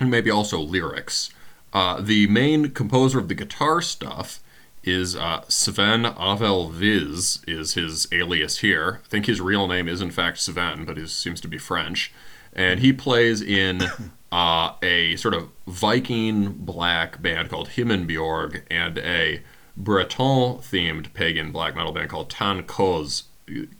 maybe 0.00 0.30
also 0.30 0.58
lyrics. 0.58 1.30
Uh, 1.72 2.00
the 2.00 2.26
main 2.28 2.70
composer 2.70 3.18
of 3.18 3.28
the 3.28 3.34
guitar 3.34 3.82
stuff 3.82 4.40
is 4.90 5.16
uh, 5.16 5.42
Sven 5.48 6.04
Avel 6.04 6.70
Viz, 6.70 7.40
is 7.46 7.74
his 7.74 8.06
alias 8.12 8.58
here. 8.58 9.00
I 9.04 9.08
think 9.08 9.26
his 9.26 9.40
real 9.40 9.66
name 9.66 9.88
is 9.88 10.00
in 10.00 10.10
fact 10.10 10.38
Sven, 10.38 10.84
but 10.84 10.96
he 10.96 11.06
seems 11.06 11.40
to 11.42 11.48
be 11.48 11.58
French. 11.58 12.12
And 12.52 12.80
he 12.80 12.92
plays 12.92 13.40
in 13.42 13.82
uh, 14.32 14.72
a 14.82 15.16
sort 15.16 15.34
of 15.34 15.50
Viking 15.66 16.52
black 16.52 17.22
band 17.22 17.50
called 17.50 17.70
Himinbjorg 17.70 18.62
and 18.70 18.98
a 18.98 19.42
Breton 19.76 20.58
themed 20.58 21.14
pagan 21.14 21.52
black 21.52 21.76
metal 21.76 21.92
band 21.92 22.10
called 22.10 22.30
Tan 22.30 22.64
Kozh, 22.64 23.24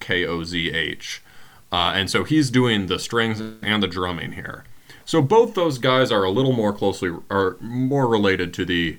K 0.00 0.24
O 0.24 0.44
Z 0.44 0.70
H. 0.70 1.22
Uh, 1.70 1.92
and 1.94 2.08
so 2.08 2.24
he's 2.24 2.50
doing 2.50 2.86
the 2.86 2.98
strings 2.98 3.40
and 3.62 3.82
the 3.82 3.88
drumming 3.88 4.32
here. 4.32 4.64
So 5.04 5.22
both 5.22 5.54
those 5.54 5.78
guys 5.78 6.12
are 6.12 6.24
a 6.24 6.30
little 6.30 6.52
more 6.52 6.72
closely, 6.72 7.10
are 7.30 7.56
more 7.60 8.06
related 8.06 8.52
to 8.54 8.64
the, 8.64 8.98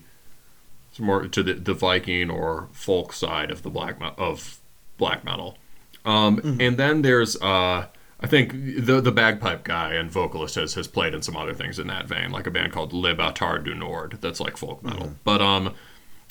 more 0.99 1.27
to 1.27 1.43
the, 1.43 1.53
the 1.53 1.73
Viking 1.73 2.30
or 2.30 2.69
folk 2.71 3.13
side 3.13 3.51
of 3.51 3.63
the 3.63 3.69
black 3.69 3.97
of 4.17 4.59
black 4.97 5.23
metal. 5.23 5.57
Um, 6.05 6.39
And 6.59 6.77
then 6.77 7.01
there's, 7.01 7.35
uh, 7.41 7.88
I 8.21 8.27
think 8.27 8.51
the 8.51 9.01
the 9.01 9.11
bagpipe 9.11 9.63
guy 9.63 9.93
and 9.93 10.11
vocalist 10.11 10.55
has, 10.55 10.73
has 10.73 10.88
played 10.88 11.13
in 11.13 11.21
some 11.21 11.38
other 11.38 11.53
things 11.53 11.80
in 11.80 11.88
that 11.88 12.07
vein, 12.07 12.31
like 12.31 12.47
a 12.47 12.51
band 12.51 12.73
called 12.73 12.93
Le 12.93 13.15
Bâtard 13.15 13.63
du 13.63 13.73
Nord, 13.73 14.17
that's 14.21 14.39
like 14.39 14.57
folk 14.57 14.84
metal. 14.84 15.13
But 15.23 15.41
um, 15.41 15.73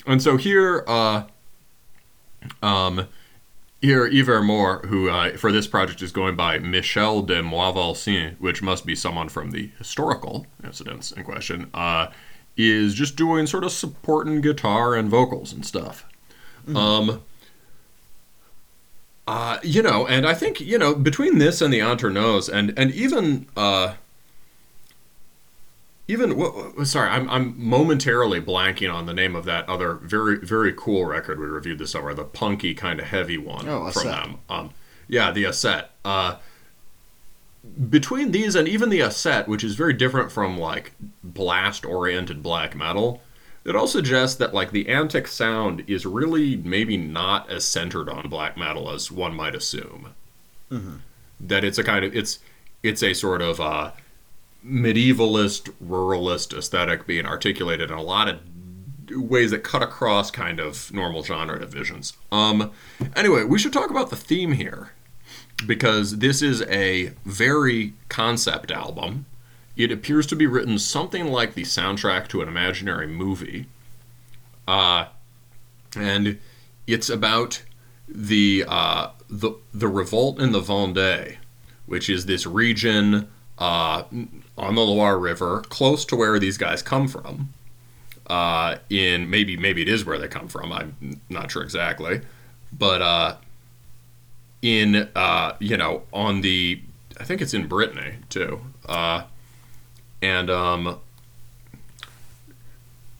and 0.05 0.21
so 0.21 0.37
here, 0.37 0.83
uh, 0.87 1.23
um, 2.61 3.07
here 3.81 4.07
Yver 4.09 4.43
Moore, 4.43 4.79
who 4.87 5.09
uh, 5.09 5.37
for 5.37 5.51
this 5.51 5.67
project 5.67 6.01
is 6.01 6.11
going 6.11 6.35
by 6.35 6.59
Michel 6.59 7.21
de 7.21 7.41
Moivalcin, 7.41 8.35
which 8.39 8.61
must 8.61 8.85
be 8.85 8.95
someone 8.95 9.29
from 9.29 9.51
the 9.51 9.71
historical 9.77 10.45
incidents 10.63 11.11
in 11.11 11.23
question, 11.23 11.69
uh, 11.73 12.07
is 12.61 12.93
just 12.93 13.15
doing 13.15 13.47
sort 13.47 13.63
of 13.63 13.71
supporting 13.71 14.41
guitar 14.41 14.93
and 14.95 15.09
vocals 15.09 15.53
and 15.53 15.65
stuff. 15.65 16.05
Um, 16.75 17.21
uh, 19.27 19.59
you 19.63 19.81
know, 19.81 20.05
and 20.05 20.27
I 20.27 20.33
think 20.33 20.59
you 20.59 20.77
know 20.77 20.93
between 20.93 21.37
this 21.37 21.61
and 21.61 21.71
the 21.73 21.79
Andernos, 21.79 22.51
and 22.51 22.73
and 22.77 22.91
even 22.91 23.47
uh, 23.55 23.93
even 26.07 26.85
sorry, 26.85 27.09
I'm 27.09 27.29
I'm 27.29 27.53
momentarily 27.57 28.41
blanking 28.41 28.93
on 28.93 29.05
the 29.05 29.13
name 29.13 29.35
of 29.35 29.45
that 29.45 29.67
other 29.69 29.93
very 29.95 30.37
very 30.39 30.73
cool 30.75 31.05
record 31.05 31.39
we 31.39 31.45
reviewed 31.45 31.79
this 31.79 31.91
summer, 31.91 32.13
the 32.13 32.23
punky 32.23 32.73
kind 32.73 32.99
of 32.99 33.05
heavy 33.07 33.37
one 33.37 33.67
Oh, 33.69 33.89
from 33.91 34.07
Asset. 34.07 34.23
them. 34.25 34.37
Um, 34.49 34.69
yeah, 35.07 35.31
the 35.31 35.45
Asset. 35.45 35.91
Uh, 36.03 36.35
between 37.89 38.31
these 38.31 38.55
and 38.55 38.67
even 38.67 38.89
the 38.89 39.01
Asset, 39.01 39.47
which 39.47 39.63
is 39.63 39.75
very 39.75 39.93
different 39.93 40.31
from 40.31 40.57
like 40.57 40.93
blast 41.23 41.85
oriented 41.85 42.43
black 42.43 42.75
metal, 42.75 43.21
it 43.65 43.75
all 43.75 43.87
suggests 43.87 44.35
that 44.37 44.53
like 44.53 44.71
the 44.71 44.85
Antiq 44.85 45.27
sound 45.27 45.83
is 45.87 46.05
really 46.05 46.57
maybe 46.57 46.97
not 46.97 47.49
as 47.49 47.65
centered 47.65 48.09
on 48.09 48.29
black 48.29 48.57
metal 48.57 48.89
as 48.89 49.11
one 49.11 49.35
might 49.35 49.55
assume. 49.55 50.13
That 51.39 51.63
it's 51.63 51.77
a 51.77 51.83
kind 51.83 52.05
of 52.05 52.15
it's 52.15 52.39
it's 52.83 53.03
a 53.03 53.13
sort 53.13 53.41
of 53.41 53.59
uh, 53.59 53.91
medievalist, 54.65 55.71
ruralist 55.83 56.57
aesthetic 56.57 57.05
being 57.05 57.25
articulated 57.25 57.91
in 57.91 57.97
a 57.97 58.01
lot 58.01 58.27
of 58.29 58.39
ways 59.11 59.51
that 59.51 59.63
cut 59.63 59.81
across 59.81 60.31
kind 60.31 60.59
of 60.59 60.93
normal 60.93 61.23
genre 61.23 61.59
divisions. 61.59 62.13
Um, 62.31 62.71
anyway, 63.15 63.43
we 63.43 63.57
should 63.57 63.73
talk 63.73 63.89
about 63.89 64.09
the 64.09 64.15
theme 64.15 64.53
here 64.53 64.91
because 65.65 66.17
this 66.17 66.41
is 66.41 66.61
a 66.63 67.13
very 67.25 67.93
concept 68.07 68.71
album. 68.71 69.25
It 69.75 69.91
appears 69.91 70.25
to 70.27 70.35
be 70.35 70.45
written 70.45 70.77
something 70.77 71.27
like 71.27 71.53
the 71.53 71.63
soundtrack 71.63 72.27
to 72.29 72.41
an 72.41 72.47
imaginary 72.47 73.07
movie. 73.07 73.67
Uh, 74.67 75.05
and 75.95 76.39
it's 76.85 77.09
about 77.09 77.63
the 78.07 78.65
uh, 78.67 79.09
the 79.29 79.53
the 79.73 79.87
revolt 79.87 80.39
in 80.39 80.51
the 80.51 80.61
Vendée, 80.61 81.37
which 81.85 82.09
is 82.09 82.25
this 82.25 82.45
region 82.45 83.27
uh, 83.57 84.03
on 84.57 84.75
the 84.75 84.81
Loire 84.81 85.17
River, 85.17 85.61
close 85.69 86.05
to 86.05 86.15
where 86.15 86.39
these 86.39 86.57
guys 86.57 86.81
come 86.81 87.07
from. 87.07 87.53
Uh, 88.27 88.77
in 88.91 89.27
maybe 89.29 89.57
maybe 89.57 89.81
it 89.81 89.89
is 89.89 90.05
where 90.05 90.19
they 90.19 90.27
come 90.27 90.47
from. 90.47 90.71
I'm 90.71 91.21
not 91.29 91.49
sure 91.51 91.63
exactly, 91.63 92.21
but 92.71 93.01
uh, 93.01 93.35
in 94.61 95.09
uh, 95.15 95.55
you 95.59 95.77
know 95.77 96.03
on 96.11 96.41
the 96.41 96.81
I 97.19 97.23
think 97.23 97.41
it's 97.41 97.53
in 97.53 97.67
Brittany 97.67 98.15
too, 98.29 98.61
uh, 98.87 99.23
and 100.21 100.49
um, 100.49 100.99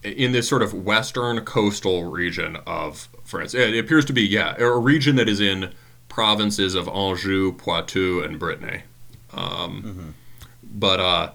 in 0.04 0.32
this 0.32 0.48
sort 0.48 0.62
of 0.62 0.74
western 0.74 1.42
coastal 1.42 2.04
region 2.04 2.58
of 2.66 3.10
France. 3.24 3.54
It 3.54 3.78
appears 3.78 4.06
to 4.06 4.14
be 4.14 4.24
yeah 4.24 4.56
a 4.58 4.78
region 4.78 5.16
that 5.18 5.30
is 5.30 5.40
in 5.40 5.74
provinces 6.08 6.76
of 6.76 6.88
Anjou, 6.88 7.54
Poitou, 7.54 8.22
and 8.24 8.40
Brittany. 8.40 8.84
Um, 9.34 10.16
But 10.72 11.00
uh, 11.00 11.32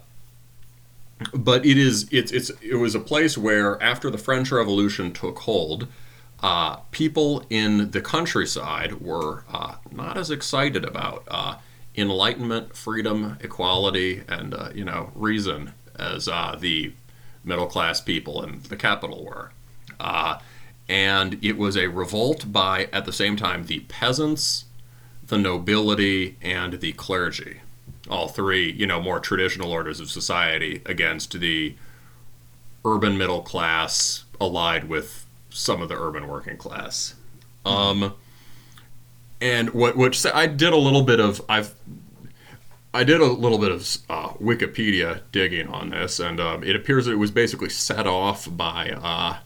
but 1.32 1.64
it 1.64 1.78
is 1.78 2.08
it's 2.10 2.32
it's 2.32 2.50
it 2.60 2.76
was 2.76 2.94
a 2.94 3.00
place 3.00 3.38
where 3.38 3.82
after 3.82 4.10
the 4.10 4.18
French 4.18 4.50
Revolution 4.50 5.12
took 5.12 5.40
hold, 5.40 5.86
uh, 6.40 6.76
people 6.90 7.44
in 7.48 7.90
the 7.90 8.00
countryside 8.00 9.00
were 9.00 9.44
uh, 9.52 9.76
not 9.90 10.16
as 10.16 10.30
excited 10.30 10.84
about 10.84 11.24
uh, 11.28 11.56
enlightenment, 11.96 12.76
freedom, 12.76 13.38
equality, 13.40 14.22
and 14.28 14.54
uh, 14.54 14.70
you 14.74 14.84
know 14.84 15.10
reason 15.14 15.72
as 15.98 16.28
uh, 16.28 16.56
the 16.58 16.92
middle 17.44 17.66
class 17.66 18.00
people 18.00 18.42
in 18.42 18.60
the 18.68 18.76
capital 18.76 19.24
were. 19.24 19.52
Uh, 20.00 20.38
and 20.88 21.42
it 21.42 21.56
was 21.56 21.76
a 21.76 21.86
revolt 21.86 22.52
by 22.52 22.88
at 22.92 23.04
the 23.04 23.12
same 23.12 23.36
time 23.36 23.66
the 23.66 23.80
peasants, 23.80 24.66
the 25.26 25.38
nobility, 25.38 26.36
and 26.42 26.74
the 26.80 26.92
clergy. 26.92 27.60
All 28.10 28.28
three, 28.28 28.70
you 28.70 28.86
know, 28.86 29.00
more 29.00 29.18
traditional 29.18 29.72
orders 29.72 29.98
of 29.98 30.10
society 30.10 30.82
against 30.84 31.40
the 31.40 31.74
urban 32.84 33.16
middle 33.16 33.40
class 33.40 34.24
allied 34.40 34.84
with 34.84 35.23
some 35.54 35.80
of 35.80 35.88
the 35.88 35.96
urban 35.96 36.28
working 36.28 36.56
class. 36.56 37.14
Um, 37.64 38.14
and 39.40 39.70
what 39.70 39.96
which 39.96 40.24
I 40.26 40.46
did 40.46 40.72
a 40.72 40.76
little 40.76 41.02
bit 41.02 41.20
of 41.20 41.40
I've 41.48 41.74
I 42.92 43.04
did 43.04 43.20
a 43.20 43.26
little 43.26 43.58
bit 43.58 43.72
of 43.72 43.80
uh, 44.08 44.28
Wikipedia 44.34 45.22
digging 45.32 45.68
on 45.68 45.90
this, 45.90 46.20
and 46.20 46.38
um, 46.38 46.62
it 46.62 46.76
appears 46.76 47.06
that 47.06 47.12
it 47.12 47.16
was 47.16 47.30
basically 47.30 47.68
set 47.68 48.06
off 48.06 48.46
by 48.50 48.90
uh, 48.90 49.38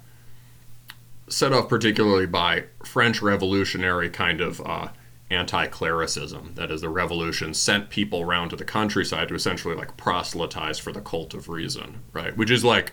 set 1.28 1.52
off 1.52 1.68
particularly 1.68 2.26
by 2.26 2.64
French 2.84 3.22
revolutionary 3.22 4.10
kind 4.10 4.40
of 4.40 4.60
uh, 4.60 4.88
anti-clericism. 5.30 6.52
That 6.54 6.70
is, 6.70 6.80
the 6.80 6.88
revolution 6.88 7.54
sent 7.54 7.90
people 7.90 8.22
around 8.22 8.50
to 8.50 8.56
the 8.56 8.64
countryside 8.64 9.28
to 9.28 9.34
essentially 9.34 9.74
like 9.74 9.96
proselytize 9.96 10.78
for 10.78 10.92
the 10.92 11.00
cult 11.00 11.34
of 11.34 11.48
reason, 11.48 12.02
right? 12.12 12.36
Which 12.36 12.50
is 12.50 12.64
like, 12.64 12.92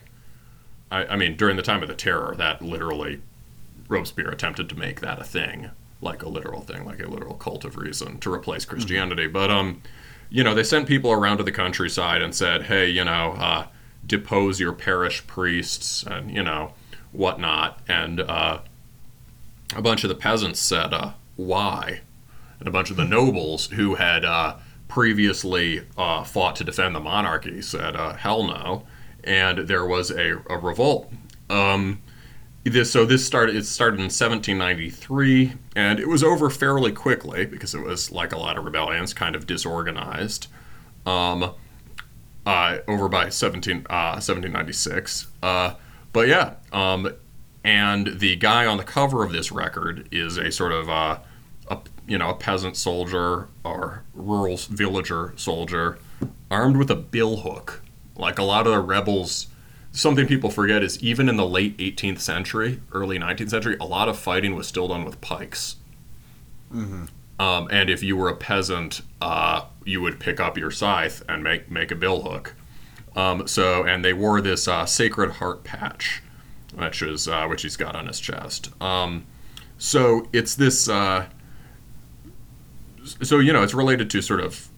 I, 0.91 1.05
I 1.05 1.15
mean, 1.15 1.35
during 1.35 1.57
the 1.57 1.63
time 1.63 1.81
of 1.81 1.89
the 1.89 1.95
terror, 1.95 2.35
that 2.37 2.61
literally 2.61 3.21
Robespierre 3.87 4.29
attempted 4.29 4.69
to 4.69 4.75
make 4.75 5.01
that 5.01 5.19
a 5.19 5.23
thing, 5.23 5.71
like 6.01 6.23
a 6.23 6.29
literal 6.29 6.61
thing, 6.61 6.85
like 6.85 7.01
a 7.01 7.07
literal 7.07 7.35
cult 7.35 7.65
of 7.65 7.77
reason 7.77 8.19
to 8.19 8.33
replace 8.33 8.65
Christianity. 8.65 9.27
But 9.27 9.51
um, 9.51 9.81
you 10.29 10.43
know, 10.43 10.53
they 10.55 10.63
sent 10.63 10.87
people 10.87 11.11
around 11.11 11.37
to 11.37 11.43
the 11.43 11.51
countryside 11.51 12.21
and 12.21 12.33
said, 12.33 12.63
hey, 12.63 12.89
you 12.89 13.03
know, 13.03 13.35
uh, 13.37 13.67
depose 14.05 14.59
your 14.59 14.73
parish 14.73 15.25
priests 15.27 16.03
and 16.03 16.31
you 16.31 16.43
know 16.43 16.73
whatnot, 17.11 17.79
and 17.87 18.19
uh, 18.19 18.59
a 19.75 19.81
bunch 19.81 20.03
of 20.03 20.09
the 20.09 20.15
peasants 20.15 20.59
said, 20.59 20.93
uh, 20.93 21.13
why? 21.35 22.01
And 22.59 22.67
a 22.67 22.71
bunch 22.71 22.91
of 22.91 22.97
the 22.97 23.05
nobles 23.05 23.67
who 23.67 23.95
had 23.95 24.23
uh, 24.25 24.55
previously 24.87 25.85
uh, 25.97 26.23
fought 26.23 26.55
to 26.57 26.63
defend 26.63 26.95
the 26.95 26.99
monarchy 26.99 27.61
said, 27.61 27.95
uh, 27.95 28.13
hell 28.13 28.43
no. 28.43 28.85
And 29.25 29.67
there 29.67 29.85
was 29.85 30.11
a, 30.11 30.41
a 30.49 30.57
revolt. 30.57 31.11
Um, 31.49 32.01
this, 32.63 32.91
so 32.91 33.05
this 33.05 33.25
started. 33.25 33.55
It 33.55 33.65
started 33.65 33.99
in 33.99 34.05
1793, 34.05 35.53
and 35.75 35.99
it 35.99 36.07
was 36.07 36.23
over 36.23 36.49
fairly 36.49 36.91
quickly 36.91 37.45
because 37.45 37.75
it 37.75 37.81
was 37.81 38.11
like 38.11 38.31
a 38.31 38.37
lot 38.37 38.57
of 38.57 38.65
rebellions, 38.65 39.13
kind 39.13 39.35
of 39.35 39.45
disorganized. 39.45 40.47
Um, 41.05 41.53
uh, 42.45 42.77
over 42.87 43.07
by 43.07 43.29
17, 43.29 43.85
uh, 43.89 44.17
1796. 44.17 45.27
Uh, 45.41 45.73
but 46.13 46.27
yeah, 46.27 46.55
um, 46.71 47.11
and 47.63 48.19
the 48.19 48.35
guy 48.35 48.65
on 48.65 48.77
the 48.77 48.83
cover 48.83 49.23
of 49.23 49.31
this 49.31 49.51
record 49.51 50.07
is 50.11 50.37
a 50.37 50.51
sort 50.51 50.71
of 50.71 50.89
uh, 50.89 51.19
a 51.69 51.79
you 52.07 52.17
know 52.17 52.29
a 52.29 52.35
peasant 52.35 52.77
soldier 52.77 53.49
or 53.63 54.03
rural 54.13 54.57
villager 54.57 55.33
soldier 55.35 55.97
armed 56.51 56.77
with 56.77 56.91
a 56.91 56.95
billhook. 56.95 57.81
Like 58.17 58.39
a 58.39 58.43
lot 58.43 58.65
of 58.67 58.73
the 58.73 58.79
rebels, 58.79 59.47
something 59.91 60.27
people 60.27 60.49
forget 60.49 60.83
is 60.83 61.01
even 61.03 61.27
in 61.29 61.35
the 61.35 61.45
late 61.45 61.77
18th 61.77 62.19
century, 62.19 62.81
early 62.93 63.19
19th 63.19 63.49
century, 63.49 63.77
a 63.79 63.85
lot 63.85 64.07
of 64.07 64.17
fighting 64.17 64.55
was 64.55 64.67
still 64.67 64.87
done 64.87 65.03
with 65.03 65.19
pikes. 65.21 65.75
Um, 67.39 67.67
and 67.69 67.89
if 67.89 68.01
you 68.01 68.15
were 68.15 68.29
a 68.29 68.35
peasant, 68.35 69.01
uh, 69.21 69.65
you 69.83 70.01
would 70.01 70.19
pick 70.19 70.39
up 70.39 70.57
your 70.57 70.71
scythe 70.71 71.21
and 71.27 71.43
make 71.43 71.69
make 71.69 71.91
a 71.91 71.95
billhook. 71.95 72.51
Um, 73.15 73.47
so, 73.47 73.83
and 73.85 74.03
they 74.03 74.13
wore 74.13 74.41
this 74.41 74.67
uh, 74.67 74.85
Sacred 74.85 75.31
Heart 75.33 75.63
patch, 75.63 76.21
which 76.73 77.01
is 77.01 77.27
uh, 77.27 77.45
which 77.47 77.61
he's 77.63 77.77
got 77.77 77.95
on 77.95 78.07
his 78.07 78.19
chest. 78.19 78.69
Um, 78.81 79.25
so 79.77 80.27
it's 80.33 80.55
this. 80.55 80.87
Uh, 80.87 81.27
so 83.21 83.39
you 83.39 83.53
know, 83.53 83.63
it's 83.63 83.73
related 83.73 84.09
to 84.11 84.21
sort 84.21 84.39
of 84.39 84.69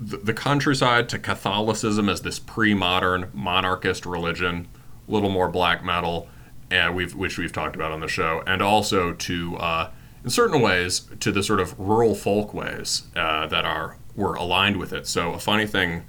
the, 0.00 0.16
the 0.18 0.34
countryside 0.34 1.08
to 1.10 1.18
Catholicism 1.18 2.08
as 2.08 2.22
this 2.22 2.38
pre-modern 2.38 3.30
monarchist 3.32 4.06
religion, 4.06 4.68
a 5.08 5.12
little 5.12 5.30
more 5.30 5.48
black 5.48 5.84
metal, 5.84 6.28
and 6.70 6.94
we've 6.94 7.14
which 7.14 7.38
we've 7.38 7.52
talked 7.52 7.76
about 7.76 7.92
on 7.92 8.00
the 8.00 8.08
show, 8.08 8.42
and 8.46 8.62
also 8.62 9.12
to 9.12 9.56
uh, 9.56 9.90
in 10.24 10.30
certain 10.30 10.60
ways 10.60 11.08
to 11.20 11.30
the 11.30 11.42
sort 11.42 11.60
of 11.60 11.78
rural 11.78 12.14
folkways 12.14 13.04
uh, 13.14 13.46
that 13.46 13.64
are 13.64 13.96
were 14.16 14.34
aligned 14.34 14.76
with 14.76 14.92
it. 14.92 15.06
So 15.06 15.32
a 15.32 15.38
funny 15.38 15.66
thing 15.66 16.04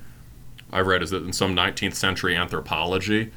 I've 0.72 0.88
read 0.88 1.02
is 1.02 1.10
that 1.12 1.24
in 1.24 1.34
some 1.34 1.56
19th 1.56 1.96
century 1.96 2.36
anthropology, 2.36 3.32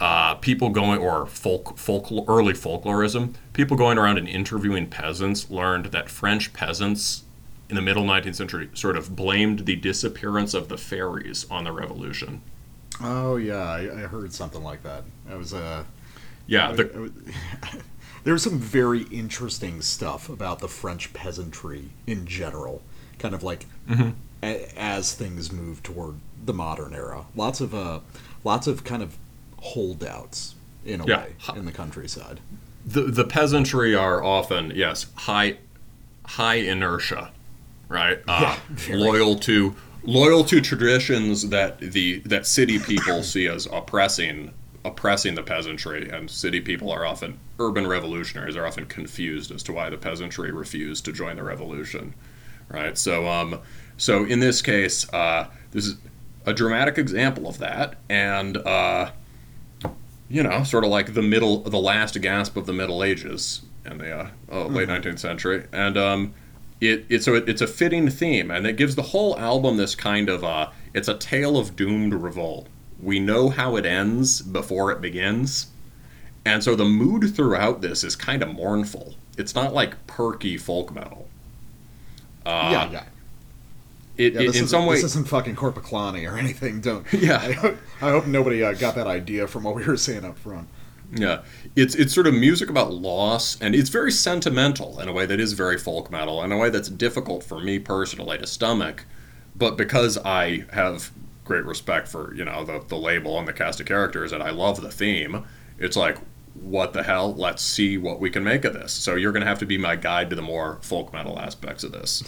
uh, 0.00 0.34
people 0.36 0.70
going 0.70 1.00
or 1.00 1.26
folk, 1.26 1.78
folk 1.78 2.10
early 2.28 2.52
folklorism, 2.52 3.34
people 3.52 3.76
going 3.76 3.98
around 3.98 4.18
and 4.18 4.28
interviewing 4.28 4.88
peasants 4.88 5.50
learned 5.50 5.86
that 5.86 6.08
French 6.08 6.52
peasants 6.52 7.24
in 7.68 7.76
the 7.76 7.82
middle 7.82 8.04
19th 8.04 8.34
century 8.36 8.68
sort 8.74 8.96
of 8.96 9.16
blamed 9.16 9.60
the 9.66 9.76
disappearance 9.76 10.54
of 10.54 10.68
the 10.68 10.76
fairies 10.78 11.46
on 11.50 11.64
the 11.64 11.72
revolution. 11.72 12.42
Oh 13.00 13.36
yeah, 13.36 13.56
I, 13.70 13.80
I 13.80 14.06
heard 14.06 14.32
something 14.32 14.62
like 14.62 14.82
that. 14.82 15.04
It 15.30 15.36
was 15.36 15.52
uh, 15.54 15.84
Yeah, 16.46 16.72
the, 16.72 16.92
I 16.94 16.98
was- 16.98 17.12
there 18.24 18.32
was 18.32 18.42
some 18.42 18.58
very 18.58 19.02
interesting 19.04 19.82
stuff 19.82 20.28
about 20.28 20.60
the 20.60 20.68
French 20.68 21.12
peasantry 21.12 21.90
in 22.06 22.26
general, 22.26 22.82
kind 23.18 23.34
of 23.34 23.42
like 23.42 23.66
Mm-hmm. 23.88 24.10
a, 24.42 24.66
as 24.78 25.12
things 25.14 25.52
move 25.52 25.82
toward 25.82 26.14
the 26.44 26.54
modern 26.54 26.94
era. 26.94 27.26
Lots 27.36 27.60
of 27.60 27.74
uh, 27.74 28.00
lots 28.44 28.66
of 28.66 28.82
kind 28.84 29.02
of 29.02 29.16
holdouts 29.58 30.54
in 30.86 31.00
a 31.00 31.06
Yeah. 31.06 31.24
way 31.24 31.34
in 31.56 31.64
the 31.66 31.72
countryside. 31.72 32.40
the 32.86 33.02
the 33.02 33.24
peasantry 33.24 33.94
are 33.94 34.22
often 34.22 34.72
yes 34.74 35.06
high 35.16 35.58
high 36.26 36.56
inertia, 36.56 37.30
right? 37.88 38.20
Uh, 38.26 38.56
Yeah, 38.88 38.96
loyal 38.96 39.36
to 39.40 39.74
loyal 40.02 40.44
to 40.44 40.60
traditions 40.60 41.48
that 41.48 41.78
the 41.78 42.20
that 42.20 42.46
city 42.46 42.78
people 42.78 43.22
see 43.32 43.46
as 43.48 43.66
oppressing 43.66 44.52
oppressing 44.84 45.34
the 45.34 45.42
peasantry, 45.42 46.10
and 46.10 46.30
city 46.30 46.60
people 46.60 46.90
are 46.90 47.06
often 47.06 47.38
urban 47.58 47.86
revolutionaries 47.86 48.54
are 48.56 48.66
often 48.66 48.84
confused 48.86 49.50
as 49.50 49.62
to 49.62 49.72
why 49.72 49.88
the 49.88 49.96
peasantry 49.96 50.50
refused 50.52 51.04
to 51.06 51.12
join 51.12 51.36
the 51.36 51.42
revolution, 51.42 52.14
right? 52.68 52.98
So 52.98 53.26
um 53.28 53.60
so 53.96 54.24
in 54.24 54.40
this 54.40 54.60
case 54.60 55.10
uh, 55.12 55.46
this 55.70 55.86
is 55.86 55.96
a 56.46 56.52
dramatic 56.52 56.98
example 56.98 57.48
of 57.48 57.56
that, 57.58 57.96
and 58.10 58.58
uh, 58.58 59.10
you 60.28 60.42
know, 60.42 60.62
sort 60.64 60.84
of 60.84 60.90
like 60.90 61.14
the 61.14 61.22
middle, 61.22 61.60
the 61.60 61.78
last 61.78 62.20
gasp 62.20 62.56
of 62.56 62.66
the 62.66 62.72
Middle 62.72 63.02
Ages 63.02 63.62
in 63.84 63.98
the 63.98 64.10
uh, 64.12 64.28
uh, 64.50 64.66
late 64.66 64.88
19th 64.88 65.18
century, 65.18 65.66
and 65.72 65.96
um, 65.96 66.34
it 66.80 67.04
it's 67.08 67.24
so 67.24 67.34
it, 67.34 67.48
it's 67.48 67.60
a 67.62 67.66
fitting 67.66 68.08
theme, 68.10 68.50
and 68.50 68.66
it 68.66 68.76
gives 68.76 68.94
the 68.94 69.02
whole 69.02 69.38
album 69.38 69.76
this 69.76 69.94
kind 69.94 70.28
of 70.28 70.44
uh, 70.44 70.70
it's 70.92 71.08
a 71.08 71.14
tale 71.16 71.56
of 71.56 71.76
doomed 71.76 72.14
revolt. 72.14 72.68
We 73.02 73.20
know 73.20 73.50
how 73.50 73.76
it 73.76 73.84
ends 73.86 74.40
before 74.42 74.90
it 74.92 75.00
begins, 75.00 75.68
and 76.44 76.62
so 76.62 76.74
the 76.74 76.84
mood 76.84 77.34
throughout 77.34 77.80
this 77.80 78.04
is 78.04 78.16
kind 78.16 78.42
of 78.42 78.54
mournful. 78.54 79.14
It's 79.36 79.54
not 79.54 79.74
like 79.74 80.06
perky 80.06 80.56
folk 80.56 80.94
metal. 80.94 81.28
Uh, 82.46 82.68
yeah, 82.72 82.90
yeah. 82.90 83.04
It, 84.16 84.34
Yeah, 84.34 84.40
it- 84.42 84.46
this, 84.46 84.56
in 84.56 84.64
isn't, 84.64 84.68
some 84.68 84.86
way, 84.86 84.94
this 84.96 85.04
isn't 85.04 85.28
fucking 85.28 85.56
Korpiklaani 85.56 86.30
or 86.30 86.36
anything. 86.38 86.80
Don't. 86.80 87.04
Yeah. 87.12 87.38
I 87.38 87.52
hope, 87.52 87.76
I 88.00 88.10
hope 88.10 88.26
nobody 88.26 88.62
uh, 88.62 88.72
got 88.74 88.94
that 88.94 89.06
idea 89.08 89.46
from 89.48 89.64
what 89.64 89.74
we 89.74 89.84
were 89.84 89.96
saying 89.96 90.24
up 90.24 90.38
front. 90.38 90.68
Yeah, 91.14 91.42
it's 91.76 91.94
it's 91.94 92.12
sort 92.12 92.26
of 92.26 92.34
music 92.34 92.68
about 92.68 92.92
loss, 92.92 93.60
and 93.60 93.74
it's 93.74 93.90
very 93.90 94.10
sentimental 94.12 94.98
in 95.00 95.08
a 95.08 95.12
way 95.12 95.26
that 95.26 95.40
is 95.40 95.52
very 95.52 95.78
folk 95.78 96.10
metal, 96.10 96.42
in 96.42 96.52
a 96.52 96.56
way 96.56 96.70
that's 96.70 96.88
difficult 96.88 97.44
for 97.44 97.60
me 97.60 97.78
personally 97.78 98.38
to 98.38 98.46
stomach. 98.46 99.06
But 99.56 99.76
because 99.76 100.18
I 100.18 100.64
have 100.72 101.10
great 101.44 101.64
respect 101.64 102.08
for 102.08 102.34
you 102.34 102.44
know 102.44 102.64
the 102.64 102.82
the 102.88 102.96
label 102.96 103.38
and 103.38 103.46
the 103.46 103.52
cast 103.52 103.80
of 103.80 103.86
characters, 103.86 104.32
and 104.32 104.42
I 104.42 104.50
love 104.50 104.80
the 104.80 104.90
theme, 104.90 105.44
it's 105.78 105.96
like, 105.96 106.18
what 106.54 106.92
the 106.92 107.02
hell? 107.02 107.34
Let's 107.34 107.62
see 107.62 107.96
what 107.98 108.20
we 108.20 108.30
can 108.30 108.42
make 108.42 108.64
of 108.64 108.72
this. 108.74 108.92
So 108.92 109.14
you're 109.14 109.32
gonna 109.32 109.46
have 109.46 109.58
to 109.60 109.66
be 109.66 109.78
my 109.78 109.96
guide 109.96 110.30
to 110.30 110.36
the 110.36 110.42
more 110.42 110.78
folk 110.82 111.12
metal 111.12 111.38
aspects 111.38 111.84
of 111.84 111.92
this. 111.92 112.22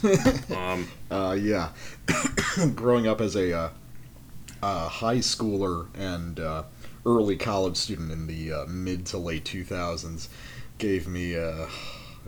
um, 0.57 0.89
Uh, 1.11 1.37
yeah. 1.41 1.71
Growing 2.75 3.07
up 3.07 3.21
as 3.21 3.37
a 3.37 3.53
uh, 3.53 3.71
uh, 4.63 4.89
high 4.89 5.19
schooler 5.19 5.87
and 5.95 6.41
uh, 6.41 6.63
early 7.07 7.37
college 7.37 7.77
student 7.77 8.11
in 8.11 8.27
the 8.27 8.53
uh, 8.53 8.67
mid 8.67 9.07
to 9.07 9.17
late 9.17 9.45
2000s 9.45 10.29
gave 10.79 11.09
me 11.09 11.37
uh, 11.37 11.67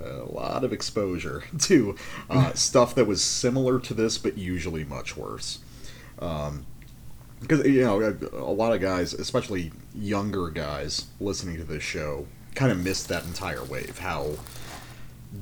a 0.02 0.24
lot 0.24 0.64
of 0.64 0.72
exposure 0.72 1.44
to 1.58 1.96
uh, 2.30 2.52
stuff 2.54 2.94
that 2.94 3.06
was 3.06 3.22
similar 3.22 3.78
to 3.80 3.92
this, 3.92 4.16
but 4.16 4.38
usually 4.38 4.84
much 4.84 5.16
worse. 5.16 5.58
Because, 7.40 7.64
you 7.66 7.82
know, 7.82 8.16
a 8.32 8.52
lot 8.52 8.72
of 8.72 8.80
guys, 8.80 9.12
especially 9.12 9.72
younger 9.94 10.48
guys 10.48 11.06
listening 11.20 11.56
to 11.58 11.64
this 11.64 11.82
show, 11.82 12.26
kind 12.54 12.72
of 12.72 12.82
missed 12.82 13.08
that 13.08 13.24
entire 13.24 13.62
wave. 13.62 13.98
How 13.98 14.32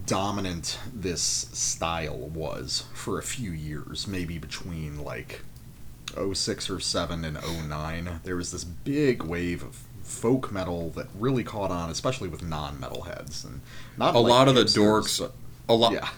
dominant 0.04 0.78
this 0.92 1.20
style 1.22 2.18
was 2.18 2.84
for 2.92 3.18
a 3.18 3.22
few 3.22 3.52
years, 3.52 4.06
maybe 4.06 4.38
between 4.38 5.02
like 5.02 5.42
06 6.34 6.70
or 6.70 6.80
7 6.80 7.24
and 7.24 7.38
09. 7.68 8.20
There 8.24 8.36
was 8.36 8.52
this 8.52 8.64
big 8.64 9.22
wave 9.22 9.62
of 9.62 9.82
folk 10.02 10.50
metal 10.52 10.90
that 10.90 11.06
really 11.18 11.44
caught 11.44 11.70
on, 11.70 11.90
especially 11.90 12.28
with 12.28 12.42
non-metal 12.42 13.02
heads 13.02 13.44
and 13.44 13.60
not 13.96 14.14
a 14.14 14.18
lot 14.20 14.48
of 14.48 14.54
the 14.54 14.64
dorks, 14.64 15.20
but- 15.20 15.34
a 15.68 15.74
lot, 15.74 15.92
yeah, 15.92 16.08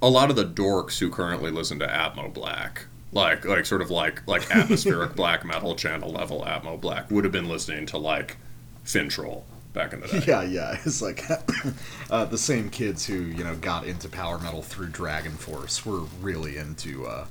a 0.00 0.08
lot 0.08 0.30
of 0.30 0.36
the 0.36 0.44
dorks 0.44 0.98
who 0.98 1.10
currently 1.10 1.50
listen 1.50 1.78
to 1.80 1.86
Atmo 1.86 2.32
Black, 2.32 2.86
like 3.12 3.44
like 3.44 3.66
sort 3.66 3.82
of 3.82 3.90
like 3.90 4.26
like 4.28 4.48
atmospheric 4.54 5.16
black 5.16 5.44
metal 5.44 5.74
channel 5.74 6.10
level 6.12 6.44
Atmo 6.46 6.80
Black, 6.80 7.10
would 7.10 7.24
have 7.24 7.32
been 7.32 7.48
listening 7.48 7.86
to 7.86 7.98
like 7.98 8.36
Finntroll 8.84 9.42
back 9.72 9.92
in 9.92 10.00
the 10.00 10.06
day. 10.08 10.22
yeah, 10.26 10.42
yeah. 10.42 10.76
It's 10.84 11.02
like 11.02 11.24
uh, 12.10 12.24
the 12.26 12.38
same 12.38 12.70
kids 12.70 13.06
who 13.06 13.14
you 13.14 13.42
know 13.42 13.56
got 13.56 13.84
into 13.84 14.08
power 14.08 14.38
metal 14.38 14.62
through 14.62 14.88
DragonForce 14.90 15.84
were 15.84 16.06
really 16.20 16.56
into 16.56 17.06
uh, 17.06 17.26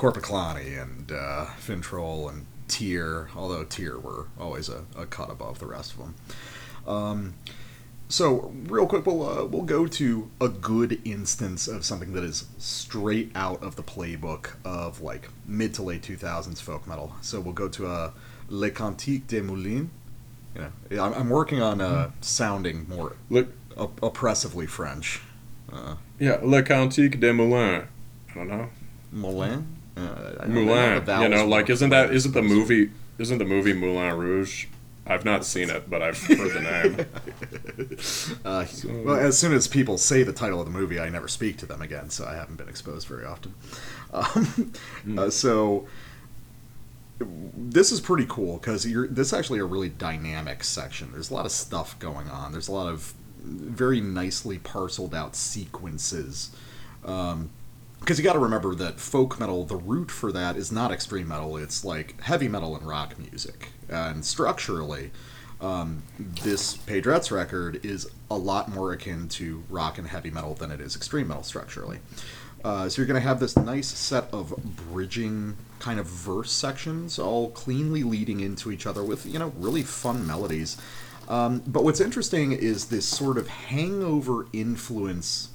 Korpiklaani 0.00 0.80
and 0.82 1.12
uh, 1.12 1.44
Finntroll 1.58 2.30
and 2.30 2.46
Tyr, 2.68 3.28
although 3.36 3.64
Tyr 3.64 3.98
were 3.98 4.28
always 4.38 4.70
a, 4.70 4.84
a 4.96 5.04
cut 5.04 5.30
above 5.30 5.58
the 5.58 5.66
rest 5.66 5.92
of 5.92 5.98
them. 5.98 6.14
Um, 6.86 7.34
so 8.08 8.50
real 8.66 8.86
quick, 8.86 9.04
we'll 9.04 9.28
uh, 9.28 9.44
we'll 9.44 9.62
go 9.62 9.86
to 9.86 10.30
a 10.40 10.48
good 10.48 11.00
instance 11.04 11.68
of 11.68 11.84
something 11.84 12.14
that 12.14 12.24
is 12.24 12.46
straight 12.56 13.30
out 13.34 13.62
of 13.62 13.76
the 13.76 13.82
playbook 13.82 14.54
of 14.64 15.02
like 15.02 15.28
mid 15.46 15.74
to 15.74 15.82
late 15.82 16.02
two 16.02 16.16
thousands 16.16 16.62
folk 16.62 16.86
metal. 16.86 17.14
So 17.20 17.38
we'll 17.38 17.52
go 17.52 17.68
to 17.68 17.86
uh, 17.86 18.10
Le 18.48 18.70
Cantique 18.70 19.26
des 19.26 19.42
Moulins. 19.42 19.90
You 20.56 20.72
know, 20.90 21.04
I'm, 21.04 21.12
I'm 21.12 21.28
working 21.30 21.60
on 21.60 21.80
uh, 21.82 22.10
sounding 22.20 22.88
more 22.88 23.16
Look, 23.28 23.48
op- 23.76 24.02
oppressively 24.02 24.66
French. 24.66 25.20
Uh, 25.70 25.96
yeah, 26.18 26.38
Le 26.42 26.62
Cantique 26.62 27.20
des 27.20 27.32
Moulins. 27.32 27.86
I 28.30 28.34
don't 28.34 28.48
know. 28.48 28.70
Moulin. 29.12 29.76
Uh, 29.96 30.00
I 30.00 30.04
don't 30.04 30.54
know, 30.54 31.00
the 31.00 31.04
Moulin. 31.04 31.22
You 31.22 31.28
know, 31.28 31.46
like 31.46 31.70
isn't 31.70 31.90
that 31.90 32.12
isn't 32.12 32.32
the 32.32 32.42
movie 32.42 32.90
isn't 33.18 33.38
the 33.38 33.44
movie 33.44 33.72
Moulin 33.72 34.16
Rouge? 34.16 34.66
I've 35.06 35.24
not 35.24 35.44
seen 35.44 35.70
it, 35.70 35.90
but 35.90 36.02
I've 36.02 36.18
heard 36.22 36.52
the 36.52 36.60
name. 36.60 37.06
Uh, 38.44 38.64
well, 39.04 39.16
as 39.16 39.38
soon 39.38 39.52
as 39.52 39.66
people 39.68 39.98
say 39.98 40.22
the 40.22 40.32
title 40.32 40.60
of 40.60 40.66
the 40.66 40.72
movie, 40.72 40.98
I 40.98 41.08
never 41.08 41.28
speak 41.28 41.58
to 41.58 41.66
them 41.66 41.82
again, 41.82 42.08
so 42.08 42.24
I 42.24 42.34
haven't 42.34 42.56
been 42.56 42.68
exposed 42.68 43.08
very 43.08 43.24
often. 43.24 43.54
Um, 44.12 44.74
uh, 45.16 45.30
so 45.30 45.86
this 47.20 47.92
is 47.92 48.00
pretty 48.00 48.26
cool 48.28 48.56
because 48.56 48.84
you're 48.86 49.06
this 49.06 49.28
is 49.28 49.32
actually 49.32 49.60
a 49.60 49.64
really 49.64 49.88
dynamic 49.88 50.64
section. 50.64 51.12
There's 51.12 51.30
a 51.30 51.34
lot 51.34 51.46
of 51.46 51.52
stuff 51.52 51.96
going 51.98 52.28
on. 52.28 52.50
There's 52.50 52.66
a 52.66 52.72
lot 52.72 52.88
of 52.92 53.14
very 53.44 54.00
nicely 54.00 54.58
parceled 54.58 55.14
out 55.14 55.36
sequences. 55.36 56.50
Um, 57.04 57.50
because 58.00 58.18
you 58.18 58.24
got 58.24 58.32
to 58.32 58.38
remember 58.38 58.74
that 58.74 58.98
folk 58.98 59.38
metal, 59.38 59.64
the 59.64 59.76
root 59.76 60.10
for 60.10 60.32
that 60.32 60.56
is 60.56 60.72
not 60.72 60.90
extreme 60.90 61.28
metal. 61.28 61.56
It's 61.56 61.84
like 61.84 62.20
heavy 62.22 62.48
metal 62.48 62.76
and 62.76 62.86
rock 62.86 63.18
music. 63.18 63.68
And 63.88 64.24
structurally, 64.24 65.10
um, 65.60 66.02
this 66.18 66.76
Pedret's 66.76 67.30
record 67.30 67.84
is 67.84 68.08
a 68.30 68.36
lot 68.36 68.68
more 68.68 68.92
akin 68.92 69.28
to 69.28 69.62
rock 69.68 69.98
and 69.98 70.08
heavy 70.08 70.30
metal 70.30 70.54
than 70.54 70.70
it 70.70 70.80
is 70.80 70.96
extreme 70.96 71.28
metal 71.28 71.42
structurally. 71.42 71.98
Uh, 72.64 72.88
so 72.88 73.00
you're 73.00 73.06
going 73.06 73.20
to 73.20 73.26
have 73.26 73.40
this 73.40 73.56
nice 73.56 73.88
set 73.88 74.28
of 74.32 74.54
bridging 74.90 75.56
kind 75.78 75.98
of 75.98 76.06
verse 76.06 76.52
sections, 76.52 77.18
all 77.18 77.50
cleanly 77.50 78.02
leading 78.02 78.40
into 78.40 78.70
each 78.70 78.86
other 78.86 79.02
with 79.02 79.26
you 79.26 79.38
know 79.38 79.52
really 79.56 79.82
fun 79.82 80.26
melodies. 80.26 80.76
Um, 81.28 81.62
but 81.66 81.84
what's 81.84 82.00
interesting 82.00 82.52
is 82.52 82.86
this 82.86 83.06
sort 83.06 83.38
of 83.38 83.48
hangover 83.48 84.46
influence 84.52 85.50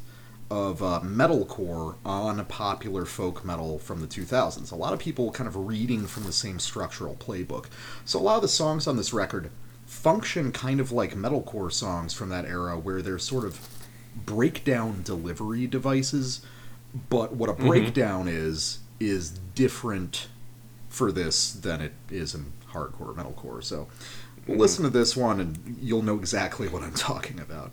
of 0.49 0.84
uh, 0.84 0.99
metalcore 1.03 1.95
on 2.05 2.43
popular 2.45 3.05
folk 3.05 3.43
metal 3.43 3.80
from 3.80 4.01
the 4.01 4.07
2000s. 4.07 4.72
A 4.72 4.76
lot 4.76 4.93
of 4.93 4.99
people 4.99 5.31
kind 5.31 5.47
of 5.47 5.55
reading 5.55 6.05
from 6.05 6.23
the 6.23 6.31
same 6.31 6.59
structural 6.59 7.15
playbook. 7.15 7.65
So 8.05 8.19
a 8.19 8.22
lot 8.22 8.35
of 8.35 8.41
the 8.43 8.47
songs 8.47 8.88
on 8.88 8.95
this 8.95 9.13
record 9.13 9.49
function 9.85 10.51
kind 10.51 10.80
of 10.80 10.91
like 10.91 11.15
metalcore 11.15 11.72
songs 11.72 12.13
from 12.13 12.30
that 12.30 12.45
era, 12.45 12.77
where 12.77 13.01
they're 13.01 13.19
sort 13.19 13.45
of 13.45 13.67
breakdown 14.15 15.01
delivery 15.03 15.67
devices. 15.67 16.41
But 17.09 17.35
what 17.35 17.49
a 17.49 17.53
breakdown 17.53 18.27
is 18.27 18.80
is 18.99 19.31
different 19.31 20.27
for 20.89 21.11
this 21.11 21.51
than 21.51 21.81
it 21.81 21.93
is 22.09 22.34
in 22.34 22.53
hardcore 22.72 23.13
metalcore. 23.13 23.63
So 23.63 23.88
listen 24.47 24.84
to 24.84 24.89
this 24.89 25.15
one, 25.15 25.39
and 25.39 25.77
you'll 25.81 26.03
know 26.03 26.17
exactly 26.17 26.67
what 26.67 26.84
I'm 26.84 26.93
talking 26.93 27.39
about. 27.39 27.72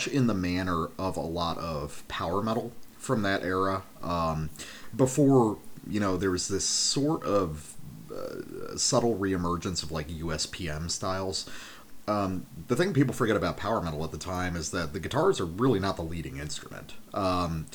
Much 0.00 0.12
in 0.12 0.26
the 0.26 0.34
manner 0.34 0.88
of 0.98 1.16
a 1.16 1.20
lot 1.20 1.58
of 1.58 2.02
power 2.08 2.42
metal 2.42 2.72
from 2.98 3.22
that 3.22 3.42
era, 3.42 3.82
um, 4.02 4.48
before, 4.96 5.58
you 5.86 6.00
know, 6.00 6.16
there 6.16 6.30
was 6.30 6.48
this 6.48 6.64
sort 6.64 7.22
of 7.24 7.74
uh, 8.14 8.76
subtle 8.76 9.16
reemergence 9.16 9.82
of 9.82 9.92
like 9.92 10.08
USPM 10.08 10.90
styles. 10.90 11.48
Um, 12.08 12.46
the 12.68 12.76
thing 12.76 12.92
people 12.94 13.14
forget 13.14 13.36
about 13.36 13.56
power 13.56 13.80
metal 13.80 14.02
at 14.04 14.10
the 14.10 14.18
time 14.18 14.56
is 14.56 14.70
that 14.70 14.92
the 14.92 15.00
guitars 15.00 15.38
are 15.38 15.44
really 15.46 15.80
not 15.80 15.96
the 15.96 16.02
leading 16.02 16.38
instrument. 16.38 16.94
Um, 17.12 17.66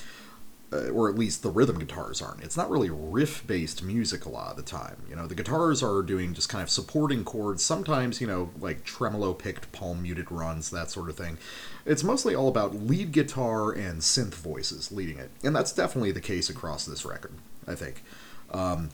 uh, 0.74 0.90
or 0.90 1.10
at 1.10 1.18
least 1.18 1.44
the 1.44 1.50
rhythm 1.50 1.80
guitars 1.80 2.22
aren't. 2.22 2.44
It's 2.44 2.58
not 2.58 2.70
really 2.70 2.90
riff 2.90 3.46
based 3.46 3.84
music 3.84 4.26
a 4.26 4.30
lot 4.30 4.52
of 4.52 4.58
the 4.58 4.64
time. 4.64 4.98
You 5.08 5.16
know, 5.16 5.28
the 5.28 5.36
guitars 5.36 5.84
are 5.84 6.02
doing 6.02 6.34
just 6.34 6.50
kind 6.50 6.64
of 6.64 6.70
supporting 6.70 7.24
chords, 7.24 7.64
sometimes, 7.64 8.20
you 8.20 8.28
know, 8.28 8.50
like 8.60 8.84
tremolo 8.84 9.34
picked 9.34 9.72
palm 9.72 10.02
muted 10.02 10.32
runs, 10.32 10.70
that 10.72 10.90
sort 10.90 11.10
of 11.10 11.16
thing. 11.16 11.38
It's 11.86 12.04
mostly 12.04 12.34
all 12.36 12.48
about 12.48 12.76
lead 12.76 13.12
guitar 13.12 13.72
and 13.72 14.02
synth 14.02 14.36
voices 14.36 14.92
leading 14.92 15.20
it. 15.20 15.30
And 15.44 15.56
that's 15.56 15.72
definitely 15.72 16.12
the 16.12 16.22
case 16.22 16.50
across 16.50 16.86
this 16.86 17.06
record, 17.06 17.34
I 17.68 17.76
think. 17.76 18.04
Um, 18.52 18.90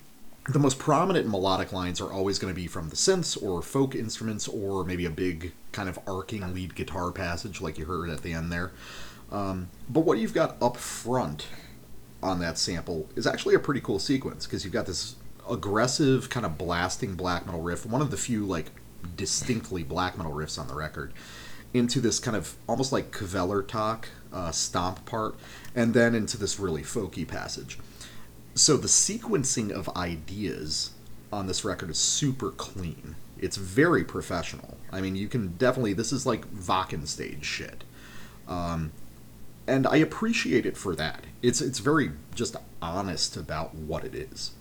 the 0.50 0.60
most 0.60 0.80
prominent 0.80 1.28
melodic 1.28 1.72
lines 1.72 2.02
are 2.02 2.12
always 2.12 2.40
going 2.40 2.54
to 2.54 2.60
be 2.60 2.68
from 2.68 2.90
the 2.90 2.96
synths 2.96 3.42
or 3.42 3.62
folk 3.62 3.96
instruments 3.96 4.48
or 4.48 4.84
maybe 4.84 5.06
a 5.06 5.10
big 5.10 5.54
kind 5.72 5.88
of 5.88 6.00
arcing 6.08 6.54
lead 6.54 6.76
guitar 6.76 7.12
passage 7.12 7.62
like 7.62 7.78
you 7.78 7.86
heard 7.86 8.10
at 8.10 8.24
the 8.24 8.34
end 8.34 8.52
there. 8.52 8.72
Um, 9.32 9.70
but 9.90 10.02
what 10.02 10.18
you've 10.18 10.34
got 10.34 10.62
up 10.62 10.78
front 10.78 11.48
on 12.22 12.40
that 12.40 12.58
sample 12.58 13.10
is 13.16 13.26
actually 13.26 13.56
a 13.56 13.60
pretty 13.60 13.82
cool 13.82 14.00
sequence 14.00 14.46
because 14.46 14.64
you've 14.64 14.74
got 14.74 14.86
this 14.86 15.16
aggressive 15.50 16.30
kind 16.30 16.46
of 16.46 16.58
blasting 16.58 17.16
black 17.16 17.46
metal 17.46 17.62
riff, 17.62 17.86
one 17.86 18.02
of 18.02 18.12
the 18.12 18.18
few 18.18 18.46
like 18.46 18.68
distinctly 19.16 19.84
black 19.84 20.18
metal 20.18 20.34
riffs 20.34 20.60
on 20.60 20.68
the 20.68 20.76
record, 20.76 21.14
into 21.74 22.00
this 22.00 22.20
kind 22.20 22.38
of 22.38 22.56
almost 22.68 22.92
like 22.92 23.12
Kvelertak 23.12 24.06
uh, 24.34 24.52
stomp 24.52 25.06
part, 25.06 25.36
and 25.76 25.94
then 25.94 26.14
into 26.14 26.38
this 26.38 26.60
really 26.60 26.84
folky 26.84 27.28
passage. 27.28 27.80
So 28.54 28.78
the 28.78 28.88
sequencing 28.88 29.72
of 29.72 29.90
ideas 29.96 30.92
on 31.32 31.48
this 31.48 31.64
record 31.64 31.90
is 31.90 31.98
super 31.98 32.52
clean. 32.52 33.16
It's 33.40 33.58
very 33.58 34.04
professional. 34.04 34.78
I 34.92 35.02
mean, 35.02 35.16
you 35.16 35.28
can 35.28 35.56
definitely 35.58 35.94
this 35.94 36.12
is 36.12 36.26
like 36.26 36.46
Wacken 36.54 37.08
stage 37.08 37.46
shit. 37.46 37.84
Um, 38.48 38.92
and 39.72 39.88
I 39.88 39.98
appreciate 39.98 40.66
it 40.66 40.78
for 40.78 40.96
that. 40.96 41.24
It's 41.42 41.62
it's 41.62 41.80
very 41.80 42.12
just 42.36 42.56
honest 42.82 43.38
about 43.38 43.74
what 43.76 44.04
it 44.04 44.14
is. 44.16 44.52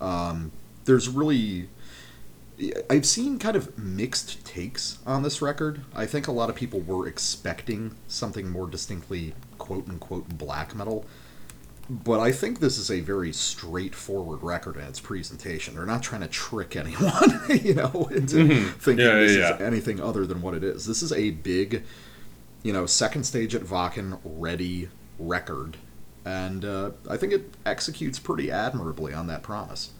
Um, 0.00 0.52
there's 0.84 1.08
really 1.08 1.68
I've 2.90 3.06
seen 3.06 3.38
kind 3.38 3.56
of 3.56 3.78
mixed 3.78 4.44
takes 4.44 4.98
on 5.06 5.22
this 5.22 5.40
record. 5.40 5.82
I 5.94 6.06
think 6.06 6.28
a 6.28 6.32
lot 6.32 6.50
of 6.50 6.56
people 6.56 6.80
were 6.80 7.06
expecting 7.06 7.94
something 8.06 8.50
more 8.50 8.66
distinctly 8.66 9.34
quote 9.58 9.88
unquote 9.88 10.28
black 10.36 10.74
metal. 10.74 11.04
But 11.88 12.20
I 12.20 12.30
think 12.30 12.60
this 12.60 12.78
is 12.78 12.88
a 12.88 13.00
very 13.00 13.32
straightforward 13.32 14.42
record 14.44 14.76
in 14.76 14.82
its 14.82 15.00
presentation. 15.00 15.74
They're 15.74 15.86
not 15.86 16.04
trying 16.04 16.20
to 16.20 16.28
trick 16.28 16.76
anyone, 16.76 17.40
you 17.48 17.74
know, 17.74 18.08
into 18.12 18.46
thinking 18.78 19.04
Yeah, 19.04 19.14
yeah, 19.14 19.18
this 19.20 19.36
yeah. 19.36 19.54
is 19.56 19.60
anything 19.60 20.00
other 20.00 20.24
than 20.24 20.40
what 20.40 20.54
it 20.54 20.62
is. 20.62 20.86
This 20.86 21.02
is 21.02 21.12
a 21.12 21.30
big 21.30 21.82
you 22.62 22.72
know, 22.72 22.86
second 22.86 23.24
stage 23.24 23.54
at 23.54 23.62
Wacken 23.62 24.18
ready 24.24 24.88
record. 25.18 25.76
And 26.24 26.64
uh, 26.64 26.90
I 27.08 27.16
think 27.16 27.32
it 27.32 27.54
executes 27.64 28.18
pretty 28.18 28.50
admirably 28.50 29.14
on 29.14 29.26
that 29.28 29.42
promise. 29.42 29.90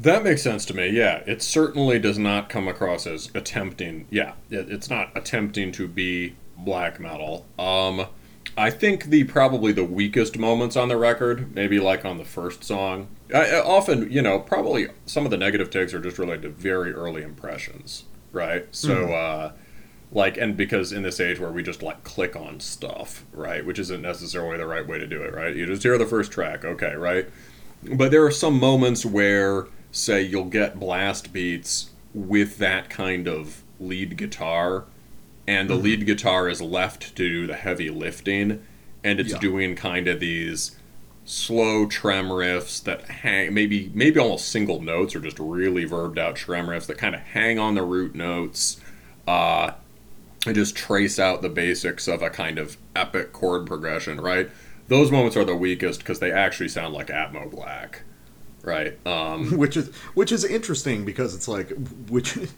That 0.00 0.24
makes 0.24 0.42
sense 0.42 0.64
to 0.66 0.74
me. 0.74 0.88
Yeah, 0.88 1.22
it 1.26 1.42
certainly 1.42 1.98
does 1.98 2.18
not 2.18 2.48
come 2.48 2.66
across 2.66 3.06
as 3.06 3.30
attempting. 3.34 4.06
Yeah, 4.10 4.32
it's 4.50 4.88
not 4.88 5.10
attempting 5.14 5.72
to 5.72 5.86
be 5.86 6.34
black 6.56 6.98
metal. 6.98 7.46
Um, 7.58 8.06
I 8.56 8.70
think 8.70 9.04
the 9.04 9.24
probably 9.24 9.72
the 9.72 9.84
weakest 9.84 10.38
moments 10.38 10.76
on 10.76 10.88
the 10.88 10.96
record, 10.96 11.54
maybe 11.54 11.78
like 11.78 12.04
on 12.04 12.18
the 12.18 12.24
first 12.24 12.64
song. 12.64 13.08
I, 13.34 13.56
I 13.56 13.62
often, 13.62 14.10
you 14.10 14.22
know, 14.22 14.38
probably 14.38 14.88
some 15.06 15.24
of 15.24 15.30
the 15.30 15.36
negative 15.36 15.70
takes 15.70 15.92
are 15.94 16.00
just 16.00 16.18
related 16.18 16.42
to 16.42 16.50
very 16.50 16.92
early 16.92 17.22
impressions, 17.22 18.04
right? 18.30 18.66
So, 18.70 19.12
uh, 19.12 19.52
like 20.12 20.36
and 20.36 20.56
because 20.56 20.92
in 20.92 21.02
this 21.02 21.18
age 21.20 21.40
where 21.40 21.50
we 21.50 21.62
just 21.62 21.82
like 21.82 22.04
click 22.04 22.36
on 22.36 22.60
stuff 22.60 23.24
right 23.32 23.64
which 23.64 23.78
isn't 23.78 24.02
necessarily 24.02 24.58
the 24.58 24.66
right 24.66 24.86
way 24.86 24.98
to 24.98 25.06
do 25.06 25.22
it 25.22 25.34
right? 25.34 25.56
You 25.56 25.66
just 25.66 25.82
hear 25.82 25.96
the 25.98 26.06
first 26.06 26.30
track 26.32 26.64
okay 26.64 26.94
right? 26.94 27.26
But 27.82 28.10
there 28.10 28.24
are 28.24 28.30
some 28.30 28.60
moments 28.60 29.04
where 29.04 29.66
say 29.90 30.22
you'll 30.22 30.44
get 30.44 30.78
blast 30.78 31.32
beats 31.32 31.90
with 32.14 32.58
that 32.58 32.88
kind 32.90 33.26
of 33.26 33.62
lead 33.80 34.16
guitar 34.16 34.84
and 35.46 35.68
the 35.68 35.74
lead 35.74 36.06
guitar 36.06 36.48
is 36.48 36.60
left 36.62 37.02
to 37.02 37.14
do 37.14 37.46
the 37.46 37.54
heavy 37.56 37.90
lifting 37.90 38.62
and 39.02 39.18
it's 39.18 39.32
Yeah. 39.32 39.38
doing 39.38 39.74
kind 39.74 40.06
of 40.06 40.20
these 40.20 40.76
slow 41.24 41.86
trem 41.86 42.28
riffs 42.28 42.82
that 42.84 43.08
hang 43.08 43.54
maybe 43.54 43.90
maybe 43.94 44.18
almost 44.20 44.48
single 44.48 44.80
notes 44.80 45.14
or 45.16 45.20
just 45.20 45.38
really 45.38 45.84
verbed 45.84 46.18
out 46.18 46.36
trem 46.36 46.66
riffs 46.66 46.86
that 46.86 46.98
kind 46.98 47.14
of 47.14 47.20
hang 47.20 47.58
on 47.58 47.74
the 47.74 47.82
root 47.82 48.14
notes 48.14 48.80
uh 49.26 49.70
and 50.46 50.54
just 50.54 50.74
trace 50.76 51.18
out 51.18 51.42
the 51.42 51.48
basics 51.48 52.08
of 52.08 52.22
a 52.22 52.30
kind 52.30 52.58
of 52.58 52.76
epic 52.96 53.32
chord 53.32 53.66
progression 53.66 54.20
right 54.20 54.50
those 54.88 55.10
moments 55.10 55.36
are 55.36 55.44
the 55.44 55.56
weakest 55.56 56.00
because 56.00 56.18
they 56.20 56.32
actually 56.32 56.68
sound 56.68 56.92
like 56.94 57.06
atmo 57.08 57.50
black 57.50 58.02
right 58.62 59.04
um 59.06 59.56
which 59.58 59.76
is 59.76 59.94
which 60.14 60.32
is 60.32 60.44
interesting 60.44 61.04
because 61.04 61.34
it's 61.34 61.48
like 61.48 61.72
which 62.08 62.38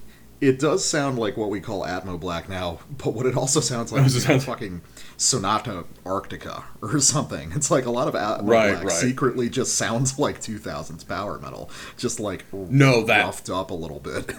it 0.40 0.59
does 0.59 0.85
sound 0.85 1.19
like 1.19 1.36
what 1.39 1.48
we 1.48 1.59
call 1.61 1.85
Atmo 1.85 2.20
Black 2.20 2.51
now, 2.51 2.81
but 2.98 3.15
what 3.15 3.24
it 3.24 3.35
also 3.35 3.61
sounds 3.61 3.93
like 3.93 4.02
It 4.06 4.06
is 4.09 4.24
sounds- 4.24 4.44
fucking 4.44 4.82
Sonata 5.16 5.85
Arctica 6.05 6.65
or 6.82 6.98
something. 7.01 7.52
It's 7.52 7.70
like 7.70 7.86
a 7.86 7.90
lot 7.90 8.09
of 8.09 8.15
Atmo 8.15 8.47
Right, 8.48 8.73
Black 8.73 8.85
right. 8.85 8.93
secretly 8.93 9.48
just 9.48 9.77
sounds 9.78 10.19
like 10.19 10.40
2000s 10.43 11.06
power 11.09 11.39
metal, 11.39 11.70
just 11.97 12.20
like 12.20 12.44
No, 12.52 13.05
that- 13.05 13.24
roughed 13.24 13.48
up 13.48 13.70
a 13.70 13.74
little 13.74 14.01
bit. 14.01 14.35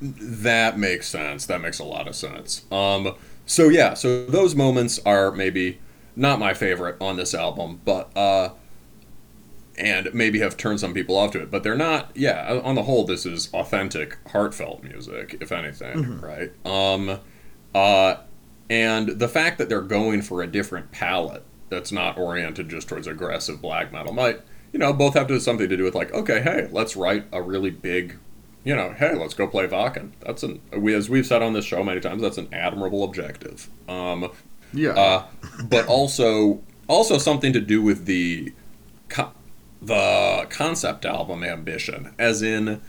That 0.00 0.78
makes 0.78 1.08
sense. 1.08 1.46
That 1.46 1.60
makes 1.60 1.78
a 1.78 1.84
lot 1.84 2.06
of 2.08 2.14
sense. 2.14 2.64
Um, 2.70 3.14
so 3.46 3.68
yeah, 3.68 3.94
so 3.94 4.26
those 4.26 4.54
moments 4.54 5.00
are 5.04 5.32
maybe 5.32 5.80
not 6.14 6.38
my 6.38 6.54
favorite 6.54 6.96
on 7.00 7.16
this 7.16 7.34
album, 7.34 7.80
but 7.84 8.16
uh, 8.16 8.50
and 9.76 10.12
maybe 10.12 10.40
have 10.40 10.56
turned 10.56 10.80
some 10.80 10.92
people 10.92 11.16
off 11.16 11.32
to 11.32 11.40
it, 11.42 11.50
but 11.50 11.62
they're 11.62 11.76
not. 11.76 12.10
Yeah, 12.14 12.60
on 12.64 12.74
the 12.74 12.82
whole, 12.82 13.04
this 13.04 13.24
is 13.24 13.52
authentic, 13.54 14.18
heartfelt 14.28 14.82
music, 14.82 15.36
if 15.40 15.52
anything, 15.52 16.20
right? 16.20 16.52
Um, 16.66 17.20
uh, 17.74 18.16
and 18.70 19.08
the 19.08 19.28
fact 19.28 19.58
that 19.58 19.68
they're 19.68 19.80
going 19.80 20.22
for 20.22 20.42
a 20.42 20.46
different 20.46 20.90
palette 20.92 21.44
that's 21.70 21.92
not 21.92 22.18
oriented 22.18 22.68
just 22.68 22.88
towards 22.88 23.06
aggressive 23.06 23.62
black 23.62 23.92
metal 23.92 24.12
might, 24.12 24.40
you 24.72 24.78
know, 24.78 24.92
both 24.92 25.14
have 25.14 25.26
to 25.28 25.34
have 25.34 25.42
something 25.42 25.68
to 25.68 25.76
do 25.76 25.84
with 25.84 25.94
like, 25.94 26.12
okay, 26.12 26.42
hey, 26.42 26.68
let's 26.70 26.96
write 26.96 27.26
a 27.32 27.40
really 27.40 27.70
big 27.70 28.18
you 28.68 28.76
know, 28.76 28.92
hey, 28.92 29.14
let's 29.14 29.32
go 29.32 29.46
play 29.46 29.66
Wacken. 29.66 30.10
That's 30.20 30.42
an 30.42 30.60
we 30.76 30.92
as 30.92 31.08
we've 31.08 31.26
said 31.26 31.40
on 31.40 31.54
this 31.54 31.64
show 31.64 31.82
many 31.82 32.00
times. 32.00 32.20
That's 32.20 32.36
an 32.36 32.52
admirable 32.52 33.02
objective. 33.02 33.70
Um, 33.88 34.30
yeah. 34.74 34.90
uh, 34.90 35.26
but 35.64 35.86
also 35.86 36.60
also 36.86 37.16
something 37.16 37.54
to 37.54 37.62
do 37.62 37.80
with 37.80 38.04
the 38.04 38.52
co- 39.08 39.32
the 39.80 40.46
concept 40.50 41.06
album 41.06 41.42
ambition, 41.42 42.14
as 42.18 42.42
in 42.42 42.82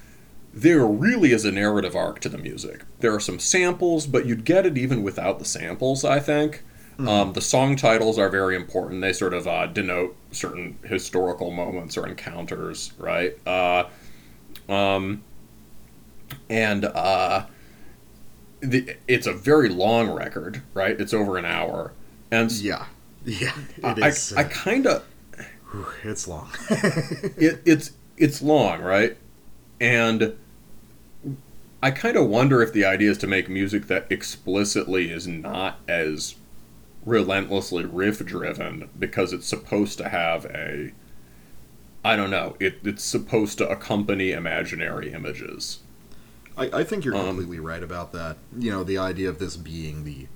there 0.54 0.86
really 0.86 1.32
is 1.32 1.46
a 1.46 1.52
narrative 1.54 1.96
arc 1.96 2.20
to 2.20 2.30
the 2.30 2.38
music. 2.38 2.84
There 3.00 3.16
are 3.16 3.22
some 3.22 3.40
samples, 3.40 4.06
but 4.06 4.26
you'd 4.26 4.44
get 4.44 4.66
it 4.66 4.78
even 4.78 5.02
without 5.02 5.40
the 5.40 5.46
samples. 5.46 6.04
I 6.04 6.20
think. 6.20 6.64
Um, 7.00 7.32
the 7.32 7.40
song 7.40 7.78
titles 7.78 8.20
are 8.20 8.28
very 8.28 8.58
important. 8.58 9.00
They 9.00 9.14
sort 9.14 9.34
of 9.34 9.48
uh, 9.48 9.68
denote 9.68 10.18
certain 10.32 10.78
historical 10.84 11.50
moments 11.50 11.96
or 11.96 12.06
encounters, 12.06 12.92
right? 12.98 13.38
Uh, 13.48 13.86
um, 14.68 15.24
and 16.50 16.86
uh, 16.86 17.46
the, 18.62 18.96
it's 19.08 19.28
a 19.28 19.34
very 19.34 19.70
long 19.70 20.10
record, 20.10 20.62
right? 20.74 21.00
It's 21.00 21.14
over 21.14 21.38
an 21.38 21.46
hour, 21.46 21.94
and 22.32 22.52
yeah. 22.52 22.86
Yeah. 23.26 23.54
I, 23.84 23.92
It 23.92 24.00
is. 24.00 24.34
I 24.34 24.44
uh, 24.44 24.50
kind 24.50 24.88
of 24.88 25.04
it's 26.04 26.28
long. 26.28 26.50
it, 26.70 27.62
it's 27.66 27.92
it's 28.18 28.42
long, 28.42 28.82
right? 28.82 29.18
And 29.80 30.36
I 31.82 31.92
kind 31.92 32.18
of 32.18 32.28
wonder 32.28 32.62
if 32.62 32.74
the 32.74 32.86
idea 32.86 33.12
is 33.12 33.18
to 33.20 33.28
make 33.28 33.50
music 33.50 33.88
that 33.88 34.08
explicitly 34.10 35.12
is 35.12 35.28
not 35.28 35.80
as 35.88 36.36
relentlessly 37.06 37.86
riff 37.86 38.26
driven 38.26 38.90
because 38.98 39.32
it's 39.32 39.48
supposed 39.48 39.98
to 39.98 40.10
have 40.10 40.46
a 40.46 40.92
I 42.04 42.16
don't 42.16 42.30
know, 42.30 42.56
it, 42.60 42.80
it's 42.84 43.04
supposed 43.04 43.58
to 43.58 43.70
accompany 43.70 44.32
imaginary 44.32 45.12
images. 45.12 45.80
I, 46.60 46.80
I 46.80 46.84
think 46.84 47.06
you're 47.06 47.16
Um, 47.16 47.28
completely 47.28 47.60
right 47.60 47.82
about 47.84 48.12
that. 48.14 48.38
You 48.58 48.72
know, 48.72 48.84
the 48.84 48.98
idea 48.98 49.30
of 49.30 49.40
this 49.40 49.56
being 49.58 50.04
the 50.04 50.28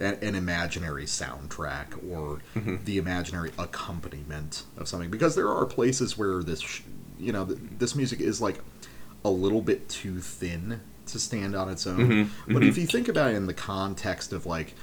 an, 0.00 0.34
imaginary 0.34 1.04
soundtrack 1.04 1.88
or 2.10 2.40
Mm-hmm. 2.54 2.84
the 2.84 2.98
imaginary 2.98 3.52
accompaniment 3.58 4.64
of 4.76 4.88
something, 4.88 5.10
because 5.10 5.34
there 5.34 5.48
are 5.48 5.64
places 5.64 6.18
where 6.18 6.42
this, 6.42 6.60
sh- 6.60 6.82
you 7.18 7.32
know, 7.32 7.44
th- 7.46 7.58
this 7.78 7.94
music 7.94 8.20
is 8.20 8.40
like 8.40 8.60
a 9.24 9.30
little 9.30 9.60
bit 9.62 9.88
too 9.88 10.20
thin 10.20 10.80
to 11.06 11.18
stand 11.18 11.54
on 11.54 11.68
its 11.68 11.86
own. 11.86 11.98
Mm-hmm. 12.08 12.52
But 12.52 12.64
if 12.64 12.76
you 12.78 12.86
think 12.86 13.08
about 13.08 13.30
it 13.32 13.36
in 13.36 13.46
the 13.46 13.54
context 13.54 14.32
of 14.32 14.46
like, 14.46 14.74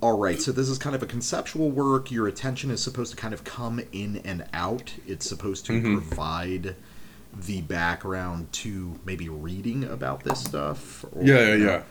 all 0.00 0.16
right, 0.18 0.40
so 0.40 0.52
this 0.52 0.68
is 0.68 0.78
kind 0.78 0.94
of 0.94 1.02
a 1.02 1.06
conceptual 1.06 1.70
work. 1.70 2.10
Your 2.10 2.28
attention 2.28 2.70
is 2.70 2.82
supposed 2.82 3.10
to 3.10 3.16
kind 3.16 3.34
of 3.34 3.44
come 3.44 3.80
in 3.92 4.18
and 4.18 4.44
out. 4.52 4.94
It's 5.06 5.26
supposed 5.28 5.66
to 5.66 5.72
Mm-hmm. 5.72 5.96
provide 5.98 6.76
the 7.46 7.62
background 7.62 8.52
to 8.52 8.98
maybe 9.04 9.28
reading 9.28 9.84
about 9.84 10.24
this 10.24 10.40
stuff. 10.40 11.04
Or, 11.12 11.22
Yeah, 11.22 11.34
yeah, 11.34 11.54
you 11.54 11.64
know, 11.64 11.72
yeah. 11.72 11.82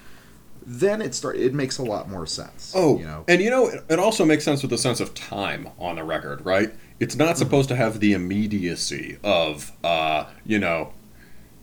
Then 0.69 1.02
it 1.02 1.15
start. 1.15 1.38
It 1.38 1.53
makes 1.53 1.78
a 1.78 1.84
lot 1.84 2.10
more 2.10 2.26
sense. 2.26 2.74
Oh, 2.76 2.99
you 2.99 3.06
know. 3.06 3.24
and 3.30 3.41
you 3.41 3.49
know, 3.49 3.68
it, 3.68 3.86
it 3.90 3.99
also 3.99 4.26
makes 4.26 4.44
sense 4.44 4.61
with 4.61 4.72
the 4.72 4.78
sense 4.78 4.99
of 4.99 5.14
time 5.14 5.69
on 5.80 5.95
the 5.95 6.03
record, 6.03 6.45
right? 6.45 6.74
It's 6.99 7.15
not 7.15 7.38
supposed 7.38 7.69
to 7.69 7.76
have 7.76 8.02
the 8.02 8.11
immediacy 8.11 9.18
of, 9.24 9.72
uh, 9.84 10.26
you 10.45 10.60
know, 10.60 10.91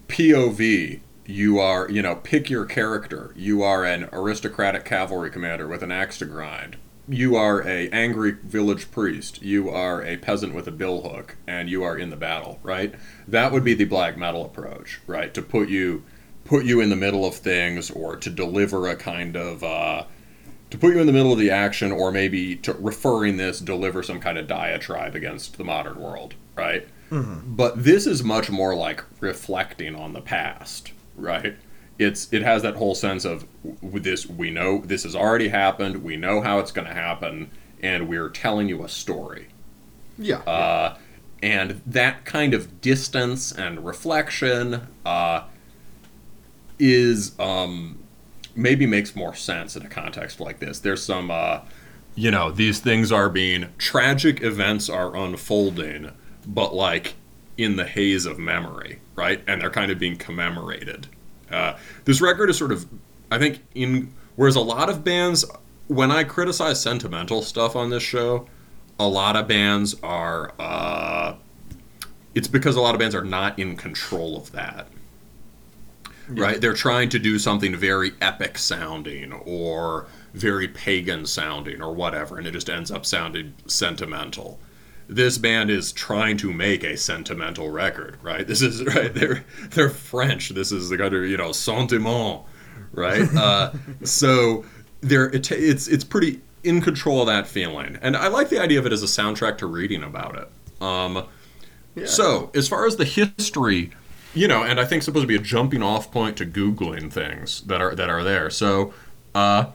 POV. 0.09 1.01
You 1.27 1.59
are, 1.59 1.91
you 1.91 2.03
know, 2.03 2.17
pick 2.17 2.49
your 2.49 2.65
character. 2.65 3.33
You 3.37 3.63
are 3.63 3.85
an 3.85 4.09
aristocratic 4.13 4.85
cavalry 4.85 5.31
commander 5.31 5.67
with 5.67 5.83
an 5.83 5.91
axe 5.91 6.19
to 6.19 6.27
grind. 6.27 6.77
You 7.09 7.37
are 7.37 7.67
a 7.67 7.89
angry 7.91 8.33
village 8.33 8.91
priest. 8.91 9.43
You 9.43 9.69
are 9.69 10.03
a 10.03 10.17
peasant 10.17 10.55
with 10.55 10.67
a 10.67 10.73
billhook, 10.73 11.31
and 11.47 11.69
you 11.69 11.83
are 11.83 11.99
in 11.99 12.11
the 12.11 12.17
battle, 12.17 12.59
right? 12.63 12.95
That 13.29 13.53
would 13.53 13.65
be 13.65 13.75
the 13.75 13.85
black 13.85 14.17
metal 14.17 14.45
approach, 14.45 15.01
right? 15.07 15.33
To 15.35 15.43
put 15.43 15.69
you, 15.69 16.05
put 16.45 16.65
you 16.65 16.81
in 16.81 16.89
the 16.91 16.97
middle 16.97 17.27
of 17.27 17.35
things, 17.35 17.91
or 17.91 18.17
to 18.17 18.31
deliver 18.31 18.89
a 18.89 18.97
kind 18.97 19.37
of. 19.37 19.63
Uh, 19.63 20.05
to 20.71 20.79
put 20.79 20.95
you 20.95 21.01
in 21.01 21.07
the 21.07 21.13
middle 21.13 21.33
of 21.33 21.39
the 21.39 21.51
action, 21.51 21.93
or 21.93 22.11
maybe 22.11 22.57
to 22.57 22.73
referring 22.73 23.37
this 23.37 23.61
deliver 23.61 24.03
some 24.03 24.19
kind 24.19 24.39
of 24.39 24.49
diatribe 24.49 25.15
against 25.15 25.57
the 25.57 25.63
modern 25.65 26.01
world, 26.01 26.35
right? 26.57 26.89
But 27.57 27.85
this 27.85 28.07
is 28.07 28.25
much 28.25 28.51
more 28.51 28.75
like 28.75 29.05
reflecting 29.21 29.95
on 29.95 30.15
the 30.15 30.21
past, 30.21 30.91
right? 31.17 31.57
It's 31.99 32.33
it 32.33 32.43
has 32.43 32.63
that 32.63 32.75
whole 32.77 32.95
sense 32.95 33.25
of 33.25 33.47
this 33.83 34.27
we 34.27 34.51
know 34.51 34.79
this 34.79 35.05
has 35.05 35.15
already 35.15 35.49
happened, 35.49 36.03
we 36.03 36.17
know 36.17 36.41
how 36.41 36.59
it's 36.59 36.73
going 36.73 36.89
to 36.89 36.95
happen, 36.95 37.51
and 37.83 38.09
we're 38.09 38.31
telling 38.31 38.69
you 38.69 38.85
a 38.85 38.89
story. 38.89 39.49
yeah. 40.19 40.39
Uh, 40.39 40.97
and 41.43 41.83
that 41.85 42.25
kind 42.25 42.55
of 42.55 42.81
distance 42.81 43.53
and 43.53 43.85
reflection 43.85 44.89
uh, 45.05 45.43
is 46.79 47.39
um, 47.39 47.99
maybe 48.57 48.87
makes 48.87 49.15
more 49.15 49.35
sense 49.35 49.77
in 49.77 49.85
a 49.85 49.89
context 49.89 50.41
like 50.41 50.59
this. 50.59 50.79
There's 50.79 51.03
some, 51.03 51.31
uh, 51.31 51.61
you 52.15 52.31
know, 52.31 52.51
these 52.51 52.81
things 52.81 53.13
are 53.13 53.29
being 53.29 53.67
tragic 53.77 54.43
events 54.43 54.89
are 54.89 55.15
unfolding, 55.15 56.13
but 56.47 56.75
like 56.75 57.15
in 57.59 57.77
the 57.77 57.85
haze 57.85 58.25
of 58.25 58.39
memory, 58.39 59.01
right? 59.15 59.43
And 59.47 59.61
they're 59.61 59.71
kind 59.71 59.91
of 59.91 59.99
being 59.99 60.17
commemorated. 60.17 61.09
Uh, 61.55 61.79
this 62.05 62.21
record 62.21 62.51
is 62.51 62.59
sort 62.59 62.73
of, 62.73 62.87
I 63.31 63.39
think, 63.39 63.63
in 63.75 64.13
whereas 64.37 64.57
a 64.57 64.61
lot 64.61 64.91
of 64.91 65.05
bands, 65.05 65.45
when 65.89 66.11
I 66.11 66.25
criticize 66.25 66.81
sentimental 66.81 67.43
stuff 67.43 67.77
on 67.77 67.91
this 67.91 68.03
show, 68.03 68.47
a 68.99 69.07
lot 69.07 69.37
of 69.37 69.49
bands 69.49 69.95
are. 70.03 70.53
Uh, 70.59 71.37
it's 72.35 72.49
because 72.49 72.75
a 72.75 72.81
lot 72.81 72.95
of 72.95 72.99
bands 72.99 73.15
are 73.15 73.25
not 73.25 73.59
in 73.59 73.77
control 73.77 74.37
of 74.37 74.51
that. 74.53 74.89
Right? 76.29 76.61
They're 76.61 76.75
trying 76.75 77.11
to 77.11 77.19
do 77.19 77.39
something 77.39 77.77
very 77.77 78.13
epic 78.21 78.59
sounding 78.59 79.33
or 79.33 80.07
very 80.33 80.67
pagan 80.67 81.27
sounding 81.27 81.83
or 81.83 81.95
whatever, 81.95 82.39
and 82.39 82.47
it 82.47 82.53
just 82.53 82.71
ends 82.71 82.91
up 82.91 83.07
sounding 83.07 83.55
sentimental. 83.67 84.59
This 85.09 85.39
band 85.39 85.71
is 85.71 85.93
trying 85.93 86.37
to 86.39 86.53
make 86.53 86.83
a 86.83 86.97
sentimental 86.97 87.71
record, 87.71 88.19
right? 88.23 88.47
This 88.47 88.63
is 88.63 88.83
right. 88.85 89.13
They're 89.13 89.45
they're 89.71 89.91
French. 89.91 90.51
This 90.51 90.73
is 90.73 90.89
the 90.89 90.97
kind 90.99 91.15
of 91.15 91.25
you 91.25 91.37
know 91.37 91.53
sentiment, 91.53 92.43
right? 92.93 93.29
Uh, 93.37 93.73
so 94.03 94.65
they're 95.01 95.27
it, 95.31 95.51
it's 95.53 95.89
it's 95.89 96.05
pretty 96.05 96.41
in 96.63 96.81
control 96.81 97.21
of 97.21 97.27
that 97.27 97.47
feeling, 97.47 97.99
and 98.01 98.17
I 98.17 98.29
like 98.29 98.49
the 98.49 98.59
idea 98.61 98.79
of 98.79 98.87
it 98.87 98.93
as 98.93 99.03
a 99.03 99.07
soundtrack 99.07 99.59
to 99.59 99.67
reading 99.67 100.03
about 100.03 100.37
it. 100.39 100.83
Um, 100.83 101.25
Yeah. 101.95 102.07
so, 102.07 102.51
as 102.55 102.67
far 102.69 102.87
as 102.87 102.97
the 102.97 103.05
history, 103.05 103.93
you 104.35 104.49
know, 104.49 104.63
and 104.65 104.81
I 104.81 104.85
think 104.87 105.03
supposed 105.03 105.23
to 105.25 105.29
be 105.29 105.37
a 105.37 105.39
jumping 105.39 105.83
off 105.83 106.11
point 106.11 106.37
to 106.39 106.47
googling 106.47 107.13
things 107.13 107.61
that 107.63 107.81
are 107.83 107.95
that 107.95 108.09
are 108.11 108.25
there. 108.25 108.49
So, 108.51 108.95
Uh, 109.35 109.67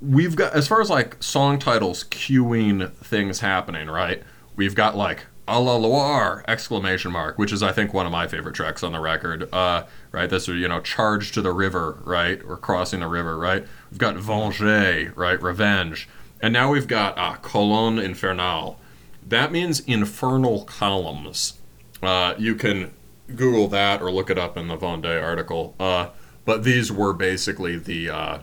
we've 0.00 0.36
got 0.36 0.52
as 0.54 0.68
far 0.68 0.80
as 0.80 0.90
like 0.90 1.16
song 1.22 1.58
titles 1.58 2.04
cueing 2.04 2.92
things 2.96 3.40
happening, 3.40 3.88
right? 3.88 4.22
We've 4.58 4.74
got 4.74 4.96
like 4.96 5.26
a 5.46 5.60
la 5.60 5.76
Loire 5.76 6.44
exclamation 6.48 7.12
mark, 7.12 7.38
which 7.38 7.52
is 7.52 7.62
I 7.62 7.70
think 7.70 7.94
one 7.94 8.06
of 8.06 8.12
my 8.12 8.26
favorite 8.26 8.56
tracks 8.56 8.82
on 8.82 8.90
the 8.90 8.98
record. 8.98 9.48
Uh, 9.52 9.84
right, 10.10 10.28
this 10.28 10.48
you 10.48 10.66
know 10.66 10.80
charge 10.80 11.30
to 11.32 11.40
the 11.40 11.52
river, 11.52 12.02
right, 12.04 12.42
or 12.44 12.56
crossing 12.56 12.98
the 12.98 13.06
river, 13.06 13.38
right. 13.38 13.64
We've 13.88 14.00
got 14.00 14.16
venger, 14.16 15.16
right, 15.16 15.40
revenge, 15.40 16.08
and 16.42 16.52
now 16.52 16.72
we've 16.72 16.88
got 16.88 17.16
uh, 17.16 17.34
colonne 17.36 17.98
infernale. 17.98 18.78
That 19.24 19.52
means 19.52 19.78
infernal 19.78 20.64
columns. 20.64 21.60
Uh, 22.02 22.34
you 22.36 22.56
can 22.56 22.92
Google 23.28 23.68
that 23.68 24.02
or 24.02 24.10
look 24.10 24.28
it 24.28 24.38
up 24.38 24.56
in 24.56 24.66
the 24.66 24.76
Vendée 24.76 25.22
article. 25.22 25.76
Uh, 25.78 26.08
but 26.44 26.64
these 26.64 26.90
were 26.90 27.12
basically 27.12 27.76
the 27.76 28.10
uh, 28.10 28.38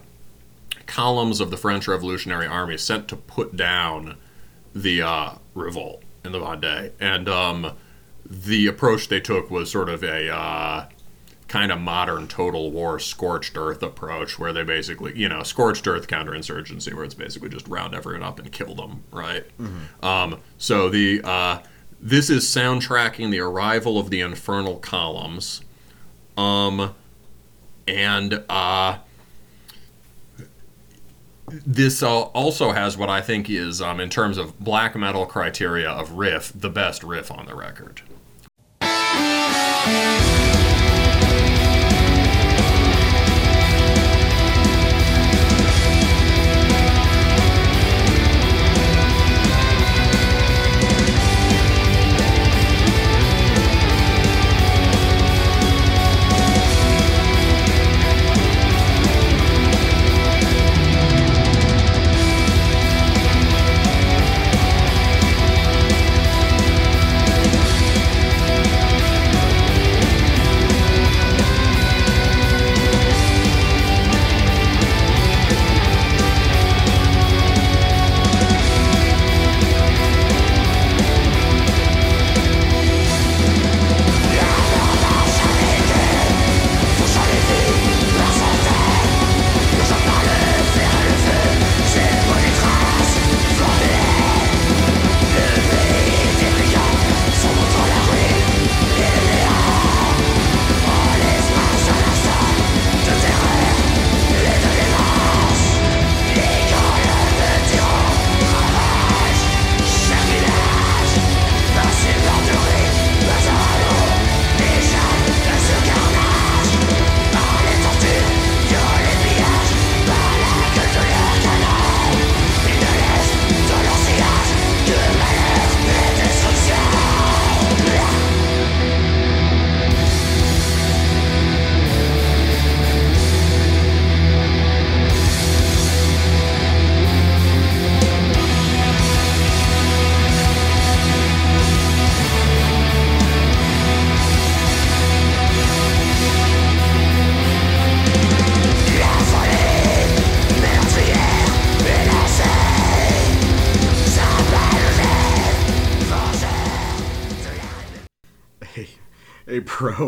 columns 0.85 1.41
of 1.41 1.51
the 1.51 1.57
French 1.57 1.89
Revolutionary 1.89 2.47
Army 2.47 2.77
sent 2.77 3.09
to 3.09 3.17
put 3.17 3.57
down 3.57 4.15
the 4.73 5.01
uh, 5.01 5.31
revolt 5.53 6.03
in 6.26 6.31
the 6.31 6.39
Vendée. 6.39 6.91
And 6.99 7.30
um, 7.30 7.73
the 8.26 8.68
approach 8.68 9.07
they 9.07 9.19
took 9.19 9.52
was 9.52 9.72
sort 9.72 9.89
of 9.89 10.03
a 10.03 10.30
uh, 10.34 10.88
kind 11.47 11.72
of 11.72 11.80
modern 11.80 12.27
total 12.27 12.72
war 12.72 12.99
scorched 12.99 13.56
earth 13.57 13.84
approach 13.84 14.39
where 14.39 14.52
they 14.52 14.64
basically, 14.64 15.18
you 15.18 15.30
know, 15.30 15.43
scorched 15.43 15.88
earth 15.88 16.07
counterinsurgency 16.07 16.93
where 16.93 17.03
it's 17.03 17.14
basically 17.14 17.49
just 17.49 17.68
round 17.68 17.93
everyone 17.93 18.23
up 18.23 18.39
and 18.39 18.52
kill 18.52 18.76
them, 18.76 19.03
right? 19.11 19.45
Um, 20.03 20.39
so 20.57 20.89
the 20.89 21.22
uh, 21.23 21.60
this 22.02 22.30
is 22.30 22.45
soundtracking 22.45 23.31
the 23.31 23.39
arrival 23.39 23.97
of 23.97 24.10
the 24.10 24.22
infernal 24.22 24.77
columns. 24.77 25.61
Um, 26.38 26.93
and 27.88 28.43
uh, 28.49 28.97
this 31.47 32.01
also 32.01 32.72
has 32.72 32.97
what 32.97 33.09
I 33.09 33.22
think 33.22 33.49
is, 33.49 33.81
um, 33.81 33.99
in 33.99 34.09
terms 34.09 34.38
of 34.38 34.59
black 34.59 34.95
metal 34.95 35.26
criteria 35.26 35.89
of 35.89 36.13
riff, 36.13 36.51
the 36.55 36.69
best 36.69 37.03
riff 37.03 37.31
on 37.31 37.45
the 37.45 37.55
record. 37.55 38.01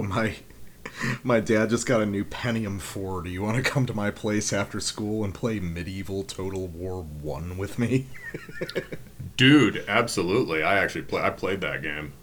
my 0.07 0.35
my 1.23 1.39
dad 1.39 1.69
just 1.69 1.85
got 1.85 2.01
a 2.01 2.05
new 2.05 2.23
Pentium 2.25 2.79
4. 2.81 3.23
Do 3.23 3.29
you 3.29 3.41
want 3.43 3.57
to 3.63 3.69
come 3.69 3.85
to 3.85 3.93
my 3.93 4.11
place 4.11 4.51
after 4.53 4.79
school 4.79 5.23
and 5.23 5.33
play 5.33 5.59
Medieval 5.59 6.23
Total 6.23 6.67
War 6.67 7.03
1 7.03 7.57
with 7.57 7.77
me? 7.79 8.07
Dude, 9.37 9.83
absolutely. 9.87 10.63
I 10.63 10.79
actually 10.79 11.03
play, 11.03 11.21
I 11.21 11.29
played 11.29 11.61
that 11.61 11.81
game. 11.81 12.13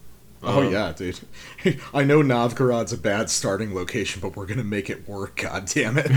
Oh, 0.47 0.61
Um, 0.61 0.73
yeah, 0.73 0.93
dude. 0.93 1.21
I 1.95 2.05
know 2.05 2.21
Novgorod's 2.23 2.93
a 2.93 2.99
bad 2.99 3.31
starting 3.31 3.75
location, 3.75 4.21
but 4.21 4.37
we're 4.37 4.47
going 4.47 4.59
to 4.59 4.65
make 4.65 4.91
it 4.91 5.09
work, 5.09 5.37
god 5.37 5.67
damn 5.67 5.97
it. 5.99 6.11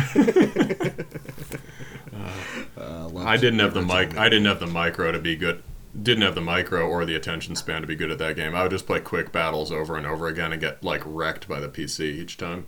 Uh, 2.78 3.10
I 3.18 3.38
didn't 3.38 3.60
have 3.60 3.74
the 3.74 3.82
mic. 3.82 4.18
I 4.18 4.30
didn't 4.30 4.46
have 4.46 4.60
the 4.60 4.68
micro 4.68 5.12
to 5.12 5.20
be 5.20 5.36
good. 5.36 5.64
Didn't 6.02 6.24
have 6.24 6.36
the 6.36 6.42
micro 6.42 6.88
or 6.88 7.06
the 7.06 7.16
attention 7.16 7.56
span 7.56 7.82
to 7.82 7.88
be 7.88 7.96
good 7.96 8.12
at 8.12 8.20
that 8.20 8.36
game. 8.36 8.54
I 8.54 8.64
would 8.64 8.72
just 8.72 8.86
play 8.86 9.00
quick 9.00 9.32
battles 9.32 9.72
over 9.72 9.98
and 9.98 10.06
over 10.06 10.28
again 10.28 10.52
and 10.52 10.62
get 10.62 10.84
like 10.84 11.02
wrecked 11.06 11.48
by 11.48 11.60
the 11.60 11.70
PC 11.70 12.02
each 12.02 12.38
time. 12.38 12.66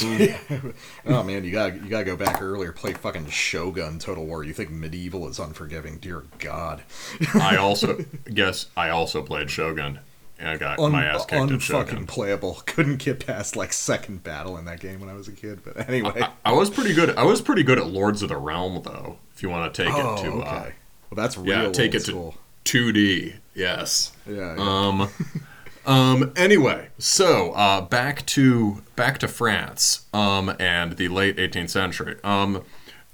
Oh 1.06 1.22
man, 1.22 1.42
you 1.44 1.50
gotta 1.50 1.74
you 1.74 1.88
gotta 1.88 2.04
go 2.04 2.16
back 2.16 2.40
earlier. 2.42 2.70
Play 2.72 2.92
fucking 2.92 3.28
Shogun 3.30 3.98
Total 3.98 4.24
War. 4.24 4.44
You 4.44 4.52
think 4.52 4.70
medieval 4.70 5.26
is 5.28 5.38
unforgiving? 5.38 5.98
Dear 5.98 6.24
God, 6.38 6.82
I 7.34 7.56
also 7.60 8.04
guess 8.32 8.66
I 8.76 8.90
also 8.90 9.22
played 9.22 9.50
Shogun 9.50 10.00
and 10.38 10.48
I 10.48 10.56
got 10.56 10.78
Un- 10.78 10.92
my 10.92 11.04
ass 11.04 11.24
kicked 11.24 11.32
at 11.42 11.48
unfucking 11.48 11.60
Shogun. 11.60 12.06
playable. 12.06 12.62
Couldn't 12.66 12.98
get 12.98 13.26
past 13.26 13.56
like 13.56 13.72
second 13.72 14.22
battle 14.22 14.56
in 14.56 14.66
that 14.66 14.80
game 14.80 15.00
when 15.00 15.08
I 15.08 15.14
was 15.14 15.28
a 15.28 15.32
kid. 15.32 15.60
But 15.64 15.88
anyway, 15.88 16.22
I 16.44 16.52
was 16.52 16.70
pretty 16.70 16.94
good. 16.94 17.16
I 17.16 17.24
was 17.24 17.40
pretty 17.40 17.62
good 17.62 17.78
at 17.78 17.86
Lords 17.86 18.22
of 18.22 18.28
the 18.28 18.36
Realm 18.36 18.80
though. 18.84 19.18
If 19.34 19.42
you 19.42 19.48
want 19.48 19.72
to 19.72 19.84
take 19.84 19.92
oh 19.94 20.14
it 20.14 20.18
to 20.22 20.28
okay. 20.28 20.48
uh, 20.48 20.62
well, 21.10 21.16
that's 21.16 21.36
real 21.38 21.64
yeah, 21.64 21.72
take 21.72 21.94
it 21.94 22.00
to 22.00 22.10
school. 22.10 22.36
2D. 22.64 23.34
Yes. 23.54 24.12
Yeah, 24.26 24.54
yeah. 24.56 24.62
Um, 24.62 25.08
um. 25.86 26.32
Anyway, 26.36 26.88
so 26.98 27.52
uh, 27.52 27.80
back 27.80 28.24
to 28.26 28.82
back 28.96 29.18
to 29.18 29.28
France. 29.28 30.06
Um, 30.12 30.54
and 30.60 30.96
the 30.96 31.08
late 31.08 31.36
18th 31.36 31.70
century. 31.70 32.16
Um. 32.22 32.62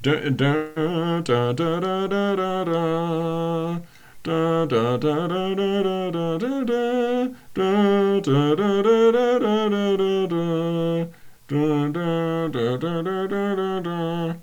da- 0.03 0.29
da- 0.29 0.67
da- 0.75 1.23
da- 1.23 1.53
da- 1.53 1.81
da- 1.81 2.35
da- 2.37 2.65
da. 2.65 3.81
Da- 4.23 4.65
da- 4.67 4.97
da- 4.97 4.97
da- 4.97 5.55
da- 5.55 5.55
da- 5.55 6.11
da- 6.11 6.39
da- 6.39 6.65
da. 6.65 7.29
Da- 7.55 8.21
da- 8.21 8.55
da- 8.57 8.83
da- 8.83 9.13
da- 9.13 9.39
da- 9.39 9.69
da- 9.69 9.97
da- 9.97 10.27
da. 10.27 11.07
Da- 11.47 11.89
da- 11.89 12.49
da- 12.49 12.77
da- 12.79 13.03
da- 13.03 13.27
da- 13.27 13.55
da- 13.57 13.81
da. 13.81 14.35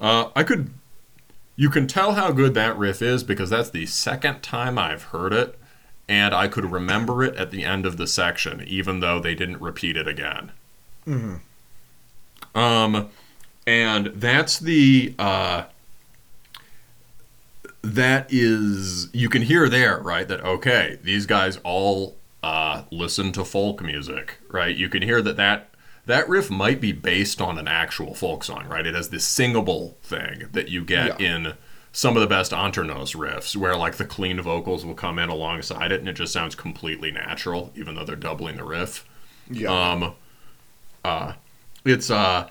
Uh, 0.00 0.30
I 0.34 0.42
could 0.42 0.70
you 1.56 1.70
can 1.70 1.86
tell 1.86 2.12
how 2.12 2.30
good 2.32 2.54
that 2.54 2.76
riff 2.76 3.02
is 3.02 3.24
because 3.24 3.50
that's 3.50 3.70
the 3.70 3.86
second 3.86 4.42
time 4.42 4.78
I've 4.78 5.04
heard 5.04 5.32
it, 5.32 5.58
and 6.08 6.34
I 6.34 6.48
could 6.48 6.70
remember 6.70 7.24
it 7.24 7.34
at 7.36 7.50
the 7.50 7.64
end 7.64 7.86
of 7.86 7.96
the 7.96 8.06
section, 8.06 8.62
even 8.66 9.00
though 9.00 9.18
they 9.18 9.34
didn't 9.34 9.60
repeat 9.60 9.96
it 9.96 10.06
again. 10.06 10.52
Mm-hmm. 11.06 12.58
Um, 12.58 13.08
and 13.66 14.06
that's 14.06 14.58
the 14.58 15.14
uh, 15.18 15.64
that 17.82 18.26
is 18.30 19.08
you 19.12 19.28
can 19.28 19.42
hear 19.42 19.68
there 19.68 19.98
right 19.98 20.28
that 20.28 20.44
okay 20.44 20.98
these 21.02 21.26
guys 21.26 21.58
all 21.64 22.16
uh, 22.42 22.82
listen 22.90 23.32
to 23.32 23.44
folk 23.44 23.82
music 23.82 24.38
right 24.48 24.76
you 24.76 24.88
can 24.88 25.02
hear 25.02 25.20
that 25.22 25.36
that 25.36 25.68
that 26.06 26.28
riff 26.28 26.50
might 26.50 26.80
be 26.80 26.92
based 26.92 27.40
on 27.40 27.58
an 27.58 27.68
actual 27.68 28.14
folk 28.14 28.44
song, 28.44 28.66
right? 28.68 28.86
It 28.86 28.94
has 28.94 29.10
this 29.10 29.24
singable 29.26 29.96
thing 30.02 30.44
that 30.52 30.68
you 30.68 30.84
get 30.84 31.20
Yeah. 31.20 31.34
in 31.36 31.52
some 31.92 32.16
of 32.16 32.20
the 32.20 32.26
best 32.26 32.52
Andernos 32.52 33.16
riffs, 33.16 33.56
where 33.56 33.76
like 33.76 33.96
the 33.96 34.04
clean 34.04 34.40
vocals 34.40 34.84
will 34.84 34.94
come 34.94 35.18
in 35.18 35.28
alongside 35.28 35.92
it, 35.92 36.00
and 36.00 36.08
it 36.08 36.12
just 36.14 36.32
sounds 36.32 36.54
completely 36.54 37.10
natural, 37.10 37.72
even 37.74 37.94
though 37.94 38.04
they're 38.04 38.16
doubling 38.16 38.56
the 38.56 38.64
riff. 38.64 39.04
Yeah. 39.50 39.68
Um, 39.92 40.14
uh, 41.04 41.32
it's 41.84 42.10
uh, 42.10 42.48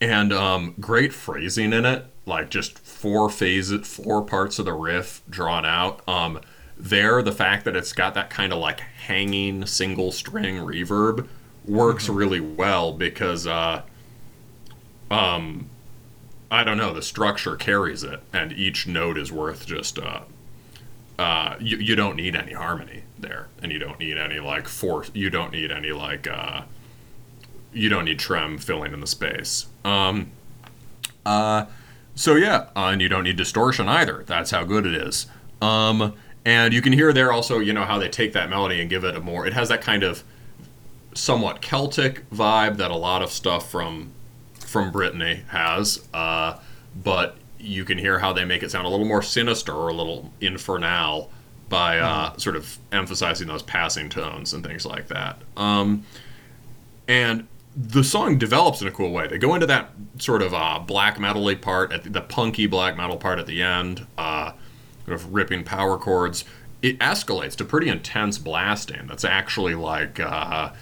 and 0.00 0.32
um, 0.32 0.74
great 0.80 1.12
phrasing 1.12 1.72
in 1.72 1.84
it, 1.84 2.04
like 2.26 2.50
just 2.50 2.78
four 2.78 3.30
phases, 3.30 3.86
four 3.88 4.22
parts 4.22 4.58
of 4.58 4.64
the 4.66 4.72
riff 4.74 5.22
drawn 5.30 5.64
out. 5.64 6.06
Um, 6.08 6.40
there, 6.76 7.22
the 7.22 7.32
fact 7.32 7.64
that 7.64 7.74
it's 7.74 7.92
got 7.92 8.14
that 8.14 8.30
kind 8.30 8.52
of 8.52 8.58
like 8.60 8.80
hanging 8.80 9.66
single 9.66 10.12
string 10.12 10.56
reverb 10.56 11.26
works 11.68 12.08
really 12.08 12.40
well 12.40 12.92
because 12.92 13.46
uh, 13.46 13.82
um, 15.10 15.68
I 16.50 16.64
don't 16.64 16.78
know, 16.78 16.94
the 16.94 17.02
structure 17.02 17.56
carries 17.56 18.02
it, 18.02 18.20
and 18.32 18.52
each 18.52 18.86
note 18.86 19.18
is 19.18 19.30
worth 19.30 19.66
just 19.66 19.98
uh, 19.98 20.22
uh, 21.18 21.56
you, 21.60 21.76
you 21.78 21.96
don't 21.96 22.16
need 22.16 22.36
any 22.36 22.52
harmony 22.52 23.02
there, 23.18 23.48
and 23.62 23.72
you 23.72 23.78
don't 23.78 23.98
need 23.98 24.16
any 24.16 24.40
like 24.40 24.68
force. 24.68 25.10
You 25.14 25.30
don't 25.30 25.52
need 25.52 25.70
any 25.70 25.92
like 25.92 26.26
uh, 26.26 26.62
you 27.72 27.88
don't 27.88 28.04
need 28.04 28.18
trem 28.18 28.58
filling 28.58 28.92
in 28.92 29.00
the 29.00 29.06
space. 29.06 29.66
Um, 29.84 30.30
uh, 31.26 31.66
so 32.14 32.36
yeah, 32.36 32.68
uh, 32.76 32.90
and 32.92 33.02
you 33.02 33.08
don't 33.08 33.24
need 33.24 33.36
distortion 33.36 33.88
either. 33.88 34.24
That's 34.26 34.50
how 34.50 34.64
good 34.64 34.86
it 34.86 34.94
is. 34.94 35.26
Um, 35.60 36.14
and 36.44 36.72
you 36.72 36.80
can 36.80 36.92
hear 36.92 37.12
there 37.12 37.32
also, 37.32 37.58
you 37.58 37.72
know, 37.72 37.84
how 37.84 37.98
they 37.98 38.08
take 38.08 38.32
that 38.32 38.48
melody 38.48 38.80
and 38.80 38.88
give 38.88 39.04
it 39.04 39.14
a 39.14 39.20
more. 39.20 39.46
It 39.46 39.52
has 39.52 39.68
that 39.68 39.82
kind 39.82 40.02
of 40.02 40.24
somewhat 41.18 41.60
Celtic 41.60 42.28
vibe 42.30 42.76
that 42.76 42.90
a 42.90 42.96
lot 42.96 43.22
of 43.22 43.30
stuff 43.30 43.70
from 43.70 44.12
from 44.60 44.92
Brittany 44.92 45.42
has, 45.48 46.06
uh, 46.12 46.58
but 47.02 47.36
you 47.58 47.84
can 47.84 47.96
hear 47.98 48.18
how 48.18 48.32
they 48.32 48.44
make 48.44 48.62
it 48.62 48.70
sound 48.70 48.86
a 48.86 48.88
little 48.88 49.06
more 49.06 49.22
sinister 49.22 49.72
or 49.72 49.88
a 49.88 49.94
little 49.94 50.30
infernal 50.40 51.30
by 51.68 51.98
uh, 51.98 52.36
sort 52.36 52.54
of 52.54 52.78
emphasizing 52.92 53.48
those 53.48 53.62
passing 53.62 54.08
tones 54.08 54.52
and 54.52 54.64
things 54.64 54.86
like 54.86 55.08
that. 55.08 55.38
Um, 55.56 56.04
and 57.08 57.46
the 57.76 58.04
song 58.04 58.38
develops 58.38 58.82
in 58.82 58.88
a 58.88 58.90
cool 58.90 59.10
way. 59.10 59.26
They 59.26 59.38
go 59.38 59.54
into 59.54 59.66
that 59.66 59.90
sort 60.18 60.42
of 60.42 60.52
uh, 60.52 60.78
black 60.80 61.18
metal-y 61.18 61.54
part, 61.54 61.92
at 61.92 62.04
the, 62.04 62.10
the 62.10 62.20
punky 62.20 62.66
black 62.66 62.96
metal 62.96 63.16
part 63.16 63.38
at 63.38 63.46
the 63.46 63.62
end, 63.62 64.06
uh, 64.16 64.52
sort 65.04 65.14
of 65.14 65.32
ripping 65.32 65.64
power 65.64 65.96
chords. 65.96 66.44
It 66.82 66.98
escalates 66.98 67.56
to 67.56 67.64
pretty 67.64 67.88
intense 67.88 68.38
blasting. 68.38 69.06
That's 69.06 69.24
actually 69.24 69.74
like 69.74 70.20
uh, 70.20 70.72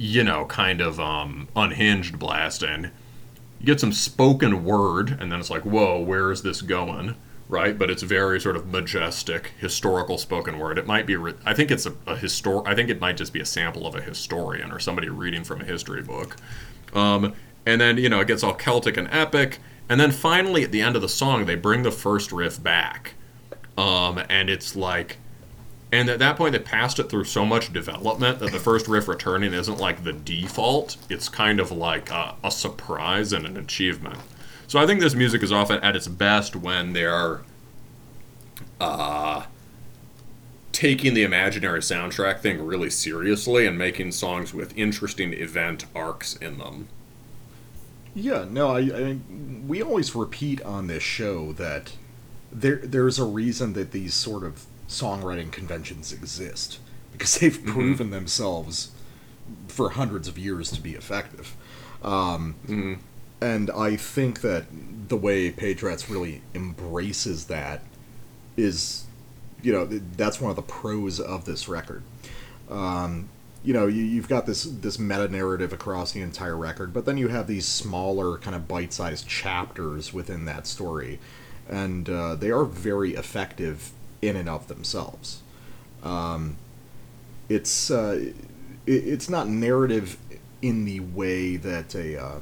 you 0.00 0.24
know, 0.24 0.46
kind 0.46 0.80
of 0.80 0.98
um, 0.98 1.46
unhinged 1.54 2.18
blasting. 2.18 2.90
You 3.58 3.66
get 3.66 3.80
some 3.80 3.92
spoken 3.92 4.64
word, 4.64 5.10
and 5.20 5.30
then 5.30 5.38
it's 5.38 5.50
like, 5.50 5.62
whoa, 5.62 6.00
where 6.00 6.32
is 6.32 6.40
this 6.40 6.62
going? 6.62 7.16
Right? 7.50 7.78
But 7.78 7.90
it's 7.90 8.02
very 8.02 8.40
sort 8.40 8.56
of 8.56 8.66
majestic, 8.66 9.52
historical 9.58 10.16
spoken 10.16 10.58
word. 10.58 10.78
It 10.78 10.86
might 10.86 11.04
be, 11.04 11.16
re- 11.16 11.34
I 11.44 11.52
think 11.52 11.70
it's 11.70 11.84
a, 11.84 11.90
a 12.06 12.16
histor. 12.16 12.66
I 12.66 12.74
think 12.74 12.88
it 12.88 12.98
might 12.98 13.18
just 13.18 13.34
be 13.34 13.40
a 13.40 13.44
sample 13.44 13.86
of 13.86 13.94
a 13.94 14.00
historian 14.00 14.72
or 14.72 14.78
somebody 14.78 15.10
reading 15.10 15.44
from 15.44 15.60
a 15.60 15.64
history 15.64 16.00
book. 16.00 16.36
Um, 16.94 17.34
and 17.66 17.78
then, 17.78 17.98
you 17.98 18.08
know, 18.08 18.20
it 18.20 18.26
gets 18.26 18.42
all 18.42 18.54
Celtic 18.54 18.96
and 18.96 19.06
epic. 19.10 19.58
And 19.90 20.00
then 20.00 20.12
finally, 20.12 20.64
at 20.64 20.72
the 20.72 20.80
end 20.80 20.96
of 20.96 21.02
the 21.02 21.10
song, 21.10 21.44
they 21.44 21.56
bring 21.56 21.82
the 21.82 21.92
first 21.92 22.32
riff 22.32 22.62
back. 22.62 23.16
Um, 23.76 24.18
and 24.30 24.48
it's 24.48 24.74
like, 24.74 25.18
and 25.92 26.08
at 26.08 26.20
that 26.20 26.36
point, 26.36 26.52
they 26.52 26.60
passed 26.60 26.98
it 26.98 27.10
through 27.10 27.24
so 27.24 27.44
much 27.44 27.72
development 27.72 28.38
that 28.38 28.52
the 28.52 28.60
first 28.60 28.86
riff 28.86 29.08
returning 29.08 29.52
isn't 29.52 29.78
like 29.78 30.04
the 30.04 30.12
default. 30.12 30.96
It's 31.08 31.28
kind 31.28 31.58
of 31.58 31.72
like 31.72 32.10
a, 32.10 32.36
a 32.44 32.50
surprise 32.50 33.32
and 33.32 33.44
an 33.44 33.56
achievement. 33.56 34.18
So 34.68 34.78
I 34.78 34.86
think 34.86 35.00
this 35.00 35.14
music 35.16 35.42
is 35.42 35.50
often 35.50 35.80
at 35.80 35.96
its 35.96 36.06
best 36.06 36.54
when 36.54 36.92
they're 36.92 37.40
uh, 38.80 39.46
taking 40.70 41.14
the 41.14 41.24
imaginary 41.24 41.80
soundtrack 41.80 42.38
thing 42.38 42.64
really 42.64 42.90
seriously 42.90 43.66
and 43.66 43.76
making 43.76 44.12
songs 44.12 44.54
with 44.54 44.76
interesting 44.78 45.32
event 45.32 45.86
arcs 45.94 46.36
in 46.36 46.58
them. 46.58 46.86
Yeah, 48.14 48.46
no, 48.48 48.76
I, 48.76 48.80
I 48.80 49.18
we 49.66 49.82
always 49.82 50.14
repeat 50.14 50.62
on 50.62 50.86
this 50.86 51.02
show 51.02 51.52
that 51.54 51.96
there 52.52 52.80
there's 52.82 53.18
a 53.18 53.24
reason 53.24 53.72
that 53.74 53.92
these 53.92 54.14
sort 54.14 54.44
of 54.44 54.66
songwriting 54.90 55.52
conventions 55.52 56.12
exist 56.12 56.80
because 57.12 57.38
they've 57.40 57.64
proven 57.64 58.10
themselves 58.10 58.92
for 59.68 59.90
hundreds 59.90 60.28
of 60.28 60.38
years 60.38 60.70
to 60.72 60.80
be 60.82 60.94
effective. 60.94 61.56
Um, 62.02 62.56
And 63.42 63.70
I 63.70 63.96
think 63.96 64.42
that 64.42 64.66
the 65.08 65.16
way 65.16 65.50
Page 65.50 65.82
Rats 65.82 66.10
really 66.10 66.42
embraces 66.54 67.46
that 67.46 67.82
is, 68.56 69.04
you 69.62 69.72
know, 69.72 69.86
that's 69.86 70.40
one 70.40 70.50
of 70.50 70.56
the 70.56 70.62
pros 70.62 71.20
of 71.20 71.46
this 71.46 71.68
record. 71.68 72.02
Um, 72.70 73.28
you 73.62 73.72
know, 73.74 73.86
you, 73.86 74.02
you've 74.02 74.28
got 74.28 74.46
this 74.46 74.64
this 74.64 74.98
meta 74.98 75.28
narrative 75.28 75.72
across 75.72 76.12
the 76.12 76.20
entire 76.22 76.56
record, 76.56 76.92
but 76.92 77.04
then 77.06 77.18
you 77.18 77.28
have 77.28 77.46
these 77.46 77.66
smaller 77.66 78.38
kind 78.38 78.56
of 78.56 78.68
bite 78.68 78.92
sized 78.92 79.28
chapters 79.28 80.12
within 80.14 80.44
that 80.46 80.66
story, 80.66 81.18
and 81.68 82.08
uh, 82.08 82.34
they 82.36 82.50
are 82.50 82.64
very 82.64 83.14
effective 83.14 83.92
in 84.22 84.36
and 84.36 84.48
of 84.48 84.68
themselves. 84.68 85.42
Um, 86.02 86.56
it's 87.48 87.90
uh, 87.90 88.32
it, 88.86 88.92
it's 88.92 89.28
not 89.28 89.48
narrative 89.48 90.16
in 90.62 90.84
the 90.84 91.00
way 91.00 91.56
that 91.56 91.94
a 91.94 92.20
uh, 92.20 92.40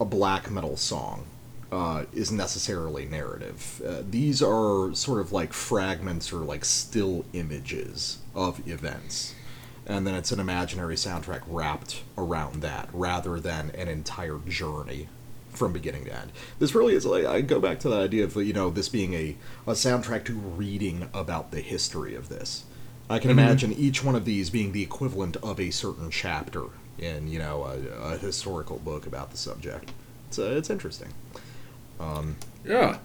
a 0.00 0.04
black 0.04 0.50
metal 0.50 0.76
song 0.76 1.26
uh, 1.72 2.04
is 2.12 2.32
necessarily 2.32 3.06
narrative. 3.06 3.80
Uh, 3.86 4.02
these 4.08 4.42
are 4.42 4.94
sort 4.94 5.20
of 5.20 5.32
like 5.32 5.52
fragments 5.52 6.32
or 6.32 6.38
like 6.38 6.64
still 6.64 7.24
images 7.32 8.18
of 8.34 8.66
events. 8.66 9.34
And 9.86 10.06
then 10.06 10.14
it's 10.14 10.30
an 10.30 10.40
imaginary 10.40 10.94
soundtrack 10.94 11.42
wrapped 11.46 12.02
around 12.16 12.62
that 12.62 12.88
rather 12.92 13.40
than 13.40 13.70
an 13.70 13.88
entire 13.88 14.38
journey 14.46 15.08
from 15.60 15.72
beginning 15.72 16.06
to 16.06 16.12
end. 16.12 16.32
This 16.58 16.74
really 16.74 16.94
is 16.94 17.06
like, 17.06 17.24
I 17.26 17.42
go 17.42 17.60
back 17.60 17.78
to 17.80 17.88
the 17.88 17.96
idea 17.96 18.24
of, 18.24 18.34
you 18.34 18.52
know, 18.52 18.70
this 18.70 18.88
being 18.88 19.14
a, 19.14 19.36
a 19.66 19.72
soundtrack 19.72 20.24
to 20.24 20.32
reading 20.32 21.08
about 21.14 21.52
the 21.52 21.60
history 21.60 22.16
of 22.16 22.28
this. 22.28 22.64
I 23.08 23.18
can 23.18 23.30
imagine 23.30 23.72
each 23.72 24.02
one 24.02 24.14
of 24.14 24.24
these 24.24 24.50
being 24.50 24.72
the 24.72 24.82
equivalent 24.82 25.36
of 25.36 25.60
a 25.60 25.70
certain 25.70 26.10
chapter 26.10 26.64
in, 26.98 27.28
you 27.28 27.38
know, 27.38 27.64
a, 27.64 28.14
a 28.14 28.18
historical 28.18 28.78
book 28.78 29.06
about 29.06 29.30
the 29.32 29.36
subject. 29.36 29.92
It's, 30.28 30.38
uh, 30.38 30.54
it's 30.58 30.70
interesting. 30.70 31.12
Yeah. 32.64 32.98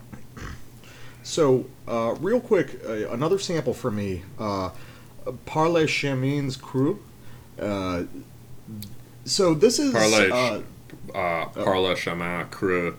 So, 1.23 1.65
uh, 1.87 2.15
real 2.19 2.39
quick, 2.39 2.79
uh, 2.87 3.09
another 3.09 3.39
sample 3.39 3.73
for 3.73 3.91
me. 3.91 4.23
Uh, 4.39 4.69
Par 5.45 5.69
les 5.69 5.87
chemins 5.87 6.55
creux. 6.55 6.99
Uh, 7.59 8.03
so 9.25 9.55
this 9.55 9.79
is 9.79 9.91
Par 9.91 10.07
les- 10.07 10.63
uh, 11.15 11.45
Uh, 11.55 11.63
Par 11.63 11.79
le 11.81 11.95
chemin 11.95 12.45
creux. 12.51 12.95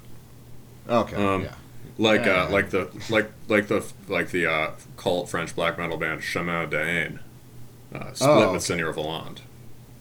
okay. 0.88 1.16
Um, 1.16 1.42
yeah. 1.42 1.54
Like 1.98 2.24
Yeah. 2.26 2.44
uh, 2.44 2.50
like 2.50 2.70
the 2.70 2.88
like 3.10 3.30
like 3.48 3.68
the 3.68 3.84
like 4.08 4.30
the 4.30 4.46
uh, 4.46 4.70
cult 4.96 5.28
French 5.30 5.54
black 5.54 5.78
metal 5.78 5.96
band 5.96 6.22
Chemin 6.22 6.68
de 6.70 6.84
Haine, 6.84 7.20
uh, 7.94 8.12
split 8.12 8.30
Oh, 8.30 8.52
with 8.52 8.62
Seigneur 8.62 8.92
Voland. 8.92 9.38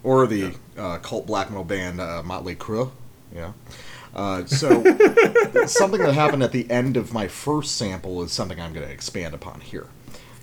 Or 0.04 0.28
the 0.28 0.56
uh, 0.78 0.98
cult 1.00 1.26
black 1.26 1.50
metal 1.50 1.64
band 1.64 2.00
uh, 2.02 2.22
Motley 2.24 2.56
Crue. 2.56 2.92
Yeah. 3.34 3.54
Uh, 4.14 4.46
so 4.46 4.82
something 5.68 6.02
that 6.02 6.14
happened 6.14 6.44
at 6.44 6.52
the 6.52 6.70
end 6.70 6.96
of 6.98 7.12
my 7.14 7.28
first 7.28 7.76
sample 7.78 8.22
is 8.24 8.32
something 8.32 8.60
I'm 8.60 8.72
going 8.74 8.86
to 8.86 8.92
expand 8.94 9.34
upon 9.34 9.60
here. 9.62 9.88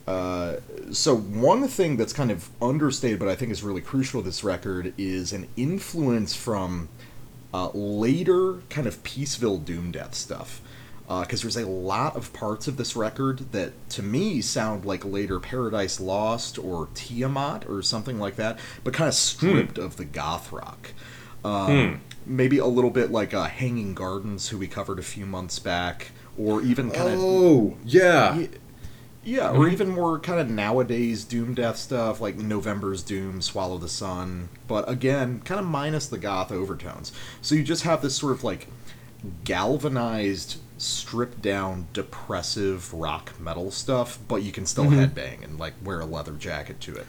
Uh, 0.07 0.57
so 0.91 1.17
one 1.17 1.69
thing 1.69 1.97
that's 1.97 2.13
kind 2.13 2.31
of 2.31 2.51
understated, 2.61 3.19
but 3.19 3.29
I 3.29 3.35
think 3.37 3.51
is 3.53 3.63
really 3.63 3.81
crucial 3.81 4.21
to 4.21 4.25
this 4.27 4.43
record, 4.43 4.93
is 4.99 5.33
an 5.33 5.49
influence 5.57 6.35
from 6.35 6.89
uh, 7.53 7.71
later 7.75 8.61
kind 8.71 8.87
of 8.87 9.03
Peaceville 9.03 9.65
Doom 9.65 9.91
Death 9.91 10.15
stuff. 10.15 10.61
Because 11.09 11.43
there's 11.43 11.57
a 11.59 11.67
lot 11.67 12.17
of 12.17 12.33
parts 12.33 12.67
of 12.69 12.79
this 12.79 12.97
record 12.97 13.53
that, 13.53 13.73
to 13.91 14.03
me, 14.03 14.41
sound 14.41 14.87
like 14.87 15.05
later 15.05 15.39
Paradise 15.39 16.01
Lost 16.01 16.59
or 16.59 16.89
Tiamat 16.95 17.69
or 17.69 17.83
something 17.83 18.19
like 18.19 18.37
that, 18.37 18.59
but 18.83 18.95
kind 18.95 19.09
of 19.09 19.15
stripped 19.15 19.77
of 19.77 19.99
the 19.99 20.07
goth 20.07 20.51
rock. 20.53 20.95
Um, 21.45 22.01
Maybe 22.25 22.57
a 22.59 22.67
little 22.67 22.91
bit 22.91 23.11
like 23.11 23.35
uh, 23.35 23.45
Hanging 23.45 23.93
Gardens, 23.95 24.49
who 24.49 24.59
we 24.59 24.69
covered 24.69 24.99
a 24.99 25.03
few 25.03 25.27
months 25.27 25.59
back, 25.59 26.13
or 26.39 26.63
even 26.63 26.91
kind 26.91 27.13
of 27.13 27.19
Oh 27.21 27.77
yeah. 27.85 28.39
yeah, 28.39 28.47
yeah 29.25 29.51
or 29.51 29.65
mm-hmm. 29.65 29.73
even 29.73 29.89
more 29.91 30.19
kind 30.19 30.41
of 30.41 30.51
nowadays 30.51 31.25
Doom 31.25 31.55
Death 31.55 31.77
stuff 31.77 32.21
like 32.21 32.37
November's 32.37 33.03
Doom, 33.03 33.43
Swallow 33.43 33.79
the 33.79 33.89
Sun, 33.89 34.49
but 34.67 34.89
again, 34.89 35.41
kind 35.45 35.61
of 35.61 35.67
minus 35.67 36.07
the 36.07 36.19
goth 36.19 36.51
overtones. 36.53 37.13
So 37.41 37.55
you 37.55 37.63
just 37.63 37.85
have 37.85 38.03
this 38.03 38.17
sort 38.17 38.33
of 38.33 38.45
like 38.45 38.69
galvanized, 39.45 40.59
stripped 40.79 41.43
down, 41.43 41.89
depressive 41.93 42.93
rock 42.93 43.39
metal 43.41 43.71
stuff, 43.71 44.19
but 44.29 44.43
you 44.43 44.53
can 44.53 44.67
still 44.67 44.85
mm-hmm. 44.85 45.01
headbang 45.01 45.45
and 45.45 45.59
like 45.59 45.75
wear 45.83 46.01
a 46.01 46.05
leather 46.07 46.33
jacket 46.33 46.81
to 46.81 46.97
it. 46.97 47.07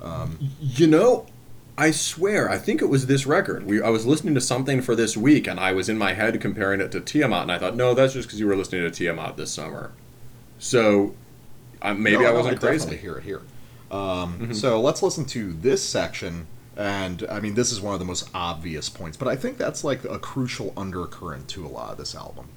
Um, 0.00 0.38
you 0.60 0.86
know, 0.86 1.26
I 1.76 1.90
swear, 1.90 2.48
I 2.48 2.58
think 2.58 2.80
it 2.80 2.86
was 2.86 3.06
this 3.06 3.26
record. 3.26 3.66
We, 3.66 3.82
I 3.82 3.88
was 3.88 4.06
listening 4.06 4.34
to 4.34 4.40
something 4.40 4.80
for 4.80 4.94
this 4.94 5.16
week, 5.16 5.48
and 5.48 5.58
I 5.58 5.72
was 5.72 5.88
in 5.88 5.98
my 5.98 6.12
head 6.12 6.40
comparing 6.40 6.80
it 6.80 6.92
to 6.92 7.00
Tiamat, 7.00 7.42
and 7.42 7.52
I 7.52 7.58
thought, 7.58 7.74
no, 7.74 7.94
that's 7.94 8.12
just 8.12 8.28
because 8.28 8.38
you 8.38 8.46
were 8.46 8.56
listening 8.56 8.82
to 8.82 8.90
Tiamat 8.90 9.36
this 9.36 9.50
summer. 9.50 9.92
So, 10.58 11.14
uh, 11.84 11.94
maybe 11.94 12.18
No, 12.22 12.26
I 12.26 12.32
wasn't 12.32 12.60
definitely 12.60 12.86
crazy. 12.86 12.96
hear 13.02 13.16
it 13.18 13.24
here. 13.24 13.42
Um, 13.90 14.52
So 14.54 14.80
let's 14.80 15.02
listen 15.02 15.24
to 15.26 15.52
this 15.52 15.82
section. 15.84 16.46
And 16.76 17.24
I 17.30 17.38
mean, 17.38 17.54
this 17.54 17.70
is 17.70 17.80
one 17.80 17.94
of 17.94 18.00
the 18.00 18.04
most 18.06 18.28
obvious 18.34 18.88
points, 18.88 19.16
but 19.16 19.28
I 19.28 19.36
think 19.36 19.58
that's 19.58 19.84
like 19.84 20.04
a 20.04 20.18
crucial 20.18 20.72
undercurrent 20.76 21.46
to 21.50 21.64
a 21.64 21.68
lot 21.68 21.92
of 21.92 21.98
this 21.98 22.16
album. 22.16 22.48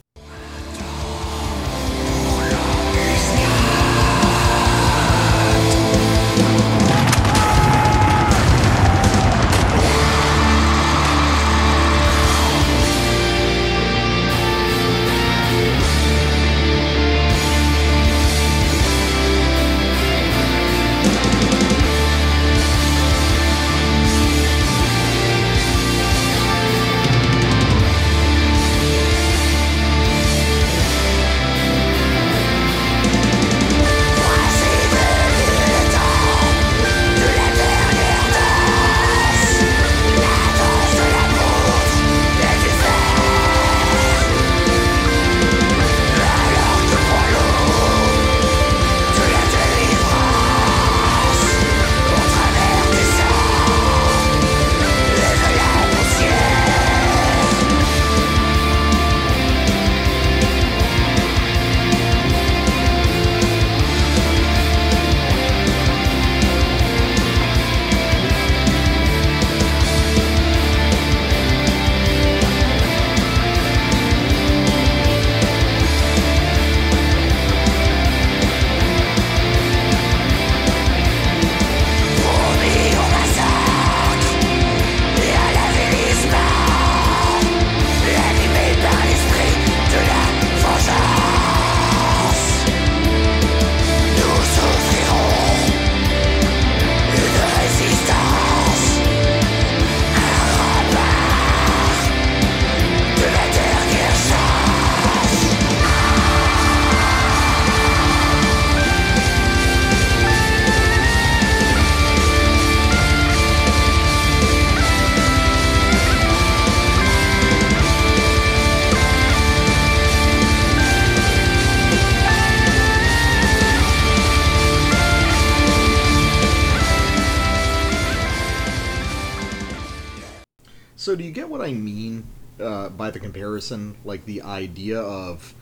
Uh, 132.67 132.89
by 132.89 133.09
the 133.09 133.19
comparison? 133.19 133.95
Like 134.03 134.25
the 134.25 134.41
idea 134.41 134.99
of, 134.99 135.53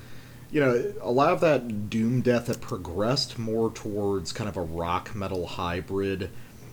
you 0.51 0.59
know, 0.59 0.93
a 1.01 1.11
lot 1.11 1.31
of 1.31 1.39
that 1.41 1.89
doom 1.89 2.21
death 2.21 2.47
that 2.47 2.61
progressed 2.61 3.37
more 3.37 3.69
towards 3.71 4.31
kind 4.31 4.49
of 4.49 4.57
a 4.57 4.61
rock 4.61 5.15
metal 5.15 5.45
hybrid, 5.45 6.29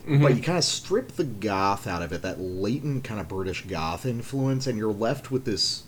but 0.06 0.34
you 0.34 0.42
kind 0.42 0.58
of 0.58 0.64
strip 0.64 1.12
the 1.12 1.24
goth 1.24 1.86
out 1.86 2.02
of 2.02 2.12
it, 2.12 2.22
that 2.22 2.40
latent 2.40 3.04
kind 3.04 3.20
of 3.20 3.28
British 3.28 3.62
goth 3.66 4.04
influence, 4.04 4.66
and 4.66 4.76
you're 4.76 4.92
left 4.92 5.30
with 5.30 5.44
this 5.44 5.84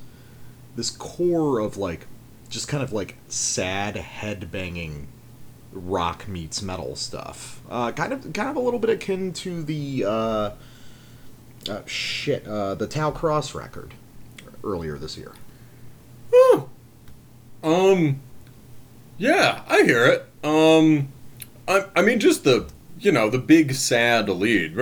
this 0.77 0.91
core 0.91 1.59
of 1.61 1.77
like 1.77 2.07
just 2.49 2.69
kind 2.69 2.83
of 2.83 2.93
like 2.93 3.17
sad 3.29 3.97
headbanging 3.97 5.07
rock 5.73 6.29
meets 6.29 6.63
metal 6.63 6.95
stuff. 6.95 7.61
Uh, 7.69 7.91
kind 7.93 8.13
of 8.13 8.33
kind 8.33 8.49
of 8.49 8.57
a 8.57 8.61
little 8.61 8.79
bit 8.79 8.91
akin 8.91 9.33
to 9.33 9.63
the 9.63 10.05
uh, 10.07 10.51
uh, 11.69 11.83
shit 11.87 12.47
uh, 12.47 12.75
the 12.77 12.87
Tau 12.87 13.11
Cross 13.11 13.55
record 13.55 13.95
earlier 14.65 14.97
this 14.99 15.17
year. 15.17 15.33
Um, 17.63 18.21
yeah, 19.19 19.63
I 19.69 19.83
hear 19.85 20.07
it. 20.07 20.27
Um, 20.43 21.09
I, 21.67 21.87
I 21.97 22.03
mean, 22.03 22.19
just 22.21 22.45
the 22.45 22.69
you 22.99 23.13
know 23.13 23.31
the 23.31 23.39
big 23.39 23.73
sad 23.75 24.29
lead. 24.29 24.77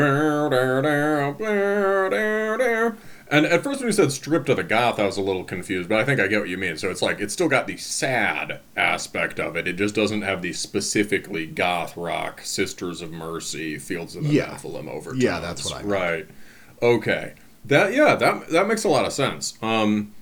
And 3.31 3.47
at 3.47 3.63
first 3.63 3.81
when 3.81 3.89
you 3.89 3.93
said 3.93 4.13
stripped 4.13 4.49
of 4.51 4.57
the 4.57 4.63
goth, 4.65 4.99
I 4.99 5.07
was 5.07 5.17
a 5.17 5.23
little 5.23 5.45
confused, 5.45 5.89
but 5.89 5.99
I 5.99 6.05
think 6.05 6.21
I 6.21 6.27
get 6.27 6.41
what 6.41 6.49
you 6.49 6.59
mean. 6.59 6.77
So 6.77 6.91
it's 6.91 7.01
like 7.03 7.21
it's 7.21 7.33
still 7.33 7.49
got 7.49 7.67
the 7.67 7.77
sad 7.77 8.61
aspect 8.77 9.41
of 9.41 9.57
it. 9.57 9.67
It 9.69 9.75
just 9.75 9.95
doesn't 9.95 10.23
have 10.23 10.43
the 10.43 10.53
specifically 10.53 11.47
goth 11.47 11.97
rock 11.97 12.41
Sisters 12.43 13.01
of 13.01 13.11
Mercy, 13.13 13.79
Fields 13.79 14.17
of 14.17 14.25
the 14.25 14.31
Yeah. 14.31 14.49
Nephilim 14.49 14.89
over. 14.89 15.15
Yeah, 15.15 15.41
that's 15.41 15.65
what 15.65 15.75
I 15.75 15.79
meant. 15.79 15.89
Right. 15.91 16.27
Okay. 16.83 17.35
That 17.65 17.95
yeah, 17.95 18.15
that 18.17 18.49
that 18.51 18.67
makes 18.67 18.85
a 18.85 18.89
lot 18.89 19.05
of 19.05 19.13
sense. 19.13 19.57
Um, 19.63 20.13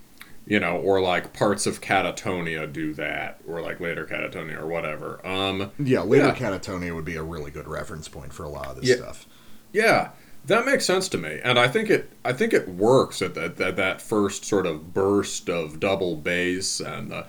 you 0.46 0.58
know, 0.60 0.76
or 0.78 1.00
like 1.00 1.32
parts 1.32 1.66
of 1.66 1.80
Katatonia 1.80 2.70
do 2.72 2.92
that, 2.94 3.40
or 3.46 3.60
like 3.62 3.78
later 3.80 4.04
Katatonia 4.06 4.58
or 4.60 4.66
whatever. 4.66 5.24
Um, 5.26 5.70
Yeah, 5.78 6.00
later 6.02 6.26
Yeah. 6.26 6.34
Katatonia 6.34 6.94
would 6.94 7.04
be 7.04 7.16
a 7.16 7.22
really 7.22 7.50
good 7.50 7.68
reference 7.68 8.08
point 8.08 8.32
for 8.32 8.42
a 8.44 8.48
lot 8.48 8.66
of 8.68 8.76
this 8.80 8.88
Yeah. 8.90 8.96
stuff. 8.96 9.26
yeah, 9.72 10.08
that 10.46 10.64
makes 10.66 10.84
sense 10.84 11.08
to 11.10 11.18
me, 11.18 11.38
and 11.44 11.58
I 11.58 11.68
think 11.68 11.88
it 11.90 12.10
I 12.24 12.32
think 12.32 12.52
it 12.52 12.68
works 12.68 13.22
at 13.22 13.34
that 13.34 13.56
that, 13.58 13.76
that 13.76 14.02
first 14.02 14.44
sort 14.44 14.66
of 14.66 14.92
burst 14.92 15.48
of 15.48 15.78
double 15.80 16.16
bass 16.16 16.80
and 16.80 17.10
the 17.10 17.26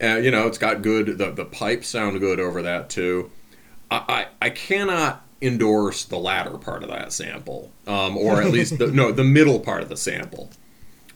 and 0.00 0.24
you 0.24 0.30
know 0.30 0.46
it's 0.46 0.58
got 0.58 0.82
good 0.82 1.18
the 1.18 1.30
the 1.30 1.44
pipes 1.44 1.88
sound 1.88 2.18
good 2.20 2.40
over 2.40 2.62
that 2.62 2.88
too. 2.90 3.30
I, 3.90 4.26
I, 4.40 4.46
I 4.46 4.50
cannot 4.50 5.24
endorse 5.40 6.04
the 6.04 6.18
latter 6.18 6.58
part 6.58 6.82
of 6.82 6.88
that 6.88 7.12
sample, 7.12 7.70
um, 7.86 8.16
or 8.16 8.42
at 8.42 8.50
least 8.50 8.78
the, 8.78 8.88
no, 8.88 9.12
the 9.12 9.24
middle 9.24 9.60
part 9.60 9.82
of 9.82 9.88
the 9.88 9.96
sample. 9.96 10.50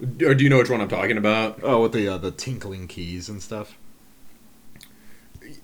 Or 0.01 0.35
do 0.35 0.43
you 0.43 0.51
know 0.51 0.59
which 0.59 0.71
one 0.71 0.81
I'm 0.81 0.89
talking 0.89 1.17
about? 1.17 1.61
Oh, 1.63 1.83
with 1.83 1.93
the 1.93 2.09
uh, 2.09 2.19
the 2.19 2.31
tinkling 2.31 2.89
keys 2.89 3.29
and 3.29 3.43
stuff. 3.43 3.77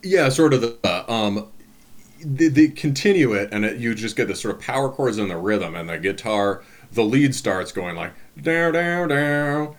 Yeah, 0.02 0.28
sort 0.28 0.54
of 0.54 0.60
the 0.60 1.12
um, 1.12 1.48
the 2.20 2.48
the 2.48 2.68
continue 2.70 3.32
it, 3.32 3.48
and 3.52 3.64
it, 3.64 3.78
you 3.78 3.94
just 3.94 4.16
get 4.16 4.28
this 4.28 4.40
sort 4.40 4.54
of 4.54 4.60
power 4.60 4.90
chords 4.90 5.18
and 5.18 5.30
the 5.30 5.36
rhythm 5.36 5.74
and 5.74 5.88
the 5.88 5.98
guitar. 5.98 6.62
The 6.92 7.02
lead 7.02 7.34
starts 7.34 7.72
going 7.72 7.96
like 7.96 8.12
down, 8.40 8.74
down, 8.74 9.08
down. 9.08 9.76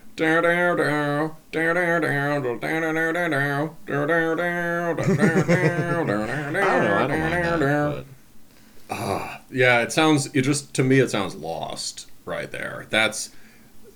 I 6.57 6.65
don't 6.65 6.83
know. 6.83 6.97
I 6.97 7.07
don't 7.07 7.29
mind 7.29 7.61
that, 7.61 8.05
that. 8.89 9.41
Yeah, 9.51 9.81
it 9.81 9.91
sounds. 9.91 10.27
It 10.33 10.41
just 10.41 10.73
to 10.75 10.83
me, 10.83 10.99
it 10.99 11.09
sounds 11.11 11.35
lost 11.35 12.09
right 12.25 12.51
there. 12.51 12.87
That's 12.89 13.31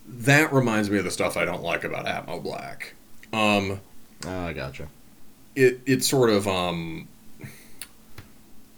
that 0.07 0.51
reminds 0.53 0.89
me 0.89 0.97
of 0.97 1.03
the 1.03 1.11
stuff 1.11 1.37
I 1.37 1.45
don't 1.45 1.63
like 1.63 1.83
about 1.83 2.05
Atmo 2.05 2.41
Black. 2.41 2.93
Um, 3.31 3.79
uh, 4.25 4.29
I 4.29 4.53
gotcha. 4.53 4.87
it 5.55 5.81
it 5.85 6.03
sort 6.03 6.29
of 6.29 6.47
um, 6.47 7.07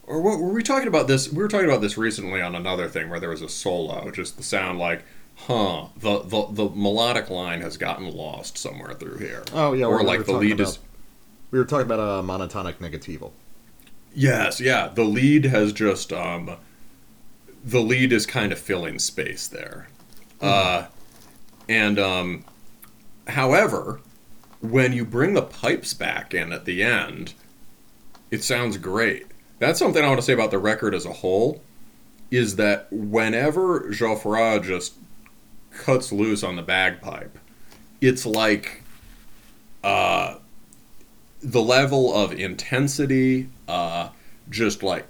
or 0.08 0.22
what 0.22 0.40
were 0.40 0.54
we 0.54 0.64
talking 0.64 0.88
about 0.88 1.08
this? 1.08 1.32
We 1.32 1.42
were 1.42 1.48
talking 1.48 1.68
about 1.68 1.82
this 1.82 1.98
recently 1.98 2.42
on 2.42 2.56
another 2.56 2.88
thing 2.88 3.10
where 3.10 3.20
there 3.20 3.30
was 3.30 3.42
a 3.42 3.50
solo, 3.50 4.12
just 4.12 4.38
the 4.38 4.44
sound 4.44 4.80
like, 4.80 5.04
huh, 5.36 5.88
the 5.98 6.20
the 6.20 6.48
the 6.52 6.70
melodic 6.70 7.30
line 7.30 7.62
has 7.62 7.78
gotten 7.78 8.12
lost 8.16 8.58
somewhere 8.58 8.94
through 8.94 9.18
here. 9.18 9.44
Oh 9.54 9.74
yeah, 9.74 9.86
or 9.86 10.04
like 10.04 10.26
the 10.26 10.34
lead 10.34 10.54
about, 10.54 10.68
is 10.68 10.80
We 11.52 11.60
were 11.60 11.66
talking 11.66 11.86
about 11.86 12.00
a 12.00 12.24
monotonic 12.24 12.76
negativo. 12.76 13.32
Yes, 14.16 14.62
yeah. 14.62 14.88
The 14.88 15.04
lead 15.04 15.46
has 15.46 15.74
just 15.74 16.14
um 16.14 16.56
the 17.64 17.82
lead 17.82 18.14
is 18.14 18.26
kind 18.26 18.52
of 18.52 18.58
filling 18.58 18.98
space 18.98 19.48
there. 19.48 19.90
Uh 20.40 20.86
and 21.68 22.00
um 22.00 22.46
however, 23.28 24.00
when 24.62 24.94
you 24.94 25.04
bring 25.04 25.34
the 25.34 25.42
pipes 25.42 25.94
back 25.94 26.34
in 26.34 26.54
at 26.54 26.64
the 26.66 26.82
end, 26.82 27.34
it 28.32 28.42
sounds 28.42 28.78
great. 28.78 29.28
That's 29.60 29.80
something 29.80 30.04
I 30.04 30.08
want 30.08 30.20
to 30.20 30.26
say 30.26 30.34
about 30.34 30.52
the 30.52 30.60
record 30.60 30.96
as 30.96 31.06
a 31.06 31.14
whole 31.14 31.62
is 32.32 32.56
that 32.56 32.88
whenever 32.92 33.90
Geoffroy 33.92 34.60
just 34.60 34.94
cuts 35.72 36.12
loose 36.12 36.42
on 36.42 36.56
the 36.56 36.62
bagpipe, 36.62 37.38
it's 38.00 38.26
like 38.26 38.82
uh 39.84 40.36
the 41.44 41.62
level 41.62 42.14
of 42.16 42.32
intensity 42.32 43.50
uh, 43.68 44.10
just 44.50 44.84
like 44.84 45.06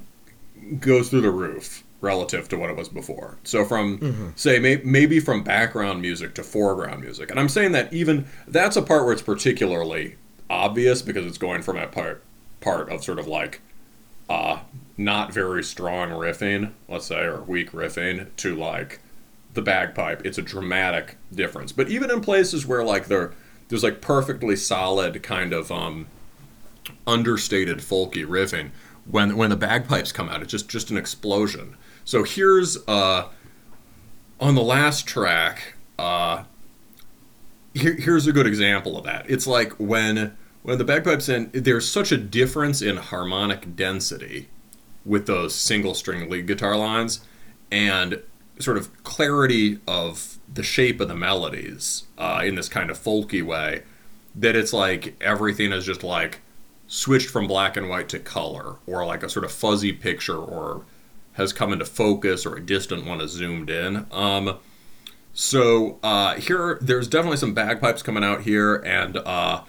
goes 0.80 1.10
through 1.10 1.22
the 1.22 1.32
roof 1.32 1.84
relative 2.02 2.48
to 2.50 2.58
what 2.58 2.70
it 2.70 2.76
was 2.76 2.90
before. 2.90 3.38
So 3.44 3.66
from 3.66 4.34
say 4.36 4.60
may- 4.60 4.82
maybe 4.84 5.20
from 5.20 5.44
background 5.44 6.02
music 6.02 6.34
to 6.36 6.44
foreground 6.44 7.02
music, 7.02 7.32
and 7.32 7.40
I'm 7.40 7.50
saying 7.50 7.72
that 7.74 7.92
even 7.94 8.28
that's 8.48 8.76
a 8.76 8.82
part 8.82 9.04
where 9.04 9.14
it's 9.14 9.22
particularly 9.22 10.16
obvious 10.50 11.02
because 11.02 11.26
it's 11.26 11.38
going 11.38 11.62
from 11.62 11.78
a 11.78 11.88
part 11.88 12.24
part 12.62 12.90
of 12.90 13.04
sort 13.04 13.20
of 13.20 13.28
like 13.28 13.62
uh, 14.30 14.60
not 14.98 15.34
very 15.34 15.64
strong 15.64 16.10
riffing, 16.10 16.72
let's 16.90 17.06
say, 17.06 17.22
or 17.22 17.42
weak 17.42 17.72
riffing 17.72 18.28
to 18.38 18.56
like 18.56 19.00
the 19.54 19.62
bagpipe. 19.62 20.26
It's 20.26 20.38
a 20.38 20.42
dramatic 20.42 21.18
difference. 21.34 21.72
But 21.72 21.90
even 21.90 22.10
in 22.12 22.22
places 22.22 22.66
where 22.66 22.84
like 22.84 23.08
there 23.08 23.34
there's 23.70 23.84
like 23.84 24.02
perfectly 24.02 24.56
solid 24.56 25.24
kind 25.24 25.54
of 25.54 25.72
um 25.72 26.08
understated 27.08 27.80
folky 27.80 28.26
riffing 28.26 28.72
when 29.06 29.38
when 29.38 29.50
the 29.50 29.56
bagpipes 29.56 30.12
come 30.12 30.30
out 30.30 30.42
it's 30.42 30.52
just 30.52 30.70
just 30.70 30.90
an 30.90 30.98
explosion. 30.98 31.78
So 32.04 32.24
here's 32.24 32.78
uh 32.88 33.28
on 34.40 34.56
the 34.56 34.64
last 34.64 35.08
track 35.08 35.76
uh 35.98 36.44
here, 37.74 37.94
here's 37.94 38.26
a 38.26 38.32
good 38.32 38.48
example 38.48 38.98
of 38.98 39.04
that. 39.04 39.30
It's 39.30 39.46
like 39.46 39.74
when 39.74 40.36
when 40.64 40.78
the 40.78 40.84
bagpipes 40.84 41.30
in 41.30 41.52
there's 41.54 41.88
such 41.90 42.12
a 42.12 42.18
difference 42.18 42.82
in 42.82 42.98
harmonic 42.98 43.76
density 43.76 44.50
with 45.06 45.28
those 45.28 45.54
single 45.54 45.94
string 45.94 46.30
lead 46.30 46.48
guitar 46.48 46.76
lines 46.76 47.20
and 47.72 48.22
sort 48.60 48.78
of 48.78 49.04
clarity 49.04 49.80
of 49.88 50.40
the 50.52 50.64
shape 50.64 51.00
of 51.00 51.08
the 51.08 51.16
melodies 51.16 52.04
uh, 52.18 52.42
in 52.44 52.56
this 52.56 52.70
kind 52.70 52.90
of 52.90 52.98
folky 52.98 53.44
way 53.44 53.84
that 54.34 54.56
it's 54.56 54.74
like 54.74 55.16
everything 55.22 55.72
is 55.72 55.86
just 55.86 56.04
like 56.04 56.42
switched 56.88 57.30
from 57.30 57.48
black 57.48 57.76
and 57.76 57.90
white 57.90 58.10
to 58.10 58.20
color 58.20 58.76
or 58.86 59.06
like 59.06 59.24
a 59.24 59.30
sort 59.30 59.46
of 59.46 59.52
fuzzy 59.52 59.92
picture 59.92 60.38
or 60.38 60.86
has 61.34 61.52
come 61.52 61.74
into 61.74 61.86
focus 61.86 62.46
or 62.46 62.56
a 62.56 62.62
distant 62.62 63.06
one 63.06 63.20
is 63.20 63.32
zoomed 63.32 63.70
in 63.70 64.06
um, 64.12 64.58
so 65.34 66.00
uh, 66.04 66.36
here 66.36 66.78
there's 66.82 67.08
definitely 67.08 67.38
some 67.38 67.54
bagpipes 67.54 68.02
coming 68.02 68.24
out 68.24 68.42
here 68.42 68.76
and 68.86 69.18
uh, 69.18 69.62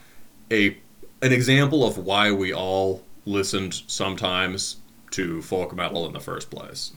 a 0.51 0.77
an 1.23 1.33
example 1.33 1.87
of 1.87 1.97
why 1.97 2.31
we 2.31 2.53
all 2.53 3.03
listened 3.25 3.83
sometimes 3.87 4.77
to 5.11 5.41
folk 5.43 5.75
metal 5.75 6.07
in 6.07 6.13
the 6.13 6.21
first 6.21 6.51
place 6.51 6.93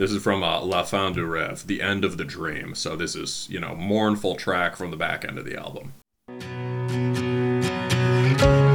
this 0.00 0.12
is 0.12 0.22
from 0.22 0.42
uh, 0.42 0.62
La 0.62 0.82
Fin 0.82 1.12
du 1.12 1.26
Rêve, 1.26 1.62
The 1.66 1.82
End 1.82 2.06
of 2.06 2.16
the 2.16 2.24
Dream. 2.24 2.74
So 2.74 2.96
this 2.96 3.14
is, 3.14 3.46
you 3.50 3.60
know, 3.60 3.74
mournful 3.74 4.34
track 4.36 4.74
from 4.74 4.90
the 4.90 4.96
back 4.96 5.26
end 5.26 5.36
of 5.36 5.44
the 5.44 5.58
album. 5.58 5.92
You 8.42 8.69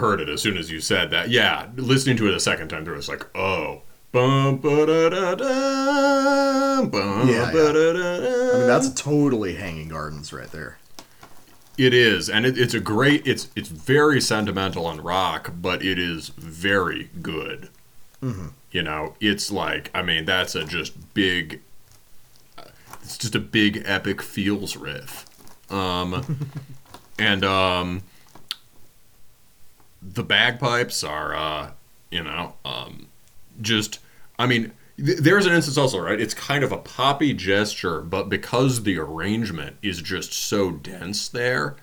heard 0.00 0.20
it 0.20 0.28
as 0.28 0.42
soon 0.42 0.56
as 0.56 0.70
you 0.70 0.80
said 0.80 1.10
that. 1.12 1.30
Yeah, 1.30 1.68
listening 1.76 2.16
to 2.18 2.28
it 2.28 2.34
a 2.34 2.40
second 2.40 2.68
time 2.68 2.84
through, 2.84 2.96
it's 2.96 3.08
like, 3.08 3.26
oh. 3.36 3.82
Bum, 4.12 4.56
ba-da-da-da, 4.56 5.46
bum, 6.84 7.28
Yeah, 7.28 7.52
yeah. 7.52 8.50
I 8.52 8.58
mean, 8.58 8.66
that's 8.66 8.92
totally 9.00 9.54
Hanging 9.54 9.86
Gardens 9.88 10.32
right 10.32 10.50
there. 10.50 10.78
It 11.78 11.94
is, 11.94 12.28
and 12.28 12.44
it, 12.44 12.58
it's 12.58 12.74
a 12.74 12.80
great. 12.80 13.26
It's 13.26 13.48
it's 13.56 13.68
very 13.68 14.20
sentimental 14.20 14.90
and 14.90 15.02
rock, 15.02 15.52
but 15.62 15.82
it 15.82 15.98
is 15.98 16.28
very 16.30 17.08
good. 17.22 17.70
You 18.70 18.82
know, 18.82 19.14
it's 19.18 19.50
like 19.50 19.90
I 19.94 20.02
mean, 20.02 20.26
that's 20.26 20.54
a 20.54 20.64
just 20.64 21.14
big. 21.14 21.62
It's 23.02 23.16
just 23.16 23.34
a 23.34 23.40
big 23.40 23.82
epic 23.86 24.20
feels 24.20 24.76
riff, 24.76 25.24
um, 25.70 26.38
and 27.18 27.44
um, 27.44 28.02
the 30.02 30.22
bagpipes 30.22 31.04
are, 31.04 31.34
uh, 31.34 31.70
you 32.10 32.22
know, 32.22 32.54
um, 32.64 33.08
just. 33.60 33.98
I 34.38 34.46
mean, 34.46 34.72
th- 34.96 35.18
there's 35.18 35.46
an 35.46 35.52
instance 35.52 35.76
also, 35.76 36.00
right? 36.00 36.18
It's 36.18 36.34
kind 36.34 36.64
of 36.64 36.72
a 36.72 36.78
poppy 36.78 37.34
gesture, 37.34 38.00
but 38.00 38.28
because 38.28 38.84
the 38.84 38.98
arrangement 38.98 39.76
is 39.82 40.00
just 40.00 40.32
so 40.32 40.70
dense 40.70 41.28
there, 41.28 41.76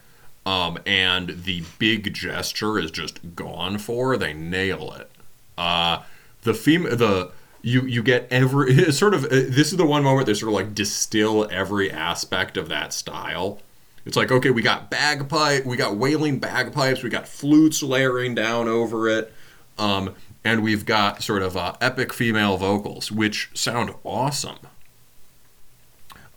um, 0.46 0.80
and 0.86 1.44
the 1.44 1.64
big 1.78 2.14
gesture 2.14 2.80
is 2.80 2.90
just 2.90 3.36
gone 3.36 3.78
for, 3.78 4.18
they 4.18 4.34
nail 4.34 4.94
it. 4.94 5.12
Uh, 5.58 6.04
the 6.44 6.54
fem- 6.54 6.84
the 6.84 7.32
you 7.62 7.82
you 7.82 8.02
get 8.02 8.28
every 8.32 8.92
sort 8.92 9.14
of 9.14 9.26
uh, 9.26 9.30
this 9.30 9.72
is 9.72 9.78
the 9.78 9.86
one 9.86 10.04
moment 10.04 10.26
they 10.26 10.34
sort 10.34 10.50
of 10.50 10.54
like 10.54 10.74
distill 10.74 11.48
every 11.52 11.92
aspect 11.92 12.56
of 12.58 12.70
that 12.70 12.94
style. 12.94 13.60
It's 14.08 14.16
like 14.16 14.32
okay, 14.32 14.52
we 14.52 14.62
got 14.62 14.90
bagpipe, 14.90 15.66
we 15.66 15.76
got 15.76 15.98
wailing 15.98 16.40
bagpipes, 16.40 17.04
we 17.04 17.10
got 17.10 17.28
flutes 17.28 17.84
layering 17.84 18.34
down 18.34 18.70
over 18.70 19.10
it, 19.10 19.34
um, 19.78 20.16
and 20.46 20.64
we've 20.64 20.86
got 20.86 21.22
sort 21.22 21.42
of 21.42 21.58
uh, 21.58 21.76
epic 21.82 22.14
female 22.14 22.56
vocals, 22.56 23.12
which 23.12 23.50
sound 23.54 23.94
awesome. 24.06 24.60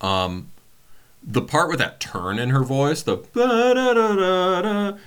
Um, 0.00 0.50
the 1.22 1.42
part 1.42 1.68
with 1.68 1.78
that 1.78 2.00
turn 2.00 2.40
in 2.40 2.50
her 2.50 2.64
voice, 2.64 3.02
the 3.02 3.18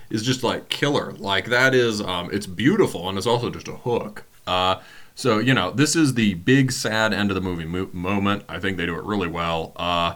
is 0.09 0.23
just 0.23 0.41
like 0.41 0.69
killer. 0.69 1.11
Like 1.13 1.47
that 1.47 1.75
is, 1.75 1.99
um, 1.99 2.29
it's 2.31 2.47
beautiful 2.47 3.09
and 3.09 3.17
it's 3.17 3.27
also 3.27 3.49
just 3.49 3.67
a 3.67 3.75
hook. 3.75 4.23
Uh, 4.47 4.79
so 5.15 5.37
you 5.39 5.53
know, 5.53 5.69
this 5.71 5.97
is 5.97 6.13
the 6.13 6.35
big 6.35 6.71
sad 6.71 7.13
end 7.13 7.29
of 7.29 7.35
the 7.35 7.41
movie 7.41 7.65
mo- 7.65 7.89
moment. 7.91 8.45
I 8.47 8.59
think 8.59 8.77
they 8.77 8.85
do 8.85 8.95
it 8.95 9.03
really 9.03 9.27
well. 9.27 9.73
Uh, 9.75 10.15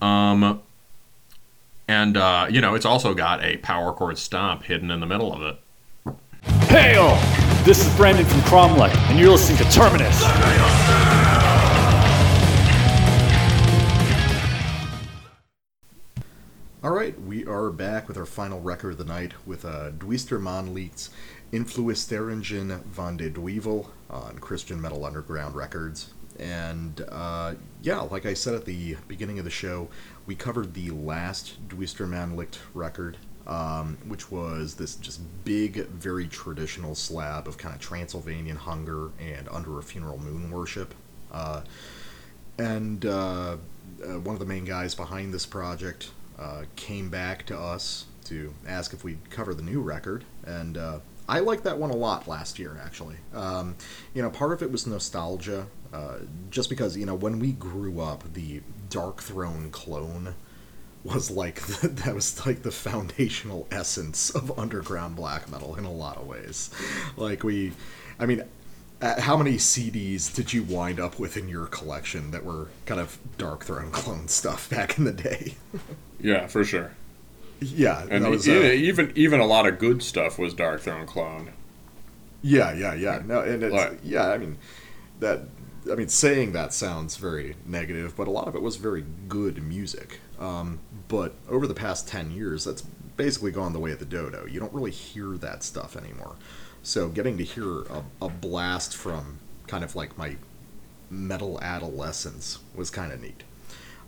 um, 0.00 0.62
and 1.90 2.16
uh, 2.16 2.46
you 2.48 2.60
know, 2.60 2.76
it's 2.76 2.86
also 2.86 3.14
got 3.14 3.42
a 3.42 3.56
power 3.56 3.92
chord 3.92 4.16
stomp 4.16 4.62
hidden 4.62 4.92
in 4.92 5.00
the 5.00 5.06
middle 5.06 5.34
of 5.34 5.42
it. 5.42 5.58
Hail! 6.68 7.18
This 7.64 7.84
is 7.84 7.92
Brandon 7.96 8.24
from 8.24 8.40
Cromlech, 8.42 8.94
and 9.10 9.18
you're 9.18 9.30
listening 9.30 9.58
to 9.58 9.64
Terminus. 9.72 10.22
All 16.84 16.92
right, 16.92 17.20
we 17.22 17.44
are 17.46 17.70
back 17.70 18.06
with 18.06 18.16
our 18.16 18.24
final 18.24 18.60
record 18.60 18.92
of 18.92 18.98
the 18.98 19.04
night 19.04 19.34
with 19.44 19.64
uh, 19.64 19.90
Duister 19.90 20.38
Maanlicht's 20.38 21.10
Influisteringen 21.52 22.84
van 22.84 23.16
de 23.16 23.28
Duivel 23.28 23.88
on 24.08 24.38
Christian 24.38 24.80
Metal 24.80 25.04
Underground 25.04 25.56
Records. 25.56 26.14
And 26.38 27.04
uh, 27.10 27.54
yeah, 27.82 28.00
like 28.00 28.24
I 28.24 28.34
said 28.34 28.54
at 28.54 28.64
the 28.64 28.96
beginning 29.08 29.38
of 29.38 29.44
the 29.44 29.50
show, 29.50 29.88
we 30.30 30.36
covered 30.36 30.74
the 30.74 30.90
last 30.90 31.56
Duister 31.68 32.06
Maanlicht 32.06 32.58
record, 32.72 33.16
um, 33.48 33.98
which 34.06 34.30
was 34.30 34.76
this 34.76 34.94
just 34.94 35.20
big, 35.44 35.88
very 35.88 36.28
traditional 36.28 36.94
slab 36.94 37.48
of 37.48 37.58
kind 37.58 37.74
of 37.74 37.80
Transylvanian 37.80 38.54
hunger 38.54 39.10
and 39.18 39.48
Under 39.48 39.80
a 39.80 39.82
Funeral 39.82 40.18
Moon 40.18 40.52
worship. 40.52 40.94
Uh, 41.32 41.62
and 42.58 43.04
uh, 43.04 43.56
uh, 44.04 44.20
one 44.20 44.36
of 44.36 44.38
the 44.38 44.46
main 44.46 44.64
guys 44.64 44.94
behind 44.94 45.34
this 45.34 45.46
project 45.46 46.12
uh, 46.38 46.62
came 46.76 47.10
back 47.10 47.44
to 47.46 47.58
us 47.58 48.04
to 48.26 48.54
ask 48.68 48.92
if 48.92 49.02
we'd 49.02 49.30
cover 49.30 49.52
the 49.52 49.64
new 49.64 49.80
record, 49.80 50.24
and 50.46 50.78
uh, 50.78 51.00
I 51.28 51.40
liked 51.40 51.64
that 51.64 51.76
one 51.76 51.90
a 51.90 51.96
lot 51.96 52.28
last 52.28 52.56
year, 52.60 52.80
actually. 52.80 53.16
Um, 53.34 53.74
you 54.14 54.22
know, 54.22 54.30
part 54.30 54.52
of 54.52 54.62
it 54.62 54.70
was 54.70 54.86
nostalgia, 54.86 55.66
uh, 55.92 56.18
just 56.50 56.70
because 56.70 56.96
you 56.96 57.04
know 57.04 57.16
when 57.16 57.40
we 57.40 57.50
grew 57.50 58.00
up, 58.00 58.32
the 58.32 58.60
Darkthrone 58.90 59.70
clone 59.72 60.34
was 61.02 61.30
like 61.30 61.60
the, 61.66 61.88
that 61.88 62.14
was 62.14 62.44
like 62.44 62.62
the 62.62 62.70
foundational 62.70 63.66
essence 63.70 64.28
of 64.30 64.58
underground 64.58 65.16
black 65.16 65.50
metal 65.50 65.74
in 65.76 65.84
a 65.84 65.92
lot 65.92 66.18
of 66.18 66.26
ways. 66.26 66.70
Like 67.16 67.42
we, 67.42 67.72
I 68.18 68.26
mean, 68.26 68.44
uh, 69.00 69.18
how 69.20 69.36
many 69.38 69.54
CDs 69.56 70.34
did 70.34 70.52
you 70.52 70.62
wind 70.62 71.00
up 71.00 71.18
with 71.18 71.38
in 71.38 71.48
your 71.48 71.64
collection 71.66 72.32
that 72.32 72.44
were 72.44 72.68
kind 72.84 73.00
of 73.00 73.18
Darkthrone 73.38 73.90
clone 73.92 74.28
stuff 74.28 74.68
back 74.68 74.98
in 74.98 75.04
the 75.04 75.12
day? 75.12 75.54
Yeah, 76.20 76.46
for 76.48 76.64
sure. 76.64 76.90
yeah, 77.60 78.06
And 78.10 78.24
that 78.24 78.30
was, 78.30 78.46
e- 78.46 78.58
uh, 78.58 78.72
even 78.72 79.12
even 79.14 79.40
a 79.40 79.46
lot 79.46 79.66
of 79.66 79.78
good 79.78 80.02
stuff 80.02 80.38
was 80.38 80.52
Darkthrone 80.54 81.06
clone. 81.06 81.52
yeah, 82.42 82.74
yeah, 82.74 82.92
yeah. 82.92 83.22
No, 83.24 83.40
and 83.40 83.62
it's 83.62 83.72
Like- 83.74 84.00
yeah. 84.02 84.28
I 84.28 84.36
mean, 84.36 84.58
that. 85.20 85.40
I 85.90 85.94
mean, 85.94 86.08
saying 86.08 86.52
that 86.52 86.72
sounds 86.74 87.16
very 87.16 87.56
negative, 87.64 88.16
but 88.16 88.26
a 88.26 88.30
lot 88.30 88.48
of 88.48 88.54
it 88.54 88.62
was 88.62 88.76
very 88.76 89.04
good 89.28 89.62
music. 89.62 90.20
Um, 90.38 90.80
but 91.08 91.34
over 91.48 91.66
the 91.66 91.74
past 91.74 92.08
ten 92.08 92.30
years, 92.30 92.64
that's 92.64 92.82
basically 93.16 93.50
gone 93.50 93.72
the 93.72 93.78
way 93.78 93.92
of 93.92 93.98
the 93.98 94.04
dodo. 94.04 94.46
You 94.46 94.60
don't 94.60 94.72
really 94.72 94.90
hear 94.90 95.36
that 95.38 95.62
stuff 95.62 95.96
anymore. 95.96 96.36
So 96.82 97.08
getting 97.08 97.36
to 97.38 97.44
hear 97.44 97.82
a, 97.82 98.02
a 98.22 98.28
blast 98.28 98.96
from 98.96 99.38
kind 99.66 99.84
of 99.84 99.94
like 99.94 100.16
my 100.16 100.36
metal 101.10 101.58
adolescence 101.60 102.60
was 102.74 102.90
kind 102.90 103.12
of 103.12 103.20
neat. 103.20 103.42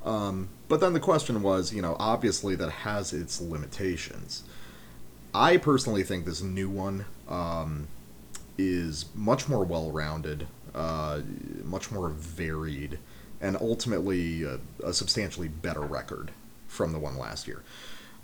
Um, 0.05 0.49
but 0.69 0.81
then 0.81 0.95
the 0.95 1.01
question 1.01 1.43
was, 1.43 1.73
you 1.73 1.83
know, 1.83 1.97
obviously 1.99 2.57
that 2.57 2.71
has 2.71 3.13
its 3.13 3.41
limitations. 3.41 4.43
I 5.35 5.57
personally 5.57 6.03
think 6.03 6.25
this 6.25 6.43
new 6.43 6.69
one 6.69 7.05
um, 7.29 7.89
is 8.59 9.07
much 9.15 9.49
more 9.49 9.65
well-rounded, 9.65 10.47
uh, 10.75 11.21
much 11.63 11.91
more 11.91 12.09
varied, 12.11 12.99
and 13.41 13.57
ultimately 13.61 14.43
a, 14.45 14.59
a 14.85 14.93
substantially 14.93 15.49
better 15.49 15.81
record 15.81 16.31
from 16.67 16.93
the 16.93 16.99
one 16.99 17.19
last 17.19 17.47
year. 17.47 17.63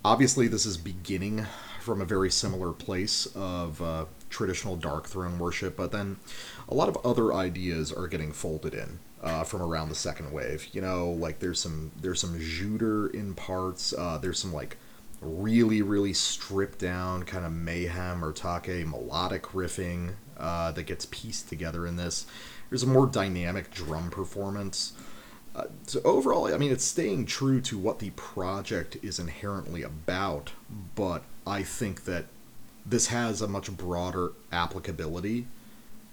Obviously, 0.04 0.48
this 0.48 0.64
is 0.64 0.76
beginning 0.76 1.46
from 1.80 2.00
a 2.00 2.04
very 2.04 2.30
similar 2.30 2.72
place 2.72 3.26
of 3.34 3.82
uh, 3.82 4.04
traditional 4.30 4.76
Darkthrone 4.76 5.38
worship, 5.38 5.76
but 5.76 5.92
then 5.92 6.16
a 6.68 6.74
lot 6.74 6.88
of 6.88 6.96
other 7.04 7.34
ideas 7.34 7.92
are 7.92 8.06
getting 8.06 8.32
folded 8.32 8.74
in 8.74 9.00
uh, 9.22 9.44
from 9.44 9.62
around 9.62 9.88
the 9.88 9.94
second 9.94 10.32
wave. 10.32 10.68
You 10.72 10.80
know, 10.80 11.10
like 11.10 11.40
there's 11.40 11.60
some 11.60 11.90
there's 12.00 12.20
some 12.20 12.38
Juder 12.38 13.08
in 13.08 13.34
parts. 13.34 13.92
Uh, 13.92 14.18
there's 14.18 14.38
some 14.38 14.52
like 14.52 14.76
really 15.20 15.82
really 15.82 16.12
stripped 16.12 16.78
down 16.78 17.24
kind 17.24 17.44
of 17.44 17.52
mayhem 17.52 18.24
or 18.24 18.32
Taake 18.32 18.86
melodic 18.86 19.42
riffing 19.48 20.12
uh, 20.38 20.72
that 20.72 20.84
gets 20.84 21.06
pieced 21.10 21.48
together 21.48 21.86
in 21.86 21.96
this. 21.96 22.26
There's 22.68 22.82
a 22.82 22.86
more 22.86 23.06
dynamic 23.06 23.70
drum 23.70 24.10
performance. 24.10 24.92
Uh, 25.54 25.64
so 25.86 26.00
overall, 26.04 26.52
I 26.52 26.58
mean, 26.58 26.70
it's 26.70 26.84
staying 26.84 27.26
true 27.26 27.60
to 27.62 27.78
what 27.78 27.98
the 27.98 28.10
project 28.10 28.96
is 29.02 29.18
inherently 29.18 29.82
about, 29.82 30.52
but 30.94 31.22
I 31.46 31.62
think 31.62 32.04
that 32.04 32.26
this 32.84 33.08
has 33.08 33.42
a 33.42 33.48
much 33.48 33.74
broader 33.76 34.32
applicability 34.52 35.46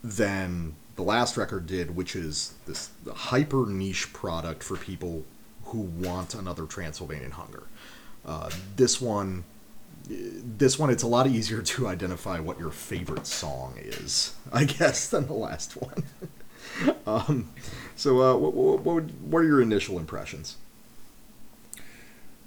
than 0.04 0.76
the 0.95 1.04
last 1.04 1.38
record 1.38 1.68
did, 1.68 1.95
which 1.95 2.16
is 2.16 2.54
this 2.66 2.90
hyper 3.14 3.66
niche 3.66 4.14
product 4.14 4.64
for 4.64 4.78
people 4.78 5.26
who 5.66 5.80
want 5.82 6.34
another 6.34 6.66
Transylvanian 6.66 7.32
Hunger. 7.32 7.64
Uh, 8.26 8.50
this 8.76 9.02
one, 9.02 9.44
this 10.08 10.77
one, 10.77 10.90
it's 10.90 11.03
a 11.03 11.08
lot 11.08 11.27
easier 11.27 11.61
to 11.61 11.88
identify 11.88 12.40
what 12.40 12.59
your 12.59 12.72
favorite 12.72 13.27
song 13.27 13.75
is, 13.77 14.34
I 14.51 14.66
guess, 14.66 15.08
than 15.09 15.27
the 15.27 15.34
last 15.34 15.74
one. 15.74 16.03
um, 17.08 17.50
so, 17.95 18.22
uh, 18.22 18.35
what, 18.35 18.53
what, 18.53 18.80
what, 18.82 18.95
would, 18.95 19.32
what 19.32 19.40
are 19.40 19.45
your 19.45 19.61
initial 19.61 19.98
impressions? 19.98 20.58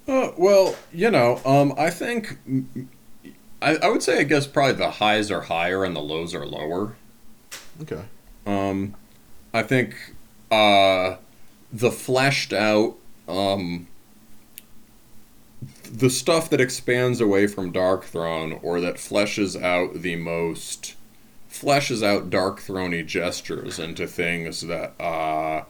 Uh, 0.06 0.30
well, 0.38 0.74
you 0.92 1.10
know, 1.10 1.40
um, 1.44 1.74
I 1.76 1.90
think 1.90 2.38
I, 3.60 3.76
I 3.76 3.88
would 3.88 4.02
say 4.02 4.20
I 4.20 4.22
guess 4.22 4.46
probably 4.46 4.74
the 4.74 4.92
highs 4.92 5.30
are 5.30 5.42
higher 5.42 5.84
and 5.84 5.94
the 5.94 6.00
lows 6.00 6.34
are 6.34 6.46
lower. 6.46 6.96
Okay. 7.82 8.02
Um, 8.46 8.94
I 9.52 9.62
think 9.62 10.14
uh, 10.50 11.16
the 11.72 11.90
fleshed 11.90 12.52
out 12.52 12.96
um, 13.28 13.88
the 15.90 16.10
stuff 16.10 16.50
that 16.50 16.60
expands 16.60 17.20
away 17.20 17.46
from 17.46 17.72
Darkthrone 17.72 18.58
or 18.62 18.80
that 18.80 18.96
fleshes 18.96 19.60
out 19.60 20.02
the 20.02 20.16
most 20.16 20.94
fleshes 21.50 22.02
out 22.02 22.30
Dark 22.30 22.60
Throny 22.60 23.04
gestures 23.04 23.78
into 23.78 24.06
things 24.06 24.60
that 24.62 24.94
uh, 25.00 25.64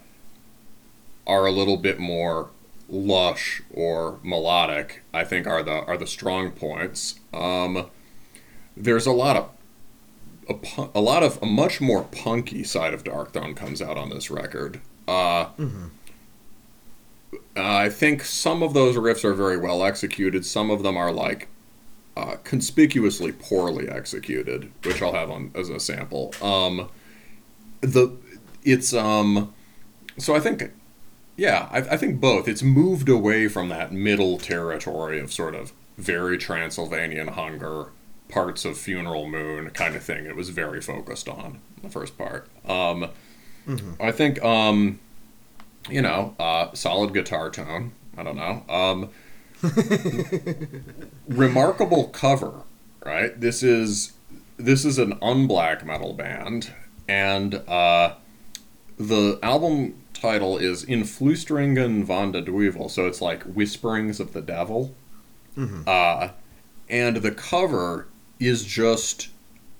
are 1.26 1.46
a 1.46 1.52
little 1.52 1.76
bit 1.76 1.98
more 1.98 2.50
lush 2.88 3.62
or 3.72 4.18
melodic, 4.22 5.02
I 5.12 5.24
think 5.24 5.46
are 5.46 5.62
the 5.62 5.84
are 5.84 5.96
the 5.96 6.06
strong 6.06 6.50
points. 6.50 7.20
Um, 7.32 7.86
there's 8.76 9.06
a 9.06 9.12
lot 9.12 9.36
of 9.36 9.50
a, 10.48 10.88
a 10.94 11.00
lot 11.00 11.22
of 11.22 11.40
a 11.42 11.46
much 11.46 11.80
more 11.80 12.04
punky 12.04 12.64
side 12.64 12.94
of 12.94 13.04
Darkthrone 13.04 13.54
comes 13.56 13.82
out 13.82 13.96
on 13.96 14.10
this 14.10 14.30
record. 14.30 14.80
Uh, 15.06 15.46
I 17.56 17.88
think 17.88 18.22
some 18.24 18.62
of 18.62 18.74
those 18.74 18.96
riffs 18.96 19.24
are 19.24 19.34
very 19.34 19.56
well 19.56 19.84
executed. 19.84 20.46
Some 20.46 20.70
of 20.70 20.82
them 20.82 20.96
are 20.96 21.12
like 21.12 21.48
uh, 22.16 22.36
conspicuously 22.44 23.32
poorly 23.32 23.88
executed, 23.88 24.72
which 24.84 25.02
I'll 25.02 25.12
have 25.12 25.30
on 25.30 25.50
as 25.54 25.68
a 25.68 25.80
sample. 25.80 26.34
Um, 26.42 26.88
the 27.80 28.16
it's 28.64 28.92
um, 28.92 29.54
so 30.16 30.34
I 30.34 30.40
think 30.40 30.72
yeah, 31.36 31.68
I, 31.70 31.78
I 31.78 31.96
think 31.96 32.20
both. 32.20 32.48
It's 32.48 32.62
moved 32.62 33.08
away 33.08 33.46
from 33.48 33.68
that 33.68 33.92
middle 33.92 34.38
territory 34.38 35.20
of 35.20 35.32
sort 35.32 35.54
of 35.54 35.72
very 35.96 36.36
Transylvanian 36.36 37.28
hunger, 37.28 37.86
parts 38.28 38.64
of 38.64 38.76
Funeral 38.76 39.28
Moon 39.28 39.70
kind 39.70 39.94
of 39.94 40.02
thing. 40.02 40.26
It 40.26 40.34
was 40.34 40.48
very 40.48 40.80
focused 40.80 41.28
on 41.28 41.60
the 41.82 41.88
first 41.88 42.18
part. 42.18 42.48
Um, 42.66 43.10
I 44.00 44.12
think, 44.12 44.42
um, 44.42 44.98
you 45.90 46.02
know, 46.02 46.34
uh, 46.38 46.72
solid 46.74 47.12
guitar 47.14 47.50
tone. 47.50 47.92
I 48.16 48.22
don't 48.22 48.36
know. 48.36 48.64
Um, 48.68 49.10
remarkable 51.28 52.08
cover, 52.08 52.62
right? 53.04 53.38
This 53.40 53.62
is 53.62 54.12
this 54.56 54.84
is 54.84 54.98
an 54.98 55.14
unblack 55.20 55.84
metal 55.84 56.12
band, 56.12 56.72
and 57.08 57.54
uh, 57.68 58.14
the 58.98 59.38
album 59.42 59.94
title 60.12 60.58
is 60.58 60.84
Influisteringen 60.84 62.04
van 62.04 62.32
de 62.32 62.42
Duivel, 62.42 62.90
so 62.90 63.06
it's 63.06 63.20
like 63.20 63.42
Whisperings 63.44 64.20
of 64.20 64.32
the 64.32 64.40
Devil. 64.42 64.94
Uh, 65.88 66.30
and 66.88 67.18
the 67.18 67.32
cover 67.32 68.06
is 68.40 68.64
just 68.64 69.28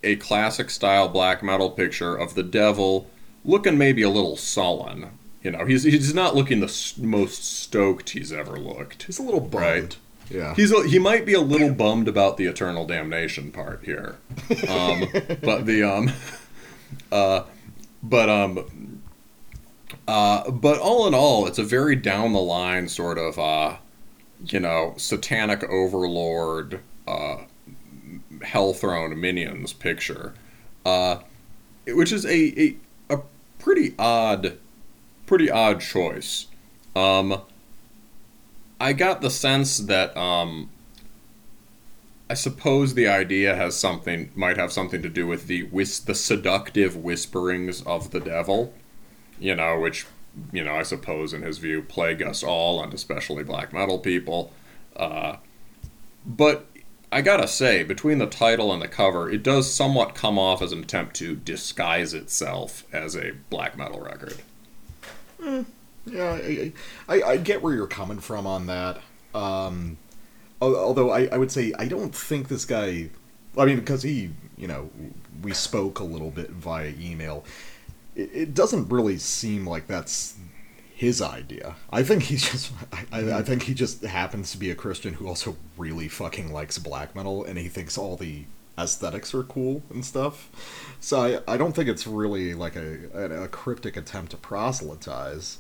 a 0.03 0.17
classic 0.17 0.71
style 0.71 1.09
black 1.09 1.43
metal 1.43 1.71
picture 1.71 2.17
of 2.17 2.35
the 2.35 2.43
devil 2.43 3.09
looking 3.45 3.79
maybe 3.79 4.03
a 4.03 4.09
little 4.11 4.37
sullen. 4.37 5.11
You 5.43 5.53
know, 5.53 5.65
he's 5.65 5.85
he's 5.85 6.15
not 6.15 6.35
looking 6.35 6.61
the 6.61 6.95
most 6.99 7.45
stoked 7.45 8.11
he's 8.11 8.33
ever 8.33 8.59
looked. 8.59 9.05
He's 9.05 9.19
a 9.19 9.23
little 9.23 9.41
bummed. 9.41 9.55
Right. 9.55 9.97
Yeah. 10.31 10.55
He's 10.55 10.73
a, 10.73 10.87
he 10.87 10.99
might 10.99 11.25
be 11.25 11.33
a 11.33 11.41
little 11.41 11.73
bummed 11.73 12.07
about 12.07 12.37
the 12.37 12.45
eternal 12.45 12.87
damnation 12.87 13.51
part 13.51 13.83
here, 13.85 14.17
um, 14.69 15.07
but 15.43 15.65
the 15.65 15.83
um, 15.85 16.13
uh, 17.13 17.45
but 18.03 18.29
um, 18.29 19.03
uh, 20.07 20.51
but 20.51 20.79
all 20.79 21.07
in 21.07 21.15
all, 21.15 21.47
it's 21.47 21.59
a 21.59 21.65
very 21.65 21.97
down 21.97 22.33
the 22.33 22.41
line 22.41 22.89
sort 22.89 23.17
of 23.17 23.39
uh, 23.39 23.77
you 24.47 24.61
know, 24.61 24.95
satanic 24.97 25.65
overlord, 25.65 26.81
uh, 27.07 27.39
hell 28.43 28.73
throne 28.73 29.21
minions 29.21 29.73
picture, 29.73 30.35
uh, 30.85 31.19
which 31.87 32.13
is 32.13 32.25
a, 32.25 32.61
a 32.61 32.77
a 33.11 33.21
pretty 33.59 33.95
odd, 33.99 34.59
pretty 35.29 35.51
odd 35.51 35.81
choice. 35.81 36.47
Um, 36.97 37.43
I 38.81 38.93
got 38.95 39.21
the 39.21 39.31
sense 39.31 39.79
that 39.79 40.17
um, 40.17 40.71
I 42.31 42.35
suppose 42.35 42.95
the 42.95 43.09
idea 43.09 43.55
has 43.55 43.77
something 43.77 44.31
might 44.35 44.57
have 44.57 44.73
something 44.73 45.03
to 45.03 45.09
do 45.09 45.27
with 45.27 45.47
the 45.47 45.65
whis- 45.65 46.01
the 46.01 46.15
seductive 46.15 46.97
whisperings 46.97 47.83
of 47.83 48.11
the 48.11 48.21
devil, 48.21 48.73
you 49.39 49.55
know, 49.55 49.79
which 49.79 50.07
you 50.53 50.65
know 50.65 50.75
I 50.75 50.83
suppose 50.83 51.33
in 51.33 51.43
his 51.43 51.59
view 51.59 51.83
plague 51.83 52.23
us 52.23 52.43
all 52.43 52.83
and 52.83 52.95
especially 52.95 53.45
black 53.45 53.73
metal 53.73 53.99
people. 53.99 54.53
Uh, 54.97 55.37
but 56.25 56.67
I 57.13 57.23
gotta 57.23 57.49
say, 57.49 57.83
between 57.83 58.19
the 58.19 58.27
title 58.27 58.73
and 58.73 58.83
the 58.83 58.89
cover, 58.89 59.31
it 59.31 59.43
does 59.43 59.73
somewhat 59.73 60.15
come 60.15 60.39
off 60.39 60.61
as 60.63 60.73
an 60.73 60.81
attempt 60.81 61.17
to 61.17 61.37
disguise 61.37 62.13
itself 62.15 62.85
as 62.93 63.17
a 63.17 63.33
black 63.51 63.77
metal 63.77 64.01
record. 64.01 64.43
Yeah, 65.41 66.33
I, 66.43 66.73
I, 67.09 67.23
I 67.23 67.37
get 67.37 67.63
where 67.63 67.75
you're 67.75 67.87
coming 67.87 68.19
from 68.19 68.47
on 68.47 68.67
that. 68.67 69.01
Um, 69.35 69.99
although 70.61 71.11
I, 71.11 71.27
I 71.27 71.39
would 71.39 71.53
say 71.53 71.73
I 71.79 71.87
don't 71.87 72.15
think 72.15 72.49
this 72.49 72.65
guy. 72.65 73.11
I 73.57 73.65
mean, 73.65 73.81
because 73.81 74.03
he, 74.03 74.31
you 74.57 74.69
know, 74.69 74.91
we 75.43 75.53
spoke 75.53 75.99
a 75.99 76.05
little 76.05 76.31
bit 76.31 76.51
via 76.51 76.93
email. 76.99 77.45
It, 78.15 78.31
it 78.33 78.55
doesn't 78.55 78.89
really 78.89 79.19
seem 79.19 79.67
like 79.67 79.87
that's 79.87 80.37
his 80.95 81.21
idea. 81.23 81.77
I 81.93 82.03
think 82.03 82.25
he's 82.25 82.43
just. 82.51 82.73
I, 83.13 83.39
I 83.39 83.43
think 83.43 83.65
he 83.65 83.75
just 83.75 84.03
happens 84.03 84.53
to 84.53 84.59
be 84.59 84.71
a 84.71 84.75
Christian 84.75 85.15
who 85.15 85.29
also 85.29 85.57
really 85.77 86.09
fucking 86.09 86.53
likes 86.53 86.79
black 86.79 87.15
metal, 87.15 87.45
and 87.45 87.59
he 87.59 87.69
thinks 87.69 87.99
all 87.99 88.17
the 88.17 88.45
aesthetics 88.79 89.35
are 89.35 89.43
cool 89.43 89.83
and 89.91 90.05
stuff. 90.05 90.49
So 91.01 91.21
I, 91.21 91.55
I 91.55 91.57
don't 91.57 91.73
think 91.75 91.89
it's 91.89 92.07
really 92.07 92.55
like 92.55 92.77
a, 92.77 93.45
a, 93.45 93.49
cryptic 93.49 93.97
attempt 93.97 94.31
to 94.33 94.37
proselytize. 94.37 95.59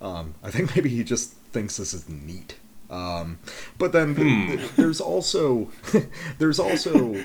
Um, 0.00 0.34
I 0.42 0.50
think 0.50 0.74
maybe 0.76 0.88
he 0.88 1.04
just 1.04 1.32
thinks 1.52 1.76
this 1.76 1.94
is 1.94 2.08
neat. 2.08 2.56
Um, 2.90 3.38
but 3.78 3.92
then 3.92 4.14
th- 4.14 4.58
th- 4.58 4.70
there's 4.76 5.00
also 5.00 5.70
there's 6.38 6.60
also 6.60 7.24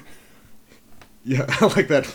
yeah 1.25 1.45
I 1.47 1.65
like 1.75 1.89
that. 1.89 2.07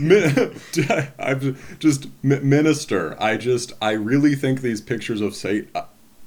Mi- 0.00 1.08
I'm 1.18 1.56
just 1.78 2.06
mi- 2.22 2.40
minister. 2.40 3.20
I 3.22 3.36
just 3.36 3.72
I 3.82 3.92
really 3.92 4.34
think 4.34 4.62
these 4.62 4.80
pictures 4.80 5.20
of 5.20 5.34
Satan, 5.34 5.68
uh, 5.74 5.84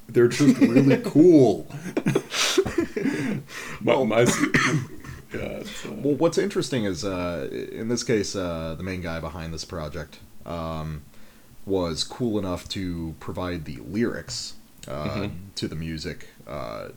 they're 0.07 0.27
just 0.27 0.57
really 0.59 0.97
cool. 0.97 1.67
my, 3.81 3.95
Well- 3.95 4.05
my, 4.05 4.25
uh, 5.33 5.63
Well, 5.85 6.15
what's 6.15 6.37
interesting 6.37 6.85
is, 6.85 7.03
uh, 7.05 7.49
in 7.71 7.87
this 7.87 8.03
case, 8.03 8.35
uh, 8.35 8.75
the 8.77 8.83
main 8.83 9.01
guy 9.01 9.19
behind 9.19 9.53
this 9.53 9.65
project 9.65 10.19
um, 10.45 11.03
was 11.65 12.03
cool 12.03 12.39
enough 12.39 12.67
to 12.69 13.15
provide 13.19 13.65
the 13.65 13.77
lyrics 13.77 14.55
uh, 14.87 15.27
to 15.55 15.67
the 15.67 15.75
music. 15.75 16.27
Uh, 16.47 16.89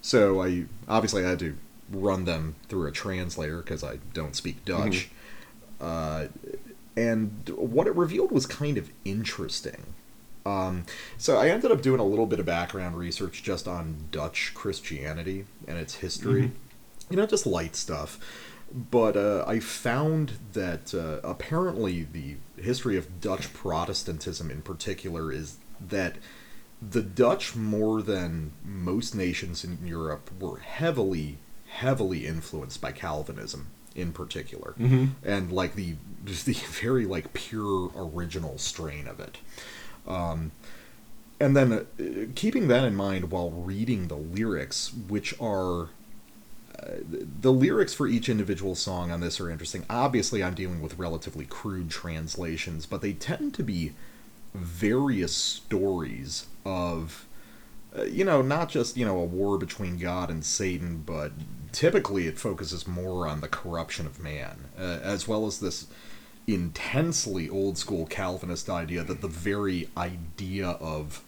so 0.00 0.42
I 0.42 0.66
obviously 0.88 1.24
I 1.24 1.30
had 1.30 1.38
to 1.40 1.56
run 1.90 2.24
them 2.24 2.56
through 2.68 2.86
a 2.86 2.92
translator 2.92 3.58
because 3.58 3.84
I 3.84 3.98
don't 4.14 4.34
speak 4.34 4.64
Dutch. 4.64 5.10
Uh, 5.80 6.28
and 6.96 7.48
what 7.56 7.86
it 7.86 7.94
revealed 7.94 8.32
was 8.32 8.46
kind 8.46 8.78
of 8.78 8.90
interesting. 9.04 9.94
Um, 10.46 10.84
so 11.18 11.36
I 11.38 11.48
ended 11.48 11.72
up 11.72 11.82
doing 11.82 12.00
a 12.00 12.04
little 12.04 12.24
bit 12.26 12.38
of 12.38 12.46
background 12.46 12.96
research 12.96 13.42
just 13.42 13.66
on 13.68 13.96
Dutch 14.12 14.52
Christianity 14.54 15.44
and 15.66 15.76
its 15.76 15.96
history. 15.96 16.52
You 17.10 17.16
know, 17.16 17.26
just 17.26 17.46
light 17.46 17.76
stuff. 17.76 18.18
But 18.72 19.16
uh, 19.16 19.44
I 19.46 19.60
found 19.60 20.32
that 20.52 20.92
uh, 20.92 21.20
apparently 21.26 22.02
the 22.02 22.36
history 22.60 22.96
of 22.96 23.20
Dutch 23.20 23.52
Protestantism 23.54 24.50
in 24.50 24.62
particular 24.62 25.30
is 25.32 25.58
that 25.80 26.16
the 26.82 27.02
Dutch, 27.02 27.54
more 27.56 28.02
than 28.02 28.52
most 28.64 29.14
nations 29.14 29.64
in 29.64 29.78
Europe, 29.86 30.30
were 30.40 30.58
heavily, 30.58 31.38
heavily 31.68 32.26
influenced 32.26 32.80
by 32.80 32.92
Calvinism 32.92 33.68
in 33.94 34.12
particular, 34.12 34.74
and 35.24 35.50
like 35.50 35.74
the 35.74 35.94
just 36.24 36.44
the 36.44 36.52
very 36.82 37.06
like 37.06 37.32
pure 37.32 37.90
original 37.96 38.58
strain 38.58 39.06
of 39.06 39.20
it. 39.20 39.38
Um, 40.06 40.52
and 41.40 41.56
then 41.56 41.72
uh, 41.72 41.84
keeping 42.34 42.68
that 42.68 42.84
in 42.84 42.94
mind 42.94 43.30
while 43.30 43.50
reading 43.50 44.08
the 44.08 44.16
lyrics, 44.16 44.92
which 45.08 45.34
are 45.40 45.90
the 47.40 47.52
lyrics 47.52 47.94
for 47.94 48.06
each 48.06 48.28
individual 48.28 48.74
song 48.74 49.10
on 49.10 49.20
this 49.20 49.40
are 49.40 49.50
interesting. 49.50 49.84
Obviously, 49.88 50.42
I'm 50.42 50.54
dealing 50.54 50.80
with 50.82 50.98
relatively 50.98 51.44
crude 51.46 51.90
translations, 51.90 52.86
but 52.86 53.02
they 53.02 53.12
tend 53.12 53.54
to 53.54 53.62
be 53.62 53.92
various 54.54 55.34
stories 55.34 56.46
of, 56.64 57.26
uh, 57.96 58.04
you 58.04 58.24
know, 58.24 58.42
not 58.42 58.68
just, 58.68 58.96
you 58.96 59.04
know, 59.04 59.18
a 59.18 59.24
war 59.24 59.58
between 59.58 59.98
God 59.98 60.30
and 60.30 60.44
Satan, 60.44 61.02
but 61.04 61.32
typically 61.72 62.26
it 62.26 62.38
focuses 62.38 62.86
more 62.86 63.26
on 63.26 63.40
the 63.40 63.48
corruption 63.48 64.06
of 64.06 64.22
man, 64.22 64.66
uh, 64.78 64.98
as 65.02 65.28
well 65.28 65.46
as 65.46 65.60
this 65.60 65.86
intensely 66.46 67.48
old 67.48 67.76
school 67.76 68.06
Calvinist 68.06 68.70
idea 68.70 69.02
that 69.02 69.20
the 69.20 69.28
very 69.28 69.88
idea 69.96 70.68
of 70.68 71.22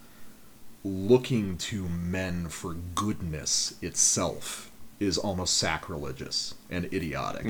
looking 0.85 1.59
to 1.59 1.89
men 1.89 2.49
for 2.49 2.75
goodness 2.75 3.75
itself 3.83 4.68
is 5.01 5.19
almost 5.19 5.57
sacrilegious 5.57 6.55
and 6.71 6.85
idiotic. 6.93 7.45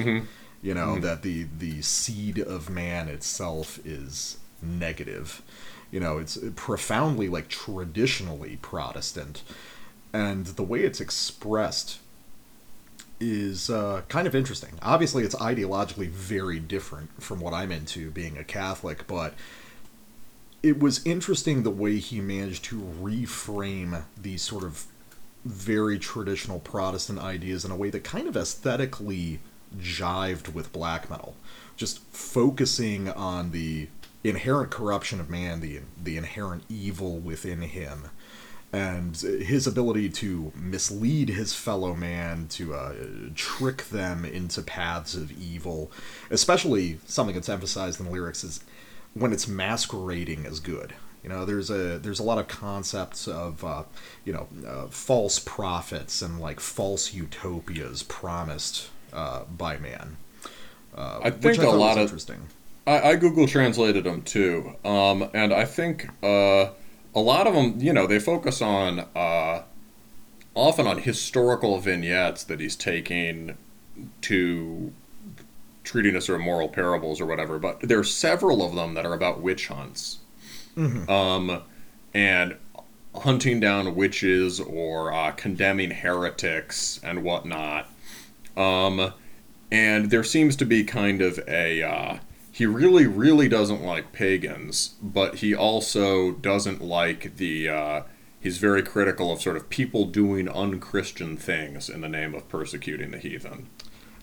You 0.61 0.75
know 0.75 0.99
that 0.99 1.23
the 1.23 1.47
the 1.57 1.83
seed 1.83 2.39
of 2.39 2.69
man 2.69 3.09
itself 3.09 3.79
is 3.85 4.39
negative. 4.61 5.43
You 5.91 6.01
know, 6.01 6.19
it's 6.19 6.37
profoundly 6.57 7.29
like 7.29 7.49
traditionally 7.49 8.59
Protestant, 8.61 9.43
and 10.13 10.47
the 10.47 10.63
way 10.63 10.81
it's 10.81 11.01
expressed 11.01 12.01
is 13.21 13.71
uh, 13.71 14.03
kind 14.09 14.27
of 14.27 14.35
interesting. 14.35 14.79
Obviously, 14.83 15.25
it's 15.25 15.35
ideologically 15.37 16.09
very 16.09 16.61
different 16.61 17.23
from 17.23 17.41
what 17.41 17.55
I'm 17.55 17.73
into, 17.73 18.11
being 18.11 18.37
a 18.37 18.45
Catholic, 18.45 19.07
but 19.07 19.35
it 20.63 20.79
was 20.81 21.05
interesting 21.07 21.63
the 21.63 21.71
way 21.71 21.99
he 21.99 22.21
managed 22.21 22.65
to 22.65 22.81
reframe 23.01 24.05
these 24.21 24.43
sort 24.43 24.65
of 24.65 24.87
very 25.49 25.99
traditional 25.99 26.61
Protestant 26.61 27.19
ideas 27.19 27.65
in 27.65 27.71
a 27.71 27.77
way 27.77 27.91
that 27.91 28.05
kind 28.05 28.29
of 28.29 28.37
aesthetically 28.37 29.41
jived 29.77 30.53
with 30.53 30.73
black 30.73 31.11
metal. 31.11 31.35
Just 31.77 32.01
focusing 32.13 33.09
on 33.09 33.51
the 33.51 33.89
inherent 34.25 34.71
corruption 34.71 35.21
of 35.21 35.31
man, 35.31 35.61
the 35.61 35.81
the 36.03 36.17
inherent 36.17 36.65
evil 36.69 37.19
within 37.19 37.63
him, 37.63 38.09
and 38.73 39.17
his 39.17 39.67
ability 39.67 40.11
to 40.11 40.53
mislead 40.55 41.31
his 41.31 41.55
fellow 41.55 41.95
man, 41.95 42.49
to 42.49 42.75
uh, 42.75 42.95
trick 43.35 43.85
them 43.89 44.25
into 44.25 44.61
paths 44.61 45.15
of 45.15 45.33
evil, 45.33 45.91
especially 46.31 46.99
something 47.07 47.35
that's 47.35 47.49
emphasized 47.49 48.01
in 48.01 48.07
the 48.07 48.13
lyrics 48.13 48.45
is 48.45 48.61
when 49.15 49.33
it's 49.33 49.49
masquerading 49.49 50.45
as 50.45 50.61
good. 50.61 50.95
You 51.29 51.35
know, 51.35 51.45
there's 51.45 51.69
a 51.69 51.99
there's 51.99 52.21
a 52.21 52.23
lot 52.23 52.39
of 52.39 52.49
concepts 52.49 53.29
of 53.29 53.63
uh, 53.63 53.83
you 54.25 54.33
know 54.33 54.49
uh, 54.67 54.87
false 54.87 55.39
prophets 55.39 56.23
and 56.23 56.41
like 56.41 56.59
false 56.59 57.13
utopias 57.13 58.03
promised 58.03 58.89
uh, 59.13 59.45
by 59.45 59.77
man. 59.77 60.17
Uh, 60.97 61.21
I 61.25 61.31
think 61.31 61.59
a 61.59 61.65
thought 61.65 61.77
lot 61.77 61.99
of 61.99 62.05
interesting. 62.05 62.47
I, 62.87 63.11
I 63.11 63.17
Google 63.17 63.47
translated 63.47 64.05
them 64.05 64.23
too, 64.23 64.75
um, 64.87 65.29
and 65.35 65.53
I 65.53 65.67
think 65.67 66.09
uh, 66.25 66.71
a 67.15 67.21
lot 67.21 67.47
of 67.47 67.53
them, 67.53 67.75
you 67.79 67.93
know, 67.93 68.07
they 68.07 68.21
focus 68.21 68.63
on 68.63 69.01
uh, 69.15 69.65
often 70.55 70.87
on 70.87 70.97
historical 70.97 71.79
vignettes 71.79 72.43
that 72.45 72.59
he's 72.59 72.75
taking 72.75 73.55
to 74.23 74.95
treating 75.85 76.17
us 76.17 76.25
sort 76.25 76.41
of 76.41 76.47
moral 76.47 76.71
parables 76.71 77.21
or 77.21 77.27
whatever. 77.27 77.59
But 77.59 77.81
there 77.83 77.99
are 77.99 78.05
several 78.05 78.65
of 78.65 78.75
them 78.75 78.95
that 78.95 79.05
are 79.05 79.13
about 79.13 79.43
witch 79.43 79.69
hunts, 79.69 80.21
um, 81.09 81.63
and 82.15 82.57
hunting 83.15 83.61
down 83.61 83.95
witches 83.95 84.61
or 84.61 85.13
uh, 85.13 85.33
condemning 85.33 85.91
heretics 85.91 87.01
and 87.03 87.23
whatnot. 87.23 87.91
Um, 88.57 89.13
and 89.71 90.11
there 90.11 90.25
seems 90.25 90.57
to 90.57 90.65
be 90.65 90.85
kind 90.85 91.21
of 91.21 91.39
a 91.47 91.83
uh, 91.83 92.19
he 92.51 92.67
really 92.67 93.07
really 93.07 93.49
doesn't 93.49 93.83
like 93.83 94.13
pagans 94.13 94.95
but 95.03 95.37
he 95.37 95.55
also 95.55 96.33
doesn't 96.33 96.81
like 96.83 97.37
the 97.37 97.69
uh, 97.69 98.03
he's 98.41 98.59
very 98.59 98.83
critical 98.83 99.31
of 99.33 99.41
sort 99.41 99.57
of 99.57 99.69
people 99.69 100.07
doing 100.07 100.49
unchristian 100.49 101.37
things 101.37 101.89
in 101.89 102.01
the 102.01 102.09
name 102.09 102.35
of 102.35 102.49
persecuting 102.49 103.11
the 103.11 103.19
heathen 103.19 103.69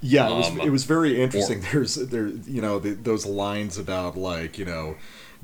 Yeah, 0.01 0.29
it 0.29 0.35
was, 0.35 0.47
Um, 0.49 0.61
it 0.61 0.69
was 0.69 0.83
very 0.83 1.21
interesting. 1.21 1.61
There's 1.71 1.95
there 1.95 2.27
you 2.27 2.61
know 2.61 2.79
the, 2.79 2.91
those 2.93 3.25
lines 3.25 3.77
about 3.77 4.17
like 4.17 4.57
you 4.57 4.65
know 4.65 4.95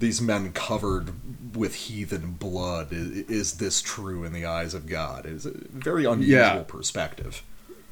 these 0.02 0.22
men 0.22 0.52
covered 0.52 1.56
with 1.56 1.76
heathen 1.76 2.34
blood. 2.34 2.90
Is, 2.92 3.10
is 3.30 3.54
this 3.58 3.82
true 3.82 4.24
in 4.26 4.34
the 4.34 4.46
eyes 4.46 4.74
of 4.74 4.86
God? 4.88 5.26
Is 5.26 5.46
a 5.46 5.52
very 5.54 6.04
unusual 6.06 6.38
Yeah. 6.38 6.64
perspective. 6.68 7.44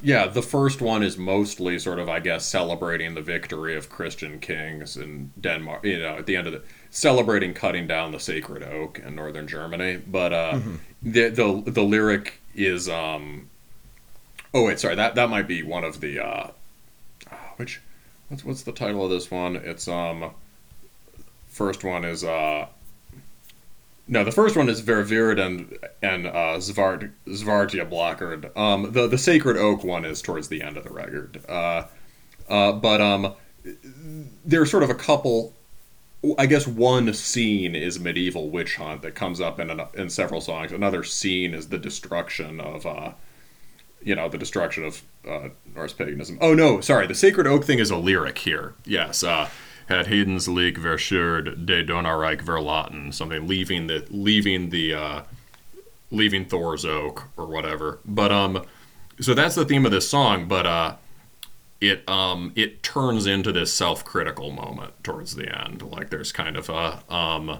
yeah 0.01 0.27
the 0.27 0.41
first 0.41 0.79
one 0.81 1.03
is 1.03 1.17
mostly 1.17 1.77
sort 1.77 1.99
of 1.99 2.07
i 2.07 2.21
guess 2.21 2.45
celebrating 2.45 3.15
the 3.15 3.21
victory 3.21 3.75
of 3.75 3.89
christian 3.89 4.39
kings 4.39 4.95
in 4.95 5.29
denmark 5.41 5.83
you 5.83 5.99
know 5.99 6.15
at 6.15 6.25
the 6.25 6.37
end 6.37 6.47
of 6.47 6.53
the 6.53 6.61
celebrating 6.89 7.53
cutting 7.53 7.85
down 7.85 8.13
the 8.13 8.19
sacred 8.19 8.63
oak 8.63 8.97
in 8.99 9.13
northern 9.13 9.45
germany 9.45 9.97
but 10.07 10.31
uh 10.31 10.57
the, 11.03 11.27
the 11.27 11.63
the 11.69 11.83
lyric 11.83 12.39
is 12.55 12.87
um 12.87 13.49
oh 14.53 14.63
wait 14.67 14.79
sorry 14.79 14.95
that 14.95 15.15
that 15.15 15.29
might 15.29 15.49
be 15.49 15.63
one 15.63 15.83
of 15.83 15.99
the 15.99 16.17
uh 16.17 16.47
which 17.57 17.81
what's 18.29 18.45
what's 18.45 18.61
the 18.63 18.71
title 18.71 19.03
of 19.03 19.09
this 19.11 19.29
one 19.29 19.57
it's 19.57 19.89
um 19.89 20.31
first 21.59 21.83
one 21.83 22.03
is 22.05 22.23
uh 22.23 22.65
no, 24.11 24.23
the 24.23 24.31
first 24.31 24.57
one 24.57 24.69
is 24.69 24.81
Vervirid 24.81 25.39
and 25.39 25.77
and 26.01 26.25
uh, 26.25 26.57
Zvart 26.57 27.11
Zvartia 27.27 27.87
Blockard. 27.87 28.57
Um, 28.57 28.91
the 28.91 29.07
the 29.07 29.19
Sacred 29.19 29.55
Oak 29.55 29.83
one 29.83 30.03
is 30.03 30.23
towards 30.23 30.47
the 30.47 30.63
end 30.63 30.77
of 30.77 30.83
the 30.83 30.89
record. 30.89 31.39
Uh, 31.47 31.83
uh, 32.49 32.71
but 32.71 32.99
um, 33.01 33.35
there's 34.43 34.71
sort 34.71 34.81
of 34.81 34.89
a 34.89 34.95
couple. 34.95 35.53
I 36.39 36.47
guess 36.47 36.67
one 36.67 37.13
scene 37.13 37.75
is 37.75 37.99
medieval 37.99 38.49
witch 38.49 38.75
hunt 38.77 39.03
that 39.03 39.13
comes 39.13 39.39
up 39.39 39.59
in 39.59 39.69
an, 39.69 39.81
in 39.93 40.09
several 40.09 40.41
songs. 40.41 40.71
Another 40.71 41.03
scene 41.03 41.53
is 41.53 41.69
the 41.69 41.77
destruction 41.77 42.59
of, 42.59 42.85
uh, 42.85 43.11
you 44.03 44.15
know, 44.15 44.27
the 44.27 44.37
destruction 44.37 44.83
of 44.83 45.01
uh, 45.25 45.49
Norse 45.73 45.93
paganism. 45.93 46.37
Oh 46.41 46.53
no, 46.53 46.81
sorry, 46.81 47.05
the 47.05 47.15
Sacred 47.15 47.47
Oak 47.47 47.63
thing 47.63 47.79
is 47.79 47.91
a 47.91 47.95
lyric 47.95 48.39
here. 48.39 48.73
Yes, 48.85 49.23
uh, 49.23 49.49
had 49.89 50.07
Hedens 50.07 50.47
leak 50.47 50.77
verschurd 50.77 51.65
de 51.65 51.83
Donarreich 51.83 52.41
verlaten, 52.41 53.11
something 53.13 53.47
leaving 53.47 53.87
the 53.87 54.05
leaving 54.09 54.69
the 54.69 54.93
uh, 54.93 55.21
leaving 56.11 56.45
Thor's 56.45 56.85
oak 56.85 57.25
or 57.35 57.47
whatever. 57.47 57.99
But 58.05 58.31
um, 58.31 58.65
so 59.19 59.33
that's 59.33 59.55
the 59.55 59.65
theme 59.65 59.85
of 59.85 59.91
this 59.91 60.07
song. 60.07 60.47
But 60.47 60.65
uh, 60.65 60.95
it 61.81 62.07
um 62.07 62.53
it 62.55 62.83
turns 62.83 63.25
into 63.25 63.51
this 63.51 63.73
self-critical 63.73 64.51
moment 64.51 65.03
towards 65.03 65.35
the 65.35 65.49
end. 65.63 65.81
Like 65.81 66.11
there's 66.11 66.31
kind 66.31 66.55
of 66.55 66.69
a 66.69 67.03
um, 67.13 67.59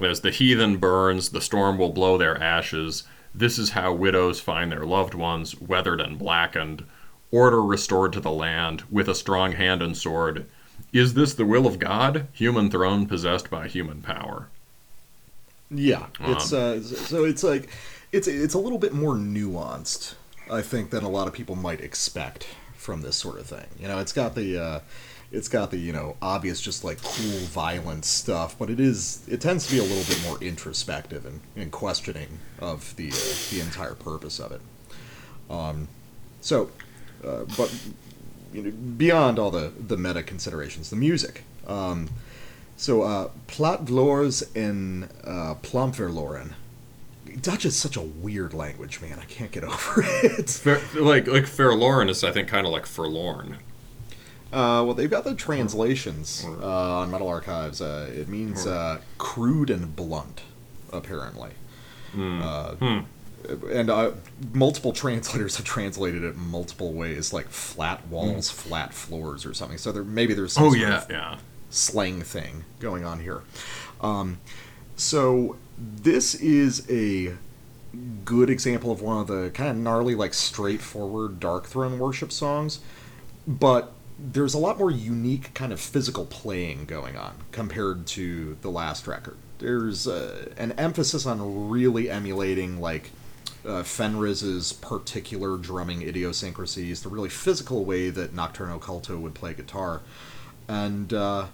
as 0.00 0.20
the 0.20 0.30
heathen 0.30 0.76
burns, 0.76 1.30
the 1.30 1.40
storm 1.40 1.78
will 1.78 1.92
blow 1.92 2.16
their 2.18 2.40
ashes. 2.40 3.04
This 3.34 3.58
is 3.58 3.70
how 3.70 3.94
widows 3.94 4.40
find 4.40 4.70
their 4.70 4.84
loved 4.84 5.14
ones, 5.14 5.58
weathered 5.58 6.00
and 6.00 6.18
blackened. 6.18 6.84
Order 7.30 7.62
restored 7.62 8.12
to 8.12 8.20
the 8.20 8.30
land 8.30 8.84
with 8.90 9.08
a 9.08 9.14
strong 9.14 9.52
hand 9.52 9.80
and 9.80 9.96
sword. 9.96 10.46
Is 10.92 11.14
this 11.14 11.32
the 11.34 11.46
will 11.46 11.66
of 11.66 11.78
God? 11.78 12.28
Human 12.32 12.70
throne 12.70 13.06
possessed 13.06 13.48
by 13.50 13.68
human 13.68 14.02
power. 14.02 14.48
Yeah, 15.70 16.06
it's 16.20 16.52
uh, 16.52 16.82
so 16.82 17.24
it's 17.24 17.42
like 17.42 17.70
it's 18.12 18.28
it's 18.28 18.52
a 18.52 18.58
little 18.58 18.78
bit 18.78 18.92
more 18.92 19.14
nuanced, 19.14 20.14
I 20.50 20.60
think, 20.60 20.90
than 20.90 21.02
a 21.02 21.08
lot 21.08 21.28
of 21.28 21.32
people 21.32 21.56
might 21.56 21.80
expect 21.80 22.46
from 22.74 23.00
this 23.00 23.16
sort 23.16 23.38
of 23.38 23.46
thing. 23.46 23.66
You 23.80 23.88
know, 23.88 23.98
it's 23.98 24.12
got 24.12 24.34
the 24.34 24.62
uh, 24.62 24.80
it's 25.30 25.48
got 25.48 25.70
the 25.70 25.78
you 25.78 25.92
know 25.92 26.16
obvious 26.20 26.60
just 26.60 26.84
like 26.84 27.02
cool 27.02 27.38
violent 27.46 28.04
stuff, 28.04 28.58
but 28.58 28.68
it 28.68 28.78
is 28.78 29.26
it 29.28 29.40
tends 29.40 29.66
to 29.66 29.72
be 29.72 29.78
a 29.78 29.82
little 29.82 30.04
bit 30.04 30.22
more 30.26 30.38
introspective 30.42 31.24
and, 31.24 31.40
and 31.56 31.72
questioning 31.72 32.38
of 32.60 32.94
the 32.96 33.08
uh, 33.08 33.50
the 33.50 33.60
entire 33.60 33.94
purpose 33.94 34.38
of 34.38 34.52
it. 34.52 34.60
Um, 35.48 35.88
so, 36.42 36.70
uh, 37.24 37.44
but 37.56 37.74
you 38.52 38.62
know, 38.62 38.70
beyond 38.70 39.38
all 39.38 39.50
the 39.50 39.72
the 39.78 39.96
meta 39.96 40.22
considerations, 40.22 40.90
the 40.90 40.96
music. 40.96 41.42
Um, 41.66 42.10
so, 42.76 43.02
uh, 43.02 43.28
Platvlors 43.48 44.44
and 44.56 45.04
uh, 45.24 45.54
Plumverloren. 45.62 46.52
Dutch 47.40 47.64
is 47.64 47.76
such 47.76 47.96
a 47.96 48.02
weird 48.02 48.52
language, 48.52 49.00
man. 49.00 49.18
I 49.20 49.24
can't 49.24 49.50
get 49.52 49.64
over 49.72 50.02
it. 50.04 50.50
Fair, 50.50 50.80
like 51.00 51.26
like 51.26 51.46
Fairlorn 51.46 52.08
is 52.08 52.24
I 52.24 52.30
think 52.32 52.48
kind 52.48 52.66
of 52.66 52.72
like 52.72 52.86
forlorn. 52.86 53.58
Uh, 54.52 54.84
well, 54.84 54.92
they've 54.92 55.10
got 55.10 55.24
the 55.24 55.34
translations 55.34 56.44
uh, 56.46 56.98
on 56.98 57.10
Metal 57.10 57.26
Archives. 57.26 57.80
Uh, 57.80 58.10
it 58.14 58.28
means 58.28 58.66
uh, 58.66 59.00
crude 59.16 59.70
and 59.70 59.96
blunt, 59.96 60.42
apparently. 60.92 61.52
Uh, 62.14 63.02
And 63.70 63.90
uh, 63.90 64.12
multiple 64.52 64.92
translators 64.92 65.56
have 65.56 65.66
translated 65.66 66.22
it 66.22 66.36
multiple 66.36 66.92
ways, 66.92 67.32
like 67.32 67.48
flat 67.48 68.06
walls, 68.08 68.50
flat 68.50 68.94
floors, 68.94 69.44
or 69.44 69.54
something. 69.54 69.78
So 69.78 69.92
there 69.92 70.04
maybe 70.04 70.34
there's 70.34 70.52
some 70.52 70.64
Oh 70.64 70.70
sort 70.70 70.80
yeah, 70.80 71.02
of 71.02 71.10
yeah. 71.10 71.38
slang 71.70 72.22
thing 72.22 72.64
going 72.80 73.04
on 73.04 73.20
here. 73.20 73.42
Um, 74.00 74.38
so 74.96 75.56
this 75.76 76.34
is 76.34 76.86
a 76.90 77.34
good 78.24 78.48
example 78.48 78.90
of 78.90 79.02
one 79.02 79.18
of 79.20 79.26
the 79.26 79.50
kind 79.50 79.70
of 79.70 79.76
gnarly, 79.76 80.14
like 80.14 80.34
straightforward 80.34 81.40
Darkthrone 81.40 81.98
worship 81.98 82.32
songs, 82.32 82.80
but 83.46 83.92
there's 84.18 84.54
a 84.54 84.58
lot 84.58 84.78
more 84.78 84.90
unique 84.90 85.52
kind 85.54 85.72
of 85.72 85.80
physical 85.80 86.24
playing 86.26 86.84
going 86.84 87.16
on 87.16 87.34
compared 87.50 88.06
to 88.06 88.56
the 88.62 88.70
last 88.70 89.06
record. 89.06 89.36
There's 89.58 90.06
uh, 90.06 90.50
an 90.56 90.72
emphasis 90.72 91.26
on 91.26 91.68
really 91.68 92.08
emulating 92.08 92.80
like 92.80 93.10
uh, 93.66 93.82
Fenriz's 93.82 94.72
particular 94.72 95.56
drumming 95.56 96.02
idiosyncrasies, 96.02 97.02
the 97.02 97.08
really 97.08 97.28
physical 97.28 97.84
way 97.84 98.10
that 98.10 98.34
Nocturno 98.34 98.80
Culto 98.80 99.20
would 99.20 99.34
play 99.34 99.54
guitar, 99.54 100.00
and 100.68 101.12
uh, 101.12 101.46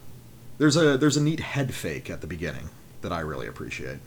there's 0.59 0.77
a 0.77 0.97
there's 0.97 1.17
a 1.17 1.23
neat 1.23 1.41
head 1.41 1.75
fake 1.75 2.11
at 2.11 2.21
the 2.21 2.27
beginning 2.27 2.71
that 3.03 3.13
I 3.13 3.21
really 3.21 3.47
appreciate. 3.47 3.99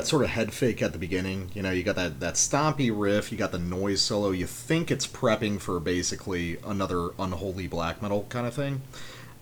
That 0.00 0.06
sort 0.06 0.24
of 0.24 0.30
head 0.30 0.54
fake 0.54 0.80
at 0.80 0.92
the 0.92 0.98
beginning. 0.98 1.50
You 1.52 1.60
know, 1.60 1.70
you 1.70 1.82
got 1.82 1.96
that 1.96 2.20
that 2.20 2.34
stompy 2.34 2.90
riff, 2.90 3.30
you 3.30 3.36
got 3.36 3.52
the 3.52 3.58
noise 3.58 4.00
solo. 4.00 4.30
You 4.30 4.46
think 4.46 4.90
it's 4.90 5.06
prepping 5.06 5.60
for 5.60 5.78
basically 5.78 6.56
another 6.64 7.10
unholy 7.18 7.66
black 7.66 8.00
metal 8.00 8.24
kind 8.30 8.46
of 8.46 8.54
thing. 8.54 8.80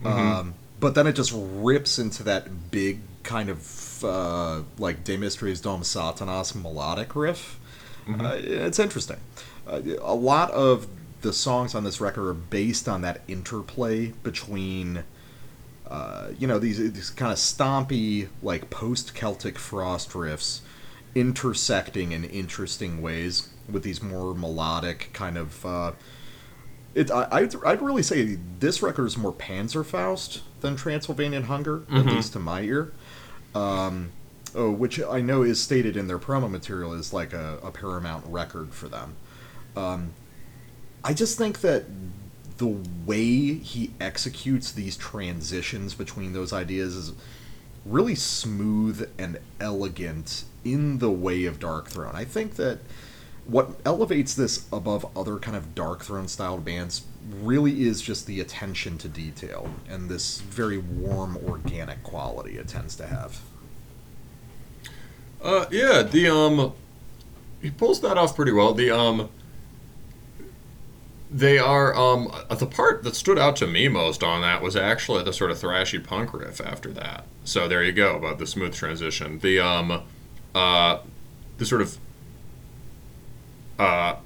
Um, 0.05 0.55
but 0.81 0.97
then 0.97 1.07
it 1.07 1.13
just 1.13 1.33
rips 1.33 2.01
into 2.01 2.25
that 2.25 2.73
big 2.73 2.99
kind 3.23 3.51
of 3.51 4.05
uh, 4.05 4.63
like 4.79 5.05
De 5.05 5.17
Mysteriis 5.17 5.63
Dom 5.63 5.83
Sathanas 5.83 6.61
melodic 6.61 7.15
riff. 7.15 7.61
Uh, 8.09 8.35
it's 8.37 8.81
interesting. 8.81 9.19
Uh, 9.65 9.81
a 10.03 10.15
lot 10.15 10.51
of 10.51 10.89
the 11.21 11.33
songs 11.33 11.73
on 11.77 11.85
this 11.85 12.01
record 12.01 12.27
are 12.27 12.35
based 12.35 12.89
on 12.89 13.03
that 13.03 13.21
interplay 13.29 14.09
between 14.25 15.05
uh, 15.89 16.29
you 16.39 16.47
know 16.47 16.59
these 16.59 16.79
these 16.93 17.11
kind 17.11 17.33
of 17.33 17.39
stompy 17.39 18.29
like 18.43 18.71
post 18.71 19.15
Celtic 19.15 19.59
frost 19.59 20.11
riffs 20.11 20.61
intersecting 21.15 22.13
in 22.13 22.25
interesting 22.25 23.01
ways 23.01 23.49
with 23.71 23.83
these 23.83 24.03
more 24.03 24.35
melodic 24.35 25.11
kind 25.13 25.39
of. 25.39 25.65
Uh, 25.65 25.93
it 26.95 27.11
I 27.11 27.29
I'd, 27.31 27.55
I'd 27.65 27.83
really 27.83 28.03
say 28.03 28.39
this 28.59 28.83
record 28.83 29.07
is 29.07 29.17
more 29.17 29.33
Panzerfaust 29.33 30.41
than 30.61 30.77
Transylvanian 30.77 31.45
Hunger, 31.45 31.85
at 31.91 32.07
least 32.07 32.33
to 32.35 32.39
my 32.39 32.63
ear. 32.63 32.93
Um, 33.55 34.11
oh, 34.55 34.71
which 34.71 35.01
I 35.01 35.21
know 35.21 35.43
is 35.43 35.61
stated 35.61 35.97
in 35.97 36.07
their 36.07 36.19
promo 36.19 36.51
material 36.51 36.93
is 36.93 37.13
like 37.13 37.33
a, 37.33 37.59
a 37.63 37.71
Paramount 37.71 38.25
record 38.27 38.73
for 38.73 38.89
them. 38.89 39.17
Um, 39.77 40.13
I 41.05 41.15
just 41.15 41.39
think 41.39 41.61
that 41.61 41.85
the 42.59 42.77
way 43.07 43.55
he 43.55 43.93
executes 44.01 44.73
these 44.73 44.97
transitions 44.97 45.95
between 45.95 46.33
those 46.33 46.53
ideas 46.53 46.95
is 46.95 47.13
really 47.87 48.15
smooth 48.15 49.09
and 49.19 49.39
elegant 49.61 50.45
in 50.65 50.99
the 50.99 51.11
way 51.11 51.45
of 51.45 51.59
Darkthrone. 51.59 52.15
I 52.15 52.25
think 52.25 52.57
that 52.57 52.81
what 53.47 53.81
elevates 53.85 54.35
this 54.35 54.67
above 54.73 55.07
other 55.17 55.39
kind 55.39 55.57
of 55.57 55.75
Darkthrone 55.75 56.29
styled 56.29 56.65
bands 56.65 57.03
really 57.31 57.83
is 57.83 58.03
just 58.03 58.27
the 58.27 58.41
attention 58.41 58.99
to 58.99 59.09
detail 59.09 59.71
and 59.89 60.11
this 60.11 60.41
very 60.41 60.79
warm, 60.79 61.39
organic 61.49 62.03
quality 62.03 62.59
it 62.59 62.69
tends 62.69 62.95
to 62.97 63.07
have. 63.07 63.41
Uh, 65.41 65.67
yeah, 65.71 66.03
the 66.03 66.29
um, 66.29 66.73
he 67.63 67.71
pulls 67.71 68.01
that 68.01 68.19
off 68.19 68.35
pretty 68.35 68.53
well. 68.53 68.75
The 68.75 68.91
um, 68.91 69.29
they 71.31 71.59
are 71.59 71.95
um, 71.95 72.33
the 72.51 72.67
part 72.67 73.03
that 73.03 73.15
stood 73.15 73.39
out 73.39 73.57
to 73.57 73.67
me 73.67 73.89
most 73.89 74.23
on 74.23 74.41
that 74.43 74.63
was 74.63 74.77
actually 74.77 75.23
the 75.25 75.33
sort 75.33 75.51
of 75.51 75.59
thrashy 75.59 76.03
punk 76.03 76.33
riff 76.33 76.61
after 76.61 76.91
that. 76.93 77.27
So 77.45 77.69
there 77.69 77.83
you 77.83 77.93
go 77.93 78.17
about 78.17 78.39
the 78.39 78.47
smooth 78.47 78.75
transition. 78.75 79.39
The 79.41 79.61
um, 79.61 80.03
uh, 80.55 81.01
the 81.59 81.67
sort 81.67 81.83
of 81.83 81.99
uh, 83.79 84.17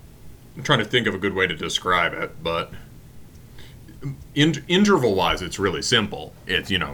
I'm 0.57 0.63
trying 0.63 0.79
to 0.79 0.85
think 0.85 1.07
of 1.07 1.15
a 1.15 1.19
good 1.19 1.35
way 1.35 1.47
to 1.47 1.57
describe 1.57 2.13
it, 2.15 2.43
but. 2.43 2.73
In, 4.35 4.65
interval 4.67 5.15
wise, 5.15 5.43
it's 5.43 5.61
really 5.61 5.81
simple. 5.81 6.33
It's 6.49 6.73
you 6.73 6.79
know, 6.79 6.93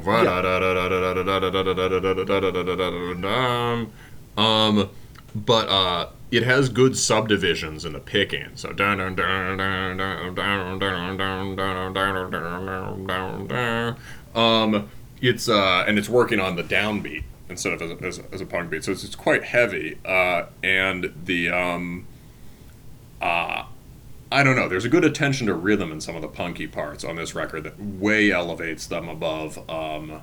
um, 4.36 4.90
but 5.34 5.68
uh, 5.70 6.10
it 6.30 6.42
has 6.42 6.68
good 6.68 6.96
subdivisions 6.96 7.84
in 7.84 7.92
the 7.92 8.00
picking. 8.00 8.48
So 8.54 8.68
um, 14.34 14.88
it's 15.20 15.48
uh, 15.48 15.84
and 15.86 15.98
it's 15.98 16.08
working 16.08 16.40
on 16.40 16.56
the 16.56 16.62
downbeat 16.62 17.24
instead 17.48 17.72
of 17.72 17.80
as, 17.80 18.02
as, 18.02 18.26
as 18.30 18.40
a 18.40 18.46
punk 18.46 18.70
beat. 18.70 18.84
So 18.84 18.92
it's, 18.92 19.04
it's 19.04 19.16
quite 19.16 19.44
heavy. 19.44 19.98
Uh, 20.04 20.44
and 20.62 21.14
the 21.24 21.48
um, 21.48 22.06
uh, 23.22 23.64
I 24.30 24.44
don't 24.44 24.56
know. 24.56 24.68
There's 24.68 24.84
a 24.84 24.90
good 24.90 25.04
attention 25.04 25.46
to 25.46 25.54
rhythm 25.54 25.90
in 25.90 26.00
some 26.02 26.14
of 26.14 26.22
the 26.22 26.28
punky 26.28 26.66
parts 26.66 27.04
on 27.04 27.16
this 27.16 27.34
record 27.34 27.64
that 27.64 27.80
way 27.80 28.30
elevates 28.30 28.86
them 28.86 29.08
above. 29.08 29.58
Um, 29.70 30.20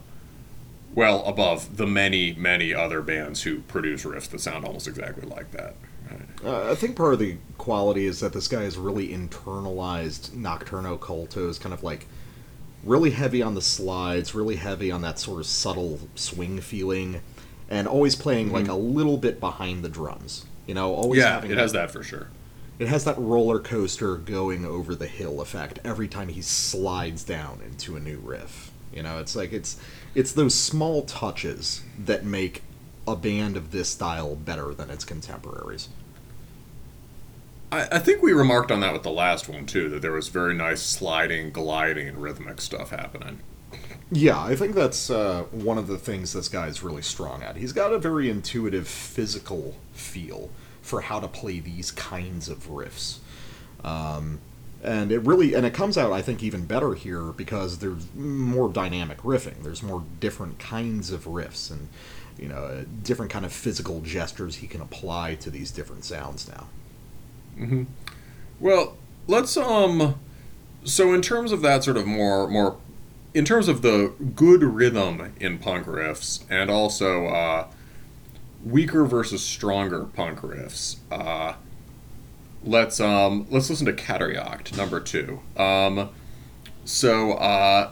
well, 0.93 1.25
above 1.25 1.77
the 1.77 1.87
many, 1.87 2.33
many 2.33 2.73
other 2.73 3.01
bands 3.01 3.41
who 3.41 3.61
produce 3.61 4.03
riffs 4.03 4.29
that 4.29 4.39
sound 4.39 4.63
almost 4.63 4.87
exactly 4.87 5.27
like 5.27 5.51
that. 5.51 5.75
Uh, 6.43 6.71
I 6.71 6.75
think 6.75 6.95
part 6.95 7.13
of 7.13 7.19
the 7.19 7.37
quality 7.57 8.05
is 8.05 8.19
that 8.19 8.33
this 8.33 8.47
guy 8.47 8.63
has 8.63 8.77
really 8.77 9.09
internalized 9.09 10.31
Nocturno 10.31 10.97
Culto 10.97 11.49
is 11.49 11.57
kind 11.57 11.73
of 11.73 11.83
like 11.83 12.05
really 12.83 13.11
heavy 13.11 13.41
on 13.41 13.55
the 13.55 13.61
slides, 13.61 14.35
really 14.35 14.57
heavy 14.57 14.91
on 14.91 15.01
that 15.01 15.17
sort 15.17 15.39
of 15.39 15.47
subtle 15.47 15.99
swing 16.13 16.61
feeling, 16.61 17.21
and 17.69 17.87
always 17.87 18.15
playing 18.15 18.51
like 18.51 18.67
a 18.67 18.75
little 18.75 19.17
bit 19.17 19.39
behind 19.39 19.83
the 19.83 19.89
drums. 19.89 20.45
You 20.67 20.75
know, 20.75 20.93
always 20.93 21.19
Yeah, 21.19 21.33
having 21.33 21.51
it 21.51 21.57
has 21.57 21.73
that 21.73 21.91
for 21.91 22.03
sure. 22.03 22.27
It 22.77 22.87
has 22.89 23.05
that 23.05 23.17
roller 23.17 23.59
coaster 23.59 24.15
going 24.17 24.65
over 24.65 24.95
the 24.95 25.07
hill 25.07 25.39
effect 25.41 25.79
every 25.85 26.07
time 26.07 26.27
he 26.27 26.41
slides 26.41 27.23
down 27.23 27.61
into 27.65 27.95
a 27.95 27.99
new 27.99 28.17
riff. 28.17 28.71
You 28.93 29.01
know, 29.01 29.19
it's 29.19 29.35
like 29.35 29.53
it's 29.53 29.77
it's 30.13 30.31
those 30.31 30.53
small 30.53 31.03
touches 31.03 31.81
that 31.97 32.23
make 32.23 32.61
a 33.07 33.15
band 33.15 33.57
of 33.57 33.71
this 33.71 33.89
style 33.89 34.35
better 34.35 34.73
than 34.73 34.89
its 34.89 35.05
contemporaries. 35.05 35.89
I, 37.71 37.87
I 37.93 37.99
think 37.99 38.21
we 38.21 38.31
remarked 38.33 38.71
on 38.71 38.79
that 38.81 38.93
with 38.93 39.03
the 39.03 39.11
last 39.11 39.47
one 39.47 39.65
too, 39.65 39.89
that 39.89 40.01
there 40.01 40.11
was 40.11 40.29
very 40.29 40.53
nice 40.53 40.81
sliding, 40.81 41.51
gliding, 41.51 42.07
and 42.07 42.21
rhythmic 42.21 42.61
stuff 42.61 42.89
happening. 42.91 43.39
Yeah, 44.11 44.39
I 44.39 44.55
think 44.55 44.75
that's 44.75 45.09
uh, 45.09 45.43
one 45.51 45.77
of 45.77 45.87
the 45.87 45.97
things 45.97 46.33
this 46.33 46.47
guy's 46.47 46.83
really 46.83 47.01
strong 47.01 47.41
at. 47.41 47.57
He's 47.57 47.73
got 47.73 47.91
a 47.91 47.97
very 47.97 48.29
intuitive 48.29 48.87
physical 48.87 49.75
feel 49.93 50.49
for 50.81 51.01
how 51.01 51.19
to 51.19 51.27
play 51.27 51.59
these 51.59 51.89
kinds 51.91 52.47
of 52.47 52.67
riffs. 52.67 53.17
Um, 53.83 54.39
and 54.83 55.11
it 55.11 55.19
really 55.19 55.55
and 55.55 55.65
it 55.65 55.73
comes 55.73 55.97
out 55.97 56.11
I 56.11 56.21
think 56.21 56.43
even 56.43 56.65
better 56.65 56.93
here 56.93 57.23
because 57.31 57.79
there's 57.79 58.05
more 58.13 58.69
dynamic 58.71 59.17
riffing. 59.19 59.63
There's 59.63 59.81
more 59.81 60.03
different 60.19 60.59
kinds 60.59 61.11
of 61.11 61.25
riffs 61.25 61.71
and 61.71 61.89
you 62.37 62.47
know 62.47 62.85
different 63.03 63.31
kind 63.31 63.45
of 63.45 63.53
physical 63.53 64.01
gestures 64.01 64.57
he 64.57 64.67
can 64.67 64.81
apply 64.81 65.35
to 65.35 65.49
these 65.49 65.71
different 65.71 66.03
sounds 66.03 66.47
now. 66.47 66.67
Well, 68.59 68.97
let's 69.27 69.55
um. 69.57 70.15
So 70.83 71.13
in 71.13 71.21
terms 71.21 71.51
of 71.51 71.61
that 71.61 71.83
sort 71.83 71.97
of 71.97 72.05
more 72.05 72.47
more, 72.47 72.77
in 73.33 73.45
terms 73.45 73.67
of 73.67 73.81
the 73.81 74.13
good 74.35 74.61
rhythm 74.63 75.33
in 75.39 75.57
punk 75.57 75.87
riffs, 75.87 76.43
and 76.49 76.69
also 76.69 77.27
uh, 77.27 77.67
weaker 78.63 79.05
versus 79.05 79.43
stronger 79.43 80.03
punk 80.03 80.39
riffs. 80.39 80.97
Uh, 81.11 81.53
let's 82.63 82.99
um 82.99 83.47
let's 83.49 83.69
listen 83.69 83.85
to 83.85 83.93
Cataract 83.93 84.75
number 84.75 84.99
two. 84.99 85.39
Um, 85.57 86.09
so 86.83 87.33
uh. 87.33 87.91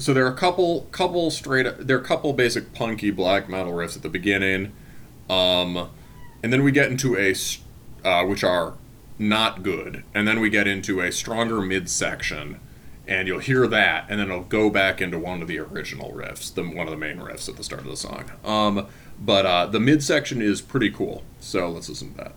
So 0.00 0.14
there 0.14 0.24
are 0.24 0.32
a 0.32 0.36
couple, 0.36 0.88
couple 0.92 1.30
straight. 1.30 1.66
There 1.78 1.98
are 1.98 2.00
a 2.00 2.04
couple 2.04 2.32
basic 2.32 2.72
punky 2.72 3.10
black 3.10 3.50
metal 3.50 3.74
riffs 3.74 3.96
at 3.96 4.02
the 4.02 4.08
beginning, 4.08 4.72
um, 5.28 5.90
and 6.42 6.50
then 6.50 6.62
we 6.62 6.72
get 6.72 6.90
into 6.90 7.18
a 7.18 7.34
uh, 8.02 8.24
which 8.24 8.42
are 8.42 8.78
not 9.18 9.62
good, 9.62 10.02
and 10.14 10.26
then 10.26 10.40
we 10.40 10.48
get 10.48 10.66
into 10.66 11.02
a 11.02 11.12
stronger 11.12 11.60
midsection, 11.60 12.60
and 13.06 13.28
you'll 13.28 13.40
hear 13.40 13.66
that, 13.66 14.06
and 14.08 14.18
then 14.18 14.30
it'll 14.30 14.44
go 14.44 14.70
back 14.70 15.02
into 15.02 15.18
one 15.18 15.42
of 15.42 15.48
the 15.48 15.58
original 15.58 16.12
riffs, 16.12 16.54
the 16.54 16.62
one 16.62 16.86
of 16.86 16.90
the 16.90 16.96
main 16.96 17.18
riffs 17.18 17.46
at 17.50 17.58
the 17.58 17.62
start 17.62 17.82
of 17.82 17.88
the 17.88 17.96
song. 17.96 18.30
Um, 18.42 18.86
but 19.20 19.44
uh, 19.44 19.66
the 19.66 19.80
midsection 19.80 20.40
is 20.40 20.62
pretty 20.62 20.90
cool, 20.90 21.24
so 21.40 21.68
let's 21.68 21.90
listen 21.90 22.12
to 22.12 22.16
that. 22.16 22.32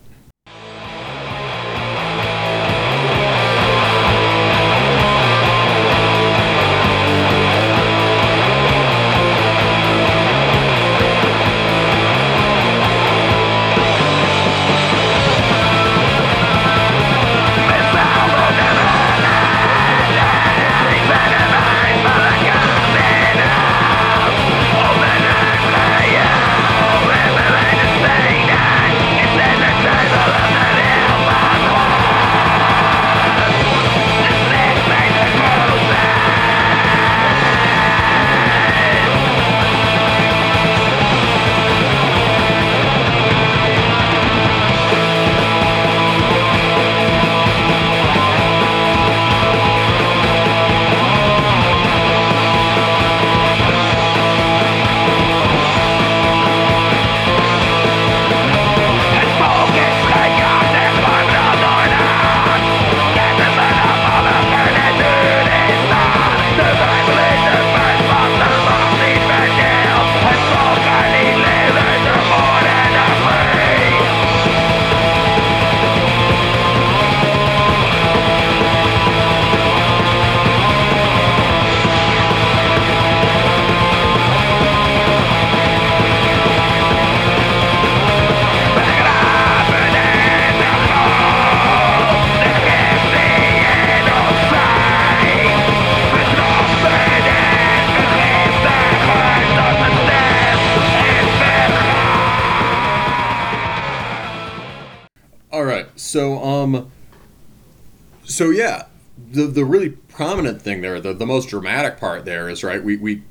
The 109.33 109.45
the 109.47 109.65
really 109.65 109.89
prominent 109.89 110.61
thing 110.61 110.81
there, 110.81 110.99
the 110.99 111.13
the 111.13 111.25
most 111.25 111.49
dramatic 111.49 111.99
part 111.99 112.25
there 112.25 112.47
is 112.49 112.63
right. 112.63 112.83
We 112.83 112.97
we 112.97 113.23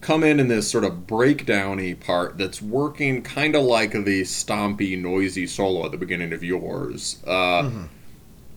come 0.00 0.24
in 0.24 0.40
in 0.40 0.48
this 0.48 0.70
sort 0.70 0.84
of 0.84 1.06
breakdowny 1.06 1.98
part 1.98 2.36
that's 2.36 2.60
working 2.60 3.22
kind 3.22 3.54
of 3.54 3.62
like 3.62 3.92
the 3.92 4.22
stompy, 4.22 5.00
noisy 5.00 5.46
solo 5.46 5.84
at 5.84 5.92
the 5.92 5.96
beginning 5.96 6.32
of 6.32 6.42
yours, 6.42 7.22
uh, 7.26 7.70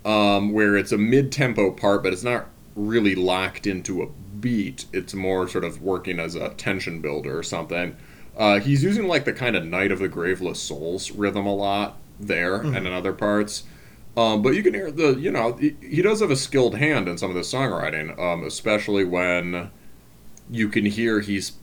um, 0.04 0.54
where 0.54 0.76
it's 0.76 0.92
a 0.92 0.98
mid-tempo 0.98 1.70
part, 1.72 2.02
but 2.02 2.14
it's 2.14 2.24
not 2.24 2.48
really 2.76 3.14
locked 3.14 3.68
into 3.68 4.02
a 4.02 4.08
beat. 4.40 4.86
It's 4.92 5.14
more 5.14 5.48
sort 5.48 5.64
of 5.64 5.82
working 5.82 6.20
as 6.20 6.34
a 6.36 6.50
tension 6.50 7.00
builder 7.00 7.38
or 7.38 7.44
something. 7.44 7.96
Uh, 8.36 8.60
he's 8.60 8.84
using 8.84 9.08
like 9.08 9.26
the 9.26 9.34
kind 9.34 9.56
of 9.56 9.64
Night 9.66 9.92
of 9.92 10.00
the 10.00 10.08
Graveless 10.08 10.60
Souls 10.60 11.12
rhythm 11.12 11.46
a 11.46 11.56
lot 11.56 11.98
there 12.20 12.56
and 12.56 12.88
in 12.88 12.94
other 12.94 13.14
parts. 13.14 13.64
Um, 14.18 14.42
but 14.42 14.56
you 14.56 14.64
can 14.64 14.74
hear 14.74 14.92
the, 14.92 15.16
you 15.16 15.32
know, 15.32 15.54
he, 15.54 16.02
does 16.02 16.22
have 16.22 16.32
a 16.32 16.38
skilled 16.38 16.76
hand 16.76 17.10
in 17.10 17.18
some 17.18 17.30
of 17.30 17.36
the 17.36 17.42
songwriting, 17.42 18.18
um, 18.18 18.44
especially 18.46 19.04
when 19.04 19.72
you 20.50 20.70
can 20.70 20.86
hear 20.86 21.20
he's 21.20 21.54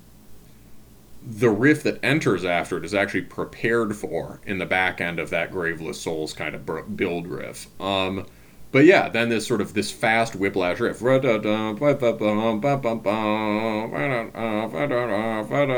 the 1.24 1.50
riff 1.50 1.82
that 1.84 2.02
enters 2.04 2.44
after 2.44 2.76
it 2.76 2.84
is 2.84 2.94
actually 2.94 3.22
prepared 3.22 3.94
for 3.94 4.40
in 4.44 4.58
the 4.58 4.66
back 4.66 5.00
end 5.00 5.18
of 5.20 5.30
that 5.30 5.52
graveless 5.52 6.00
souls 6.00 6.32
kind 6.32 6.54
of 6.54 6.96
build 6.96 7.28
riff 7.28 7.68
um 7.80 8.26
but 8.72 8.84
yeah 8.84 9.08
then 9.08 9.28
this 9.28 9.46
sort 9.46 9.60
of 9.60 9.72
this 9.72 9.92
fast 9.92 10.34
whiplash 10.34 10.80
riff 10.80 11.00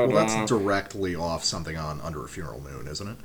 Well, 0.06 0.24
that's 0.26 0.48
directly 0.48 1.14
off 1.14 1.44
something 1.44 1.76
on 1.76 2.00
Under 2.00 2.24
a 2.24 2.28
Funeral 2.28 2.60
Moon, 2.60 2.86
isn't 2.86 3.08
it? 3.08 3.16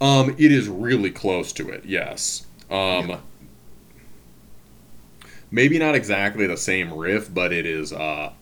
Um, 0.00 0.30
it 0.38 0.50
is 0.52 0.68
really 0.68 1.10
close 1.10 1.52
to 1.52 1.68
it. 1.68 1.84
Yes. 1.84 2.46
Um, 2.70 3.20
maybe 5.50 5.78
not 5.78 5.94
exactly 5.94 6.46
the 6.46 6.56
same 6.56 6.94
riff, 6.94 7.32
but 7.32 7.52
it 7.52 7.66
is 7.66 7.92
uh, 7.92 8.32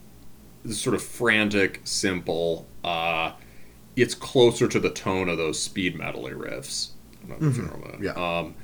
sort 0.71 0.95
of 0.95 1.03
frantic, 1.03 1.81
simple. 1.83 2.65
Uh, 2.83 3.33
it's 3.95 4.15
closer 4.15 4.67
to 4.67 4.79
the 4.79 4.89
tone 4.89 5.27
of 5.27 5.37
those 5.37 5.61
speed 5.61 5.97
metally 5.97 6.33
riffs. 6.33 6.89
Not 7.27 7.39
the 7.39 7.51
Funeral 7.51 7.79
Moon. 7.79 7.99
Yeah. 8.01 8.13
Um, 8.13 8.55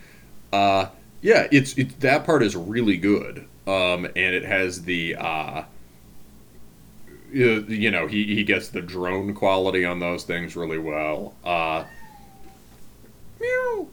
uh, 0.53 0.87
yeah. 1.21 1.47
It's 1.51 1.77
it, 1.77 1.99
that 1.99 2.25
part 2.25 2.43
is 2.43 2.55
really 2.55 2.97
good. 2.97 3.47
Um, 3.67 4.05
and 4.05 4.35
it 4.35 4.43
has 4.43 4.83
the 4.83 5.15
uh, 5.15 5.63
you 7.31 7.65
you 7.67 7.91
know 7.91 8.07
he, 8.07 8.35
he 8.35 8.43
gets 8.43 8.69
the 8.69 8.81
drone 8.81 9.33
quality 9.33 9.83
on 9.83 9.99
those 9.99 10.23
things 10.23 10.55
really 10.55 10.77
well. 10.77 11.33
Uh, 11.43 11.83
meow. 13.39 13.87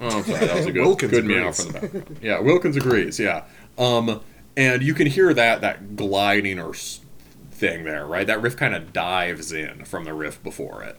Oh, 0.00 0.22
sorry, 0.22 0.46
that 0.46 0.56
was 0.56 0.66
a 0.66 0.72
good, 0.72 0.84
Wilkins 0.84 1.10
good 1.12 1.24
meow 1.24 1.52
from 1.52 1.72
the 1.72 1.80
back. 1.88 2.22
Yeah, 2.22 2.40
Wilkins 2.40 2.76
agrees. 2.76 3.18
Yeah, 3.18 3.44
um, 3.78 4.20
and 4.56 4.82
you 4.82 4.94
can 4.94 5.06
hear 5.06 5.32
that 5.34 5.60
that 5.60 5.96
gliding 5.96 6.58
or 6.58 6.74
thing 6.74 7.84
there, 7.84 8.06
right? 8.06 8.26
That 8.26 8.42
riff 8.42 8.56
kind 8.56 8.74
of 8.74 8.92
dives 8.92 9.52
in 9.52 9.84
from 9.84 10.04
the 10.04 10.12
riff 10.14 10.42
before 10.42 10.82
it. 10.82 10.98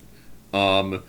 Um, 0.56 1.04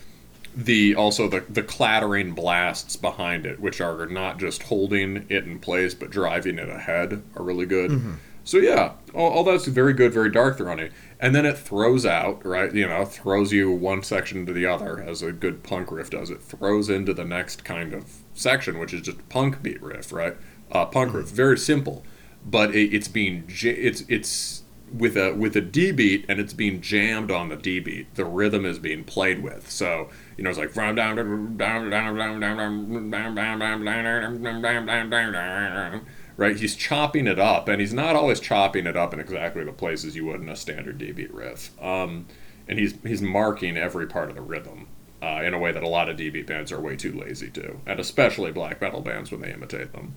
the 0.56 0.94
also 0.94 1.28
the 1.28 1.44
the 1.48 1.62
clattering 1.62 2.32
blasts 2.32 2.96
behind 2.96 3.46
it, 3.46 3.60
which 3.60 3.80
are 3.80 4.06
not 4.06 4.38
just 4.38 4.64
holding 4.64 5.26
it 5.28 5.44
in 5.44 5.58
place 5.58 5.94
but 5.94 6.10
driving 6.10 6.58
it 6.58 6.68
ahead, 6.68 7.22
are 7.36 7.42
really 7.42 7.66
good. 7.66 8.18
So 8.44 8.58
yeah, 8.58 8.92
all, 9.14 9.30
all 9.30 9.44
that's 9.44 9.66
very 9.66 9.94
good, 9.94 10.12
very 10.12 10.30
dark 10.30 10.58
throwing. 10.58 10.90
And 11.24 11.34
then 11.34 11.46
it 11.46 11.56
throws 11.56 12.04
out, 12.04 12.44
right? 12.44 12.70
You 12.74 12.86
know, 12.86 13.06
throws 13.06 13.50
you 13.50 13.70
one 13.70 14.02
section 14.02 14.44
to 14.44 14.52
the 14.52 14.66
other, 14.66 15.00
as 15.00 15.22
a 15.22 15.32
good 15.32 15.62
punk 15.62 15.90
riff 15.90 16.10
does. 16.10 16.28
It 16.28 16.42
throws 16.42 16.90
into 16.90 17.14
the 17.14 17.24
next 17.24 17.64
kind 17.64 17.94
of 17.94 18.18
section, 18.34 18.78
which 18.78 18.92
is 18.92 19.00
just 19.00 19.26
punk 19.30 19.62
beat 19.62 19.82
riff, 19.82 20.12
right? 20.12 20.36
Uh, 20.70 20.84
punk 20.84 21.14
riff, 21.14 21.30
very 21.30 21.56
simple, 21.56 22.04
but 22.44 22.74
it, 22.74 22.94
it's 22.94 23.08
being 23.08 23.44
it's 23.48 24.02
it's 24.06 24.64
with 24.92 25.16
a 25.16 25.32
with 25.34 25.56
a 25.56 25.62
D 25.62 25.92
beat 25.92 26.26
and 26.28 26.38
it's 26.38 26.52
being 26.52 26.82
jammed 26.82 27.30
on 27.30 27.48
the 27.48 27.56
D 27.56 27.80
beat. 27.80 28.14
The 28.16 28.26
rhythm 28.26 28.66
is 28.66 28.78
being 28.78 29.02
played 29.02 29.42
with. 29.42 29.70
So 29.70 30.10
you 30.36 30.44
know 30.44 30.50
it's 30.50 30.58
like 30.58 30.74
down 30.74 30.94
down 30.94 31.16
down 31.16 31.88
down 31.88 32.16
down 32.18 32.38
down 32.38 32.60
down 32.60 33.10
down 33.10 33.34
down 33.34 33.58
down 33.58 33.82
down 33.82 34.62
down 34.62 34.86
down 34.86 35.10
down 35.10 35.32
down 35.32 36.06
right. 36.36 36.56
He's 36.56 36.76
chopping 36.76 37.26
it 37.26 37.38
up, 37.38 37.68
and 37.68 37.80
he's 37.80 37.92
not 37.94 38.16
always 38.16 38.40
chopping 38.40 38.86
it 38.86 38.96
up 38.96 39.12
in 39.14 39.20
exactly 39.20 39.64
the 39.64 39.72
places 39.72 40.16
you 40.16 40.24
would 40.26 40.40
in 40.40 40.48
a 40.48 40.56
standard 40.56 40.98
DB 40.98 41.28
riff. 41.32 41.70
Um, 41.82 42.26
and 42.68 42.78
he's 42.78 42.94
he's 43.02 43.22
marking 43.22 43.76
every 43.76 44.06
part 44.06 44.28
of 44.28 44.34
the 44.34 44.42
rhythm. 44.42 44.88
Uh, 45.22 45.40
in 45.42 45.54
a 45.54 45.58
way 45.58 45.72
that 45.72 45.82
a 45.82 45.88
lot 45.88 46.10
of 46.10 46.18
DB 46.18 46.44
bands 46.44 46.70
are 46.70 46.78
way 46.78 46.96
too 46.96 47.10
lazy 47.10 47.48
to, 47.48 47.80
and 47.86 47.98
especially 47.98 48.52
black 48.52 48.78
metal 48.82 49.00
bands 49.00 49.30
when 49.30 49.40
they 49.40 49.50
imitate 49.50 49.90
them. 49.92 50.14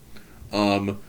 Um, 0.51 0.99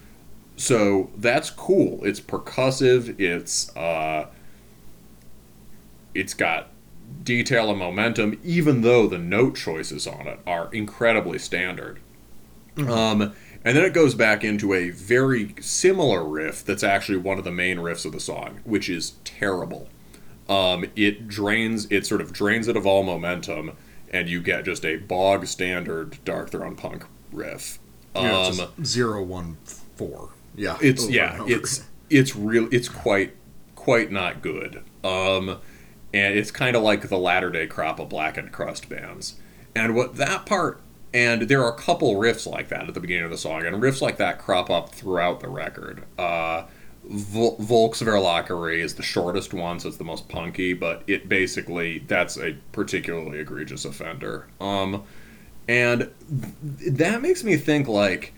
so 0.56 1.10
that's 1.16 1.50
cool. 1.50 2.04
It's 2.04 2.20
percussive. 2.20 3.18
It's 3.18 3.74
uh, 3.76 4.26
it's 6.14 6.32
got 6.34 6.68
detail 7.22 7.70
and 7.70 7.78
momentum, 7.78 8.38
even 8.44 8.82
though 8.82 9.06
the 9.06 9.18
note 9.18 9.56
choices 9.56 10.06
on 10.06 10.26
it 10.26 10.38
are 10.46 10.68
incredibly 10.72 11.38
standard. 11.38 12.00
Um, 12.76 13.34
and 13.68 13.76
then 13.76 13.84
it 13.84 13.92
goes 13.92 14.14
back 14.14 14.44
into 14.44 14.72
a 14.72 14.88
very 14.88 15.55
similar 15.60 16.24
riff 16.24 16.64
that's 16.64 16.82
actually 16.82 17.18
one 17.18 17.36
of 17.36 17.44
the 17.44 17.50
main 17.52 17.76
riffs 17.76 18.06
of 18.06 18.12
the 18.12 18.18
song, 18.18 18.60
which 18.64 18.88
is 18.88 19.16
terrible. 19.24 19.88
Um, 20.48 20.86
it 20.97 21.28
drains, 21.28 21.86
it 21.90 22.06
sort 22.06 22.22
of 22.22 22.32
drains 22.32 22.66
it 22.66 22.78
of 22.78 22.86
all 22.86 23.02
momentum, 23.02 23.72
and 24.10 24.26
you 24.26 24.40
get 24.40 24.64
just 24.64 24.86
a 24.86 24.97
bog 24.97 25.47
standard 25.47 26.12
Darkthrone 26.24 26.78
punk 26.78 27.05
riff. 27.30 27.78
Yeah, 28.16 28.48
it's 28.48 28.58
Um, 28.58 28.84
zero 28.86 29.22
one 29.22 29.58
four. 29.66 30.30
Yeah, 30.56 30.78
it's 30.80 31.05
over 31.05 31.12
yeah 31.12 31.44
it's 31.47 31.84
it's 32.08 32.34
real 32.34 32.68
it's 32.72 32.88
quite 32.88 33.36
quite 33.74 34.10
not 34.10 34.40
good 34.40 34.82
um 35.05 35.58
and 36.14 36.38
it's 36.38 36.50
kind 36.50 36.74
of 36.74 36.82
like 36.82 37.06
the 37.10 37.18
latter 37.18 37.50
day 37.50 37.66
crop 37.66 38.00
of 38.00 38.08
blackened 38.08 38.50
crust 38.50 38.88
bands 38.88 39.36
and 39.76 39.94
what 39.94 40.16
that 40.16 40.47
part 40.47 40.80
and 41.18 41.42
there 41.42 41.62
are 41.62 41.72
a 41.72 41.76
couple 41.76 42.14
riffs 42.14 42.47
like 42.47 42.68
that 42.68 42.88
at 42.88 42.94
the 42.94 43.00
beginning 43.00 43.24
of 43.24 43.30
the 43.30 43.38
song 43.38 43.64
and 43.64 43.76
riffs 43.76 44.00
like 44.00 44.16
that 44.18 44.38
crop 44.38 44.70
up 44.70 44.94
throughout 44.94 45.40
the 45.40 45.48
record 45.48 46.05
uh 46.18 46.62
is 47.08 48.94
the 48.94 49.02
shortest 49.02 49.55
one, 49.55 49.80
so 49.80 49.88
it's 49.88 49.97
the 49.97 50.05
most 50.05 50.28
punky, 50.28 50.74
but 50.74 51.02
it 51.06 51.28
basically 51.28 52.00
that's 52.00 52.36
a 52.36 52.56
particularly 52.72 53.38
egregious 53.38 53.84
offender. 53.84 54.47
Um, 54.60 55.05
and 55.66 56.10
th- 56.78 56.92
that 56.92 57.22
makes 57.22 57.42
me 57.42 57.56
think 57.56 57.88
like 57.88 58.34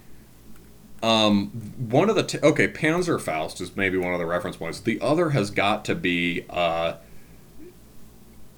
um, 1.02 1.49
one 1.89 2.10
of 2.10 2.17
the 2.17 2.23
t- 2.23 2.39
okay 2.42 2.68
Panzerfaust 2.68 3.60
is 3.60 3.76
maybe 3.76 3.99
one 3.99 4.12
of 4.12 4.20
the 4.20 4.26
reference 4.26 4.57
points. 4.57 4.81
The 4.81 5.00
other 5.00 5.31
has 5.31 5.50
got 5.50 5.84
to 5.86 5.94
be 5.94 6.44
uh, 6.49 6.94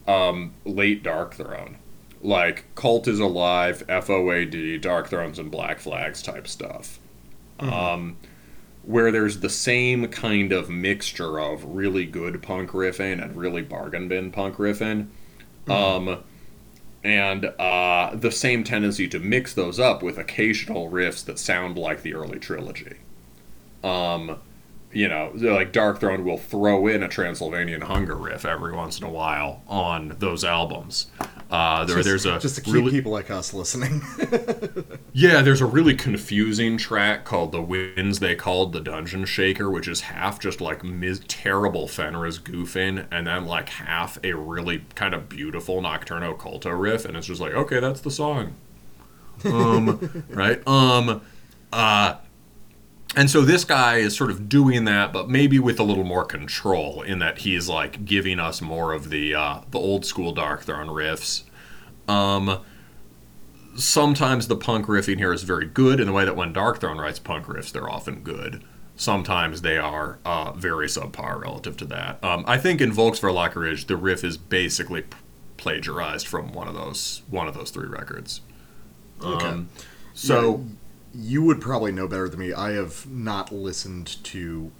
um, 0.07 0.53
late 0.65 1.03
Darkthrone, 1.03 1.77
like 2.23 2.65
Cult 2.75 3.09
is 3.09 3.19
Alive, 3.19 3.83
FOAD, 3.89 4.81
Dark 4.81 5.09
Thrones 5.09 5.39
and 5.39 5.51
Black 5.51 5.81
Flags 5.81 6.23
type 6.23 6.47
stuff, 6.47 7.01
um, 7.59 8.17
where 8.85 9.11
there's 9.11 9.41
the 9.41 9.51
same 9.51 10.09
kind 10.09 10.53
of 10.53 10.71
mixture 10.71 11.41
of 11.41 11.65
really 11.65 12.07
good 12.07 12.41
punk 12.43 12.71
riffing 12.71 13.23
and 13.23 13.37
really 13.37 13.63
bargain 13.63 14.09
bin 14.09 14.31
punk 14.31 14.57
riffing. 14.57 15.09
Um, 15.69 16.23
and 17.05 17.47
uh, 17.47 18.15
the 18.15 18.31
same 18.31 18.63
tendency 18.63 19.09
to 19.09 19.19
mix 19.19 19.55
those 19.55 19.81
up 19.81 20.03
with 20.03 20.19
occasional 20.19 20.91
riffs 20.91 21.25
that 21.25 21.39
sound 21.39 21.77
like 21.77 22.03
the 22.03 22.15
early 22.15 22.39
trilogy. 22.39 22.97
Um, 23.83 24.39
you 24.93 25.09
know, 25.09 25.33
like 25.35 25.73
Darkthrone 25.73 26.25
will 26.25 26.39
throw 26.39 26.87
in 26.87 27.03
a 27.03 27.09
Transylvanian 27.09 27.81
hunger 27.83 28.15
riff 28.17 28.45
every 28.45 28.73
once 28.73 28.99
in 28.99 29.05
a 29.05 29.11
while 29.11 29.63
on 29.67 30.17
those 30.19 30.45
albums. 30.45 31.07
Uh, 31.51 31.85
there, 31.85 31.97
Just- 31.97 32.09
there's 32.09 32.27
a 32.27 32.39
just 32.39 32.55
to 32.57 32.61
keep 32.63 32.75
really, 32.75 32.91
people 32.91 33.13
like 33.13 33.31
us 33.31 33.53
listening. 33.53 34.01
yeah, 35.13 35.43
there's 35.43 35.61
a 35.61 35.67
really 35.67 35.95
confusing 35.95 36.79
track 36.79 37.25
called 37.25 37.53
"The 37.53 37.61
Winds." 37.61 38.21
They 38.21 38.35
called 38.35 38.73
the 38.73 38.81
Dungeon 38.81 39.25
Shaker, 39.27 39.71
which 39.71 39.87
is 39.87 40.03
half 40.03 40.41
just 40.41 40.61
like 40.63 40.83
mis- 40.83 41.21
terrible 41.29 41.89
Fenriz 41.89 42.41
goofing, 42.41 43.07
and 43.11 43.27
then 43.27 43.45
like 43.45 43.69
half 43.69 44.19
a 44.25 44.33
really 44.35 44.85
kind 44.95 45.15
of 45.15 45.29
beautiful 45.29 45.83
Nocturno 45.83 46.35
Culto 46.39 46.79
riff, 46.79 47.05
and 47.05 47.17
it's 47.17 47.27
just 47.27 47.41
like, 47.41 47.53
okay, 47.53 47.81
that's 47.81 48.01
the 48.01 48.11
song, 48.11 48.55
um, 49.45 50.25
right? 50.31 50.67
Um, 50.67 51.21
uh, 51.73 52.17
and 53.17 53.31
so 53.31 53.43
this 53.43 53.65
guy 53.65 53.97
is 53.97 54.17
sort 54.17 54.31
of 54.31 54.49
doing 54.49 54.85
that, 54.87 55.13
but 55.13 55.29
maybe 55.29 55.59
with 55.59 55.79
a 55.79 55.83
little 55.83 56.05
more 56.05 56.25
control, 56.25 57.03
in 57.03 57.19
that 57.19 57.39
he's 57.39 57.69
like 57.69 58.05
giving 58.05 58.41
us 58.41 58.63
more 58.63 58.93
of 58.93 59.11
the 59.11 59.35
uh, 59.35 59.61
the 59.71 59.79
old 59.79 60.07
school 60.07 60.35
Darkthrone 60.35 60.89
riffs. 60.89 61.43
Um, 62.09 62.61
sometimes 63.77 64.49
the 64.49 64.57
punk 64.57 64.87
riffing 64.87 65.19
here 65.19 65.33
is 65.33 65.43
very 65.43 65.67
good 65.67 66.01
in 66.01 66.07
the 66.07 66.13
way 66.13 66.25
that 66.25 66.37
when 66.37 66.53
Darkthrone 66.55 66.99
writes 66.99 67.19
punk 67.19 67.47
riffs, 67.47 67.73
they're 67.73 67.89
often 67.89 68.23
good. 68.23 68.63
Sometimes 68.97 69.63
they 69.63 69.79
are 69.79 70.19
uh, 70.25 70.53
very 70.53 70.87
subpar 70.87 71.41
relative 71.41 71.77
to 71.79 71.85
that. 71.87 72.23
Um, 72.23 72.45
I 72.47 72.59
think 72.59 72.81
in 72.81 72.93
Volksverlakkerij, 72.93 73.87
the 73.87 73.97
riff 73.97 74.23
is 74.23 74.37
basically 74.37 75.03
p- 75.03 75.17
plagiarized 75.57 76.27
from 76.27 76.53
one 76.53 76.69
of 76.69 76.75
those 76.75 77.23
one 77.29 77.49
of 77.49 77.55
those 77.55 77.71
three 77.71 77.89
records. 77.89 78.43
Um, 79.23 79.69
so 80.15 80.65
You 81.15 81.43
would 81.45 81.61
probably 81.61 81.93
know 81.93 82.09
better 82.09 82.29
than 82.29 82.41
me. 82.41 82.53
I 82.53 82.73
have 82.73 83.07
not 83.07 83.53
listened 83.53 84.23
to. 84.25 84.71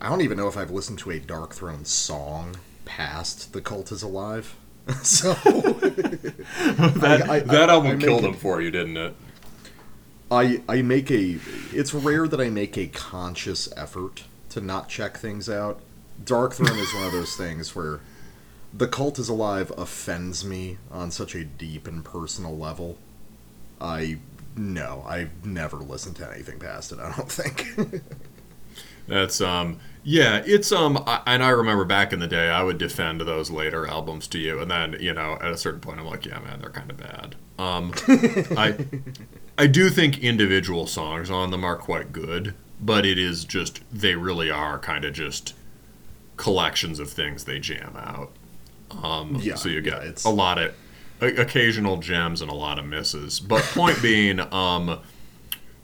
I 0.00 0.08
don't 0.08 0.22
even 0.22 0.38
know 0.38 0.48
if 0.48 0.56
I've 0.56 0.70
listened 0.70 0.98
to 1.00 1.10
a 1.10 1.20
Darkthrone 1.20 1.86
song 1.86 2.56
past 2.86 3.52
"The 3.52 3.60
Cult 3.60 3.92
Is 3.92 4.02
Alive." 4.02 4.56
so 5.02 5.34
that, 5.34 7.22
I- 7.28 7.34
I- 7.36 7.40
that 7.40 7.68
I 7.70 7.72
album 7.74 7.98
make 7.98 8.00
killed 8.06 8.24
him 8.24 8.34
for 8.34 8.60
you, 8.60 8.70
didn't 8.70 8.96
it? 8.96 9.14
I 10.30 10.62
I 10.68 10.80
make 10.82 11.10
a. 11.10 11.38
It's 11.72 11.92
rare 11.92 12.26
that 12.28 12.40
I 12.40 12.48
make 12.48 12.78
a 12.78 12.86
conscious 12.86 13.68
effort 13.76 14.24
to 14.50 14.60
not 14.60 14.88
check 14.88 15.16
things 15.18 15.48
out. 15.50 15.80
Darkthrone 16.24 16.78
is 16.78 16.94
one 16.94 17.04
of 17.04 17.12
those 17.12 17.36
things 17.36 17.74
where 17.76 18.00
"The 18.72 18.88
Cult 18.88 19.18
Is 19.18 19.28
Alive" 19.28 19.72
offends 19.76 20.44
me 20.44 20.78
on 20.90 21.10
such 21.10 21.34
a 21.34 21.44
deep 21.44 21.86
and 21.86 22.02
personal 22.04 22.56
level. 22.56 22.96
I 23.80 24.18
no, 24.60 25.04
I've 25.06 25.44
never 25.44 25.78
listened 25.78 26.16
to 26.16 26.30
anything 26.30 26.58
past 26.58 26.92
it. 26.92 26.98
I 27.00 27.12
don't 27.16 27.30
think. 27.30 27.66
That's 29.06 29.40
um 29.40 29.80
yeah, 30.04 30.42
it's 30.46 30.70
um 30.70 31.02
I, 31.06 31.20
and 31.26 31.42
I 31.42 31.48
remember 31.50 31.84
back 31.84 32.12
in 32.12 32.20
the 32.20 32.26
day 32.28 32.48
I 32.50 32.62
would 32.62 32.78
defend 32.78 33.20
those 33.22 33.50
later 33.50 33.86
albums 33.86 34.28
to 34.28 34.38
you 34.38 34.60
and 34.60 34.70
then, 34.70 34.96
you 35.00 35.12
know, 35.12 35.36
at 35.40 35.50
a 35.50 35.56
certain 35.56 35.80
point 35.80 35.98
I'm 35.98 36.06
like, 36.06 36.24
yeah, 36.24 36.38
man, 36.38 36.60
they're 36.60 36.70
kind 36.70 36.90
of 36.90 36.96
bad. 36.96 37.34
Um 37.58 37.92
I 38.56 38.76
I 39.58 39.66
do 39.66 39.90
think 39.90 40.18
individual 40.18 40.86
songs 40.86 41.28
on 41.30 41.50
them 41.50 41.64
are 41.64 41.76
quite 41.76 42.12
good, 42.12 42.54
but 42.80 43.04
it 43.04 43.18
is 43.18 43.44
just 43.44 43.80
they 43.92 44.14
really 44.14 44.50
are 44.50 44.78
kind 44.78 45.04
of 45.04 45.12
just 45.12 45.54
collections 46.36 47.00
of 47.00 47.10
things 47.10 47.44
they 47.44 47.58
jam 47.58 47.96
out. 47.96 48.30
Um 49.02 49.36
Yeah, 49.42 49.56
so 49.56 49.68
you 49.68 49.80
get 49.80 49.94
yeah, 49.94 50.08
it's- 50.08 50.24
a 50.24 50.30
lot 50.30 50.58
of 50.58 50.72
occasional 51.20 51.98
gems 51.98 52.40
and 52.42 52.50
a 52.50 52.54
lot 52.54 52.78
of 52.78 52.84
misses. 52.86 53.40
But 53.40 53.62
point 53.62 54.00
being 54.02 54.40
um 54.40 55.00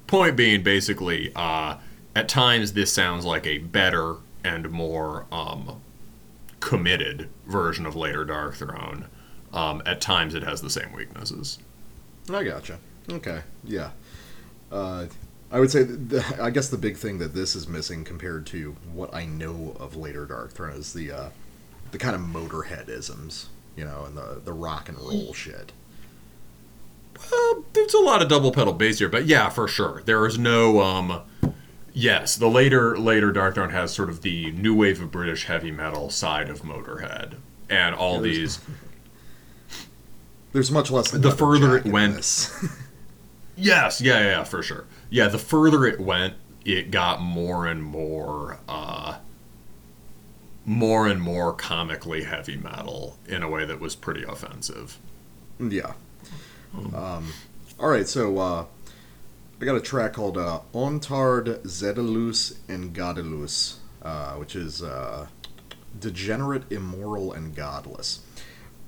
point 0.07 0.37
being 0.37 0.63
basically 0.63 1.33
uh 1.35 1.79
at 2.15 2.29
times 2.29 2.73
this 2.73 2.93
sounds 2.93 3.25
like 3.25 3.47
a 3.47 3.59
better 3.59 4.17
and 4.43 4.71
more 4.71 5.27
um, 5.33 5.81
committed 6.61 7.29
version 7.47 7.85
of 7.85 7.95
later 7.95 8.25
Darkthrone 8.25 9.07
um, 9.53 9.83
at 9.85 10.01
times 10.01 10.35
it 10.35 10.43
has 10.43 10.63
the 10.63 10.71
same 10.71 10.93
weaknesses 10.93 11.59
I 12.33 12.43
gotcha. 12.43 12.79
Okay, 13.11 13.43
yeah. 13.65 13.91
Uh, 14.71 15.07
I 15.51 15.61
would 15.61 15.71
say, 15.71 15.85
the, 15.85 16.25
I 16.41 16.51
guess 16.51 16.69
the 16.69 16.79
big 16.79 16.97
thing 16.97 17.19
that 17.19 17.35
this 17.35 17.55
is 17.55 17.69
missing 17.69 18.05
compared 18.05 18.47
to 18.47 18.75
what 18.93 19.15
I 19.15 19.27
know 19.27 19.77
of 19.79 19.97
later 19.97 20.27
Darkthrone 20.27 20.77
is 20.77 20.93
the 20.93 21.13
uh, 21.13 21.29
the 21.93 21.99
kind 21.99 22.17
of 22.17 22.23
Motorhead 22.23 22.89
isms, 22.89 23.49
you 23.77 23.85
know, 23.85 24.05
and 24.07 24.17
the 24.17 24.41
the 24.45 24.53
rock 24.53 24.89
and 24.89 24.99
roll 24.99 25.33
shit. 25.35 25.73
uh, 27.17 27.55
there's 27.73 27.95
a 27.95 27.99
lot 28.01 28.23
of 28.23 28.29
double 28.29 28.53
pedal 28.53 28.73
bass 28.73 28.99
here 28.99 29.09
but 29.09 29.25
yeah 29.27 29.49
for 29.49 29.67
sure 29.67 30.03
there 30.05 30.27
is 30.27 30.39
no 30.39 30.81
um 30.83 31.23
yes 31.95 32.37
the 32.37 32.47
later 32.49 32.97
later 32.99 33.33
Darkthrone 33.33 33.71
has 33.73 33.93
sort 33.95 34.11
of 34.11 34.21
the 34.23 34.51
new 34.53 34.75
wave 34.75 35.01
of 35.01 35.11
british 35.11 35.45
heavy 35.47 35.71
metal 35.71 36.11
side 36.11 36.51
of 36.51 36.61
motorhead 36.63 37.37
and 37.71 37.95
all 37.95 38.21
there's- 38.21 38.37
these 38.37 38.61
There's 40.53 40.71
much 40.71 40.91
less. 40.91 41.11
Than 41.11 41.21
The 41.23 41.31
further 41.33 41.77
it 41.77 41.85
went-. 41.85 42.51
Yes, 43.59 44.01
yeah, 44.03 44.19
yeah, 44.21 44.25
yeah, 44.27 44.45
for 44.45 44.63
sure. 44.63 44.85
Yeah, 45.11 45.29
the 45.29 45.39
further 45.39 45.87
it 45.87 45.99
went, 45.99 46.35
it 46.67 46.91
got 46.91 47.23
more 47.23 47.67
and 47.67 47.83
more, 47.83 48.59
uh, 48.69 49.17
more 50.67 51.07
and 51.07 51.23
more 51.23 51.53
comically 51.53 52.25
heavy 52.25 52.57
metal 52.57 53.17
in 53.27 53.43
a 53.43 53.49
way 53.49 53.65
that 53.65 53.81
was 53.81 53.95
pretty 53.95 54.25
offensive. 54.25 54.99
yeah. 55.61 55.93
Um, 56.93 57.33
all 57.79 57.89
right, 57.89 58.07
so 58.07 58.37
uh, 58.39 58.67
I 59.61 59.65
got 59.65 59.77
a 59.77 59.81
track 59.81 60.15
called 60.15 60.37
uh, 60.37 60.61
Ontaard 60.75 61.63
Zedeloos 61.63 62.57
and 62.69 62.95
Goddeloos, 62.95 63.77
uh, 64.03 64.33
which 64.35 64.57
is 64.57 64.83
uh, 64.83 65.29
degenerate, 65.99 66.71
immoral, 66.71 67.33
and 67.33 67.55
godless. 67.55 68.21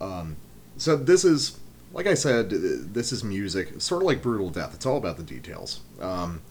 Um, 0.01 0.37
so 0.77 0.97
this 0.97 1.25
is, 1.25 1.59
like 1.93 2.07
I 2.07 2.15
said, 2.15 2.51
this 2.51 3.13
is 3.13 3.23
music, 3.23 3.81
sort 3.81 4.03
of 4.03 4.07
like 4.07 4.21
Brutal 4.21 4.51
Death. 4.51 4.75
It's 4.75 4.85
all 4.85 4.97
about 4.97 5.17
the 5.17 5.23
details. 5.23 5.81
Um, 6.01 6.43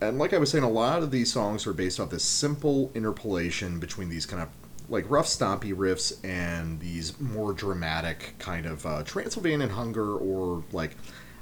and 0.00 0.18
like 0.18 0.32
I 0.32 0.38
was 0.38 0.50
saying, 0.50 0.64
a 0.64 0.70
lot 0.70 1.02
of 1.02 1.10
these 1.10 1.32
songs 1.32 1.66
are 1.66 1.72
based 1.72 2.00
off 2.00 2.10
this 2.10 2.24
simple 2.24 2.90
interpolation 2.94 3.78
between 3.78 4.08
these 4.08 4.26
kind 4.26 4.42
of 4.42 4.48
like 4.88 5.08
rough, 5.10 5.26
stompy 5.26 5.74
riffs 5.74 6.22
and 6.24 6.80
these 6.80 7.18
more 7.20 7.52
dramatic 7.52 8.34
kind 8.38 8.66
of 8.66 8.84
uh, 8.84 9.02
Transylvanian 9.02 9.70
hunger 9.70 10.16
or 10.16 10.62
like 10.72 10.96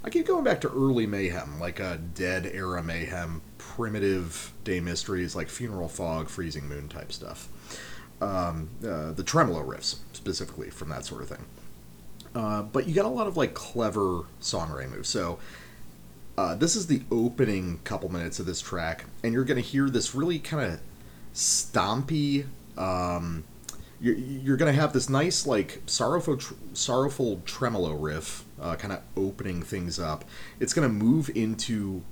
I 0.04 0.10
keep 0.10 0.26
going 0.26 0.44
back 0.44 0.60
to 0.62 0.68
early 0.68 1.06
mayhem, 1.06 1.60
like 1.60 1.78
a 1.78 1.98
dead 2.14 2.50
era 2.52 2.82
mayhem, 2.82 3.40
primitive 3.58 4.52
De 4.64 4.80
Mysteriis 4.80 5.36
like 5.36 5.48
Funeral 5.48 5.88
Fog, 5.88 6.28
Freezing 6.28 6.68
Moon 6.68 6.88
type 6.88 7.12
stuff. 7.12 7.48
Um, 8.20 8.68
uh, 8.86 9.12
the 9.12 9.24
tremolo 9.24 9.62
riffs 9.62 9.96
specifically 10.12 10.70
from 10.70 10.88
that 10.90 11.04
sort 11.04 11.22
of 11.22 11.28
thing. 11.28 11.44
Uh, 12.34 12.62
but 12.62 12.86
you 12.86 12.94
got 12.94 13.04
a 13.04 13.08
lot 13.08 13.26
of 13.26 13.36
like 13.36 13.54
clever 13.54 14.22
songwriting 14.40 14.90
moves. 14.90 15.08
So 15.08 15.38
uh, 16.42 16.54
this 16.56 16.74
is 16.74 16.88
the 16.88 17.02
opening 17.12 17.78
couple 17.84 18.10
minutes 18.10 18.40
of 18.40 18.46
this 18.46 18.60
track, 18.60 19.04
and 19.22 19.32
you're 19.32 19.44
going 19.44 19.62
to 19.62 19.68
hear 19.68 19.88
this 19.88 20.12
really 20.12 20.40
kind 20.40 20.72
of 20.72 20.80
stompy. 21.32 22.46
Um, 22.76 23.44
you're, 24.00 24.16
you're 24.16 24.56
going 24.56 24.74
to 24.74 24.80
have 24.80 24.92
this 24.92 25.08
nice 25.08 25.46
like 25.46 25.82
sorrowful, 25.86 26.38
tr- 26.38 26.54
sorrowful 26.72 27.42
tremolo 27.44 27.92
riff, 27.94 28.44
uh, 28.60 28.74
kind 28.74 28.92
of 28.92 29.02
opening 29.16 29.62
things 29.62 30.00
up. 30.00 30.24
It's 30.58 30.72
going 30.72 30.88
to 30.88 30.92
move 30.92 31.30
into 31.32 32.02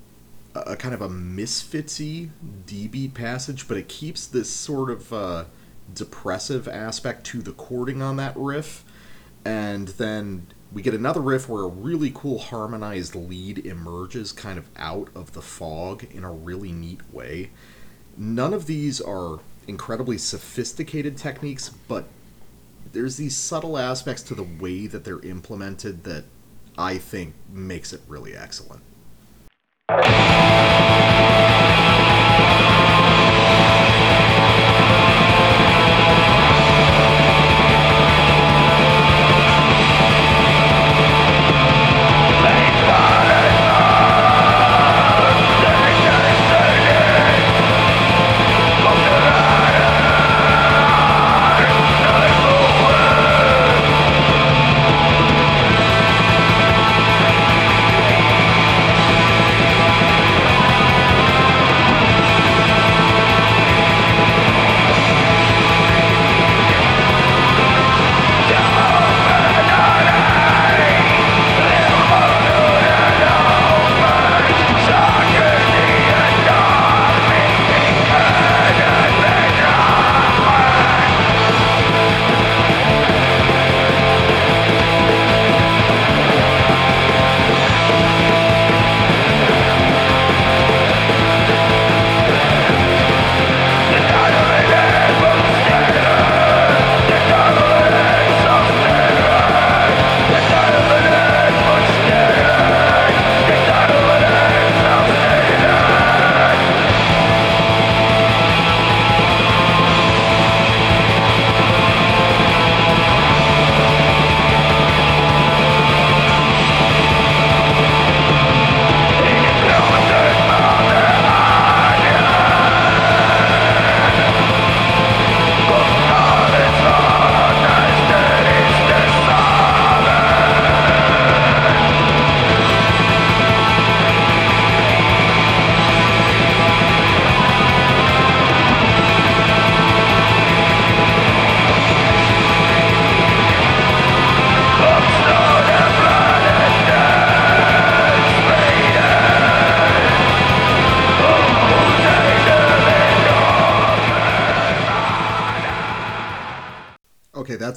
a, 0.54 0.60
a 0.60 0.76
kind 0.76 0.94
of 0.94 1.02
a 1.02 1.08
misfitsy 1.08 2.30
DB 2.66 3.12
passage, 3.12 3.66
but 3.66 3.76
it 3.76 3.88
keeps 3.88 4.28
this 4.28 4.48
sort 4.48 4.90
of 4.90 5.12
uh, 5.12 5.44
depressive 5.92 6.68
aspect 6.68 7.26
to 7.26 7.42
the 7.42 7.52
chording 7.52 8.00
on 8.00 8.14
that 8.18 8.36
riff 8.36 8.84
and 9.44 9.88
then 9.88 10.46
we 10.72 10.82
get 10.82 10.94
another 10.94 11.20
riff 11.20 11.48
where 11.48 11.64
a 11.64 11.68
really 11.68 12.12
cool 12.14 12.38
harmonized 12.38 13.14
lead 13.14 13.58
emerges 13.58 14.32
kind 14.32 14.58
of 14.58 14.68
out 14.76 15.08
of 15.14 15.32
the 15.32 15.42
fog 15.42 16.04
in 16.12 16.22
a 16.22 16.30
really 16.30 16.72
neat 16.72 17.00
way. 17.12 17.50
None 18.16 18.54
of 18.54 18.66
these 18.66 19.00
are 19.00 19.40
incredibly 19.66 20.18
sophisticated 20.18 21.16
techniques, 21.16 21.70
but 21.88 22.06
there's 22.92 23.16
these 23.16 23.36
subtle 23.36 23.78
aspects 23.78 24.22
to 24.22 24.34
the 24.34 24.42
way 24.44 24.86
that 24.86 25.04
they're 25.04 25.20
implemented 25.20 26.04
that 26.04 26.24
I 26.78 26.98
think 26.98 27.34
makes 27.52 27.92
it 27.92 28.00
really 28.08 28.36
excellent. 28.36 28.82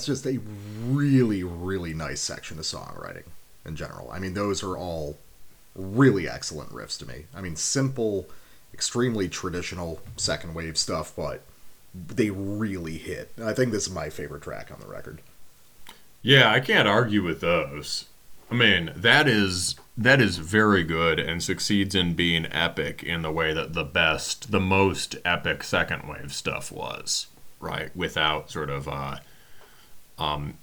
That's 0.06 0.22
just 0.22 0.36
a 0.36 0.40
really, 0.86 1.44
really 1.44 1.94
nice 1.94 2.20
section 2.20 2.60
of 2.60 2.66
songwriting 2.66 3.24
in 3.66 3.76
general. 3.76 4.12
I 4.12 4.20
mean, 4.20 4.34
those 4.34 4.62
are 4.62 4.76
all 4.78 5.18
really 5.76 6.28
excellent 6.28 6.72
riffs 6.72 7.00
to 7.00 7.08
me. 7.08 7.26
I 7.34 7.40
mean, 7.40 7.56
simple, 7.56 8.28
extremely 8.74 9.30
traditional 9.30 10.02
second 10.18 10.54
wave 10.54 10.78
stuff, 10.78 11.14
but 11.16 11.42
they 11.96 12.30
really 12.30 12.98
hit. 12.98 13.32
I 13.42 13.54
think 13.54 13.72
this 13.72 13.88
is 13.88 13.94
my 13.94 14.10
favorite 14.10 14.42
track 14.42 14.72
on 14.72 14.80
the 14.80 14.88
record. 14.88 15.22
Yeah, 16.22 16.52
I 16.52 16.60
can't 16.60 16.88
argue 16.88 17.24
with 17.24 17.40
those. 17.40 18.06
I 18.52 18.56
mean, 18.56 18.92
that 18.96 19.28
is 19.28 19.76
that 19.98 20.20
is 20.20 20.38
very 20.38 20.84
good 20.84 21.20
and 21.20 21.42
succeeds 21.42 21.96
in 21.96 22.14
being 22.14 22.46
epic 22.52 23.04
in 23.04 23.22
the 23.22 23.32
way 23.32 23.54
that 23.54 23.74
the 23.74 23.84
best, 23.84 24.52
the 24.52 24.60
most 24.60 25.16
epic 25.24 25.64
second 25.64 26.10
wave 26.10 26.34
stuff 26.34 26.72
was, 26.72 27.28
right? 27.60 27.96
Without 27.96 28.52
sort 28.52 28.70
of 28.70 28.88
uh 28.88 29.18
um 30.20 30.54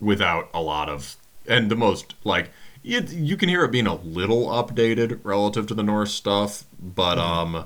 without 0.00 0.48
a 0.54 0.60
lot 0.60 0.88
of 0.88 1.16
and 1.46 1.70
the 1.70 1.76
most 1.76 2.14
like 2.24 2.50
it, 2.84 3.10
you 3.12 3.36
can 3.36 3.48
hear 3.48 3.64
it 3.64 3.72
being 3.72 3.86
a 3.86 3.94
little 3.96 4.46
updated 4.46 5.18
relative 5.24 5.66
to 5.66 5.74
the 5.74 5.82
Norse 5.82 6.14
stuff, 6.14 6.64
but 6.80 7.18
um 7.18 7.64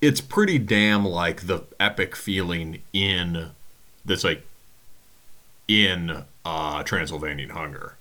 it's 0.00 0.20
pretty 0.20 0.58
damn 0.58 1.04
like 1.04 1.46
the 1.46 1.64
epic 1.80 2.14
feeling 2.16 2.82
in 2.92 3.50
this 4.04 4.24
like 4.24 4.44
in 5.68 6.24
uh 6.44 6.82
Transylvanian 6.82 7.50
Hunger 7.50 7.96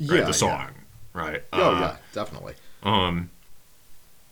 right? 0.00 0.18
Yeah, 0.20 0.24
the 0.26 0.32
song, 0.32 0.70
right? 1.12 1.42
Oh 1.52 1.70
Uh, 1.74 1.80
yeah, 1.80 1.96
definitely. 2.12 2.54
Um, 2.82 3.30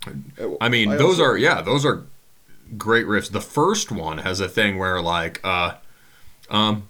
Uh, 0.06 0.50
I 0.60 0.68
mean, 0.68 0.90
I 0.92 0.96
those 0.96 1.18
also- 1.18 1.24
are 1.24 1.36
yeah, 1.36 1.60
those 1.62 1.84
are 1.84 2.04
great 2.78 3.06
riffs. 3.06 3.30
The 3.32 3.40
first 3.40 3.90
one 3.90 4.18
has 4.18 4.38
a 4.38 4.48
thing 4.48 4.78
where 4.78 5.00
like, 5.02 5.40
uh, 5.42 5.74
um, 6.48 6.88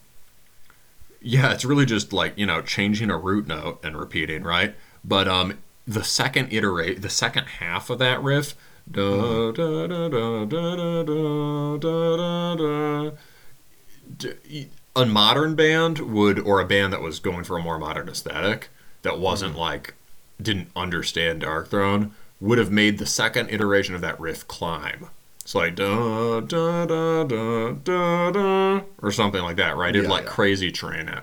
yeah, 1.27 1.53
it's 1.53 1.65
really 1.65 1.87
just 1.87 2.13
like, 2.13 2.39
you 2.39 2.47
know, 2.47 2.63
changing 2.63 3.11
a 3.11 3.19
root 3.19 3.49
note 3.49 3.81
and 3.85 3.99
repeating, 3.99 4.45
right? 4.45 4.75
But 5.05 5.27
um 5.29 5.59
the 5.87 6.05
second 6.05 6.53
iterate 6.53 7.03
the 7.03 7.11
second 7.11 7.45
half 7.45 7.91
of 7.91 7.99
that 7.99 8.23
riff 8.23 8.55
a 14.95 15.07
modern 15.07 15.55
band 15.55 15.99
would 15.99 16.39
or 16.39 16.61
a 16.61 16.67
band 16.67 16.93
that 16.93 17.03
was 17.03 17.19
going 17.19 17.45
for 17.45 17.57
a 17.57 17.63
more 17.63 17.79
modern 17.79 18.09
aesthetic 18.09 18.69
that 19.03 19.19
wasn't 19.19 19.53
mm-hmm. 19.53 19.61
like 19.61 19.95
didn't 20.41 20.71
understand 20.77 21.41
Dark 21.41 21.69
Throne 21.69 22.15
would 22.41 22.59
have 22.59 22.71
made 22.71 22.99
the 22.99 23.07
second 23.07 23.49
iteration 23.51 23.95
of 23.95 24.01
that 24.03 24.21
riff 24.21 24.47
climb 24.47 25.09
it's 25.47 25.55
like 25.55 25.77
da 25.77 26.41
da 26.41 26.87
da 26.87 27.23
da 27.23 27.71
da 27.71 28.31
da 28.33 28.81
or 29.01 29.13
something 29.13 29.41
like 29.43 29.55
that, 29.59 29.77
right? 29.77 29.91
It'd 29.95 30.03
Yeah, 30.03 30.11
like 30.11 30.25
yeah. 30.25 30.31
crazy 30.31 30.73
train 30.73 31.07
it. 31.09 31.23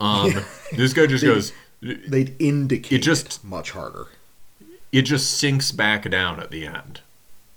Um, 0.00 0.34
this 0.72 0.92
guy 0.92 1.06
just 1.06 1.22
goes. 1.22 1.52
They'd 1.80 2.34
indicate 2.40 2.90
It 2.98 3.02
just- 3.04 3.36
it 3.36 3.44
much 3.44 3.70
harder. 3.70 4.06
it 4.90 5.02
just 5.02 5.30
sinks 5.38 5.70
back 5.70 6.10
down 6.10 6.40
at 6.40 6.50
the 6.50 6.66
end, 6.66 7.02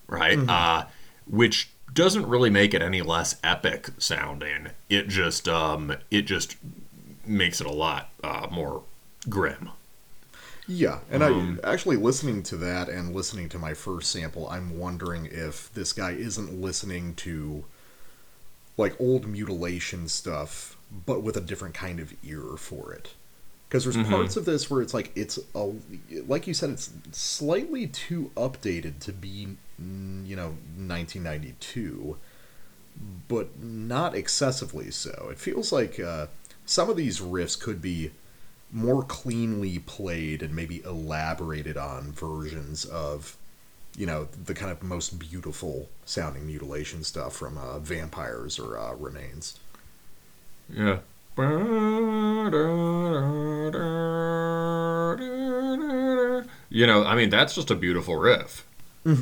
right? 0.06 0.38
Uh, 0.48 0.86
which 1.26 1.70
doesn't 1.92 2.28
really 2.28 2.52
make 2.52 2.76
it 2.76 2.84
any 2.84 3.02
less 3.02 3.38
epic 3.44 3.90
sounding. 3.98 4.68
It 4.90 5.08
just 5.08 5.50
um, 5.50 5.96
it 6.12 6.24
just 6.28 6.58
makes 7.26 7.60
it 7.60 7.66
a 7.66 7.72
lot 7.74 8.10
uh, 8.24 8.46
more 8.52 8.84
grim. 9.28 9.72
Yeah, 10.68 11.00
and 11.10 11.24
Um, 11.24 11.60
I 11.64 11.72
actually 11.74 11.96
listening 11.98 12.44
to 12.44 12.58
that 12.58 12.90
and 12.90 13.16
listening 13.16 13.48
to 13.50 13.60
my 13.60 13.74
first 13.74 14.12
sample, 14.12 14.48
I'm 14.50 14.78
wondering 14.78 15.26
if 15.26 15.74
this 15.74 15.94
guy 15.94 16.12
isn't 16.12 16.60
listening 16.62 17.16
to 17.16 17.64
like 18.78 19.00
old 19.00 19.26
Mutiilation 19.26 20.10
stuff, 20.10 20.78
but 21.06 21.24
with 21.24 21.36
a 21.38 21.42
different 21.42 21.74
kind 21.74 22.00
of 22.00 22.14
ear 22.24 22.58
for 22.58 22.94
it. 22.94 23.14
Because 23.68 23.84
there's 23.84 23.98
Mm-hmm. 23.98 23.98
parts 23.98 24.38
of 24.38 24.46
this 24.46 24.70
where 24.70 24.82
it's 24.82 24.94
like 24.94 25.12
it's 25.16 25.40
a 25.54 25.74
like 26.26 26.48
you 26.48 26.54
said, 26.54 26.70
it's 26.72 26.92
slightly 27.12 27.88
too 27.88 28.32
updated 28.38 29.00
to 29.02 29.12
be, 29.12 29.58
you 29.78 30.36
know, 30.36 30.56
1992, 30.78 32.18
but 33.28 33.60
not 33.62 34.16
excessively 34.16 34.92
so. 34.92 35.30
It 35.32 35.40
feels 35.40 35.72
like 35.72 36.00
uh, 36.00 36.28
some 36.66 36.90
of 36.90 36.98
these 36.98 37.20
riffs 37.20 37.60
could 37.60 37.82
be 37.82 38.12
more 38.72 39.04
cleanly 39.04 39.80
played 39.80 40.42
and 40.44 40.54
maybe 40.56 40.82
elaborated 40.84 41.78
on 41.78 42.12
versions 42.12 42.84
of 42.86 43.38
you 43.96 44.06
know 44.06 44.28
the 44.46 44.54
kind 44.54 44.72
of 44.72 44.84
most 44.84 45.18
beautiful 45.18 45.90
sounding 46.06 46.44
Mutiilation 46.48 47.04
stuff 47.06 47.36
from 47.36 47.58
uh, 47.58 47.80
vampires 47.80 48.60
or 48.60 48.78
uh, 48.78 48.94
remains 48.96 49.60
Yeah. 50.70 51.00
You 56.70 56.86
know, 56.86 57.04
I 57.06 57.16
mean, 57.16 57.30
that's 57.30 57.56
just 57.56 57.72
a 57.72 57.76
beautiful 57.76 58.16
riff. 58.18 58.66
yeah 59.06 59.14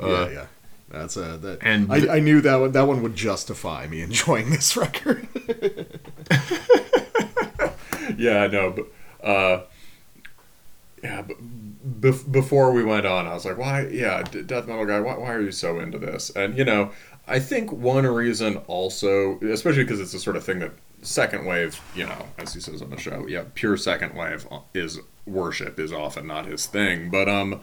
Uh, 0.00 0.28
yeah 0.32 0.46
that's 0.90 1.16
a 1.16 1.36
that 1.38 1.58
and 1.60 1.92
I, 1.92 2.16
I 2.16 2.20
knew 2.20 2.40
that 2.40 2.56
one 2.56 2.72
that 2.72 2.86
one 2.88 3.02
would 3.02 3.14
justify 3.14 3.86
me 3.86 4.00
enjoying 4.00 4.50
this 4.50 4.76
record 4.76 5.28
yeah, 8.20 8.42
I 8.42 8.46
know, 8.48 8.70
but 8.70 9.26
uh, 9.26 9.62
yeah, 11.02 11.22
but 11.22 11.36
bef- 12.00 12.30
before 12.30 12.72
we 12.72 12.84
went 12.84 13.06
on, 13.06 13.26
I 13.26 13.34
was 13.34 13.46
like, 13.46 13.56
why? 13.56 13.86
Yeah, 13.86 14.22
death 14.22 14.66
metal 14.66 14.84
guy, 14.84 15.00
why, 15.00 15.16
why 15.16 15.32
are 15.32 15.40
you 15.40 15.52
so 15.52 15.80
into 15.80 15.98
this? 15.98 16.30
And 16.30 16.56
you 16.56 16.64
know, 16.64 16.90
I 17.26 17.38
think 17.38 17.72
one 17.72 18.06
reason 18.06 18.58
also, 18.66 19.38
especially 19.40 19.84
because 19.84 20.00
it's 20.00 20.12
the 20.12 20.18
sort 20.18 20.36
of 20.36 20.44
thing 20.44 20.58
that 20.58 20.72
second 21.00 21.46
wave, 21.46 21.80
you 21.94 22.04
know, 22.04 22.26
as 22.38 22.52
he 22.52 22.60
says 22.60 22.82
on 22.82 22.90
the 22.90 22.98
show, 22.98 23.26
yeah, 23.26 23.44
pure 23.54 23.78
second 23.78 24.14
wave 24.14 24.46
is 24.74 25.00
worship 25.26 25.80
is 25.80 25.92
often 25.92 26.26
not 26.26 26.44
his 26.44 26.66
thing. 26.66 27.08
But 27.08 27.28
um, 27.28 27.60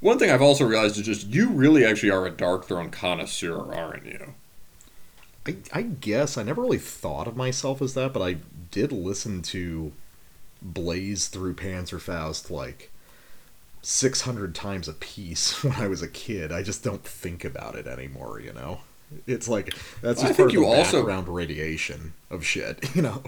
one 0.00 0.18
thing 0.18 0.30
I've 0.30 0.42
also 0.42 0.64
realized 0.64 0.96
is 0.96 1.04
just 1.04 1.26
you 1.26 1.50
really 1.50 1.84
actually 1.84 2.10
are 2.10 2.26
a 2.26 2.32
Darkthrone 2.32 2.90
connoisseur, 2.90 3.74
aren't 3.74 4.06
you? 4.06 4.34
I, 5.46 5.56
I 5.72 5.82
guess 5.82 6.38
I 6.38 6.42
never 6.42 6.62
really 6.62 6.78
thought 6.78 7.26
of 7.26 7.36
myself 7.36 7.82
as 7.82 7.94
that 7.94 8.12
but 8.12 8.22
I 8.22 8.36
did 8.70 8.92
listen 8.92 9.42
to 9.42 9.92
Blaze 10.60 11.28
through 11.28 11.54
Panzerfaust 11.54 12.50
like 12.50 12.90
600 13.82 14.54
times 14.54 14.88
a 14.88 14.92
piece 14.92 15.62
when 15.64 15.74
I 15.74 15.86
was 15.86 16.02
a 16.02 16.08
kid. 16.08 16.52
I 16.52 16.62
just 16.62 16.82
don't 16.82 17.04
think 17.04 17.44
about 17.44 17.74
it 17.74 17.86
anymore 17.86 18.40
you 18.40 18.52
know? 18.52 18.80
It's 19.26 19.48
like 19.48 19.74
that's 20.02 20.22
I 20.22 20.28
just 20.28 20.36
think 20.36 20.36
part 20.36 20.48
of 20.50 20.54
you 20.54 20.66
also- 20.66 20.98
background 20.98 21.28
radiation 21.28 22.14
of 22.30 22.44
shit 22.44 22.84
you 22.94 23.02
know? 23.02 23.22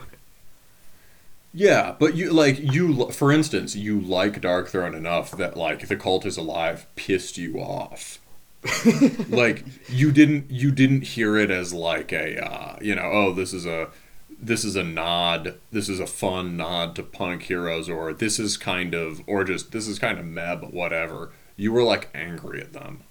Yeah, 1.53 1.97
but 1.99 2.15
you 2.15 2.33
like 2.33 2.59
you 2.61 3.11
for 3.11 3.33
instance, 3.33 3.75
you 3.75 4.01
like 4.01 4.41
Darkthrone 4.41 4.95
enough 4.95 5.33
that 5.33 5.57
like 5.57 5.89
the 5.89 5.97
cult 5.97 6.25
is 6.25 6.37
alive 6.37 6.87
pissed 6.95 7.39
you 7.39 7.59
off. 7.59 8.21
like 9.29 9.65
you 9.89 10.13
didn't 10.13 10.51
you 10.51 10.71
didn't 10.71 11.03
hear 11.03 11.37
it 11.37 11.51
as 11.51 11.73
like 11.73 12.13
a 12.13 12.45
uh, 12.45 12.77
you 12.81 12.95
know 12.95 13.11
oh 13.11 13.33
this 13.33 13.53
is 13.53 13.67
a 13.67 13.89
this 14.41 14.65
is 14.65 14.75
a 14.77 14.83
nod 14.83 15.55
this 15.71 15.89
is 15.89 16.01
a 16.01 16.07
fun 16.07 16.57
nod 16.57 16.97
to 16.97 17.03
punk 17.03 17.43
heroes 17.43 17.89
or 17.89 18.13
this 18.13 18.39
is 18.39 18.57
kind 18.57 18.95
of 18.95 19.21
or 19.27 19.45
just 19.45 19.73
this 19.73 19.87
is 19.87 19.99
kind 19.99 20.19
of 20.19 20.25
meb 20.25 20.73
whatever. 20.73 21.31
You 21.57 21.73
were 21.73 21.83
like 21.83 22.09
angry 22.15 22.61
at 22.61 22.73
them. 22.73 23.03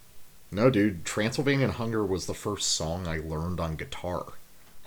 No 0.51 0.69
dude. 0.71 1.05
Transylvanian 1.05 1.71
Hunger 1.71 2.03
was 2.03 2.25
the 2.25 2.33
first 2.33 2.69
song 2.69 3.07
I 3.07 3.17
learned 3.19 3.59
on 3.59 3.75
guitar. 3.75 4.25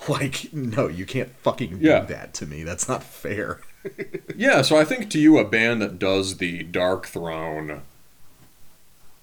Like 0.09 0.51
no 0.51 0.89
you 0.89 1.05
can't 1.05 1.29
fucking 1.43 1.79
do 1.79 1.85
that 1.87 2.33
to 2.33 2.45
me. 2.45 2.63
That's 2.63 2.89
not 2.89 3.03
fair. 3.03 3.61
Yeah, 4.35 4.61
so 4.61 4.77
I 4.77 4.85
think 4.85 5.09
to 5.11 5.19
you, 5.19 5.37
a 5.37 5.45
band 5.45 5.81
that 5.81 5.99
does 5.99 6.37
the 6.37 6.63
Darkthrone, 6.63 7.81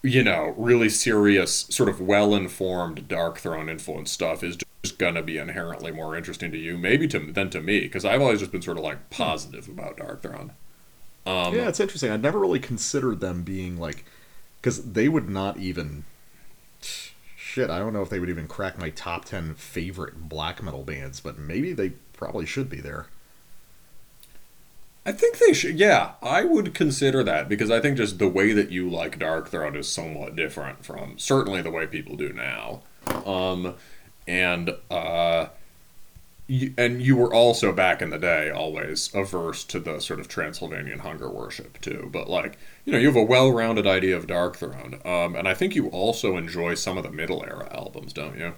you 0.02 0.22
know, 0.22 0.54
really 0.56 0.88
serious, 0.88 1.66
sort 1.70 1.88
of 1.88 2.00
well 2.00 2.34
informed 2.34 3.08
Darkthrone 3.08 3.70
influence 3.70 4.10
stuff 4.10 4.42
is 4.42 4.56
just 4.82 4.98
gonna 4.98 5.22
be 5.22 5.36
inherently 5.36 5.92
more 5.92 6.16
interesting 6.16 6.50
to 6.52 6.58
you, 6.58 6.78
maybe 6.78 7.06
to 7.08 7.18
than 7.32 7.50
to 7.50 7.60
me, 7.60 7.80
because 7.80 8.04
I've 8.04 8.20
always 8.20 8.40
just 8.40 8.52
been 8.52 8.62
sort 8.62 8.78
of 8.78 8.84
like 8.84 9.10
positive 9.10 9.68
about 9.68 9.98
Darkthrone. 9.98 10.50
Um, 11.26 11.54
yeah, 11.54 11.68
it's 11.68 11.80
interesting. 11.80 12.10
I'd 12.10 12.22
never 12.22 12.38
really 12.38 12.60
considered 12.60 13.20
them 13.20 13.42
being 13.42 13.78
like, 13.78 14.04
because 14.60 14.92
they 14.92 15.08
would 15.08 15.28
not 15.28 15.58
even. 15.58 16.04
Shit, 17.36 17.68
I 17.68 17.78
don't 17.78 17.92
know 17.92 18.02
if 18.02 18.08
they 18.08 18.20
would 18.20 18.30
even 18.30 18.46
crack 18.46 18.78
my 18.78 18.90
top 18.90 19.24
ten 19.24 19.54
favorite 19.54 20.28
black 20.28 20.62
metal 20.62 20.84
bands, 20.84 21.20
but 21.20 21.36
maybe 21.36 21.72
they 21.72 21.90
probably 22.12 22.46
should 22.46 22.70
be 22.70 22.80
there. 22.80 23.06
I 25.06 25.12
think 25.12 25.38
they 25.38 25.52
should. 25.54 25.78
Yeah, 25.78 26.12
I 26.22 26.44
would 26.44 26.74
consider 26.74 27.22
that 27.24 27.48
because 27.48 27.70
I 27.70 27.80
think 27.80 27.96
just 27.96 28.18
the 28.18 28.28
way 28.28 28.52
that 28.52 28.70
you 28.70 28.88
like 28.88 29.18
Darkthrone 29.18 29.76
is 29.76 29.88
somewhat 29.88 30.36
different 30.36 30.84
from 30.84 31.18
certainly 31.18 31.62
the 31.62 31.70
way 31.70 31.86
people 31.86 32.16
do 32.16 32.32
now. 32.32 32.82
Um, 33.24 33.76
and 34.28 34.76
uh, 34.90 35.46
and 36.76 37.00
you 37.00 37.16
were 37.16 37.32
also 37.32 37.72
back 37.72 38.02
in 38.02 38.10
the 38.10 38.18
day 38.18 38.50
always 38.50 39.10
averse 39.14 39.64
to 39.64 39.78
the 39.78 40.00
sort 40.00 40.20
of 40.20 40.28
Transylvanian 40.28 40.98
hunger 41.00 41.30
worship 41.30 41.80
too. 41.80 42.10
But 42.12 42.28
like 42.28 42.58
you 42.84 42.92
know, 42.92 42.98
you 42.98 43.06
have 43.06 43.16
a 43.16 43.22
well-rounded 43.22 43.86
idea 43.86 44.16
of 44.16 44.26
Darkthrone, 44.26 45.04
um, 45.06 45.34
and 45.34 45.48
I 45.48 45.54
think 45.54 45.74
you 45.74 45.88
also 45.88 46.36
enjoy 46.36 46.74
some 46.74 46.98
of 46.98 47.04
the 47.04 47.10
middle 47.10 47.42
era 47.44 47.68
albums, 47.72 48.12
don't 48.12 48.38
you? 48.38 48.54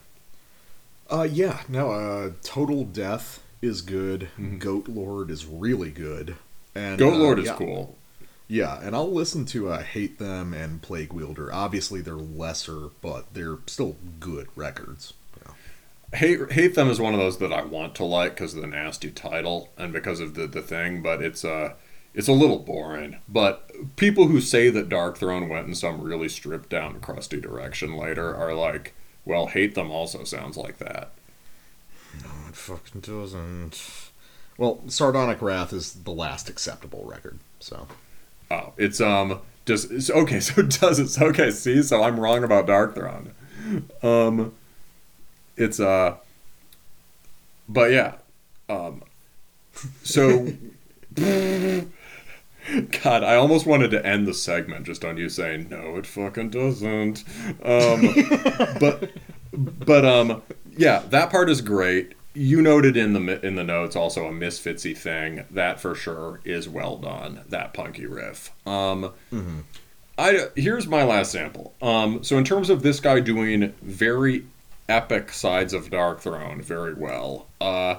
Uh, 1.11 1.29
yeah, 1.31 1.61
no, 1.69 1.91
uh, 1.93 2.31
Total 2.43 2.85
Death 2.85 3.42
is 3.62 3.81
good. 3.81 4.28
Goatlord 4.39 5.31
is 5.31 5.47
really 5.47 5.91
good. 5.91 6.36
And 6.74 6.99
Goat 6.99 7.15
uh, 7.15 7.16
Lord 7.16 7.39
is 7.39 7.50
cool. 7.52 7.97
Yeah, 8.49 8.81
and 8.82 8.94
I'll 8.94 9.10
listen 9.10 9.47
to 9.47 9.70
uh, 9.70 9.82
Hate 9.82 10.18
Them 10.18 10.52
and 10.52 10.82
Plaguewielder. 10.82 11.50
Obviously, 11.52 12.02
they're 12.02 12.15
lesser, 12.15 12.91
but 13.00 13.32
they're 13.32 13.58
still 13.66 13.97
good 14.20 14.49
records. 14.57 15.15
Yeah. 15.39 16.18
Hate 16.18 16.52
Hate 16.52 16.74
Them 16.74 16.91
is 16.91 17.00
one 17.00 17.15
of 17.15 17.20
those 17.20 17.39
that 17.39 17.52
I 17.52 17.62
want 17.62 17.94
to 17.94 18.05
like 18.05 18.34
because 18.34 18.55
of 18.55 18.60
the 18.60 18.66
nasty 18.66 19.10
title 19.10 19.70
and 19.78 19.92
because 19.92 20.20
of 20.20 20.34
the 20.34 20.47
the 20.47 20.60
thing, 20.60 21.00
but 21.00 21.23
it's 21.23 21.44
uh 21.44 21.74
it's 22.12 22.28
a 22.28 22.32
little 22.32 22.58
boring. 22.58 23.18
But 23.26 23.70
people 23.97 24.26
who 24.26 24.41
say 24.41 24.68
that 24.68 24.91
Darkthrone 24.91 25.49
went 25.49 25.68
in 25.68 25.74
some 25.74 26.02
really 26.02 26.28
stripped 26.28 26.68
down, 26.68 27.00
crusty 27.00 27.41
direction 27.41 27.97
later 27.97 28.34
are 28.36 28.55
like, 28.55 28.94
well, 29.24 29.47
Hate 29.47 29.74
Them 29.74 29.91
also 29.91 30.24
sounds 30.24 30.58
like 30.58 30.76
that. 30.78 31.12
Fucking 32.53 33.01
doesn't. 33.01 34.11
Well, 34.59 34.81
Sardonic 34.89 35.41
Wrath 35.43 35.73
is 35.73 35.95
the 35.95 36.13
last 36.13 36.49
acceptable 36.49 37.05
record, 37.05 37.39
so. 37.61 37.87
Oh, 38.51 38.73
it's 38.77 39.01
um 39.01 39.41
Does 39.65 39.91
it's, 39.91 40.11
okay. 40.11 40.41
So 40.41 40.63
does 40.63 40.99
it? 40.99 41.23
okay. 41.23 41.51
See, 41.51 41.83
so 41.83 42.03
I'm 42.03 42.19
wrong 42.21 42.45
about 42.45 42.67
Darkthrone. 42.67 43.31
Um, 44.03 44.55
it's 45.57 45.81
uh, 45.81 46.17
but 47.69 47.91
yeah, 47.93 48.15
um, 48.69 49.03
so 50.03 50.49
God, 51.15 53.25
I 53.25 53.37
almost 53.37 53.67
wanted 53.67 53.91
to 53.93 54.05
end 54.07 54.27
the 54.27 54.35
segment 54.35 54.87
just 54.87 55.05
on 55.05 55.17
you 55.17 55.29
saying 55.29 55.69
no, 55.71 55.97
it 55.97 56.07
fucking 56.07 56.51
doesn't. 56.51 57.25
Um, 57.65 58.15
but 58.79 59.11
but 59.53 60.05
um, 60.05 60.43
yeah, 60.77 61.03
that 61.11 61.31
part 61.31 61.49
is 61.49 61.61
great. 61.61 62.15
You 62.35 62.62
noted 62.62 62.97
in 62.97 63.12
the 63.12 63.44
in 63.44 63.57
the 63.57 63.65
notes 63.65 63.94
also 63.94 64.27
a 64.27 64.33
misfitsy 64.33 64.97
thing 64.97 65.44
that 65.51 65.81
for 65.81 65.94
sure 65.94 66.41
is 66.44 66.69
well 66.69 66.97
done. 66.97 67.41
That 67.49 67.75
punky 67.75 68.07
riff. 68.07 68.51
Um, 68.67 69.12
I 70.19 70.49
here's 70.57 70.86
my 70.86 71.02
last 71.02 71.33
sample. 71.33 71.75
Um, 71.83 72.25
so 72.25 72.39
in 72.39 72.44
terms 72.44 72.70
of 72.70 72.83
this 72.83 73.01
guy 73.01 73.20
doing 73.20 73.73
very 73.83 74.47
epic 74.89 75.33
sides 75.33 75.73
of 75.73 75.91
Darkthrone 75.91 76.62
very 76.62 76.94
well, 76.94 77.47
uh, 77.61 77.97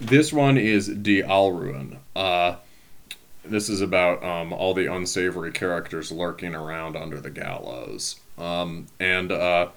this 0.00 0.32
one 0.32 0.58
is 0.58 0.88
Die 0.88 1.22
Alruin. 1.22 1.98
Uh, 2.14 2.56
this 3.44 3.68
is 3.68 3.80
about 3.80 4.22
um, 4.24 4.52
all 4.52 4.74
the 4.74 4.92
unsavory 4.92 5.52
characters 5.52 6.10
lurking 6.10 6.54
around 6.54 6.96
under 6.96 7.20
the 7.20 7.30
gallows. 7.30 8.18
Um, 8.38 8.86
and 9.00 9.32
uh, 9.32 9.68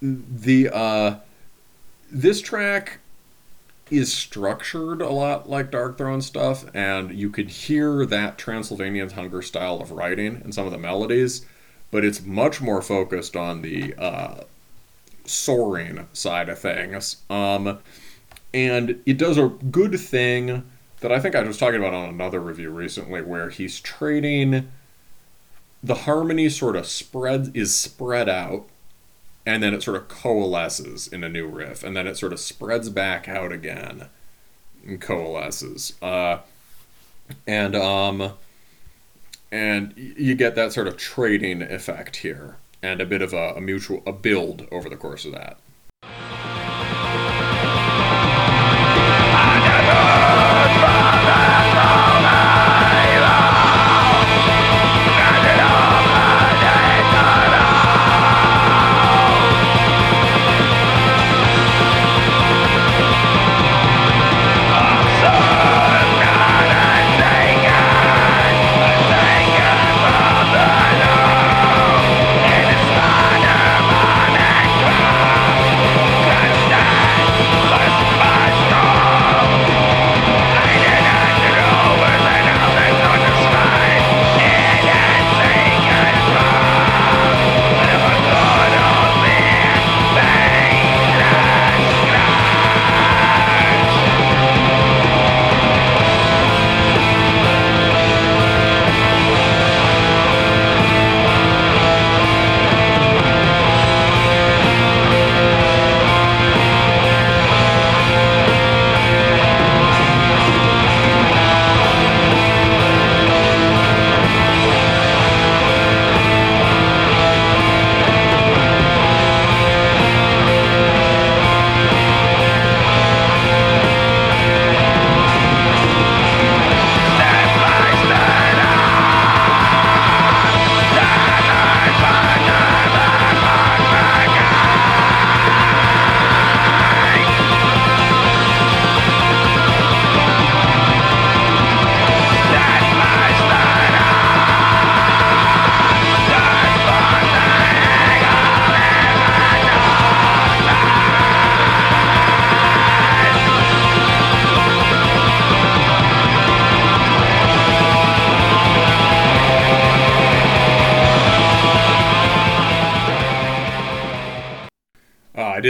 the 0.00 0.68
uh, 0.68 1.16
this 2.14 2.40
track 2.40 3.00
is 3.90 4.12
structured 4.12 5.02
a 5.02 5.10
lot 5.10 5.50
like 5.50 5.70
Darkthrone 5.70 6.22
stuff, 6.22 6.64
and 6.72 7.12
you 7.12 7.28
could 7.28 7.50
hear 7.50 8.06
that 8.06 8.38
Transylvanian 8.38 9.10
hunger 9.10 9.42
style 9.42 9.80
of 9.80 9.90
writing 9.90 10.40
in 10.44 10.52
some 10.52 10.64
of 10.64 10.72
the 10.72 10.78
melodies, 10.78 11.44
but 11.90 12.04
it's 12.04 12.24
much 12.24 12.60
more 12.60 12.80
focused 12.80 13.36
on 13.36 13.62
the 13.62 13.94
uh, 13.98 14.44
soaring 15.24 16.08
side 16.12 16.48
of 16.48 16.58
things. 16.58 17.18
Um, 17.28 17.78
and 18.54 19.02
it 19.04 19.18
does 19.18 19.36
a 19.36 19.48
good 19.48 19.98
thing 19.98 20.70
that 21.00 21.12
I 21.12 21.18
think 21.18 21.34
I 21.34 21.42
was 21.42 21.58
talking 21.58 21.80
about 21.80 21.92
on 21.92 22.08
another 22.08 22.40
review 22.40 22.70
recently, 22.70 23.20
where 23.20 23.50
he's 23.50 23.80
trading 23.80 24.70
the 25.82 25.94
harmony 25.94 26.48
sort 26.48 26.76
of 26.76 26.86
spread 26.86 27.50
is 27.54 27.74
spread 27.74 28.28
out 28.28 28.66
and 29.46 29.62
then 29.62 29.74
it 29.74 29.82
sort 29.82 29.96
of 29.96 30.08
coalesces 30.08 31.08
in 31.08 31.22
a 31.22 31.28
new 31.28 31.46
riff, 31.46 31.82
and 31.82 31.96
then 31.96 32.06
it 32.06 32.16
sort 32.16 32.32
of 32.32 32.40
spreads 32.40 32.88
back 32.88 33.28
out 33.28 33.52
again 33.52 34.08
and 34.86 35.00
coalesces. 35.00 35.94
Uh, 36.00 36.38
and 37.46 37.74
um, 37.74 38.32
and 39.50 39.94
you 39.96 40.34
get 40.34 40.54
that 40.54 40.72
sort 40.72 40.88
of 40.88 40.96
trading 40.96 41.62
effect 41.62 42.16
here, 42.16 42.56
and 42.82 43.00
a 43.00 43.06
bit 43.06 43.22
of 43.22 43.32
a, 43.32 43.54
a 43.54 43.60
mutual 43.60 44.02
a 44.06 44.12
build 44.12 44.66
over 44.70 44.88
the 44.88 44.96
course 44.96 45.24
of 45.24 45.32
that. 45.32 46.53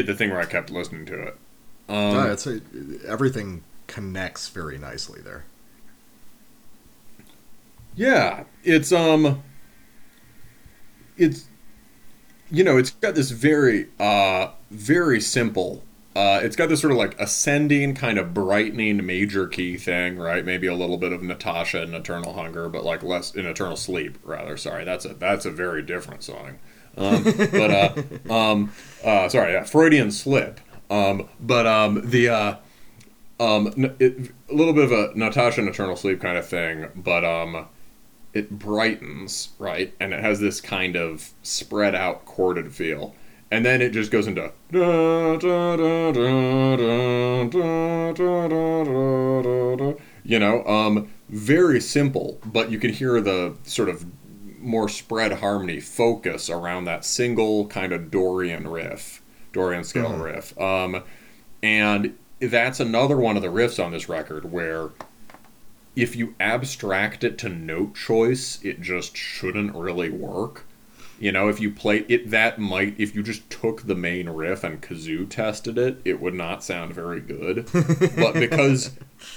Did 0.05 0.15
the 0.15 0.15
thing 0.17 0.31
where 0.31 0.41
I 0.41 0.47
kept 0.47 0.71
listening 0.71 1.07
to 1.07 1.23
it. 1.29 1.39
Um, 1.89 2.15
Yeah, 2.15 2.33
it's 2.33 2.47
a, 2.47 2.61
everything 3.07 3.63
connects 3.87 4.49
very 4.49 4.79
nicely 4.79 5.21
there. 5.21 5.45
Yeah, 7.97 8.45
it's 8.63 8.93
um 8.93 9.43
it's 11.17 11.49
you 12.51 12.65
know, 12.65 12.77
it's 12.77 12.91
got 12.91 13.15
this 13.15 13.31
very 13.31 13.89
uh 13.99 14.49
very 14.71 15.21
simple 15.21 15.83
uh 16.17 16.41
it's 16.43 16.57
got 16.57 16.69
this 16.69 16.81
sort 16.81 16.93
of 16.93 16.99
like 16.99 17.19
ascending 17.21 17.95
kind 17.95 18.19
of 18.19 18.35
brightening 18.35 19.05
major 19.05 19.47
key 19.47 19.77
thing, 19.77 20.19
right? 20.19 20.45
Maybe 20.45 20.67
a 20.67 20.75
little 20.75 20.97
bit 20.99 21.13
of 21.13 21.21
Natassja 21.23 21.83
and 21.83 21.95
Eternal 21.95 22.35
Hunger, 22.35 22.69
but 22.69 22.85
like 22.85 23.03
less 23.03 23.35
in 23.35 23.47
Eternal 23.47 23.77
Sleep 23.77 24.19
rather. 24.23 24.57
Sorry, 24.57 24.85
that's 24.85 25.05
a 25.05 25.15
that's 25.15 25.45
a 25.47 25.51
very 25.51 25.83
different 25.83 26.23
song. 26.23 26.59
Um 26.97 27.23
but 27.25 27.71
uh 27.71 28.33
um 28.33 28.73
uh 29.05 29.29
sorry, 29.29 29.63
Freudian 29.65 30.11
slip. 30.11 30.61
Um 30.91 31.29
but 31.41 31.67
um 31.67 32.09
the 32.09 32.29
uh 32.29 32.57
um 33.41 33.73
it, 33.99 34.33
a 34.49 34.55
little 34.55 34.73
bit 34.73 34.85
of 34.85 34.93
a 34.93 35.09
Natassja 35.15 35.59
and 35.59 35.69
Eternal 35.69 35.97
Sleep 35.97 36.21
kind 36.21 36.39
of 36.39 36.47
thing, 36.47 36.89
but 36.95 37.25
um 37.25 37.67
it 38.33 38.51
brightens, 38.51 39.51
right? 39.59 39.95
And 40.01 40.13
it 40.13 40.21
has 40.21 40.41
this 40.41 40.61
kind 40.61 40.97
of 40.97 41.31
spread 41.43 41.95
out 41.95 42.27
chorded 42.27 42.75
feel. 42.75 43.15
And 43.51 43.65
then 43.65 43.81
it 43.81 43.91
just 43.91 44.11
goes 44.11 44.27
into 44.27 44.53
you 50.25 50.39
know, 50.39 50.65
um, 50.67 51.13
very 51.29 51.81
simple, 51.81 52.41
but 52.45 52.71
you 52.71 52.79
can 52.79 52.93
hear 52.93 53.21
the 53.21 53.55
sort 53.65 53.89
of 53.89 54.05
more 54.65 54.89
spread 54.89 55.33
harmony 55.33 55.81
focus 55.81 56.51
around 56.51 56.85
that 56.85 57.05
single 57.05 57.67
kind 57.67 57.93
of 57.93 58.11
Dorian 58.11 58.69
riff, 58.69 59.23
Dorian 59.53 59.85
scale 59.85 60.17
riff. 60.17 60.59
Um, 60.59 61.03
and 61.63 62.17
that's 62.41 62.81
another 62.81 63.17
one 63.17 63.37
of 63.37 63.43
the 63.43 63.49
riffs 63.49 63.83
on 63.83 63.93
this 63.93 64.09
record 64.09 64.51
where 64.51 64.91
if 65.97 66.17
you 66.17 66.35
abstract 66.41 67.25
it 67.25 67.39
to 67.39 67.49
note 67.49 67.95
choice, 67.95 68.63
it 68.63 68.81
just 68.81 69.17
shouldn't 69.17 69.75
really 69.75 70.11
work. 70.11 70.67
You 71.21 71.31
know, 71.31 71.49
if 71.49 71.61
you 71.61 71.71
play 71.71 72.05
it, 72.09 72.31
that 72.31 72.59
might, 72.59 72.97
if 72.99 73.15
you 73.15 73.23
just 73.23 73.49
took 73.49 73.83
the 73.83 73.95
main 73.95 74.29
riff 74.29 74.65
and 74.65 74.83
kazoo 74.83 75.29
tested 75.29 75.79
it, 75.79 76.01
it 76.05 76.21
would 76.21 76.35
not 76.35 76.65
sound 76.65 76.93
very 76.93 77.21
good. 77.21 77.69
but 78.17 78.35
because 78.35 78.91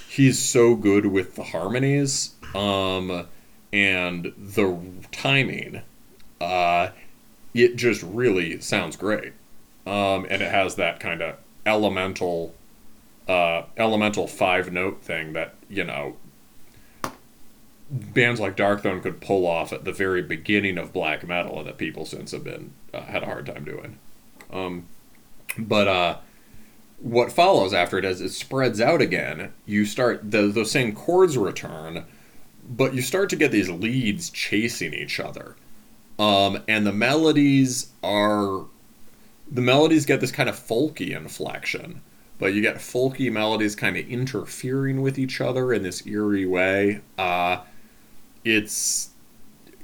he's 0.10 0.40
so 0.40 0.76
good 0.76 1.06
with 1.06 1.36
the 1.36 1.44
harmonies 1.44 2.34
um, 2.56 3.28
and 3.72 4.34
the 4.38 4.80
timing, 5.12 5.82
uh, 6.40 6.90
it 7.54 7.76
just 7.76 8.04
really 8.04 8.60
sounds 8.62 8.96
great. 8.96 9.34
Um, 9.86 10.26
and 10.30 10.42
it 10.42 10.52
has 10.52 10.76
that 10.76 11.00
kind 11.00 11.22
of 11.22 11.38
elemental, 11.66 12.54
uh, 13.28 13.64
elemental 13.78 14.28
five 14.28 14.72
note 14.72 15.02
thing 15.02 15.34
that, 15.34 15.56
you 15.70 15.84
know, 15.84 16.18
bands 17.90 18.40
like 18.40 18.58
Darkthrone 18.58 19.02
could 19.02 19.22
pull 19.22 19.46
off 19.46 19.72
at 19.72 19.86
the 19.86 19.94
very 19.94 20.22
beginning 20.22 20.78
of 20.78 20.92
black 20.92 21.26
metal 21.26 21.60
and 21.60 21.68
that 21.68 21.78
people 21.78 22.06
since 22.06 22.32
have 22.32 22.44
been 22.44 22.74
uh, 22.94 23.02
had 23.02 23.24
a 23.24 23.28
hard 23.28 23.46
time 23.46 23.64
doing. 23.64 23.98
Um, 24.52 24.88
but 25.58 25.88
uh, 25.88 26.18
what 27.00 27.32
follows 27.32 27.74
after 27.74 27.98
it 27.98 28.06
as 28.06 28.22
it 28.22 28.30
spreads 28.30 28.82
out 28.82 29.02
again, 29.02 29.54
you 29.66 29.86
start 29.86 30.32
the 30.32 30.48
those 30.48 30.72
same 30.72 30.94
chords 30.94 31.38
return, 31.38 32.06
but 32.68 32.94
you 32.94 33.02
start 33.02 33.30
to 33.30 33.36
get 33.36 33.52
these 33.52 33.70
leads 33.70 34.30
chasing 34.30 34.94
each 34.94 35.20
other, 35.20 35.56
um, 36.20 36.64
and 36.68 36.86
the 36.86 36.92
melodies 36.92 37.92
are 38.04 38.66
the 39.50 39.62
melodies 39.62 40.06
get 40.06 40.20
this 40.20 40.32
kind 40.32 40.50
of 40.50 40.56
folky 40.56 41.16
inflection 41.16 42.02
but 42.40 42.54
you 42.54 42.62
get 42.62 42.76
folky 42.76 43.32
melodies 43.32 43.76
kind 43.76 43.98
of 43.98 44.08
interfering 44.08 45.02
with 45.02 45.18
each 45.18 45.42
other 45.42 45.74
in 45.74 45.84
this 45.84 46.06
eerie 46.06 46.46
way. 46.46 47.02
Uh, 47.18 47.62
it's 48.44 49.10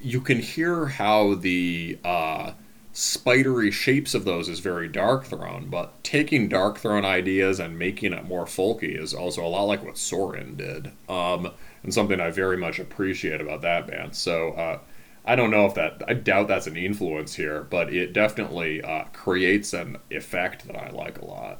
you 0.02 0.22
can 0.22 0.40
hear 0.40 0.86
how 0.86 1.34
the 1.34 1.98
uh, 2.04 2.52
spidery 2.92 3.72
shapes 3.72 4.14
of 4.14 4.26
those 4.26 4.50
is 4.50 4.60
very 4.60 4.90
Darkthrone, 4.90 5.70
but 5.70 6.04
taking 6.04 6.50
Darkthrone 6.50 7.06
ideas 7.06 7.60
and 7.60 7.80
making 7.80 8.14
it 8.14 8.26
more 8.26 8.46
folky 8.46 9.00
is 9.00 9.14
also 9.14 9.46
a 9.46 9.48
lot 9.48 9.64
like 9.64 9.84
what 9.84 9.98
Sorin 9.98 10.56
did, 10.56 10.92
um, 11.10 11.52
and 11.84 11.94
something 11.94 12.20
I 12.20 12.32
very 12.32 12.58
much 12.58 12.80
appreciate 12.80 13.42
about 13.42 13.62
that 13.62 13.88
band. 13.88 14.16
So 14.16 14.52
uh, 14.52 14.80
I 15.26 15.36
don't 15.36 15.52
know 15.52 15.66
if 15.66 15.76
that 15.76 16.02
I 16.08 16.14
doubt 16.14 16.48
that's 16.48 16.68
an 16.68 16.78
influence 16.78 17.36
here, 17.36 17.64
but 17.70 17.94
it 17.94 18.14
definitely 18.14 18.82
uh, 18.82 19.06
creates 19.14 19.74
an 19.74 19.98
effect 20.10 20.68
that 20.68 20.76
I 20.76 20.90
like 20.90 21.20
a 21.20 21.26
lot. 21.26 21.60